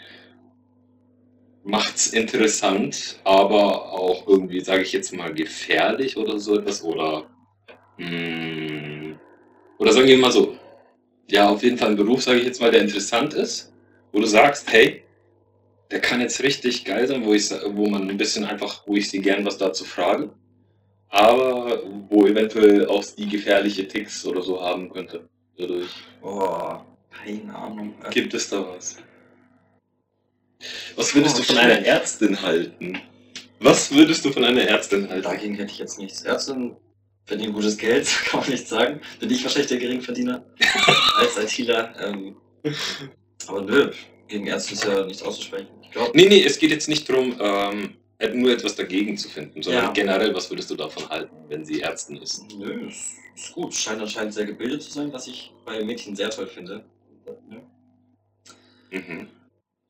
macht's 1.63 2.13
interessant, 2.13 3.19
aber 3.25 3.91
auch 3.91 4.25
irgendwie, 4.25 4.61
sage 4.61 4.83
ich 4.83 4.93
jetzt 4.93 5.13
mal, 5.13 5.33
gefährlich 5.33 6.15
oder 6.15 6.39
so 6.39 6.57
etwas? 6.57 6.81
Oder, 6.81 7.25
mh, 7.97 9.17
oder 9.79 9.91
sagen 9.91 10.07
wir 10.07 10.17
mal 10.17 10.31
so, 10.31 10.57
ja, 11.29 11.49
auf 11.49 11.61
jeden 11.61 11.77
Fall 11.77 11.89
ein 11.89 11.97
Beruf, 11.97 12.23
sage 12.23 12.39
ich 12.39 12.45
jetzt 12.45 12.61
mal, 12.61 12.71
der 12.71 12.83
interessant 12.83 13.33
ist, 13.33 13.73
wo 14.13 14.21
du 14.21 14.25
sagst, 14.25 14.71
hey, 14.71 15.03
der 15.91 16.01
kann 16.01 16.21
jetzt 16.21 16.41
richtig 16.43 16.85
geil 16.85 17.07
sein, 17.07 17.25
wo, 17.25 17.33
ich, 17.33 17.49
wo 17.51 17.87
man 17.87 18.09
ein 18.09 18.17
bisschen 18.17 18.45
einfach, 18.45 18.85
wo 18.87 18.95
ich 18.95 19.09
sie 19.09 19.19
gern 19.19 19.45
was 19.45 19.57
dazu 19.57 19.85
frage, 19.85 20.29
aber 21.09 21.81
wo 22.09 22.25
eventuell 22.25 22.87
auch 22.87 23.03
die 23.17 23.27
gefährliche 23.27 23.87
Ticks 23.87 24.25
oder 24.25 24.41
so 24.41 24.61
haben 24.61 24.89
könnte. 24.91 25.27
Dadurch. 25.57 25.89
Oh, 26.21 26.77
keine 27.09 27.55
Ahnung. 27.55 27.95
Gibt 28.11 28.33
es 28.33 28.49
da 28.49 28.65
was? 28.67 28.97
Was 30.95 31.13
würdest 31.15 31.35
Oh, 31.35 31.39
du 31.39 31.43
von 31.45 31.57
einer 31.57 31.85
Ärztin 31.85 32.41
halten? 32.41 32.99
Was 33.59 33.91
würdest 33.91 34.25
du 34.25 34.31
von 34.31 34.43
einer 34.43 34.63
Ärztin 34.63 35.09
halten? 35.09 35.23
Dagegen 35.23 35.55
hätte 35.55 35.71
ich 35.71 35.79
jetzt 35.79 35.97
nichts. 35.97 36.23
Ärztin 36.23 36.75
verdienen 37.25 37.53
gutes 37.53 37.77
Geld, 37.77 38.07
kann 38.25 38.41
man 38.41 38.49
nicht 38.49 38.67
sagen. 38.67 39.01
Bin 39.19 39.29
ich 39.29 39.43
wahrscheinlich 39.43 39.67
der 39.69 39.77
Geringverdiener 39.77 40.43
als 41.17 41.37
ITler. 41.37 41.93
Ähm, 42.01 42.35
aber 43.47 43.61
nö, 43.61 43.91
gegen 44.27 44.47
Ärzte 44.47 44.73
ist 44.73 44.83
ja 44.83 45.05
nichts 45.05 45.21
auszusprechen. 45.23 45.67
Ich 45.81 45.91
glaube, 45.91 46.11
Nee, 46.15 46.27
nee, 46.27 46.43
es 46.43 46.59
geht 46.59 46.71
jetzt 46.71 46.87
nicht 46.89 47.07
darum, 47.09 47.35
ähm, 47.39 47.95
nur 48.33 48.51
etwas 48.51 48.75
dagegen 48.75 49.17
zu 49.17 49.29
finden, 49.29 49.61
sondern 49.61 49.85
Ja. 49.85 49.91
generell, 49.91 50.33
was 50.33 50.49
würdest 50.49 50.69
du 50.71 50.75
davon 50.75 51.07
halten, 51.09 51.35
wenn 51.49 51.63
sie 51.65 51.81
Ärztin 51.81 52.17
ist? 52.17 52.43
nö, 52.57 52.87
ist, 52.87 53.13
ist 53.35 53.53
gut. 53.53 53.73
Scheint 53.73 54.01
anscheinend 54.01 54.33
sehr 54.33 54.45
gebildet 54.45 54.81
zu 54.83 54.91
sein, 54.91 55.11
was 55.13 55.27
ich 55.27 55.51
bei 55.65 55.83
Mädchen 55.83 56.15
sehr 56.15 56.29
toll 56.29 56.47
finde. 56.47 56.83
Nö. 57.49 57.57
Mhm. 58.91 59.27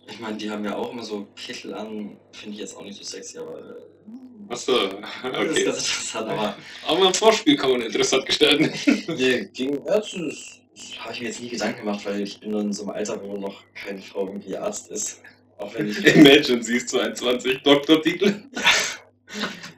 Ich 0.09 0.19
meine, 0.19 0.37
die 0.37 0.49
haben 0.49 0.63
ja 0.63 0.75
auch 0.75 0.91
immer 0.91 1.03
so 1.03 1.27
Kittel 1.35 1.73
an, 1.73 2.17
finde 2.31 2.55
ich 2.55 2.61
jetzt 2.61 2.75
auch 2.77 2.83
nicht 2.83 2.97
so 2.97 3.03
sexy, 3.03 3.37
aber 3.39 3.59
äh, 3.59 4.53
Achso, 4.53 4.71
das 4.87 4.89
ist 4.89 5.25
okay. 5.25 5.63
ganz 5.65 5.77
interessant. 5.77 6.29
Aber 6.29 6.55
Aber 6.87 7.07
im 7.07 7.13
Vorspiel 7.13 7.57
kann 7.57 7.71
man 7.71 7.81
interessant 7.81 8.25
gestalten. 8.25 8.71
nee, 9.17 9.49
gegen 9.53 9.85
Ärzte 9.85 10.25
das 10.27 10.61
habe 10.99 11.13
ich 11.13 11.21
mir 11.21 11.27
jetzt 11.27 11.41
nie 11.41 11.49
Gedanken 11.49 11.79
gemacht, 11.79 12.05
weil 12.05 12.21
ich 12.21 12.39
bin 12.39 12.53
in 12.53 12.73
so 12.73 12.83
einem 12.83 12.91
Alter, 12.91 13.21
wo 13.21 13.37
noch 13.37 13.63
keine 13.73 14.01
Frau 14.01 14.27
irgendwie 14.27 14.57
Arzt 14.57 14.91
ist. 14.91 15.21
Auch 15.57 15.73
wenn 15.73 15.89
ich. 15.89 16.05
Imagine, 16.15 16.63
sie 16.63 16.77
ist 16.77 16.89
22 16.89 17.61
Doktortitel. 17.63 18.43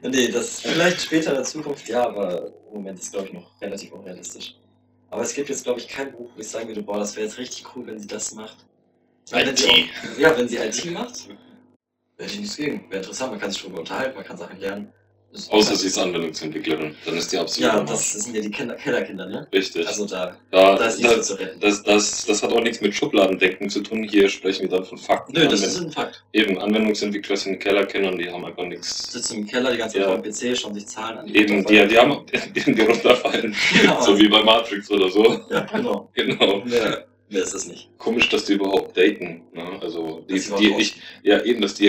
nee, 0.02 0.28
das 0.28 0.60
vielleicht 0.60 1.02
später 1.02 1.30
in 1.30 1.36
der 1.36 1.44
Zukunft, 1.44 1.88
ja, 1.88 2.06
aber 2.06 2.52
im 2.68 2.78
Moment 2.78 2.98
ist 2.98 3.12
glaube 3.12 3.28
ich 3.28 3.32
noch 3.32 3.60
relativ 3.60 3.92
unrealistisch. 3.92 4.56
Aber 5.10 5.22
es 5.22 5.34
gibt 5.34 5.48
jetzt 5.48 5.64
glaube 5.64 5.80
ich 5.80 5.88
kein 5.88 6.12
Buch, 6.12 6.30
wo 6.34 6.40
ich 6.40 6.48
sagen 6.48 6.68
würde, 6.68 6.82
boah, 6.82 6.98
das 6.98 7.16
wäre 7.16 7.26
jetzt 7.26 7.38
richtig 7.38 7.64
cool, 7.74 7.86
wenn 7.86 7.98
sie 7.98 8.06
das 8.06 8.34
macht. 8.34 8.58
Meine, 9.32 9.48
wenn 9.48 9.56
sie 9.56 9.64
IT. 9.64 9.70
auch, 9.70 10.18
ja, 10.18 10.36
wenn 10.36 10.48
sie 10.48 10.56
IT 10.56 10.84
macht, 10.92 11.28
hätte 12.18 12.32
ich 12.32 12.40
nichts 12.40 12.56
gegen. 12.56 12.90
Wäre 12.90 12.98
interessant, 12.98 13.32
man 13.32 13.40
kann 13.40 13.50
sich 13.50 13.62
darüber 13.62 13.80
unterhalten, 13.80 14.16
man 14.16 14.24
kann 14.24 14.36
Sachen 14.36 14.58
lernen. 14.58 14.92
Das- 15.32 15.48
Außer 15.50 15.76
sie 15.76 15.86
ist 15.86 15.96
Anwendungsentwicklerin, 15.98 16.94
dann 17.06 17.16
ist 17.16 17.32
die 17.32 17.38
absolut 17.38 17.70
Ja, 17.72 17.78
am 17.78 17.86
das 17.86 18.12
sind 18.12 18.34
ja 18.34 18.42
die 18.42 18.50
Kinder, 18.50 18.74
Kellerkinder, 18.74 19.26
ne? 19.26 19.46
Richtig. 19.52 19.86
Also 19.86 20.04
da, 20.06 20.36
da, 20.50 20.74
da 20.76 20.86
ist 20.86 20.98
nichts 20.98 21.16
das, 21.16 21.26
zu 21.28 21.34
retten. 21.34 21.60
das, 21.60 21.82
das, 21.84 22.26
das 22.26 22.42
hat 22.42 22.52
auch 22.52 22.60
nichts 22.62 22.80
mit 22.80 22.92
Schubladendenken 22.94 23.70
zu 23.70 23.80
tun. 23.80 24.02
Hier 24.02 24.28
sprechen 24.28 24.62
wir 24.62 24.68
dann 24.70 24.84
von 24.84 24.98
Fakten. 24.98 25.32
Nö, 25.34 25.46
das 25.46 25.60
Anwend- 25.62 25.66
ist 25.68 25.80
ein 25.82 25.92
Fakt. 25.92 26.24
Eben, 26.32 26.58
Anwendungsentwickler 26.58 27.36
sind 27.36 27.60
Kellerkinder 27.60 28.10
und 28.10 28.18
die 28.18 28.28
haben 28.28 28.44
einfach 28.44 28.64
nichts. 28.64 29.12
Sitzen 29.12 29.38
im 29.38 29.46
Keller 29.46 29.70
die 29.70 29.78
ganze 29.78 29.98
Zeit 29.98 30.08
Ja. 30.08 30.16
dem 30.16 30.22
PC, 30.32 30.56
schauen 30.58 30.74
sich 30.74 30.86
Zahlen 30.88 31.18
an. 31.18 31.28
Eben, 31.28 31.64
die, 31.64 31.74
die 31.88 31.96
haben, 31.98 32.26
die, 32.54 32.72
die 32.74 32.82
runterfallen. 32.82 33.54
Ja, 33.84 34.00
so 34.02 34.18
wie 34.18 34.28
bei 34.28 34.42
Matrix 34.42 34.90
oder 34.90 35.08
so. 35.10 35.40
Ja, 35.50 35.60
genau. 35.60 36.10
Genau. 36.14 36.62
Mehr, 36.64 37.06
mehr 37.28 37.42
ist 37.44 37.54
es 37.54 37.66
nicht. 37.68 37.88
Komisch, 37.98 38.28
dass 38.30 38.46
die 38.46 38.54
überhaupt 38.54 38.96
daten. 38.96 39.42
Ne? 39.52 39.78
Also, 39.80 40.24
die, 40.28 40.40
die, 40.58 40.74
ich, 40.80 40.96
ja, 41.22 41.40
eben, 41.44 41.60
dass 41.60 41.74
die 41.74 41.86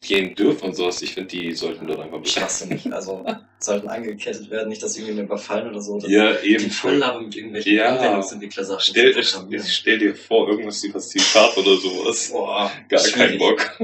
rausgehen 0.00 0.34
dürfen 0.34 0.66
und 0.66 0.74
sowas. 0.76 1.02
Ich 1.02 1.14
finde, 1.14 1.28
die 1.28 1.52
sollten 1.52 1.86
dort 1.86 2.00
einfach 2.00 2.24
Schwachsinnig. 2.24 2.92
Also 2.92 3.24
sollten 3.58 3.88
angekettet 3.88 4.50
werden, 4.50 4.68
nicht, 4.68 4.82
dass 4.82 4.94
sie 4.94 5.02
irgendwie 5.02 5.22
überfallen 5.22 5.68
oder 5.70 5.80
so. 5.80 5.98
Ja, 6.06 6.32
die 6.34 6.54
eben. 6.54 6.70
labern 6.98 7.24
mit 7.24 7.36
irgendwelchen 7.36 7.74
Ja. 7.74 7.96
Anwendungsentwickler-Sachen. 7.96 8.80
Stell, 8.80 9.12
programmieren. 9.12 9.66
stell 9.66 9.98
dir 9.98 10.14
vor, 10.14 10.48
irgendwas 10.48 10.82
über 10.84 10.98
C-Sharp 11.00 11.56
oder 11.56 11.76
sowas. 11.76 12.30
Boah, 12.32 12.70
Gar 12.88 13.02
keinen 13.02 13.38
Bock. 13.38 13.78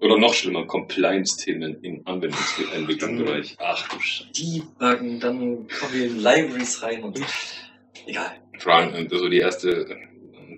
Oder 0.00 0.18
noch 0.18 0.34
schlimmer, 0.34 0.66
Compliance-Themen 0.66 1.82
im 1.82 2.02
Anwendungsentwicklungsbereich. 2.06 3.56
Ach 3.58 3.88
du 3.88 4.00
Scheiße. 4.00 4.30
Debuggen, 4.32 5.20
dann 5.20 5.38
kommen 5.68 5.92
wir 5.92 6.04
in 6.06 6.18
Libraries 6.18 6.82
rein 6.82 7.02
und 7.04 7.20
egal. 8.06 8.32
Fragen, 8.58 8.94
und 8.94 9.10
so 9.10 9.28
die 9.28 9.38
erste, 9.38 9.96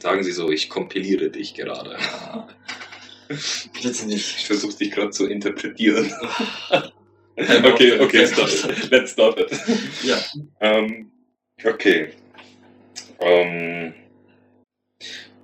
sagen 0.01 0.23
sie 0.25 0.33
so, 0.33 0.51
ich 0.51 0.69
kompiliere 0.69 1.31
dich 1.31 1.55
gerade. 1.55 1.97
Bitte 3.29 4.07
nicht. 4.07 4.37
Ich 4.39 4.47
versuche 4.47 4.77
dich 4.77 4.91
gerade 4.91 5.11
zu 5.11 5.27
interpretieren. 5.27 6.13
Okay, 7.39 8.01
okay, 8.01 8.27
stop 8.27 8.49
it. 8.49 8.91
Let's 8.91 9.13
stop 9.13 9.39
it. 9.39 9.51
Ja. 10.03 10.17
Ähm, 10.61 11.11
okay. 11.63 12.09
Ähm, 13.21 13.93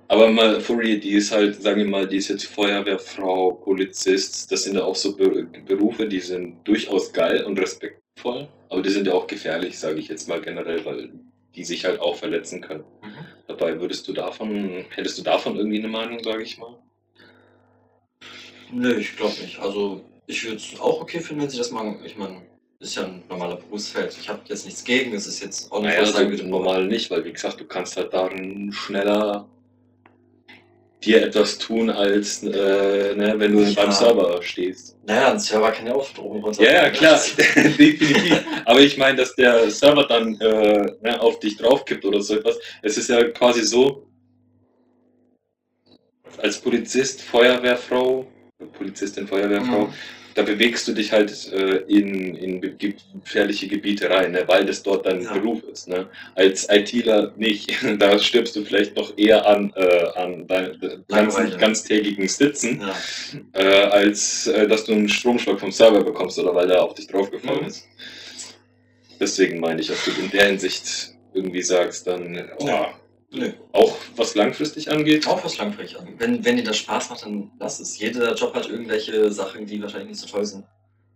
aber 0.07 0.31
mal, 0.31 0.59
Fury, 0.59 0.99
die 0.99 1.11
ist 1.11 1.31
halt, 1.31 1.61
sagen 1.61 1.77
wir 1.77 1.89
mal, 1.89 2.07
die 2.07 2.17
ist 2.17 2.29
jetzt 2.29 2.45
Feuerwehrfrau, 2.45 3.51
Polizist. 3.51 4.51
Das 4.51 4.63
sind 4.63 4.75
ja 4.75 4.83
auch 4.83 4.95
so 4.95 5.15
Be 5.15 5.47
Berufe, 5.67 6.07
die 6.07 6.19
sind 6.19 6.67
durchaus 6.67 7.13
geil 7.13 7.43
und 7.43 7.59
respektvoll. 7.59 8.47
Aber 8.69 8.81
die 8.81 8.89
sind 8.89 9.07
ja 9.07 9.13
auch 9.13 9.27
gefährlich, 9.27 9.77
sage 9.77 9.99
ich 9.99 10.07
jetzt 10.07 10.27
mal 10.27 10.41
generell, 10.41 10.83
weil 10.85 11.11
die 11.55 11.63
sich 11.63 11.85
halt 11.85 11.99
auch 11.99 12.15
verletzen 12.15 12.61
können. 12.61 12.83
Mhm. 13.01 13.25
Dabei 13.47 13.79
würdest 13.79 14.07
du 14.07 14.13
davon, 14.13 14.85
hättest 14.89 15.17
du 15.19 15.21
davon 15.21 15.57
irgendwie 15.57 15.79
eine 15.79 15.89
Meinung, 15.89 16.23
sage 16.23 16.43
ich 16.43 16.57
mal? 16.57 16.77
Nö, 18.73 18.95
ich 18.97 19.15
glaube 19.15 19.33
nicht. 19.41 19.59
Also, 19.59 20.01
ich 20.27 20.43
würde 20.43 20.57
es 20.57 20.79
auch 20.79 21.01
okay 21.01 21.19
finden, 21.19 21.43
wenn 21.43 21.49
sie 21.49 21.57
das 21.57 21.71
machen. 21.71 21.99
Ich 22.05 22.17
meine, 22.17 22.41
ist 22.79 22.95
ja 22.95 23.05
ein 23.05 23.23
normaler 23.29 23.55
Berufsfeld. 23.55 24.15
Ich 24.19 24.27
habe 24.27 24.41
jetzt 24.47 24.65
nichts 24.65 24.83
gegen. 24.83 25.13
Es 25.13 25.25
ist 25.27 25.41
jetzt 25.41 25.71
auch 25.71 25.81
nicht, 25.81 25.89
Naja, 25.97 25.99
also 26.01 26.43
normal 26.45 26.85
nicht, 26.85 27.09
weil 27.11 27.23
wie 27.23 27.31
gesagt, 27.31 27.59
du 27.59 27.65
kannst 27.65 27.95
halt 27.97 28.13
darin 28.13 28.71
schneller 28.73 29.47
dir 31.03 31.21
etwas 31.21 31.57
tun, 31.57 31.89
als 31.89 32.43
äh, 32.43 33.15
ne, 33.15 33.33
wenn 33.37 33.51
du 33.51 33.61
Ja. 33.61 33.71
beim 33.75 33.91
Server 33.91 34.41
stehst. 34.41 34.97
Naja, 35.05 35.31
ein 35.33 35.39
Server 35.39 35.71
kann 35.71 35.87
ja 35.87 35.95
auch 35.95 36.05
Strom 36.07 36.41
runter. 36.43 36.63
Ja, 36.63 36.83
ja, 36.83 36.89
klar, 36.89 37.19
definitiv. 37.37 38.41
Aber 38.65 38.79
ich 38.79 38.97
meine, 38.97 39.17
dass 39.17 39.35
der 39.35 39.69
Server 39.69 40.05
dann 40.07 40.39
äh, 40.39 40.91
ne, 41.01 41.19
auf 41.19 41.39
dich 41.39 41.57
draufkippt 41.57 42.05
oder 42.05 42.21
so 42.21 42.35
etwas. 42.37 42.57
Es 42.81 42.97
ist 42.97 43.09
ja 43.09 43.21
quasi 43.31 43.63
so, 43.63 44.07
als 46.37 46.59
Polizist, 46.59 47.21
Feuerwehrfrau, 47.21 48.25
Polizistin, 48.65 49.27
Feuerwehrfrau, 49.27 49.85
Mhm. 49.87 49.93
da 50.35 50.41
bewegst 50.41 50.87
du 50.87 50.93
dich 50.93 51.11
halt 51.11 51.31
äh, 51.53 51.77
in, 51.87 52.35
in 52.35 52.61
ge- 52.77 52.95
gefährliche 53.23 53.67
Gebiete 53.67 54.09
rein, 54.09 54.31
ne, 54.31 54.43
weil 54.47 54.65
das 54.65 54.81
dort 54.81 55.05
dein 55.05 55.21
Ja. 55.21 55.33
Beruf 55.33 55.61
ist. 55.71 55.87
Ne? 55.87 56.07
Als 56.35 56.67
ITler 56.69 57.31
nicht. 57.37 57.71
Da 57.99 58.17
stirbst 58.17 58.55
du 58.55 58.63
vielleicht 58.65 58.95
noch 58.95 59.15
eher 59.17 59.45
an, 59.45 59.71
äh, 59.75 60.05
an 60.15 60.47
deinem 60.47 61.03
ganzen, 61.07 61.57
ganztägigen 61.59 62.27
Sitzen, 62.27 62.81
Ja. 62.81 62.95
äh, 63.61 63.83
als 63.91 64.47
äh, 64.47 64.67
dass 64.67 64.85
du 64.85 64.93
einen 64.93 65.07
Stromschlag 65.09 65.59
vom 65.59 65.71
Server 65.71 66.03
bekommst 66.03 66.39
oder 66.39 66.55
weil 66.55 66.67
der 66.67 66.81
auf 66.81 66.93
dich 66.95 67.07
draufgefallen 67.07 67.61
Mhm. 67.61 67.67
ist. 67.67 67.87
Deswegen 69.19 69.59
meine 69.59 69.81
ich, 69.81 69.91
ob 69.91 69.97
du 70.05 70.11
in 70.21 70.29
der 70.31 70.47
Hinsicht 70.47 71.11
irgendwie 71.33 71.61
sagst, 71.61 72.07
dann 72.07 72.49
oh, 72.59 72.67
Ja. 72.67 72.93
Nö. 73.33 73.51
auch 73.71 73.95
was 74.15 74.35
langfristig 74.35 74.91
angeht. 74.91 75.27
Auch 75.27 75.43
was 75.43 75.57
langfristig 75.57 75.99
an. 75.99 76.07
Wenn, 76.17 76.45
wenn 76.45 76.57
dir 76.57 76.63
das 76.63 76.77
Spaß 76.77 77.09
macht, 77.09 77.23
dann 77.23 77.51
lass 77.59 77.79
es. 77.79 77.97
Jeder 77.97 78.33
Job 78.35 78.53
hat 78.53 78.69
irgendwelche 78.69 79.31
Sachen, 79.31 79.65
die 79.65 79.81
wahrscheinlich 79.81 80.09
nicht 80.09 80.21
so 80.21 80.27
toll 80.27 80.45
sind. 80.45 80.65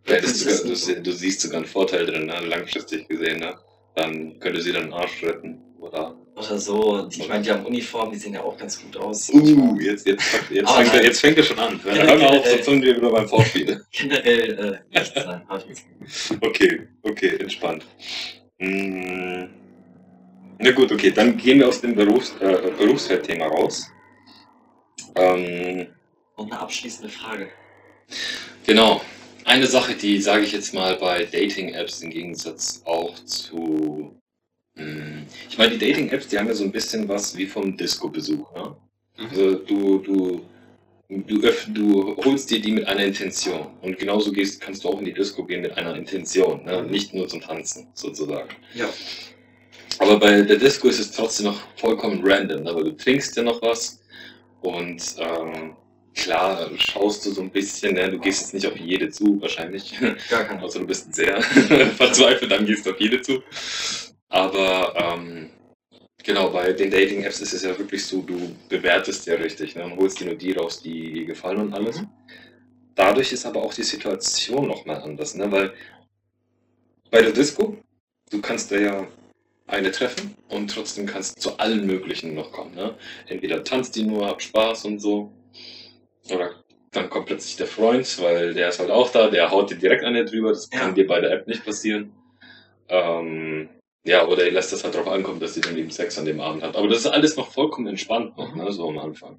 Ja, 0.07 0.21
sogar, 0.25 0.55
du, 0.63 1.01
du 1.01 1.11
siehst 1.11 1.41
sogar 1.41 1.57
einen 1.57 1.67
Vorteil 1.67 2.05
drin, 2.05 2.25
ne? 2.25 2.39
langfristig 2.47 3.07
gesehen. 3.07 3.39
Ne? 3.39 3.55
Dann 3.95 4.39
könnte 4.39 4.61
sie 4.61 4.71
deinen 4.71 4.93
Arsch 4.93 5.23
retten. 5.23 5.61
Oder 5.79 6.15
Oder 6.35 6.57
so. 6.57 7.07
Die, 7.07 7.21
ich 7.21 7.29
meine, 7.29 7.43
die 7.43 7.51
haben 7.51 7.65
Uniformen, 7.65 8.11
die 8.11 8.17
sehen 8.17 8.33
ja 8.33 8.41
auch 8.41 8.57
ganz 8.57 8.81
gut 8.81 8.97
aus. 8.97 9.29
Uh, 9.29 9.77
jetzt, 9.79 10.07
jetzt, 10.07 10.23
jetzt, 10.23 10.23
fängt, 10.23 10.51
er, 10.51 10.63
nein. 10.63 11.03
jetzt 11.03 11.19
fängt 11.19 11.37
er 11.37 11.43
schon 11.43 11.59
an. 11.59 11.79
Generell- 11.83 12.07
Hör 12.07 12.17
mal 12.17 12.37
auf, 12.39 12.47
sonst 12.47 12.65
sind 12.65 12.83
wir 12.83 12.95
wieder 12.97 13.11
beim 13.11 13.27
Vorspiel. 13.27 13.81
Generell 13.91 14.81
äh, 14.91 14.99
nichts 14.99 15.13
gegen. 15.13 16.41
Okay, 16.41 16.87
okay, 17.03 17.37
entspannt. 17.39 17.85
Mm, 18.59 19.45
Na 20.59 20.71
gut, 20.71 20.91
okay, 20.91 21.11
dann 21.11 21.37
gehen 21.37 21.59
wir 21.59 21.67
aus 21.67 21.81
dem 21.81 21.95
Berufs, 21.95 22.33
äh, 22.39 22.71
Berufsfeldthema 22.77 23.45
raus. 23.47 23.87
Ähm, 25.15 25.87
Und 26.35 26.51
eine 26.51 26.59
abschließende 26.61 27.09
Frage. 27.09 27.49
genau. 28.65 29.01
Eine 29.45 29.65
Sache, 29.67 29.95
die 29.95 30.19
sage 30.21 30.43
ich 30.43 30.51
jetzt 30.51 30.73
mal 30.73 30.95
bei 30.97 31.23
Dating-Apps 31.23 32.01
im 32.01 32.09
Gegensatz 32.09 32.81
auch 32.85 33.15
zu. 33.23 34.13
mm, 34.75 35.21
Ich 35.49 35.57
meine, 35.57 35.77
die 35.77 35.87
Dating-Apps, 35.87 36.27
die 36.27 36.37
haben 36.37 36.47
ja 36.47 36.53
so 36.53 36.65
ein 36.65 36.71
bisschen 36.71 37.07
was 37.07 37.37
wie 37.37 37.45
vom 37.45 37.77
Disco-Besuch. 37.77 38.53
Ne? 38.55 38.75
Mhm. 39.17 39.29
Also 39.29 39.55
du, 39.59 39.99
du, 39.99 40.41
du, 41.09 41.41
öff, 41.43 41.65
du 41.73 42.17
holst 42.25 42.49
dir 42.51 42.59
die 42.59 42.73
mit 42.73 42.87
einer 42.87 43.05
Intention. 43.05 43.67
Und 43.81 43.97
genauso 43.97 44.33
gehst, 44.33 44.59
kannst 44.59 44.83
du 44.83 44.89
auch 44.89 44.99
in 44.99 45.05
die 45.05 45.13
Disco 45.13 45.45
gehen 45.45 45.61
mit 45.61 45.77
einer 45.77 45.95
Intention, 45.95 46.65
ne? 46.65 46.81
Mhm. 46.83 46.91
nicht 46.91 47.13
nur 47.13 47.27
zum 47.29 47.39
Tanzen 47.39 47.87
sozusagen. 47.93 48.49
Ja. 48.73 48.89
Aber 49.99 50.19
bei 50.19 50.41
der 50.41 50.57
Disco 50.57 50.87
ist 50.87 50.99
es 50.99 51.11
trotzdem 51.11 51.47
noch 51.47 51.59
vollkommen 51.75 52.21
random, 52.23 52.63
ne? 52.63 52.75
weil 52.75 52.83
du 52.83 52.91
trinkst 52.91 53.35
ja 53.35 53.43
noch 53.43 53.61
was 53.61 53.99
und 54.61 55.01
ähm, 55.17 55.75
klar 56.13 56.69
schaust 56.77 57.25
du 57.25 57.31
so 57.31 57.41
ein 57.41 57.49
bisschen, 57.49 57.95
ne? 57.95 58.09
du 58.09 58.19
gehst 58.19 58.41
jetzt 58.41 58.53
nicht 58.53 58.67
auf 58.67 58.77
jede 58.77 59.09
zu, 59.09 59.41
wahrscheinlich. 59.41 59.93
Gar 60.29 60.43
kein. 60.45 60.59
Also 60.61 60.79
du 60.79 60.87
bist 60.87 61.13
sehr 61.13 61.41
verzweifelt, 61.97 62.51
dann 62.51 62.65
gehst 62.65 62.85
du 62.85 62.91
auf 62.91 62.99
jede 62.99 63.21
zu. 63.21 63.41
Aber 64.29 64.93
ähm, 64.95 65.49
genau, 66.23 66.49
bei 66.49 66.73
den 66.73 66.91
Dating-Apps 66.91 67.41
ist 67.41 67.53
es 67.53 67.63
ja 67.63 67.77
wirklich 67.77 68.05
so, 68.05 68.21
du 68.21 68.55
bewertest 68.69 69.25
ja 69.27 69.35
richtig 69.35 69.75
ne? 69.75 69.85
und 69.85 69.97
holst 69.97 70.19
dir 70.19 70.25
nur 70.25 70.35
die 70.35 70.51
raus, 70.51 70.81
die 70.81 71.13
dir 71.13 71.25
gefallen 71.25 71.61
und 71.61 71.73
alles. 71.73 72.01
Mhm. 72.01 72.09
Dadurch 72.95 73.31
ist 73.31 73.45
aber 73.45 73.61
auch 73.61 73.73
die 73.73 73.83
Situation 73.83 74.67
nochmal 74.67 75.01
anders, 75.01 75.35
ne? 75.35 75.51
weil 75.51 75.73
bei 77.11 77.21
der 77.21 77.31
Disco, 77.31 77.77
du 78.29 78.41
kannst 78.41 78.71
da 78.71 78.77
ja 78.77 79.07
eine 79.67 79.91
treffen 79.91 80.35
und 80.49 80.73
trotzdem 80.73 81.05
kannst 81.05 81.37
du 81.37 81.41
zu 81.41 81.59
allen 81.59 81.85
möglichen 81.85 82.33
noch 82.33 82.51
kommen. 82.51 82.73
Ne? 82.73 82.95
Entweder 83.27 83.63
tanzt 83.63 83.95
die 83.95 84.03
nur, 84.03 84.27
hab 84.27 84.41
Spaß 84.41 84.85
und 84.85 84.99
so. 84.99 85.31
Oder 86.29 86.51
dann 86.91 87.09
kommt 87.09 87.27
plötzlich 87.27 87.57
der 87.57 87.67
Freund, 87.67 88.21
weil 88.21 88.53
der 88.53 88.69
ist 88.69 88.79
halt 88.79 88.89
auch 88.89 89.11
da, 89.11 89.29
der 89.29 89.51
haut 89.51 89.69
dir 89.69 89.75
direkt 89.75 90.03
eine 90.03 90.25
drüber. 90.25 90.49
Das 90.49 90.69
ja. 90.71 90.79
kann 90.79 90.95
dir 90.95 91.05
bei 91.05 91.19
der 91.19 91.31
App 91.31 91.47
nicht 91.47 91.65
passieren. 91.65 92.13
Ähm, 92.87 93.69
ja, 94.05 94.25
oder 94.25 94.45
er 94.45 94.51
lässt 94.51 94.71
das 94.71 94.85
halt 94.85 94.95
darauf 94.95 95.09
ankommen, 95.09 95.41
dass 95.41 95.53
sie 95.53 95.61
dann 95.61 95.77
eben 95.77 95.91
Sex 95.91 96.17
an 96.17 96.25
dem 96.25 96.39
Abend 96.39 96.63
hat. 96.63 96.77
Aber 96.77 96.87
das 96.87 96.99
ist 96.99 97.07
alles 97.07 97.35
noch 97.35 97.51
vollkommen 97.51 97.87
entspannt 97.87 98.37
noch, 98.37 98.55
ne, 98.55 98.71
so 98.71 98.87
am 98.87 98.97
Anfang. 98.97 99.37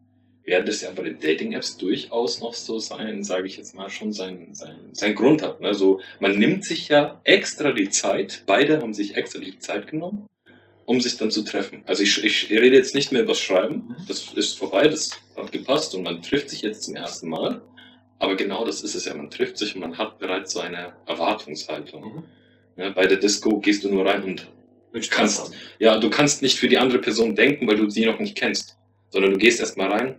Während 0.49 0.67
es 0.71 0.81
ja 0.81 0.91
bei 0.93 1.03
den 1.03 1.21
Dating-Apps 1.21 1.77
durchaus 1.77 2.41
noch 2.41 2.55
so 2.55 2.79
sein, 2.79 3.23
sage 3.23 3.47
ich 3.47 3.59
jetzt 3.59 3.75
mal, 3.75 3.91
schon 3.91 4.15
seinen 4.15 4.55
sein, 4.55 4.77
sein 4.93 5.15
Grund 5.15 5.43
hat. 5.43 5.61
Ne? 5.61 5.75
So, 5.75 6.01
man 6.21 6.39
nimmt 6.39 6.65
sich 6.65 6.89
ja 6.89 7.21
extra 7.25 7.73
die 7.73 7.91
Zeit, 7.91 8.45
beide 8.47 8.81
haben 8.81 8.95
sich 8.95 9.15
extra 9.15 9.41
die 9.41 9.59
Zeit 9.59 9.89
genommen, 9.89 10.27
um 10.87 11.03
sich 11.03 11.19
dann 11.19 11.31
zu 11.31 11.43
treffen. 11.43 11.83
Also 11.85 12.03
ich, 12.03 12.25
ich 12.25 12.49
rede 12.49 12.77
jetzt 12.77 12.95
nicht 12.95 13.13
mehr 13.13 13.25
über 13.25 13.33
das 13.33 13.41
Schreiben, 13.41 13.95
das 14.09 14.33
ist 14.33 14.59
vorbei, 14.59 14.89
das 14.89 15.11
hat 15.37 15.53
gepasst 15.53 15.95
und 15.95 16.05
man 16.05 16.23
trifft 16.23 16.49
sich 16.49 16.63
jetzt 16.63 16.85
zum 16.85 16.97
ersten 16.97 17.29
Mal. 17.29 17.61
Aber 18.19 18.35
genau 18.35 18.65
das 18.65 18.81
ist 18.81 18.95
es 18.95 19.05
ja, 19.05 19.13
man 19.13 19.29
trifft 19.29 19.59
sich 19.59 19.75
und 19.75 19.83
man 19.83 19.99
hat 19.99 20.19
bereits 20.19 20.53
so 20.55 20.61
eine 20.61 20.95
Erwartungshaltung. 21.05 22.03
Mhm. 22.03 22.83
Ja, 22.83 22.89
bei 22.89 23.07
der 23.07 23.19
Disco 23.19 23.61
gehst 23.61 23.85
du 23.85 23.91
nur 23.91 24.07
rein 24.07 24.23
und 24.23 24.49
kannst, 25.11 25.53
ja, 25.79 25.99
du 25.99 26.09
kannst 26.09 26.41
nicht 26.41 26.59
für 26.59 26.69
die 26.69 26.79
andere 26.79 27.01
Person 27.01 27.37
denken, 27.37 27.69
weil 27.69 27.77
du 27.77 27.91
sie 27.91 28.07
noch 28.07 28.19
nicht 28.19 28.35
kennst, 28.35 28.79
sondern 29.11 29.33
du 29.33 29.37
gehst 29.37 29.61
erstmal 29.61 29.93
rein 29.93 30.17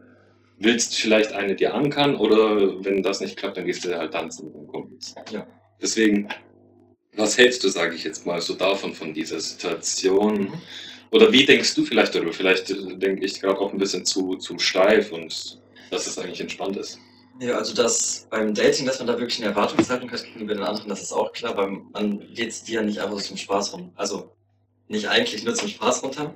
willst 0.59 0.95
vielleicht 0.95 1.31
eine 1.31 1.55
dir 1.55 1.73
ankann 1.73 2.15
oder 2.15 2.83
wenn 2.83 3.01
das 3.01 3.21
nicht 3.21 3.37
klappt, 3.37 3.57
dann 3.57 3.65
gehst 3.65 3.85
du 3.85 3.97
halt 3.97 4.13
tanzen 4.13 4.51
mit 4.51 4.67
Kumpels. 4.67 5.15
Ja. 5.31 5.47
Deswegen, 5.81 6.27
was 7.15 7.37
hältst 7.37 7.63
du, 7.63 7.69
sage 7.69 7.95
ich 7.95 8.03
jetzt 8.03 8.25
mal, 8.25 8.41
so 8.41 8.53
davon, 8.53 8.93
von 8.93 9.13
dieser 9.13 9.39
Situation? 9.39 10.41
Mhm. 10.41 10.53
Oder 11.11 11.31
wie 11.31 11.45
denkst 11.45 11.73
du 11.75 11.85
vielleicht 11.85 12.13
darüber? 12.13 12.33
Vielleicht 12.33 12.69
denke 12.69 13.25
ich 13.25 13.39
gerade 13.39 13.57
auch 13.57 13.71
ein 13.71 13.79
bisschen 13.79 14.05
zu, 14.05 14.35
zu 14.35 14.59
steif 14.59 15.11
und 15.11 15.59
dass 15.89 16.05
es 16.05 16.17
eigentlich 16.19 16.41
entspannt 16.41 16.77
ist. 16.77 16.99
Ja, 17.41 17.57
also 17.57 17.73
das 17.73 18.27
beim 18.29 18.53
Dating, 18.53 18.85
dass 18.85 18.99
man 18.99 19.07
da 19.07 19.17
wirklich 19.17 19.39
eine 19.39 19.47
Erwartungshaltung 19.47 20.11
hat 20.11 20.23
gegenüber 20.25 20.53
den 20.53 20.63
anderen, 20.63 20.89
das 20.89 21.01
ist 21.01 21.13
auch 21.13 21.31
klar, 21.31 21.55
weil 21.55 21.69
man 21.93 22.19
geht 22.33 22.49
es 22.49 22.63
dir 22.63 22.81
nicht 22.81 22.99
einfach 22.99 23.17
so 23.17 23.29
zum 23.29 23.37
Spaß 23.37 23.73
rum. 23.73 23.91
Also 23.95 24.35
nicht 24.89 25.07
eigentlich 25.07 25.43
nur 25.43 25.55
zum 25.55 25.69
Spaß 25.69 26.03
runter. 26.03 26.35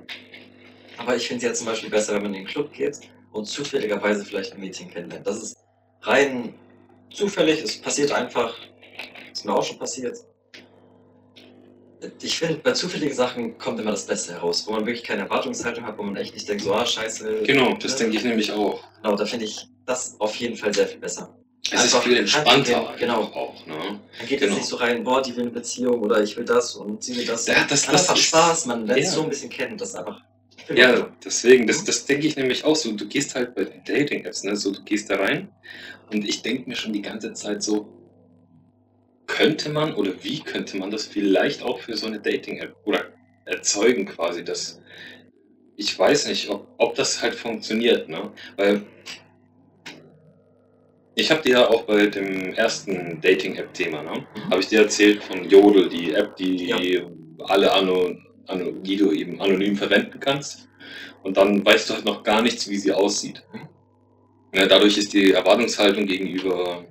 Aber 0.96 1.14
ich 1.14 1.28
finde 1.28 1.44
es 1.44 1.50
ja 1.50 1.54
zum 1.54 1.66
Beispiel 1.66 1.90
besser, 1.90 2.14
wenn 2.14 2.22
man 2.22 2.34
in 2.34 2.44
den 2.44 2.46
Club 2.46 2.72
geht 2.72 3.00
und 3.34 3.46
zufälligerweise 3.46 4.24
vielleicht 4.24 4.54
ein 4.54 4.60
Mädchen 4.60 4.90
kennenlernt. 4.90 5.26
Das 5.26 5.42
ist 5.42 5.56
rein 6.02 6.54
zufällig, 7.12 7.62
es 7.62 7.80
passiert 7.80 8.12
einfach, 8.12 8.54
ist 9.32 9.44
mir 9.44 9.54
auch 9.54 9.64
schon 9.64 9.78
passiert. 9.78 10.16
Ich 12.22 12.38
finde, 12.38 12.56
bei 12.56 12.72
zufälligen 12.72 13.14
Sachen 13.14 13.56
kommt 13.58 13.80
immer 13.80 13.92
das 13.92 14.06
Beste 14.06 14.34
heraus, 14.34 14.66
wo 14.66 14.72
man 14.72 14.84
wirklich 14.86 15.04
keine 15.04 15.22
Erwartungshaltung 15.22 15.84
hat, 15.86 15.96
wo 15.96 16.02
man 16.02 16.16
echt 16.16 16.34
nicht 16.34 16.48
denkt, 16.48 16.62
so, 16.62 16.74
ah, 16.74 16.84
scheiße. 16.84 17.42
Genau, 17.44 17.74
das 17.74 17.96
denke 17.96 18.16
ich 18.16 18.24
nämlich 18.24 18.52
auch. 18.52 18.82
Genau, 19.02 19.16
da 19.16 19.24
finde 19.24 19.46
ich 19.46 19.66
das 19.86 20.14
auf 20.20 20.36
jeden 20.36 20.56
Fall 20.56 20.72
sehr 20.74 20.86
viel 20.86 21.00
besser. 21.00 21.34
Es 21.66 21.72
Einfach 21.72 22.00
ist 22.00 22.04
viel 22.04 22.18
entspannter. 22.18 22.94
genau. 22.98 23.22
Auch, 23.22 23.66
ne? 23.66 23.74
Dann 24.18 24.28
geht 24.28 24.40
genau. 24.40 24.52
jetzt 24.52 24.60
nicht 24.60 24.68
so 24.68 24.76
rein, 24.76 25.02
boah, 25.02 25.22
die 25.22 25.34
will 25.34 25.44
eine 25.44 25.50
Beziehung 25.50 26.02
oder 26.02 26.22
ich 26.22 26.36
will 26.36 26.44
das 26.44 26.74
und 26.74 27.02
sie 27.02 27.16
will 27.16 27.24
das. 27.24 27.46
Ja, 27.46 27.64
das, 27.66 27.86
das, 27.86 28.06
das 28.06 28.18
ist 28.18 28.24
Spaß, 28.26 28.66
man 28.66 28.86
lernt 28.86 29.02
ja. 29.02 29.10
so 29.10 29.22
ein 29.22 29.30
bisschen 29.30 29.48
kennen, 29.48 29.78
das 29.78 29.94
einfach 29.94 30.20
ja, 30.74 31.10
deswegen, 31.24 31.66
das, 31.66 31.84
das 31.84 32.06
denke 32.06 32.26
ich 32.26 32.36
nämlich 32.36 32.64
auch 32.64 32.76
so. 32.76 32.92
Du 32.92 33.06
gehst 33.06 33.34
halt 33.34 33.54
bei 33.54 33.64
den 33.64 33.84
Dating-Apps, 33.84 34.44
ne? 34.44 34.56
So, 34.56 34.72
du 34.72 34.82
gehst 34.82 35.10
da 35.10 35.16
rein 35.16 35.48
und 36.10 36.26
ich 36.26 36.42
denke 36.42 36.68
mir 36.68 36.76
schon 36.76 36.92
die 36.92 37.02
ganze 37.02 37.32
Zeit 37.32 37.62
so, 37.62 37.88
könnte 39.26 39.70
man 39.70 39.94
oder 39.94 40.12
wie 40.22 40.40
könnte 40.40 40.76
man 40.76 40.90
das 40.90 41.06
vielleicht 41.06 41.62
auch 41.62 41.80
für 41.80 41.96
so 41.96 42.06
eine 42.06 42.20
Dating-App 42.20 42.76
oder 42.84 43.06
erzeugen 43.46 44.06
quasi, 44.06 44.44
dass 44.44 44.80
ich 45.76 45.98
weiß 45.98 46.28
nicht, 46.28 46.48
ob, 46.50 46.68
ob 46.78 46.94
das 46.94 47.20
halt 47.20 47.34
funktioniert, 47.34 48.08
ne? 48.08 48.30
Weil 48.56 48.82
ich 51.16 51.30
habe 51.30 51.42
dir 51.42 51.52
ja 51.52 51.68
auch 51.68 51.82
bei 51.82 52.06
dem 52.06 52.54
ersten 52.54 53.20
Dating-App-Thema, 53.20 54.02
ne? 54.02 54.26
Mhm. 54.34 54.50
Habe 54.50 54.60
ich 54.60 54.68
dir 54.68 54.82
erzählt 54.82 55.22
von 55.22 55.48
Jodel, 55.48 55.88
die 55.88 56.12
App, 56.12 56.36
die 56.36 56.68
ja. 56.68 56.78
alle 57.44 57.72
Anno 57.72 58.16
die 58.82 58.96
du 58.96 59.12
eben 59.12 59.40
anonym 59.40 59.76
verwenden 59.76 60.20
kannst. 60.20 60.68
Und 61.22 61.36
dann 61.36 61.64
weißt 61.64 61.88
du 61.88 61.94
halt 61.94 62.04
noch 62.04 62.22
gar 62.22 62.42
nichts, 62.42 62.68
wie 62.68 62.76
sie 62.76 62.92
aussieht. 62.92 63.42
Ja, 64.54 64.66
dadurch 64.66 64.96
ist 64.98 65.12
die 65.12 65.32
Erwartungshaltung 65.32 66.06
gegenüber 66.06 66.84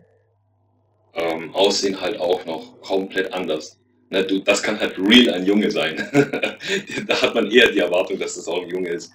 ähm, 1.13 1.53
Aussehen 1.53 1.99
halt 1.99 2.19
auch 2.19 2.45
noch 2.45 2.81
komplett 2.81 3.31
anders. 3.31 3.79
Na, 4.09 4.21
du, 4.21 4.39
das 4.39 4.61
kann 4.61 4.79
halt 4.79 4.97
real 4.97 5.33
ein 5.33 5.45
Junge 5.45 5.71
sein. 5.71 5.95
da 7.07 7.21
hat 7.21 7.35
man 7.35 7.49
eher 7.49 7.71
die 7.71 7.79
Erwartung, 7.79 8.19
dass 8.19 8.35
das 8.35 8.47
auch 8.47 8.61
ein 8.61 8.69
Junge 8.69 8.89
ist. 8.89 9.11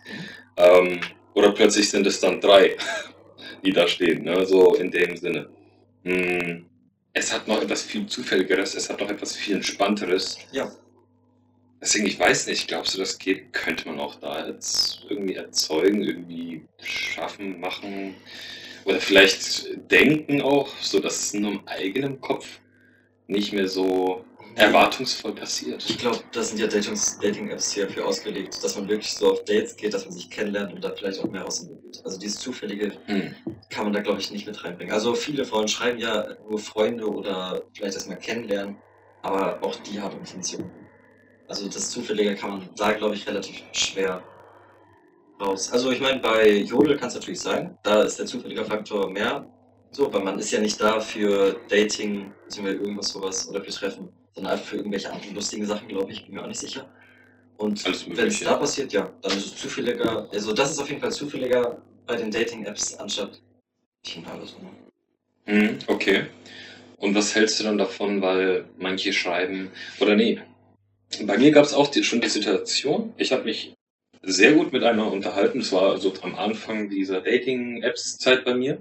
Ähm, 0.57 1.01
oder 1.35 1.53
plötzlich 1.53 1.89
sind 1.91 2.07
es 2.07 2.21
dann 2.21 2.41
drei, 2.41 2.77
die 3.65 3.73
da 3.73 3.87
stehen, 3.87 4.25
ne? 4.25 4.45
so 4.47 4.75
in 4.75 4.91
dem 4.91 5.17
Sinne. 5.17 5.49
Hm, 6.05 6.67
es 7.13 7.33
hat 7.33 7.47
noch 7.47 7.63
etwas 7.63 7.83
viel 7.83 8.07
Zufälligeres, 8.07 8.75
es 8.75 8.89
hat 8.89 9.01
noch 9.01 9.11
etwas 9.11 9.37
viel 9.37 9.57
Entspannteres. 9.57 10.39
Ja. 10.53 10.71
Deswegen, 11.81 12.07
ich 12.07 12.19
weiß 12.19 12.49
nicht, 12.49 12.67
glaubst 12.67 12.95
du, 12.95 12.99
das 12.99 13.19
geht, 13.19 13.53
könnte 13.53 13.89
man 13.89 14.01
auch 14.01 14.17
da 14.17 14.49
jetzt 14.49 15.07
irgendwie 15.09 15.35
erzeugen, 15.35 16.03
irgendwie 16.03 16.63
schaffen, 16.83 17.61
machen 17.61 18.17
oder 18.85 19.01
vielleicht 19.01 19.91
denken 19.91 20.43
auch, 20.43 20.69
so 20.81 20.99
dass 20.99 21.21
es 21.21 21.35
nur 21.35 21.53
im 21.53 21.69
eigenen 21.69 22.21
Kopf 22.21 22.61
nicht 23.29 23.53
mehr 23.53 23.69
so 23.69 24.25
erwartungsvoll 24.57 25.35
passiert. 25.35 25.85
Ich 25.89 25.99
glaube, 25.99 26.19
das 26.33 26.49
sind 26.49 26.59
ja 26.59 26.67
Dating-Apps 26.67 27.73
hier 27.73 27.89
für 27.89 28.05
ausgelegt, 28.05 28.63
dass 28.63 28.77
man 28.77 28.89
wirklich 28.89 29.13
so 29.13 29.33
auf 29.33 29.45
Dates 29.45 29.77
geht, 29.77 29.95
dass 29.95 30.05
man 30.05 30.13
sich 30.13 30.29
kennenlernt 30.31 30.73
und 30.73 30.83
da 30.83 30.93
vielleicht 30.97 31.21
auch 31.21 31.31
mehr 31.31 31.43
rausentwickelt. 31.43 32.03
Also 32.05 32.19
dieses 32.19 32.41
Zufällige 32.41 32.93
hm. 33.07 33.35
kann 33.71 33.85
man 33.85 33.93
da, 33.93 34.01
glaube 34.01 34.21
ich, 34.21 34.33
nicht 34.33 34.47
mit 34.47 34.65
reinbringen. 34.65 34.93
Also 34.93 35.15
viele 35.15 35.45
Frauen 35.45 35.69
schreiben 35.69 35.99
ja 35.99 36.37
nur 36.49 36.59
Freunde 36.59 37.07
oder 37.09 37.63
vielleicht 37.73 37.95
erstmal 37.95 38.19
kennenlernen, 38.19 38.77
aber 39.23 39.63
auch 39.63 39.77
die 39.77 40.01
haben 40.01 40.19
Intentionen. 40.19 40.71
Also 41.49 41.67
das 41.69 41.91
Zufällige 41.91 42.35
kann 42.35 42.51
man 42.51 42.69
da, 42.77 42.93
glaube 42.93 43.15
ich, 43.15 43.27
relativ 43.27 43.63
schwer 43.73 44.23
raus. 45.41 45.73
Also 45.73 45.91
ich 45.91 46.01
meine, 46.01 46.21
bei 46.21 46.59
Jodel 46.59 46.97
kann 46.97 47.09
es 47.09 47.15
natürlich 47.15 47.41
sein, 47.41 47.77
da 47.83 48.03
ist 48.03 48.19
der 48.19 48.27
zufällige 48.27 48.65
Faktor 48.65 49.11
mehr. 49.11 49.47
So, 49.91 50.13
weil 50.13 50.23
man 50.23 50.39
ist 50.39 50.51
ja 50.51 50.61
nicht 50.61 50.79
da 50.79 51.01
für 51.01 51.59
Dating, 51.69 52.31
beziehungsweise 52.45 52.79
irgendwas 52.79 53.09
sowas 53.09 53.49
oder 53.49 53.65
für 53.65 53.71
Treffen, 53.71 54.11
sondern 54.35 54.53
einfach 54.53 54.67
für 54.67 54.77
irgendwelche 54.77 55.11
anderen 55.11 55.35
lustigen 55.35 55.65
Sachen, 55.65 55.89
glaube 55.89 56.13
ich, 56.13 56.27
bin 56.27 56.35
mir 56.35 56.43
auch 56.43 56.49
nicht 56.49 56.61
sicher. 56.61 56.87
Und 57.57 57.83
wenn 58.17 58.29
es 58.29 58.41
da 58.41 58.55
passiert, 58.55 58.93
ja, 58.93 59.11
dann 59.23 59.33
ist 59.33 59.47
es 59.47 59.57
zufälliger. 59.57 60.29
Also 60.31 60.53
das 60.53 60.73
ist 60.73 60.79
auf 60.79 60.89
jeden 60.89 61.01
Fall 61.01 61.11
zufälliger 61.11 61.81
bei 62.07 62.17
den 62.17 62.31
Dating-Apps 62.31 62.97
anstatt 62.97 63.41
Tinder 64.03 64.35
oder 64.37 64.47
so. 64.47 64.57
Hm, 65.47 65.79
okay. 65.87 66.27
Und 66.99 67.15
was 67.15 67.35
hältst 67.35 67.59
du 67.59 67.65
dann 67.65 67.79
davon, 67.79 68.21
weil 68.21 68.67
manche 68.77 69.13
schreiben, 69.13 69.71
oder 69.99 70.15
nee, 70.15 70.41
bei 71.25 71.39
mir 71.39 71.51
gab 71.51 71.65
es 71.65 71.75
auch 71.75 71.89
die, 71.89 72.05
schon 72.05 72.21
die 72.21 72.29
Situation, 72.29 73.15
ich 73.17 73.33
habe 73.33 73.45
mich 73.45 73.75
sehr 74.23 74.53
gut 74.53 74.73
mit 74.73 74.83
einer 74.83 75.11
unterhalten. 75.11 75.61
Es 75.61 75.73
war 75.73 75.99
so 75.99 76.13
am 76.23 76.35
Anfang 76.35 76.91
dieser 76.91 77.21
Dating-Apps-Zeit 77.21 78.45
bei 78.45 78.55
mir. 78.55 78.79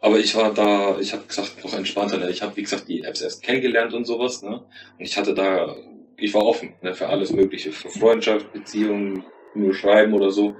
Aber 0.00 0.18
ich 0.18 0.34
war 0.34 0.52
da, 0.52 0.98
ich 0.98 1.12
habe 1.12 1.24
gesagt, 1.26 1.64
noch 1.64 1.74
entspannter. 1.74 2.18
Ne? 2.18 2.30
Ich 2.30 2.42
habe, 2.42 2.56
wie 2.56 2.62
gesagt, 2.62 2.88
die 2.88 3.04
Apps 3.04 3.22
erst 3.22 3.42
kennengelernt 3.42 3.94
und 3.94 4.04
sowas. 4.04 4.42
Ne? 4.42 4.62
Und 4.98 5.04
ich 5.04 5.16
hatte 5.16 5.34
da, 5.34 5.76
ich 6.16 6.34
war 6.34 6.44
offen 6.44 6.74
ne? 6.82 6.94
für 6.94 7.08
alles 7.08 7.32
Mögliche, 7.32 7.72
für 7.72 7.88
Freundschaft, 7.88 8.52
Beziehungen, 8.52 9.24
nur 9.54 9.74
Schreiben 9.74 10.12
oder 10.12 10.30
so. 10.30 10.56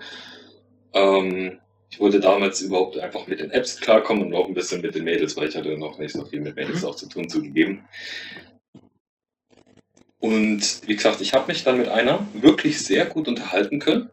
Ähm, 0.92 1.58
ich 1.90 2.00
wollte 2.00 2.20
damals 2.20 2.60
überhaupt 2.62 2.98
einfach 2.98 3.26
mit 3.26 3.40
den 3.40 3.50
Apps 3.50 3.80
klarkommen 3.80 4.26
und 4.26 4.34
auch 4.34 4.48
ein 4.48 4.54
bisschen 4.54 4.80
mit 4.80 4.94
den 4.94 5.04
Mädels, 5.04 5.36
weil 5.36 5.48
ich 5.48 5.56
hatte 5.56 5.76
noch 5.76 5.98
nicht 5.98 6.12
so 6.12 6.24
viel 6.24 6.40
mit 6.40 6.56
Mädels 6.56 6.82
mhm. 6.82 6.88
auch 6.88 6.96
zu 6.96 7.08
tun 7.08 7.28
zugegeben. 7.28 7.84
Und 10.20 10.82
wie 10.86 10.96
gesagt, 10.96 11.20
ich 11.20 11.34
habe 11.34 11.48
mich 11.48 11.64
dann 11.64 11.78
mit 11.78 11.88
einer 11.88 12.26
wirklich 12.34 12.80
sehr 12.80 13.06
gut 13.06 13.28
unterhalten 13.28 13.78
können. 13.78 14.10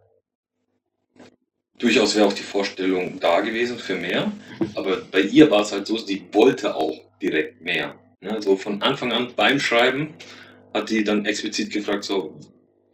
durchaus 1.79 2.15
wäre 2.15 2.27
auch 2.27 2.33
die 2.33 2.43
Vorstellung 2.43 3.19
da 3.19 3.41
gewesen 3.41 3.77
für 3.79 3.95
mehr. 3.95 4.31
Aber 4.75 4.97
bei 5.11 5.21
ihr 5.21 5.49
war 5.51 5.61
es 5.61 5.71
halt 5.71 5.87
so, 5.87 5.97
sie 5.97 6.23
wollte 6.33 6.75
auch 6.75 6.95
direkt 7.21 7.61
mehr. 7.61 7.95
Ne? 8.21 8.41
So 8.41 8.55
von 8.57 8.81
Anfang 8.81 9.11
an 9.11 9.33
beim 9.35 9.59
Schreiben 9.59 10.13
hat 10.73 10.89
die 10.89 11.03
dann 11.03 11.25
explizit 11.25 11.71
gefragt, 11.71 12.03
so, 12.03 12.39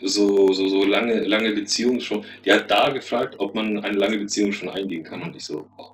so, 0.01 0.53
so, 0.53 0.67
so 0.69 0.85
lange, 0.85 1.21
lange 1.25 1.53
Beziehungen 1.53 2.01
schon. 2.01 2.25
Die 2.45 2.51
hat 2.51 2.71
da 2.71 2.89
gefragt, 2.89 3.35
ob 3.39 3.55
man 3.55 3.79
eine 3.83 3.97
lange 3.97 4.17
Beziehung 4.19 4.53
schon 4.53 4.69
eingehen 4.69 5.03
kann. 5.03 5.21
Und 5.21 5.35
ich 5.35 5.45
so, 5.45 5.67
oh, 5.77 5.91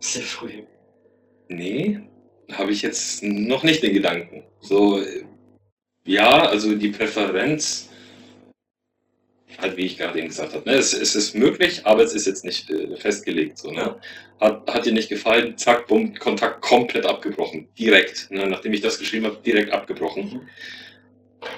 Sehr 0.00 0.22
früh. 0.22 0.64
nee, 1.48 2.00
habe 2.52 2.72
ich 2.72 2.82
jetzt 2.82 3.22
noch 3.22 3.62
nicht 3.62 3.82
den 3.82 3.94
Gedanken. 3.94 4.44
So, 4.60 5.00
äh, 5.00 5.24
ja, 6.04 6.48
also 6.48 6.74
die 6.74 6.88
Präferenz, 6.88 7.88
halt 9.58 9.76
wie 9.76 9.86
ich 9.86 9.98
gerade 9.98 10.18
eben 10.18 10.28
gesagt 10.28 10.54
habe, 10.54 10.68
ne, 10.68 10.76
es, 10.76 10.92
es 10.92 11.14
ist 11.14 11.34
möglich, 11.34 11.84
aber 11.84 12.02
es 12.02 12.14
ist 12.14 12.26
jetzt 12.26 12.44
nicht 12.44 12.70
äh, 12.70 12.96
festgelegt. 12.96 13.58
So, 13.58 13.70
ne? 13.70 13.96
Hat, 14.40 14.72
hat 14.72 14.86
dir 14.86 14.92
nicht 14.92 15.08
gefallen, 15.08 15.56
zack, 15.58 15.86
bumm, 15.86 16.14
Kontakt 16.14 16.62
komplett 16.62 17.04
abgebrochen. 17.04 17.68
Direkt. 17.78 18.30
Ne? 18.30 18.46
Nachdem 18.46 18.72
ich 18.72 18.80
das 18.80 18.98
geschrieben 18.98 19.26
habe, 19.26 19.38
direkt 19.44 19.72
abgebrochen. 19.72 20.24
Mhm. 20.24 20.40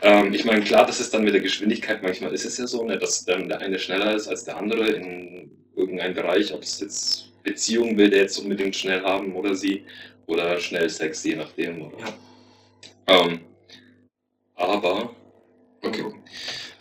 Ähm, 0.02 0.34
ich 0.34 0.44
meine, 0.44 0.62
klar, 0.62 0.86
das 0.86 1.00
ist 1.00 1.12
dann 1.12 1.24
mit 1.24 1.34
der 1.34 1.40
Geschwindigkeit, 1.40 2.02
manchmal 2.02 2.32
ist 2.32 2.44
es 2.44 2.58
ja 2.58 2.66
so, 2.66 2.84
ne, 2.84 2.98
dass 2.98 3.24
dann 3.24 3.48
der 3.48 3.60
eine 3.60 3.78
schneller 3.78 4.14
ist 4.14 4.28
als 4.28 4.44
der 4.44 4.56
andere 4.56 4.88
in 4.88 5.50
irgendeinem 5.76 6.14
Bereich, 6.14 6.52
ob 6.52 6.62
es 6.62 6.80
jetzt 6.80 7.42
Beziehungen 7.42 7.96
will, 7.96 8.10
der 8.10 8.22
jetzt 8.22 8.38
unbedingt 8.38 8.76
schnell 8.76 9.02
haben 9.02 9.34
oder 9.34 9.54
sie, 9.54 9.84
oder 10.26 10.58
schnell 10.60 10.88
Sex, 10.88 11.24
je 11.24 11.36
nachdem. 11.36 11.82
Oder. 11.82 11.98
Ja. 11.98 12.14
Ähm, 13.08 13.40
aber, 14.68 15.14
okay. 15.82 16.04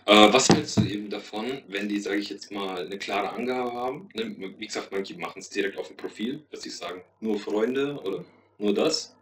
Äh, 0.04 0.32
was 0.32 0.48
hältst 0.48 0.78
du 0.78 0.84
eben 0.84 1.10
davon, 1.10 1.62
wenn 1.68 1.88
die, 1.88 2.00
sage 2.00 2.16
ich 2.16 2.28
jetzt 2.28 2.50
mal, 2.50 2.86
eine 2.86 2.98
klare 2.98 3.30
Angabe 3.30 3.72
haben? 3.72 4.08
Ne? 4.14 4.34
Wie 4.58 4.66
gesagt, 4.66 4.90
manche 4.90 5.16
machen 5.16 5.38
es 5.38 5.48
direkt 5.48 5.78
auf 5.78 5.88
dem 5.88 5.96
Profil, 5.96 6.42
dass 6.50 6.62
sie 6.62 6.70
sagen, 6.70 7.02
nur 7.20 7.38
Freunde 7.38 8.00
oder 8.02 8.24
nur 8.58 8.74
das. 8.74 9.16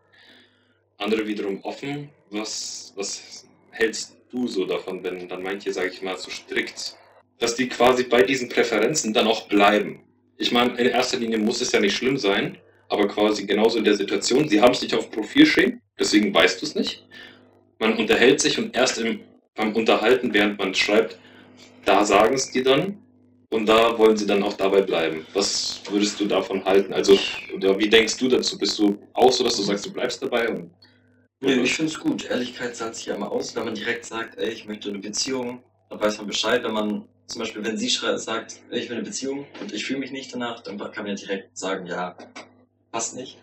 Andere 0.97 1.27
wiederum 1.27 1.63
offen. 1.65 2.09
Was, 2.31 2.93
was 2.97 3.47
hältst 3.71 4.17
du 4.31 4.47
so 4.47 4.65
davon, 4.65 5.03
wenn 5.03 5.29
dann 5.29 5.43
manche, 5.43 5.73
sage 5.73 5.91
ich 5.91 6.01
mal, 6.03 6.17
so 6.17 6.31
strikt, 6.31 6.97
dass 7.39 7.57
die 7.57 7.69
quasi 7.69 8.05
bei 8.05 8.23
diesen 8.23 8.49
Präferenzen 8.49 9.13
dann 9.13 9.27
auch 9.27 9.49
bleiben? 9.49 10.01
Ich 10.39 10.53
meine, 10.53 10.79
in 10.79 10.87
erster 10.87 11.19
Linie 11.19 11.39
muss 11.39 11.61
es 11.61 11.73
ja 11.73 11.81
nicht 11.81 11.97
schlimm 11.97 12.17
sein, 12.17 12.57
aber 12.89 13.07
quasi 13.07 13.45
genauso 13.45 13.79
in 13.79 13.85
der 13.85 13.95
Situation, 13.95 14.49
sie 14.49 14.61
haben 14.61 14.73
es 14.73 14.81
nicht 14.81 14.95
auf 14.95 15.11
Profil 15.11 15.45
stehen, 15.45 15.83
deswegen 15.99 16.33
weißt 16.33 16.61
du 16.61 16.67
es 16.67 16.75
nicht. 16.75 17.07
Man 17.81 17.97
unterhält 17.97 18.41
sich 18.41 18.59
und 18.59 18.77
erst 18.77 18.99
im, 18.99 19.21
beim 19.55 19.75
Unterhalten, 19.75 20.33
während 20.33 20.59
man 20.59 20.75
schreibt, 20.75 21.19
da 21.85 22.05
sagen 22.05 22.35
es 22.35 22.51
die 22.51 22.63
dann 22.63 22.99
und 23.51 23.67
da 23.67 23.99
wollen 23.99 24.17
sie 24.17 24.27
dann 24.27 24.43
auch 24.43 24.53
dabei 24.53 24.83
bleiben. 24.83 25.27
Was 25.33 25.81
würdest 25.91 26.21
du 26.21 26.27
davon 26.27 26.65
halten? 26.65 26.93
Also, 26.93 27.19
oder 27.55 27.79
wie 27.79 27.89
denkst 27.89 28.19
du 28.19 28.29
dazu? 28.29 28.59
Bist 28.59 28.79
du 28.79 28.99
auch 29.15 29.33
so, 29.33 29.43
dass 29.43 29.57
du 29.57 29.63
sagst, 29.63 29.87
du 29.87 29.93
bleibst 29.93 30.23
dabei? 30.23 30.49
Und, 30.49 30.71
Nee, 31.43 31.55
ich 31.55 31.73
finde 31.73 31.91
es 31.91 31.99
gut. 31.99 32.27
Ehrlichkeit 32.27 32.77
zahlt 32.77 32.95
sich 32.97 33.07
ja 33.07 33.15
immer 33.15 33.33
aus. 33.33 33.57
Wenn 33.57 33.65
man 33.65 33.75
direkt 33.75 34.05
sagt, 34.05 34.37
ey, 34.37 34.51
ich 34.51 34.67
möchte 34.67 34.91
eine 34.91 34.99
Beziehung, 34.99 35.63
dann 35.89 35.99
weiß 35.99 36.19
man 36.19 36.27
Bescheid. 36.27 36.63
Wenn 36.63 36.73
man 36.73 37.09
zum 37.29 37.39
Beispiel, 37.39 37.65
wenn 37.65 37.79
sie 37.79 37.89
sagt, 37.89 38.61
ey, 38.69 38.81
ich 38.81 38.91
will 38.91 38.97
eine 38.97 39.07
Beziehung 39.07 39.47
und 39.59 39.73
ich 39.73 39.87
fühle 39.87 40.01
mich 40.01 40.11
nicht 40.11 40.35
danach, 40.35 40.61
dann 40.61 40.77
kann 40.77 41.05
man 41.05 41.07
ja 41.07 41.15
direkt 41.15 41.57
sagen, 41.57 41.87
ja, 41.87 42.15
passt 42.93 43.17
nicht. 43.17 43.39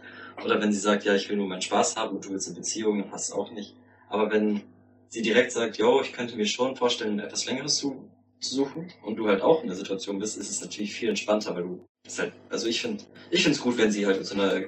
Oder 0.46 0.62
wenn 0.62 0.72
sie 0.72 0.80
sagt, 0.80 1.06
ja, 1.06 1.16
ich 1.16 1.28
will 1.28 1.38
nur 1.38 1.48
meinen 1.48 1.64
Spaß 1.64 1.96
haben 1.96 2.18
und 2.18 2.26
du 2.26 2.30
willst 2.30 2.48
eine 2.48 2.58
Beziehung, 2.58 3.00
dann 3.00 3.10
passt 3.10 3.30
es 3.30 3.36
auch 3.36 3.50
nicht. 3.50 3.74
Aber 4.10 4.32
wenn 4.32 4.62
sie 5.10 5.22
direkt 5.22 5.52
sagt, 5.52 5.78
yo, 5.78 6.02
ich 6.02 6.14
könnte 6.14 6.36
mir 6.36 6.46
schon 6.46 6.76
vorstellen, 6.76 7.20
etwas 7.20 7.46
Längeres 7.46 7.76
zu, 7.76 8.10
zu 8.40 8.56
suchen 8.56 8.92
und 9.04 9.16
du 9.16 9.28
halt 9.28 9.42
auch 9.42 9.62
in 9.62 9.68
der 9.68 9.78
Situation 9.78 10.20
bist, 10.20 10.38
ist 10.38 10.50
es 10.50 10.62
natürlich 10.62 10.94
viel 10.94 11.10
entspannter, 11.10 11.56
weil 11.56 11.64
du 11.64 11.86
ist 12.06 12.20
halt, 12.20 12.34
also 12.50 12.68
ich 12.68 12.82
finde, 12.82 13.04
ich 13.32 13.44
finde 13.44 13.58
es 13.58 13.62
gut, 13.62 13.78
wenn 13.78 13.92
sie 13.92 14.06
halt 14.06 14.18
mit 14.18 14.26
so 14.26 14.36
einer 14.36 14.64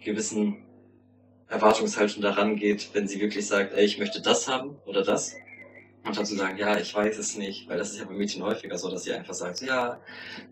gewissen 0.00 0.64
Erwartungshaltung 1.48 2.22
daran 2.22 2.56
geht, 2.56 2.90
wenn 2.92 3.08
sie 3.08 3.20
wirklich 3.20 3.46
sagt, 3.46 3.72
ey, 3.74 3.84
ich 3.84 3.98
möchte 3.98 4.20
das 4.20 4.48
haben 4.48 4.76
oder 4.86 5.02
das. 5.02 5.34
Und 6.04 6.16
dann 6.16 6.26
zu 6.26 6.36
sagen, 6.36 6.58
ja, 6.58 6.78
ich 6.78 6.94
weiß 6.94 7.16
es 7.16 7.36
nicht, 7.36 7.66
weil 7.68 7.78
das 7.78 7.92
ist 7.92 7.98
ja 7.98 8.04
bei 8.04 8.12
Mädchen 8.12 8.42
häufiger 8.42 8.76
so, 8.76 8.90
dass 8.90 9.04
sie 9.04 9.14
einfach 9.14 9.32
sagt, 9.32 9.62
ja, 9.62 10.00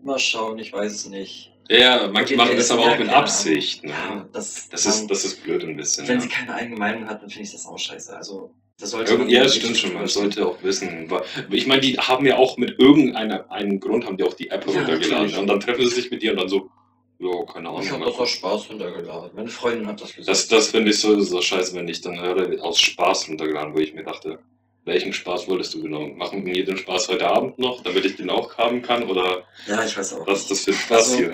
mal 0.01 0.17
schauen, 0.17 0.57
ich 0.57 0.73
weiß 0.73 0.91
es 0.91 1.07
nicht. 1.07 1.52
Ja, 1.69 2.09
manche 2.11 2.35
machen 2.35 2.55
das 2.57 2.71
aber 2.71 2.83
auch 2.83 2.97
mit 2.97 3.09
Absicht. 3.09 3.83
Ne? 3.83 3.91
Ja, 3.91 4.27
das, 4.31 4.69
Das, 4.69 4.85
ist, 4.85 5.07
das 5.07 5.25
ist 5.25 5.43
blöd 5.43 5.63
ein 5.63 5.75
bisschen. 5.77 6.07
wenn 6.07 6.15
ja. 6.15 6.21
sie 6.21 6.29
keine 6.29 6.53
eigene 6.53 6.77
Meinung 6.77 7.07
hat, 7.07 7.21
dann 7.21 7.29
finde 7.29 7.43
ich 7.45 7.51
das 7.51 7.65
auch 7.65 7.77
scheiße. 7.79 8.15
Also, 8.15 8.53
das 8.79 8.91
sollte 8.91 9.11
Irgend, 9.11 9.27
man 9.27 9.35
ja, 9.35 9.43
das 9.43 9.55
stimmt 9.55 9.77
schon. 9.77 9.93
Man 9.93 10.07
sollte 10.07 10.45
auch 10.45 10.61
wissen. 10.63 11.09
Ich 11.51 11.67
meine, 11.67 11.81
die 11.81 11.97
haben 11.97 12.25
ja 12.25 12.37
auch 12.37 12.57
mit 12.57 12.79
irgendeinem 12.79 13.41
einem 13.49 13.79
Grund 13.79 14.05
haben 14.05 14.17
die 14.17 14.23
auch 14.23 14.33
die 14.33 14.49
App 14.49 14.65
Ja, 14.65 14.73
heruntergeladen. 14.73 15.09
natürlich. 15.25 15.37
Und 15.37 15.47
dann 15.47 15.59
treffen 15.59 15.87
sie 15.87 15.95
sich 15.95 16.11
mit 16.11 16.21
dir 16.21 16.31
und 16.31 16.39
dann 16.39 16.49
so, 16.49 16.69
ja, 17.19 17.29
keine 17.53 17.69
Ahnung. 17.69 17.83
Ich 17.83 17.91
habe 17.91 18.03
das 18.03 18.15
aus 18.17 18.29
Spaß 18.29 18.69
runtergeladen. 18.69 19.29
Meine 19.35 19.47
Freundin 19.49 19.87
hat 19.87 20.01
das 20.01 20.13
gesagt. 20.13 20.27
Das, 20.27 20.47
das 20.47 20.67
finde 20.69 20.89
ich 20.89 20.99
so, 20.99 21.19
so 21.21 21.41
scheiße, 21.41 21.75
wenn 21.75 21.87
ich 21.87 22.01
dann 22.01 22.19
höre, 22.19 22.61
aus 22.63 22.81
Spaß 22.81 23.29
runtergeladen, 23.29 23.73
wo 23.73 23.79
ich 23.79 23.93
mir 23.93 24.03
dachte, 24.03 24.39
welchen 24.85 25.13
Spaß 25.13 25.47
wolltest 25.47 25.73
du 25.73 25.81
genau 25.81 26.07
machen? 26.07 26.43
Mir 26.43 26.65
den 26.65 26.75
Spaß 26.77 27.07
heute 27.07 27.25
Abend 27.27 27.57
noch, 27.57 27.81
damit 27.83 28.03
ich 28.03 28.17
den 28.17 28.29
auch 28.29 28.57
haben 28.57 28.81
kann? 28.81 29.03
Oder 29.09 29.43
ja, 29.67 29.83
ich 29.85 29.97
weiß 29.97 30.13
auch. 30.15 30.27
was 30.27 30.41
ist 30.41 30.51
das 30.51 30.59
für 30.61 30.71
ein 30.71 30.77
Spaß 30.77 31.11
Also, 31.13 31.17
hier? 31.17 31.33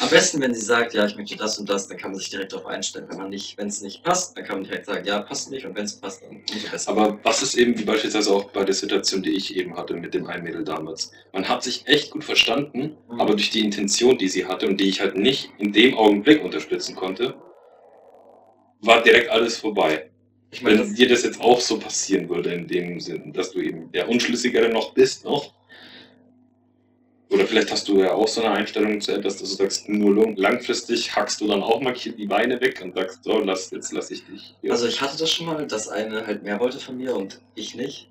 Am 0.00 0.10
besten, 0.10 0.40
wenn 0.42 0.54
sie 0.54 0.60
sagt, 0.60 0.92
ja, 0.92 1.06
ich 1.06 1.16
möchte 1.16 1.36
das 1.36 1.58
und 1.58 1.68
das, 1.70 1.88
dann 1.88 1.96
kann 1.96 2.10
man 2.10 2.20
sich 2.20 2.28
direkt 2.28 2.52
darauf 2.52 2.66
einstellen. 2.66 3.06
Wenn 3.08 3.16
man 3.18 3.30
nicht, 3.30 3.56
wenn 3.56 3.68
es 3.68 3.80
nicht 3.80 4.02
passt, 4.02 4.36
dann 4.36 4.44
kann 4.44 4.56
man 4.56 4.64
direkt 4.64 4.86
sagen, 4.86 5.06
ja, 5.06 5.20
passt 5.20 5.50
nicht. 5.50 5.64
Und 5.64 5.74
wenn 5.74 5.84
es 5.86 5.98
passt, 5.98 6.22
dann 6.22 6.42
umso 6.50 6.68
besser. 6.70 6.90
Aber 6.90 7.18
was 7.22 7.42
ist 7.42 7.54
eben, 7.54 7.78
wie 7.78 7.84
beispielsweise 7.84 8.30
auch 8.30 8.50
bei 8.52 8.64
der 8.64 8.74
Situation, 8.74 9.22
die 9.22 9.32
ich 9.36 9.56
eben 9.56 9.74
hatte 9.76 9.94
mit 9.94 10.12
dem 10.12 10.26
einen 10.26 10.44
Mädel 10.44 10.62
damals. 10.64 11.10
Man 11.32 11.48
hat 11.48 11.62
sich 11.62 11.86
echt 11.86 12.10
gut 12.10 12.24
verstanden, 12.24 12.96
Mhm. 13.08 13.20
aber 13.20 13.34
durch 13.34 13.50
die 13.50 13.60
Intention, 13.64 14.18
die 14.18 14.28
sie 14.28 14.44
hatte 14.46 14.66
und 14.66 14.78
die 14.78 14.88
ich 14.88 15.00
halt 15.00 15.16
nicht 15.16 15.50
in 15.58 15.72
dem 15.72 15.96
Augenblick 15.96 16.42
unterstützen 16.44 16.94
konnte, 16.94 17.34
war 18.80 19.02
direkt 19.02 19.30
alles 19.30 19.56
vorbei. 19.56 20.10
Ich 20.52 20.62
meine, 20.62 20.80
Wenn 20.80 20.94
dir 20.94 21.08
das 21.08 21.24
jetzt 21.24 21.40
auch 21.40 21.58
so 21.60 21.78
passieren 21.78 22.28
würde, 22.28 22.52
in 22.52 22.68
dem 22.68 23.00
Sinn, 23.00 23.32
dass 23.32 23.52
du 23.52 23.60
eben 23.60 23.90
der 23.90 24.08
Unschlüssigere 24.08 24.68
noch 24.68 24.92
bist, 24.92 25.24
noch. 25.24 25.52
Oder 27.30 27.46
vielleicht 27.46 27.70
hast 27.72 27.88
du 27.88 27.98
ja 27.98 28.12
auch 28.12 28.28
so 28.28 28.42
eine 28.42 28.50
Einstellung 28.54 29.00
zu 29.00 29.12
etwas, 29.12 29.38
dass 29.38 29.48
du 29.48 29.54
sagst, 29.56 29.88
nur 29.88 30.14
lang- 30.14 30.36
langfristig 30.36 31.16
hackst 31.16 31.40
du 31.40 31.48
dann 31.48 31.62
auch 31.62 31.80
mal 31.80 31.94
die 31.94 32.26
Beine 32.26 32.60
weg 32.60 32.82
und 32.84 32.94
sagst, 32.94 33.24
so, 33.24 33.38
lass, 33.38 33.70
jetzt 33.70 33.90
lass 33.92 34.10
ich 34.10 34.26
dich. 34.26 34.54
hier. 34.60 34.70
also 34.70 34.86
ich 34.86 35.00
hatte 35.00 35.16
das 35.18 35.30
schon 35.30 35.46
mal, 35.46 35.66
dass 35.66 35.88
eine 35.88 36.26
halt 36.26 36.42
mehr 36.42 36.60
wollte 36.60 36.78
von 36.78 36.98
mir 36.98 37.16
und 37.16 37.40
ich 37.54 37.74
nicht. 37.74 38.10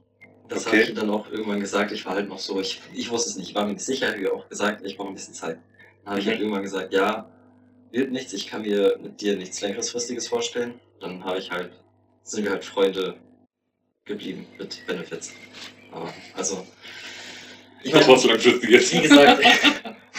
Das 0.49 0.65
Okay. 0.65 0.77
habe 0.81 0.89
ich 0.89 0.93
dann 0.95 1.11
auch 1.11 1.29
irgendwann 1.31 1.59
gesagt. 1.59 1.91
Ich 1.91 2.03
war 2.07 2.15
halt 2.15 2.27
noch 2.27 2.39
so, 2.39 2.59
ich, 2.59 2.81
ich 2.93 3.11
wusste 3.11 3.29
es 3.29 3.37
nicht, 3.37 3.49
ich 3.49 3.55
war 3.55 3.65
mir 3.67 3.73
nicht 3.73 3.85
sicher, 3.85 4.07
habe 4.11 4.33
auch 4.33 4.49
gesagt, 4.49 4.83
ich 4.83 4.97
brauche 4.97 5.09
ein 5.09 5.13
bisschen 5.13 5.35
Zeit. 5.35 5.59
Dann 6.03 6.11
habe 6.11 6.19
ich 6.19 6.25
Mhm. 6.25 6.29
halt 6.31 6.39
irgendwann 6.41 6.63
gesagt, 6.63 6.91
ja, 6.91 7.29
wird 7.91 8.11
nichts, 8.11 8.33
ich 8.33 8.47
kann 8.47 8.63
mir 8.63 8.97
mit 9.03 9.21
dir 9.21 9.37
nichts 9.37 9.61
längerfristiges 9.61 10.27
vorstellen. 10.27 10.79
Dann 10.99 11.23
habe 11.23 11.37
ich 11.37 11.51
halt, 11.51 11.71
sind 12.23 12.43
wir 12.43 12.51
halt 12.51 12.65
Freunde 12.65 13.15
geblieben 14.05 14.45
mit 14.57 14.85
Benefits. 14.87 15.33
Aber, 15.91 16.13
also, 16.35 16.65
ich 17.83 17.93
meine, 17.93 18.07
was 18.07 18.23
langfristiges. 18.23 18.93
wie 18.93 19.01
gesagt, 19.01 19.43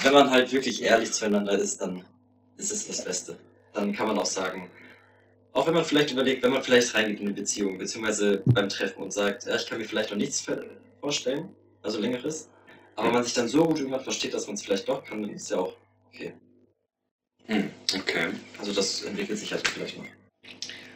wenn 0.03 0.13
man 0.13 0.31
halt 0.31 0.53
wirklich 0.53 0.83
ehrlich 0.83 1.13
zueinander 1.13 1.53
ist, 1.53 1.81
dann 1.81 2.05
ist 2.57 2.73
es 2.73 2.87
das 2.87 3.05
Beste. 3.05 3.39
Dann 3.73 3.93
kann 3.93 4.09
man 4.09 4.19
auch 4.19 4.27
sagen, 4.27 4.71
auch 5.53 5.67
wenn 5.67 5.75
man 5.75 5.85
vielleicht 5.85 6.11
überlegt, 6.11 6.43
wenn 6.43 6.53
man 6.53 6.63
vielleicht 6.63 6.95
reingeht 6.95 7.21
in 7.21 7.27
eine 7.27 7.35
Beziehung, 7.35 7.79
beziehungsweise 7.79 8.43
beim 8.47 8.69
Treffen 8.69 9.03
und 9.03 9.13
sagt, 9.13 9.47
ja, 9.47 9.57
ich 9.57 9.67
kann 9.67 9.79
mir 9.79 9.85
vielleicht 9.85 10.11
noch 10.11 10.17
nichts 10.17 10.45
vorstellen, 11.01 11.55
also 11.83 12.01
längeres, 12.01 12.49
aber 12.97 13.11
man 13.11 13.25
sich 13.25 13.35
dann 13.35 13.49
so 13.49 13.65
gut 13.65 13.79
irgendwann 13.79 14.03
versteht, 14.03 14.35
dass 14.35 14.47
man 14.47 14.55
es 14.55 14.63
vielleicht 14.63 14.89
doch 14.89 15.05
kann, 15.05 15.23
dann 15.23 15.31
ist 15.33 15.51
ja 15.51 15.59
auch 15.59 15.75
okay. 16.09 16.35
Hm, 17.47 17.71
okay. 17.95 18.29
Also 18.59 18.73
das 18.73 19.03
entwickelt 19.03 19.39
sich 19.39 19.53
halt 19.53 19.67
vielleicht 19.67 19.99
noch. 19.99 20.07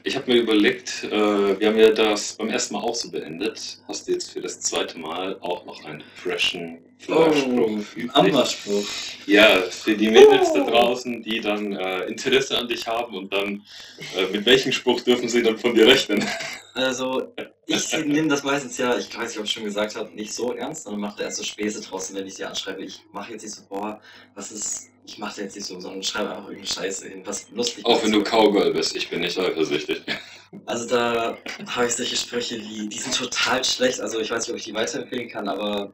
Ich 0.07 0.15
habe 0.15 0.31
mir 0.31 0.41
überlegt, 0.41 1.03
äh, 1.03 1.59
wir 1.59 1.67
haben 1.67 1.79
ja 1.79 1.91
das 1.91 2.35
beim 2.35 2.49
ersten 2.49 2.75
Mal 2.75 2.81
auch 2.81 2.95
so 2.95 3.11
beendet. 3.11 3.79
Hast 3.89 4.07
du 4.07 4.13
jetzt 4.13 4.31
für 4.31 4.41
das 4.41 4.61
zweite 4.61 5.01
Mal 5.01 5.37
auch 5.41 5.65
noch 5.67 5.85
einen 5.85 6.05
freshen 6.15 6.79
Flairspruch 6.99 7.81
übrig? 7.97 8.15
Amberspruch. 8.15 8.85
Ja, 9.27 9.63
für 9.63 9.97
die 9.97 10.09
Mädels 10.09 10.53
da 10.53 10.61
draußen, 10.61 11.25
die 11.25 11.41
dann 11.41 11.73
äh, 11.73 12.05
Interesse 12.05 12.57
an 12.57 12.69
dich 12.69 12.87
haben 12.87 13.17
und 13.17 13.33
dann, 13.33 13.65
äh, 14.17 14.27
mit 14.31 14.47
welchem 14.47 14.71
Spruch 14.71 15.01
dürfen 15.01 15.29
sie 15.29 15.43
dann 15.43 15.59
von 15.59 15.75
dir 15.75 15.89
rechnen? 15.89 16.25
Also, 16.75 17.33
ich 17.67 17.93
nehme 18.05 18.29
das 18.29 18.45
meistens 18.45 18.79
ja, 18.79 18.97
ich 18.97 19.07
weiß 19.13 19.31
nicht, 19.31 19.39
ob 19.41 19.47
ich 19.47 19.53
schon 19.53 19.65
gesagt 19.65 19.97
habe, 19.97 20.15
nicht 20.15 20.33
so 20.33 20.53
ernst, 20.53 20.85
sondern 20.85 21.01
mache 21.01 21.19
da 21.19 21.25
erst 21.25 21.39
so 21.39 21.43
Späße 21.43 21.81
draußen, 21.81 22.15
wenn 22.15 22.29
ich 22.29 22.35
sie 22.35 22.45
anschreibe. 22.45 22.85
Ich 22.85 23.01
mache 23.11 23.33
jetzt 23.33 23.43
nicht 23.43 23.55
so, 23.55 23.63
boah, 23.69 24.01
was 24.37 24.53
ist, 24.53 24.91
ich 25.07 25.19
mache 25.19 25.43
jetzt 25.43 25.55
nicht 25.55 25.67
so, 25.67 25.79
sondern 25.79 26.03
schreibe 26.03 26.31
einfach 26.31 26.49
irgendeine 26.49 26.67
Scheiße 26.67 27.09
hin, 27.09 27.23
was 27.25 27.49
lustig 27.51 27.85
Auch 27.87 28.03
wenn 28.03 28.13
du 28.13 28.21
ist. 28.21 28.31
Cowgirl 28.31 28.73
bist, 28.73 28.97
ich 28.97 29.09
bin 29.09 29.21
nicht 29.21 29.39
eifersüchtig. 29.39 30.03
Also 30.67 30.87
da 30.89 31.39
habe 31.69 31.87
ich 31.87 31.95
solche 31.95 32.17
Sprüche 32.17 32.61
wie, 32.61 32.89
die 32.89 32.99
sind 32.99 33.15
total 33.15 33.63
schlecht, 33.65 34.01
also 34.01 34.19
ich 34.21 34.31
weiß 34.31 34.43
nicht, 34.43 34.51
ob 34.51 34.57
ich 34.57 34.65
die 34.65 34.75
weiterempfehlen 34.75 35.29
kann, 35.29 35.49
aber 35.49 35.93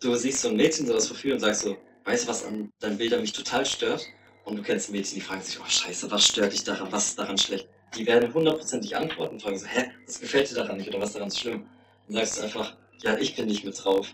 du 0.00 0.14
siehst 0.14 0.40
so 0.42 0.48
ein 0.48 0.56
Mädchen, 0.56 0.86
so 0.86 0.92
das 0.92 1.08
Profil 1.08 1.34
und 1.34 1.40
sagst 1.40 1.62
so, 1.62 1.76
weißt 2.04 2.24
du, 2.24 2.28
was 2.28 2.44
an 2.44 2.70
deinen 2.80 2.98
Bildern 2.98 3.20
mich 3.20 3.32
total 3.32 3.64
stört? 3.64 4.06
Und 4.44 4.56
du 4.56 4.62
kennst 4.62 4.90
Mädchen, 4.90 5.16
die 5.16 5.20
fragen 5.20 5.42
sich, 5.42 5.60
oh 5.60 5.68
scheiße, 5.68 6.10
was 6.10 6.26
stört 6.26 6.52
dich 6.52 6.64
daran, 6.64 6.90
was 6.90 7.08
ist 7.08 7.18
daran 7.18 7.38
schlecht? 7.38 7.68
Die 7.96 8.06
werden 8.06 8.32
hundertprozentig 8.32 8.96
antworten 8.96 9.34
und 9.34 9.42
fragen 9.42 9.58
so, 9.58 9.66
hä, 9.66 9.90
was 10.06 10.20
gefällt 10.20 10.50
dir 10.50 10.54
daran 10.54 10.76
nicht 10.76 10.88
oder 10.88 11.00
was 11.00 11.12
daran 11.12 11.30
so 11.30 11.38
schlimm? 11.38 11.68
Dann 12.08 12.16
sagst 12.16 12.38
du 12.38 12.42
einfach, 12.42 12.76
ja, 13.02 13.16
ich 13.18 13.36
bin 13.36 13.46
nicht 13.46 13.64
mit 13.64 13.82
drauf. 13.82 14.12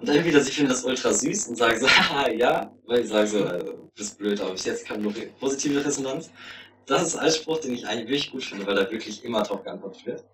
Und 0.00 0.08
entweder 0.08 0.40
sie 0.40 0.52
finden 0.52 0.70
das 0.70 0.84
ultra 0.84 1.12
süß 1.12 1.48
und 1.48 1.56
sagen 1.56 1.80
so, 1.80 1.88
haha, 1.88 2.30
ja, 2.30 2.70
weil 2.86 3.02
die 3.02 3.08
sagen 3.08 3.26
so, 3.26 3.38
äh, 3.44 3.64
du 3.64 3.90
bist 3.96 4.18
blöd, 4.18 4.40
aber 4.40 4.52
bis 4.52 4.64
jetzt 4.66 4.86
kam 4.86 5.02
nur 5.02 5.12
positive 5.40 5.84
Resonanz. 5.84 6.30
Das 6.86 7.02
ist 7.02 7.16
ein 7.16 7.30
Spruch, 7.32 7.58
den 7.60 7.74
ich 7.74 7.86
eigentlich 7.86 8.08
wirklich 8.08 8.30
gut 8.30 8.44
finde, 8.44 8.66
weil 8.66 8.74
da 8.76 8.90
wirklich 8.90 9.24
immer 9.24 9.42
drauf 9.42 9.64
geantwortet 9.64 10.06
wird. 10.06 10.24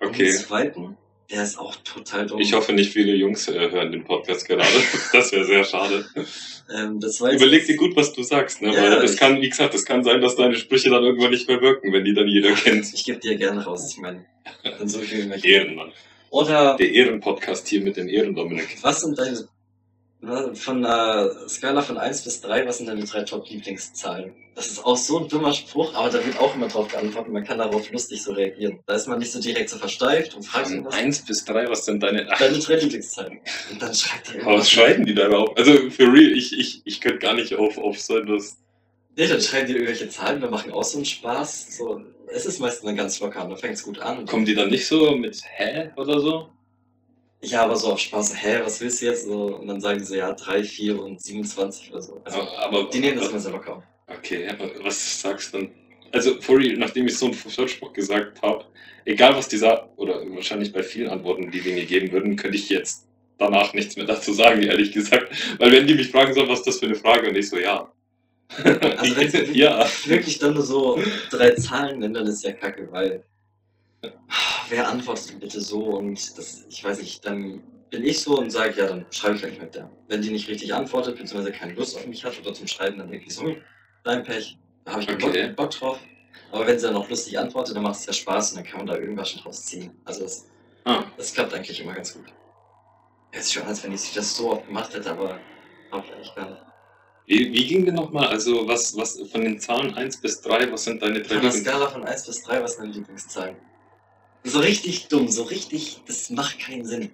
Und 0.00 0.08
Okay. 0.08 0.24
den 0.24 0.32
zweiten, 0.36 0.96
der 1.30 1.42
ist 1.44 1.58
auch 1.58 1.74
total 1.76 2.26
dumm. 2.26 2.38
Ich 2.40 2.52
hoffe, 2.52 2.72
nicht 2.72 2.92
viele 2.92 3.14
Jungs 3.14 3.48
äh, 3.48 3.70
hören 3.70 3.90
den 3.92 4.04
Podcast 4.04 4.46
gerade. 4.46 4.62
Das 5.12 5.32
wäre 5.32 5.44
sehr 5.44 5.64
schade. 5.64 6.04
ähm, 6.72 7.00
Überleg 7.00 7.66
dir 7.66 7.76
gut, 7.76 7.96
was 7.96 8.12
du 8.12 8.22
sagst, 8.22 8.60
ne? 8.62 8.74
Ja, 8.74 8.82
Weil 8.82 9.04
es 9.04 9.16
kann, 9.16 9.40
wie 9.40 9.48
gesagt, 9.48 9.74
es 9.74 9.84
kann 9.84 10.04
sein, 10.04 10.20
dass 10.20 10.36
deine 10.36 10.54
Sprüche 10.56 10.90
dann 10.90 11.02
irgendwann 11.02 11.30
nicht 11.30 11.48
mehr 11.48 11.60
wirken, 11.60 11.92
wenn 11.92 12.04
die 12.04 12.14
dann 12.14 12.28
jeder 12.28 12.52
kennt. 12.54 12.92
Ich 12.92 13.04
gebe 13.04 13.18
dir 13.18 13.36
gerne 13.36 13.64
raus, 13.64 13.90
ich 13.90 14.00
meine, 14.00 14.24
dann 14.62 14.88
so 14.88 14.98
viel 15.00 15.26
möchte. 15.26 15.48
Ehrenmann. 15.48 15.92
Oder 16.32 16.76
Der 16.78 16.90
Ehrenpodcast 16.90 17.68
hier 17.68 17.82
mit 17.82 17.98
dem 17.98 18.08
Ehrendominik. 18.08 18.78
was 18.80 19.02
sind 19.02 19.18
deine, 19.18 19.46
von 20.54 20.84
einer 20.84 21.46
Skala 21.46 21.82
von 21.82 21.98
1 21.98 22.22
bis 22.24 22.40
3, 22.40 22.66
was 22.66 22.78
sind 22.78 22.86
deine 22.86 23.04
drei 23.04 23.22
Top-Lieblingszahlen? 23.22 24.32
Das 24.54 24.68
ist 24.68 24.82
auch 24.82 24.96
so 24.96 25.18
ein 25.18 25.28
dummer 25.28 25.52
Spruch, 25.52 25.94
aber 25.94 26.08
da 26.08 26.24
wird 26.24 26.38
auch 26.38 26.54
immer 26.54 26.68
drauf 26.68 26.88
geantwortet, 26.88 27.32
man 27.34 27.44
kann 27.44 27.58
darauf 27.58 27.90
lustig 27.92 28.22
so 28.22 28.32
reagieren. 28.32 28.80
Da 28.86 28.94
ist 28.94 29.08
man 29.08 29.18
nicht 29.18 29.30
so 29.30 29.40
direkt 29.40 29.68
so 29.68 29.76
versteift 29.76 30.34
und 30.34 30.42
fragt 30.42 30.68
Von 30.68 30.76
irgendwas. 30.76 30.94
eins 30.94 31.22
bis 31.22 31.44
drei, 31.44 31.68
was 31.68 31.84
sind 31.84 32.02
deine... 32.02 32.24
Deine 32.24 32.58
drei 32.58 32.76
Lieblingszahlen. 32.76 33.38
Und 33.70 33.82
dann 33.82 33.94
schreibt 33.94 34.28
er 34.28 34.36
was 34.36 34.42
irgendwas. 34.42 34.70
schreiben 34.70 35.04
die 35.04 35.14
darauf? 35.14 35.54
Also, 35.58 35.90
für 35.90 36.04
real, 36.04 36.32
ich, 36.32 36.58
ich, 36.58 36.80
ich 36.86 37.00
könnte 37.02 37.18
gar 37.18 37.34
nicht 37.34 37.54
auf, 37.54 37.76
auf 37.76 38.00
so 38.00 38.16
etwas... 38.16 38.56
Nee, 39.16 39.26
dann 39.26 39.40
schreiben 39.40 39.66
die 39.66 39.74
irgendwelche 39.74 40.08
Zahlen, 40.08 40.40
wir 40.40 40.48
machen 40.48 40.72
auch 40.72 40.84
so 40.84 40.98
einen 40.98 41.04
Spaß. 41.04 41.76
So, 41.76 42.02
es 42.28 42.46
ist 42.46 42.60
meistens 42.60 42.86
dann 42.86 42.96
ganz 42.96 43.20
locker, 43.20 43.40
dann 43.40 43.56
fängt 43.56 43.74
es 43.74 43.82
gut 43.82 43.98
an. 43.98 44.24
Kommen 44.26 44.46
die 44.46 44.54
dann 44.54 44.70
nicht 44.70 44.86
so 44.86 45.14
mit 45.16 45.40
Hä 45.56 45.90
oder 45.96 46.18
so? 46.20 46.48
Ja, 47.44 47.64
aber 47.64 47.74
so 47.74 47.92
auf 47.92 47.98
Spaß, 47.98 48.40
hä, 48.40 48.60
was 48.62 48.80
willst 48.80 49.02
du 49.02 49.06
jetzt? 49.06 49.26
So, 49.26 49.56
und 49.56 49.66
dann 49.66 49.80
sagen 49.80 49.98
die 49.98 50.04
so, 50.04 50.14
ja, 50.14 50.32
3, 50.32 50.62
4 50.62 51.02
und 51.02 51.20
27 51.20 51.90
oder 51.90 52.00
so. 52.00 52.20
Also, 52.24 52.40
aber, 52.56 52.84
die 52.84 53.00
nehmen 53.00 53.18
das 53.18 53.30
immer 53.30 53.40
sehr 53.40 53.50
locker. 53.50 53.82
Okay, 54.06 54.48
aber 54.48 54.70
was 54.84 55.20
sagst 55.20 55.52
du 55.52 55.58
dann? 55.58 55.70
Also, 56.12 56.38
real, 56.48 56.76
nachdem 56.76 57.06
ich 57.08 57.18
so 57.18 57.26
einen 57.26 57.34
Fußballspruch 57.34 57.92
gesagt 57.92 58.40
habe, 58.42 58.64
egal 59.06 59.34
was 59.34 59.48
die 59.48 59.56
sagen, 59.56 59.88
oder 59.96 60.22
wahrscheinlich 60.30 60.72
bei 60.72 60.84
vielen 60.84 61.10
Antworten, 61.10 61.50
die 61.50 61.60
die 61.60 61.72
mir 61.72 61.84
geben 61.84 62.12
würden, 62.12 62.36
könnte 62.36 62.56
ich 62.56 62.68
jetzt 62.68 63.08
danach 63.38 63.74
nichts 63.74 63.96
mehr 63.96 64.06
dazu 64.06 64.32
sagen, 64.32 64.62
ehrlich 64.62 64.92
gesagt. 64.92 65.34
Weil 65.58 65.72
wenn 65.72 65.86
die 65.88 65.94
mich 65.94 66.10
fragen 66.10 66.32
sollen, 66.34 66.48
was 66.48 66.60
ist 66.60 66.68
das 66.68 66.78
für 66.78 66.86
eine 66.86 66.94
Frage, 66.94 67.28
und 67.28 67.36
ich 67.36 67.48
so, 67.48 67.58
ja. 67.58 67.90
Also 68.98 69.16
wenn 69.16 69.30
sie 69.30 69.58
ja. 69.58 69.86
wirklich 70.04 70.38
dann 70.38 70.54
nur 70.54 70.62
so 70.62 71.00
drei 71.30 71.50
Zahlen 71.52 72.00
nennen, 72.00 72.14
dann 72.14 72.26
ist 72.26 72.44
ja 72.44 72.52
kacke, 72.52 72.90
weil 72.90 73.24
wer 74.68 74.88
antwortet 74.88 75.30
denn 75.30 75.40
bitte 75.40 75.60
so 75.60 75.80
und 75.80 76.38
das, 76.38 76.64
ich 76.68 76.82
weiß 76.84 76.98
nicht, 76.98 77.24
dann 77.24 77.62
bin 77.90 78.04
ich 78.04 78.20
so 78.20 78.38
und 78.38 78.50
sage, 78.50 78.74
ja, 78.78 78.86
dann 78.86 79.06
schreibe 79.10 79.36
ich 79.36 79.42
gleich 79.42 79.60
mit 79.60 79.74
der. 79.74 79.90
Wenn 80.08 80.22
die 80.22 80.30
nicht 80.30 80.48
richtig 80.48 80.72
antwortet, 80.74 81.18
beziehungsweise 81.18 81.52
keine 81.52 81.74
Lust 81.74 81.96
auf 81.96 82.06
mich 82.06 82.24
hat 82.24 82.38
oder 82.40 82.54
zum 82.54 82.66
Schreiben, 82.66 82.98
dann 82.98 83.10
denke 83.10 83.26
ich 83.26 83.34
so, 83.34 83.54
dein 84.04 84.22
Pech, 84.22 84.58
da 84.84 84.92
habe 84.92 85.02
ich 85.02 85.08
keinen 85.08 85.22
Okay. 85.22 85.46
Bock, 85.48 85.56
Bock 85.56 85.70
drauf. 85.70 85.98
Aber 86.50 86.66
wenn 86.66 86.78
sie 86.78 86.86
dann 86.86 86.96
auch 86.96 87.08
lustig 87.08 87.38
antwortet, 87.38 87.76
dann 87.76 87.82
macht 87.82 87.96
es 87.96 88.06
ja 88.06 88.12
Spaß 88.12 88.52
und 88.52 88.56
dann 88.58 88.64
kann 88.64 88.78
man 88.78 88.86
da 88.86 88.96
irgendwas 88.96 89.30
schon 89.30 89.42
draus 89.42 89.66
ziehen. 89.66 89.92
Also 90.04 90.22
das, 90.22 90.46
Ah, 90.84 91.04
das 91.16 91.32
klappt 91.32 91.54
eigentlich 91.54 91.80
immer 91.80 91.94
ganz 91.94 92.14
gut. 92.14 92.32
Es 93.30 93.46
ist 93.46 93.52
schon, 93.52 93.62
als 93.62 93.84
wenn 93.84 93.92
ich 93.92 94.12
das 94.14 94.36
so 94.36 94.52
oft 94.52 94.66
gemacht 94.66 94.92
hätte, 94.94 95.10
aber 95.10 95.38
ich 95.90 96.12
eigentlich 96.12 96.34
gar 96.34 96.50
nicht. 96.50 96.62
Wie, 97.32 97.52
wie 97.52 97.66
ging 97.66 97.86
denn 97.86 97.94
nochmal? 97.94 98.28
Also, 98.28 98.68
was, 98.68 98.94
was 98.96 99.18
von 99.30 99.40
den 99.40 99.58
Zahlen 99.58 99.94
1 99.94 100.18
bis 100.18 100.42
3, 100.42 100.70
was 100.70 100.84
sind 100.84 101.02
deine 101.02 101.22
drei 101.22 101.36
Von 101.36 101.42
der 101.42 101.52
Skala 101.52 101.88
von 101.88 102.04
1 102.04 102.26
bis 102.26 102.42
3, 102.42 102.62
was 102.62 102.72
sind 102.74 102.84
deine 102.84 102.94
Lieblingszahlen? 102.94 103.56
So 104.44 104.58
richtig 104.58 105.08
dumm, 105.08 105.28
so 105.28 105.44
richtig, 105.44 106.02
das 106.06 106.28
macht 106.28 106.58
keinen 106.58 106.84
Sinn. 106.84 107.10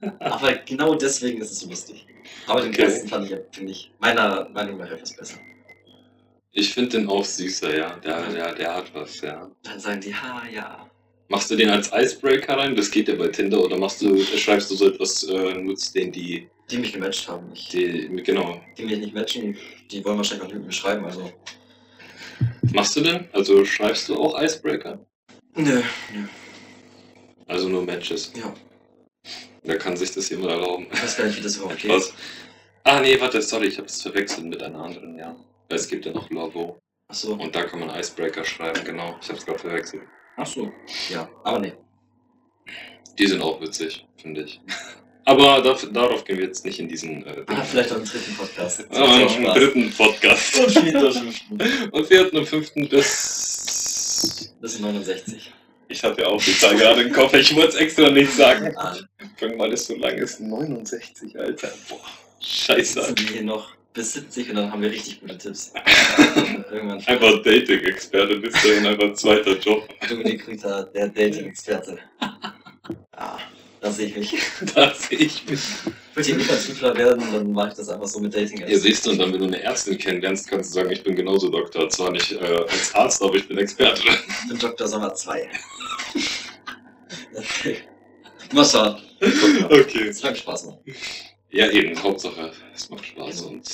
Aber 0.20 0.54
genau 0.54 0.94
deswegen 0.94 1.40
ist 1.42 1.52
es 1.52 1.60
so 1.60 1.68
lustig. 1.68 2.06
Aber 2.46 2.62
den 2.62 2.70
Okay. 2.70 2.82
ersten 2.82 3.08
fand 3.08 3.30
ich, 3.30 3.36
finde 3.52 3.72
ich, 3.72 3.92
meiner 3.98 4.48
Meinung 4.50 4.78
nach 4.78 4.90
etwas 4.90 5.14
besser. 5.14 5.38
Ich 6.52 6.72
finde 6.72 6.98
den 6.98 7.08
auch 7.08 7.24
süßer, 7.24 7.76
ja. 7.76 7.96
Der, 7.98 8.26
der, 8.30 8.54
der 8.54 8.74
hat 8.74 8.94
was, 8.94 9.20
ja. 9.20 9.50
Dann 9.64 9.78
sagen 9.78 10.00
die, 10.00 10.14
ha, 10.14 10.42
ja. 10.52 10.88
Machst 11.28 11.50
du 11.50 11.56
den 11.56 11.68
als 11.68 11.90
Icebreaker 11.92 12.56
rein? 12.56 12.74
Das 12.74 12.90
geht 12.90 13.08
ja 13.08 13.14
bei 13.16 13.28
Tinder. 13.28 13.62
Oder 13.62 13.76
machst 13.76 14.00
du, 14.00 14.18
schreibst 14.18 14.70
du 14.70 14.76
so 14.76 14.88
etwas, 14.88 15.24
äh, 15.24 15.54
nutzt 15.54 15.94
den 15.94 16.10
die, 16.10 16.48
Die 16.70 16.78
mich 16.78 16.92
gematcht 16.92 17.28
haben. 17.28 17.50
Ich, 17.54 17.68
die, 17.68 18.08
genau. 18.24 18.60
die 18.76 18.84
mich 18.84 18.98
nicht 18.98 19.14
matchen, 19.14 19.56
die 19.90 20.04
wollen 20.04 20.18
wahrscheinlich 20.18 20.42
auch 20.44 20.48
nicht 20.48 20.58
mit 20.58 20.66
mir 20.66 20.72
schreiben, 20.72 21.04
also. 21.04 21.32
Machst 22.72 22.94
du 22.96 23.00
denn? 23.00 23.28
Also 23.32 23.64
schreibst 23.64 24.08
du 24.08 24.16
auch 24.16 24.40
Icebreaker? 24.40 24.98
Nö, 25.54 25.82
nö. 26.12 26.24
Also 27.46 27.68
nur 27.68 27.82
Matches. 27.84 28.32
Ja, 28.36 28.52
Wer 29.64 29.78
kann 29.78 29.96
sich 29.96 30.10
das 30.12 30.28
jemand 30.28 30.50
erlauben? 30.52 30.86
ich 30.92 31.02
weiß 31.02 31.16
gar 31.16 31.24
nicht, 31.26 31.38
wie 31.38 31.42
das 31.42 31.56
überhaupt 31.56 31.78
geht. 31.82 31.90
Was? 31.90 32.12
Ah, 32.84 33.00
nee, 33.00 33.20
warte, 33.20 33.42
sorry, 33.42 33.66
ich 33.68 33.76
habe 33.78 33.86
es 33.86 34.00
verwechselt 34.00 34.46
mit 34.46 34.62
einer 34.62 34.78
anderen, 34.80 35.16
ja. 35.18 35.34
Weil 35.68 35.78
Es 35.78 35.88
gibt 35.88 36.06
ja 36.06 36.12
noch 36.12 36.30
Lovo. 36.30 36.78
Achso, 37.08 37.32
Und 37.34 37.54
da 37.54 37.64
kann 37.64 37.80
man 37.80 37.90
Icebreaker 37.98 38.44
schreiben, 38.44 38.84
genau. 38.84 39.16
Ich 39.20 39.28
habe 39.28 39.38
es 39.38 39.46
gerade 39.46 39.58
verwechselt. 39.58 40.02
achso. 40.36 40.70
Ja, 41.08 41.28
aber 41.44 41.58
nee. 41.58 41.72
Die 43.18 43.26
sind 43.26 43.42
auch 43.42 43.60
witzig, 43.60 44.06
finde 44.16 44.42
ich. 44.42 44.60
Aber 45.28 45.60
darf, 45.60 45.86
darauf 45.92 46.24
gehen 46.24 46.38
wir 46.38 46.46
jetzt 46.46 46.64
nicht 46.64 46.80
in 46.80 46.88
diesen 46.88 47.22
äh, 47.26 47.42
Ah, 47.48 47.62
vielleicht 47.62 47.92
auch 47.92 47.96
im 47.96 48.04
dritten 48.06 48.34
Podcast. 48.34 48.86
Ah, 48.90 49.02
auch 49.02 49.36
im 49.36 49.44
dritten 49.44 49.90
Podcast. 49.92 50.58
Und 50.58 50.70
vierten, 50.70 51.04
und 51.04 51.12
fünften. 51.12 51.90
Und 51.90 52.06
vierten 52.06 52.36
und 52.38 52.46
fünften 52.48 52.88
bis. 52.88 54.54
Bis 54.58 54.80
69. 54.80 55.52
Ich 55.88 56.02
habe 56.02 56.22
ja 56.22 56.28
auch 56.28 56.42
die 56.42 56.56
Zahl 56.56 56.76
gerade 56.76 57.02
im 57.02 57.12
Kopf, 57.12 57.34
ich 57.34 57.54
wollte 57.54 57.68
es 57.68 57.74
extra 57.74 58.08
nicht 58.10 58.32
sagen. 58.32 58.74
Ah, 58.78 58.96
Fang 59.36 59.54
mal, 59.58 59.68
das 59.70 59.84
so 59.86 59.96
lang 59.96 60.16
ist. 60.16 60.40
69, 60.40 61.38
Alter. 61.38 61.72
Boah, 61.90 62.00
Jetzt 62.40 62.48
scheiße. 62.64 63.02
sind 63.02 63.20
wir 63.20 63.28
hier 63.34 63.42
noch 63.44 63.68
bis 63.92 64.14
70 64.14 64.48
und 64.50 64.56
dann 64.56 64.72
haben 64.72 64.80
wir 64.80 64.90
richtig 64.90 65.20
gute 65.20 65.36
Tipps. 65.36 65.72
Irgendwann 66.72 67.04
Einfach 67.04 67.42
Dating-Experte, 67.42 68.36
bist 68.38 68.64
du 68.64 68.74
dann 68.76 68.86
einfach 68.86 69.12
zweiter 69.12 69.58
Job. 69.58 69.86
Dominik 70.08 70.48
Rüther, 70.48 70.84
der 70.94 71.08
Dating-Experte. 71.08 71.98
Ah, 73.12 73.37
da 73.80 73.90
sehe 73.90 74.06
ich 74.06 74.16
mich. 74.16 74.34
Da 74.74 74.92
sehe 74.94 75.18
ich 75.18 75.44
mich. 75.48 75.60
Würde 76.14 76.30
ich 76.30 76.36
Überzügler 76.44 76.96
werden, 76.96 77.22
dann 77.32 77.52
mache 77.52 77.68
ich 77.68 77.74
das 77.74 77.88
einfach 77.88 78.08
so 78.08 78.18
mit 78.20 78.34
dating 78.34 78.60
Ja, 78.66 78.76
siehst 78.78 79.06
du, 79.06 79.10
und 79.10 79.18
dann, 79.18 79.32
wenn 79.32 79.40
du 79.40 79.46
eine 79.46 79.62
Ärztin 79.62 79.96
kennenlernst, 79.98 80.48
kannst 80.48 80.70
du 80.70 80.80
sagen, 80.80 80.90
ich 80.90 81.02
bin 81.02 81.14
genauso 81.14 81.48
Doktor. 81.48 81.88
Zwar 81.90 82.10
nicht 82.10 82.32
äh, 82.32 82.36
als 82.68 82.94
Arzt, 82.94 83.22
aber 83.22 83.34
ich 83.36 83.46
bin 83.46 83.58
Experte. 83.58 84.02
Ich 84.42 84.48
bin 84.48 84.58
Dr. 84.58 84.86
Sommer 84.88 85.14
2. 85.14 85.48
Mal 88.52 88.64
schauen. 88.64 88.96
Okay. 89.70 90.08
Es 90.08 90.22
wird 90.22 90.38
Spaß 90.38 90.66
machen. 90.66 90.78
Ja, 91.50 91.70
eben, 91.70 92.00
Hauptsache, 92.02 92.52
es 92.74 92.88
macht 92.90 93.04
Spaß 93.06 93.38
Genau. 93.38 93.48
und 93.50 93.68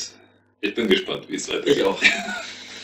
ich 0.60 0.74
bin 0.74 0.88
gespannt, 0.88 1.28
wie 1.28 1.36
es 1.36 1.48
weitergeht. 1.48 1.76
Ich 1.78 1.82
auch. 1.84 2.00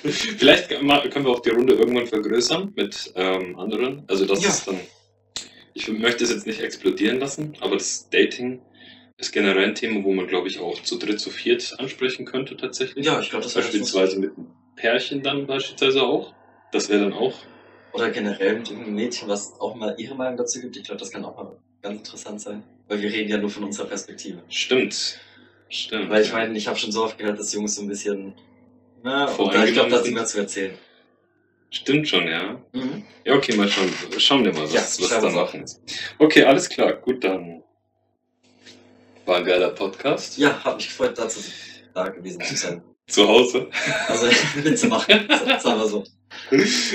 Vielleicht 0.03 0.69
können 0.69 0.87
wir 0.87 1.09
können 1.11 1.25
wir 1.27 1.33
auch 1.33 1.41
die 1.41 1.51
Runde 1.51 1.75
irgendwann 1.75 2.07
vergrößern 2.07 2.73
mit 2.75 3.13
ähm, 3.15 3.59
anderen. 3.59 4.05
Also 4.09 4.25
das 4.25 4.43
Ja. 4.43 4.49
ist 4.51 4.67
dann. 4.67 4.81
Ich 5.81 5.89
möchte 5.89 6.25
es 6.25 6.31
jetzt 6.31 6.47
nicht 6.47 6.61
explodieren 6.61 7.21
lassen, 7.21 7.57
aber 7.61 7.77
das 7.77 8.11
Dating 8.11 8.61
ist 9.17 9.33
generell 9.33 9.65
ein 9.65 9.75
Thema, 9.75 10.05
wo 10.05 10.13
man, 10.13 10.27
glaube 10.27 10.49
ich, 10.49 10.59
auch 10.59 10.83
zu 10.83 10.99
dritt, 10.99 11.21
zu 11.21 11.31
viert 11.31 11.75
ansprechen 11.79 12.27
könnte 12.27 12.57
tatsächlich. 12.57 13.07
Ja, 13.07 13.19
ich 13.21 13.31
glaube, 13.31 13.45
das 13.45 13.55
wäre 13.55 13.65
Beispielsweise 13.65 14.19
mit 14.19 14.37
einem 14.37 14.49
Pärchen 14.77 15.23
dann 15.23 15.47
beispielsweise 15.47 16.03
auch. 16.03 16.35
Das 16.73 16.91
wäre 16.91 17.05
dann 17.05 17.15
auch. 17.15 17.35
Oder 17.95 18.11
generell 18.11 18.59
mit 18.59 18.69
irgendeinem 18.69 18.95
Mädchen, 18.95 19.29
was 19.29 19.59
auch 19.59 19.75
mal 19.75 19.95
ihre 19.97 20.15
Meinung 20.15 20.37
dazu 20.37 20.61
gibt. 20.61 20.77
Ich 20.77 20.85
glaube, 20.85 21.01
das 21.01 21.11
kann 21.11 21.25
auch 21.25 21.37
mal 21.37 21.57
ganz 21.81 21.99
interessant 21.99 22.43
sein. 22.43 22.63
Weil 22.89 23.01
wir 23.01 23.11
reden 23.11 23.31
ja 23.31 23.39
nur 23.39 23.51
von 23.51 23.65
unserer 23.65 23.87
Perspektive. 23.87 24.43
Stimmt. 24.51 25.19
Stimmt. 25.71 26.11
Weil 26.11 26.23
ich 26.23 26.33
meine, 26.33 26.57
ich 26.59 26.69
habe 26.69 26.79
schon 26.79 26.93
so 26.93 27.05
oft 27.05 27.17
gehört, 27.17 27.39
dass 27.39 27.55
Jungs 27.55 27.75
so 27.75 27.83
ein 27.83 27.89
bisschen. 27.89 28.35
Na, 29.03 29.33
und 29.33 29.55
da, 29.55 29.65
ich 29.65 29.73
glaube, 29.73 29.89
da 29.89 29.97
ist 29.97 30.05
sind. 30.05 30.15
mehr 30.15 30.27
zu 30.27 30.39
erzählen. 30.39 30.75
Stimmt 31.71 32.09
schon, 32.09 32.27
ja. 32.27 32.61
Mhm. 32.73 33.05
Ja, 33.25 33.35
okay, 33.35 33.57
mal 33.57 33.69
schauen. 33.69 33.93
Schauen 34.19 34.45
wir 34.45 34.53
mal, 34.53 34.65
was, 34.65 34.99
Ja, 34.99 35.05
was 35.05 35.21
da 35.23 35.31
machen 35.31 35.63
ist. 35.63 35.81
Okay, 36.19 36.43
alles 36.43 36.69
klar. 36.69 36.93
Gut, 36.95 37.23
dann 37.23 37.63
war 39.25 39.37
ein 39.37 39.45
geiler 39.45 39.71
Podcast. 39.71 40.37
Ja, 40.37 40.63
hat 40.65 40.77
mich 40.77 40.89
gefreut, 40.89 41.17
dazu 41.17 41.41
da 41.95 42.09
gewesen 42.09 42.41
zu 42.43 42.57
sein. 42.57 42.83
Zu 43.07 43.27
Hause. 43.27 43.69
Also 44.09 44.27
Witze 44.57 44.89
machen, 44.89 45.29
sagen 45.61 45.81
wir 45.81 45.87
so. 45.87 46.05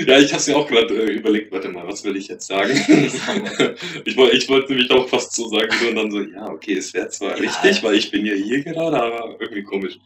Ja, 0.06 0.18
ich 0.18 0.32
habe 0.34 0.42
mir 0.50 0.56
auch 0.56 0.66
gerade 0.66 0.94
äh, 0.94 1.12
überlegt, 1.12 1.50
warte 1.50 1.68
mal, 1.68 1.86
was 1.86 2.04
will 2.04 2.16
ich 2.16 2.28
jetzt 2.28 2.46
sagen? 2.46 2.72
ich 4.04 4.16
wollte 4.16 4.36
ich 4.36 4.48
wollte 4.48 4.72
nämlich 4.72 4.90
auch 4.90 5.08
fast 5.08 5.34
so 5.34 5.48
sagen 5.48 5.70
und 5.88 5.96
dann 5.96 6.10
so, 6.10 6.20
ja, 6.20 6.48
okay, 6.48 6.74
es 6.74 6.92
wäre 6.92 7.08
zwar 7.08 7.30
Ja. 7.30 7.36
richtig, 7.36 7.82
weil 7.82 7.94
ich 7.94 8.10
bin 8.10 8.26
ja 8.26 8.34
hier 8.34 8.62
gerade, 8.62 9.02
aber 9.02 9.36
irgendwie 9.40 9.62
komisch. 9.62 9.98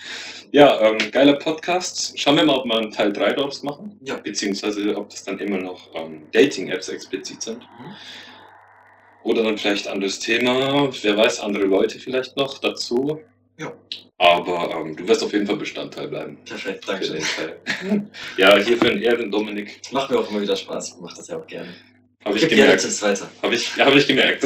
Ja, 0.52 0.80
ähm, 0.80 0.98
geiler 1.10 1.34
Podcast. 1.34 2.18
Schauen 2.18 2.36
wir 2.36 2.44
mal, 2.44 2.56
ob 2.56 2.64
wir 2.66 2.76
einen 2.78 2.92
Teil 2.92 3.12
3 3.12 3.32
daraus 3.32 3.62
machen. 3.62 3.98
Ja. 4.04 4.16
Beziehungsweise, 4.16 4.96
ob 4.96 5.10
das 5.10 5.24
dann 5.24 5.38
immer 5.38 5.58
noch 5.58 5.88
ähm, 5.94 6.22
Dating-Apps 6.32 6.88
explizit 6.88 7.42
sind. 7.42 7.58
Mhm. 7.58 7.94
Oder 9.22 9.42
dann 9.42 9.58
vielleicht 9.58 9.86
anderes 9.86 10.18
Thema. 10.18 10.90
Wer 11.02 11.16
weiß, 11.16 11.40
andere 11.40 11.64
Leute 11.64 11.98
vielleicht 11.98 12.36
noch 12.36 12.58
dazu. 12.58 13.20
Ja. 13.60 13.72
Aber 14.18 14.74
ähm, 14.74 14.96
du 14.96 15.06
wirst 15.06 15.22
auf 15.22 15.32
jeden 15.32 15.46
Fall 15.46 15.56
Bestandteil 15.56 16.08
bleiben. 16.08 16.38
Perfekt, 16.44 16.88
danke 16.88 17.04
schön. 17.04 18.10
Ja, 18.36 18.56
hier 18.58 18.76
für 18.76 18.90
den 18.90 19.02
Ehren, 19.02 19.30
Dominik, 19.30 19.80
Macht 19.92 20.10
mir 20.10 20.18
auch 20.18 20.30
immer 20.30 20.42
wieder 20.42 20.56
Spaß. 20.56 20.94
Ich 20.94 21.00
mache 21.00 21.16
das 21.16 21.28
ja 21.28 21.38
auch 21.38 21.46
gerne. 21.46 21.68
habe 22.24 22.36
ich 22.36 22.48
gerne 22.48 22.76
gemerkt. 22.76 23.02
Habe 23.42 23.54
ich, 23.54 23.76
ja, 23.76 23.86
hab 23.86 23.94
ich 23.94 24.06
gemerkt. 24.06 24.44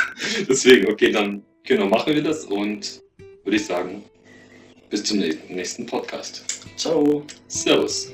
Deswegen, 0.48 0.88
okay, 0.88 1.10
dann 1.10 1.42
Genau, 1.66 1.86
machen 1.86 2.14
wir 2.14 2.22
das 2.22 2.44
und 2.44 3.02
würde 3.42 3.56
ich 3.56 3.66
sagen, 3.66 4.04
bis 4.88 5.02
zum 5.02 5.18
nächsten 5.18 5.84
Podcast. 5.84 6.44
Ciao. 6.76 7.24
Servus. 7.48 8.12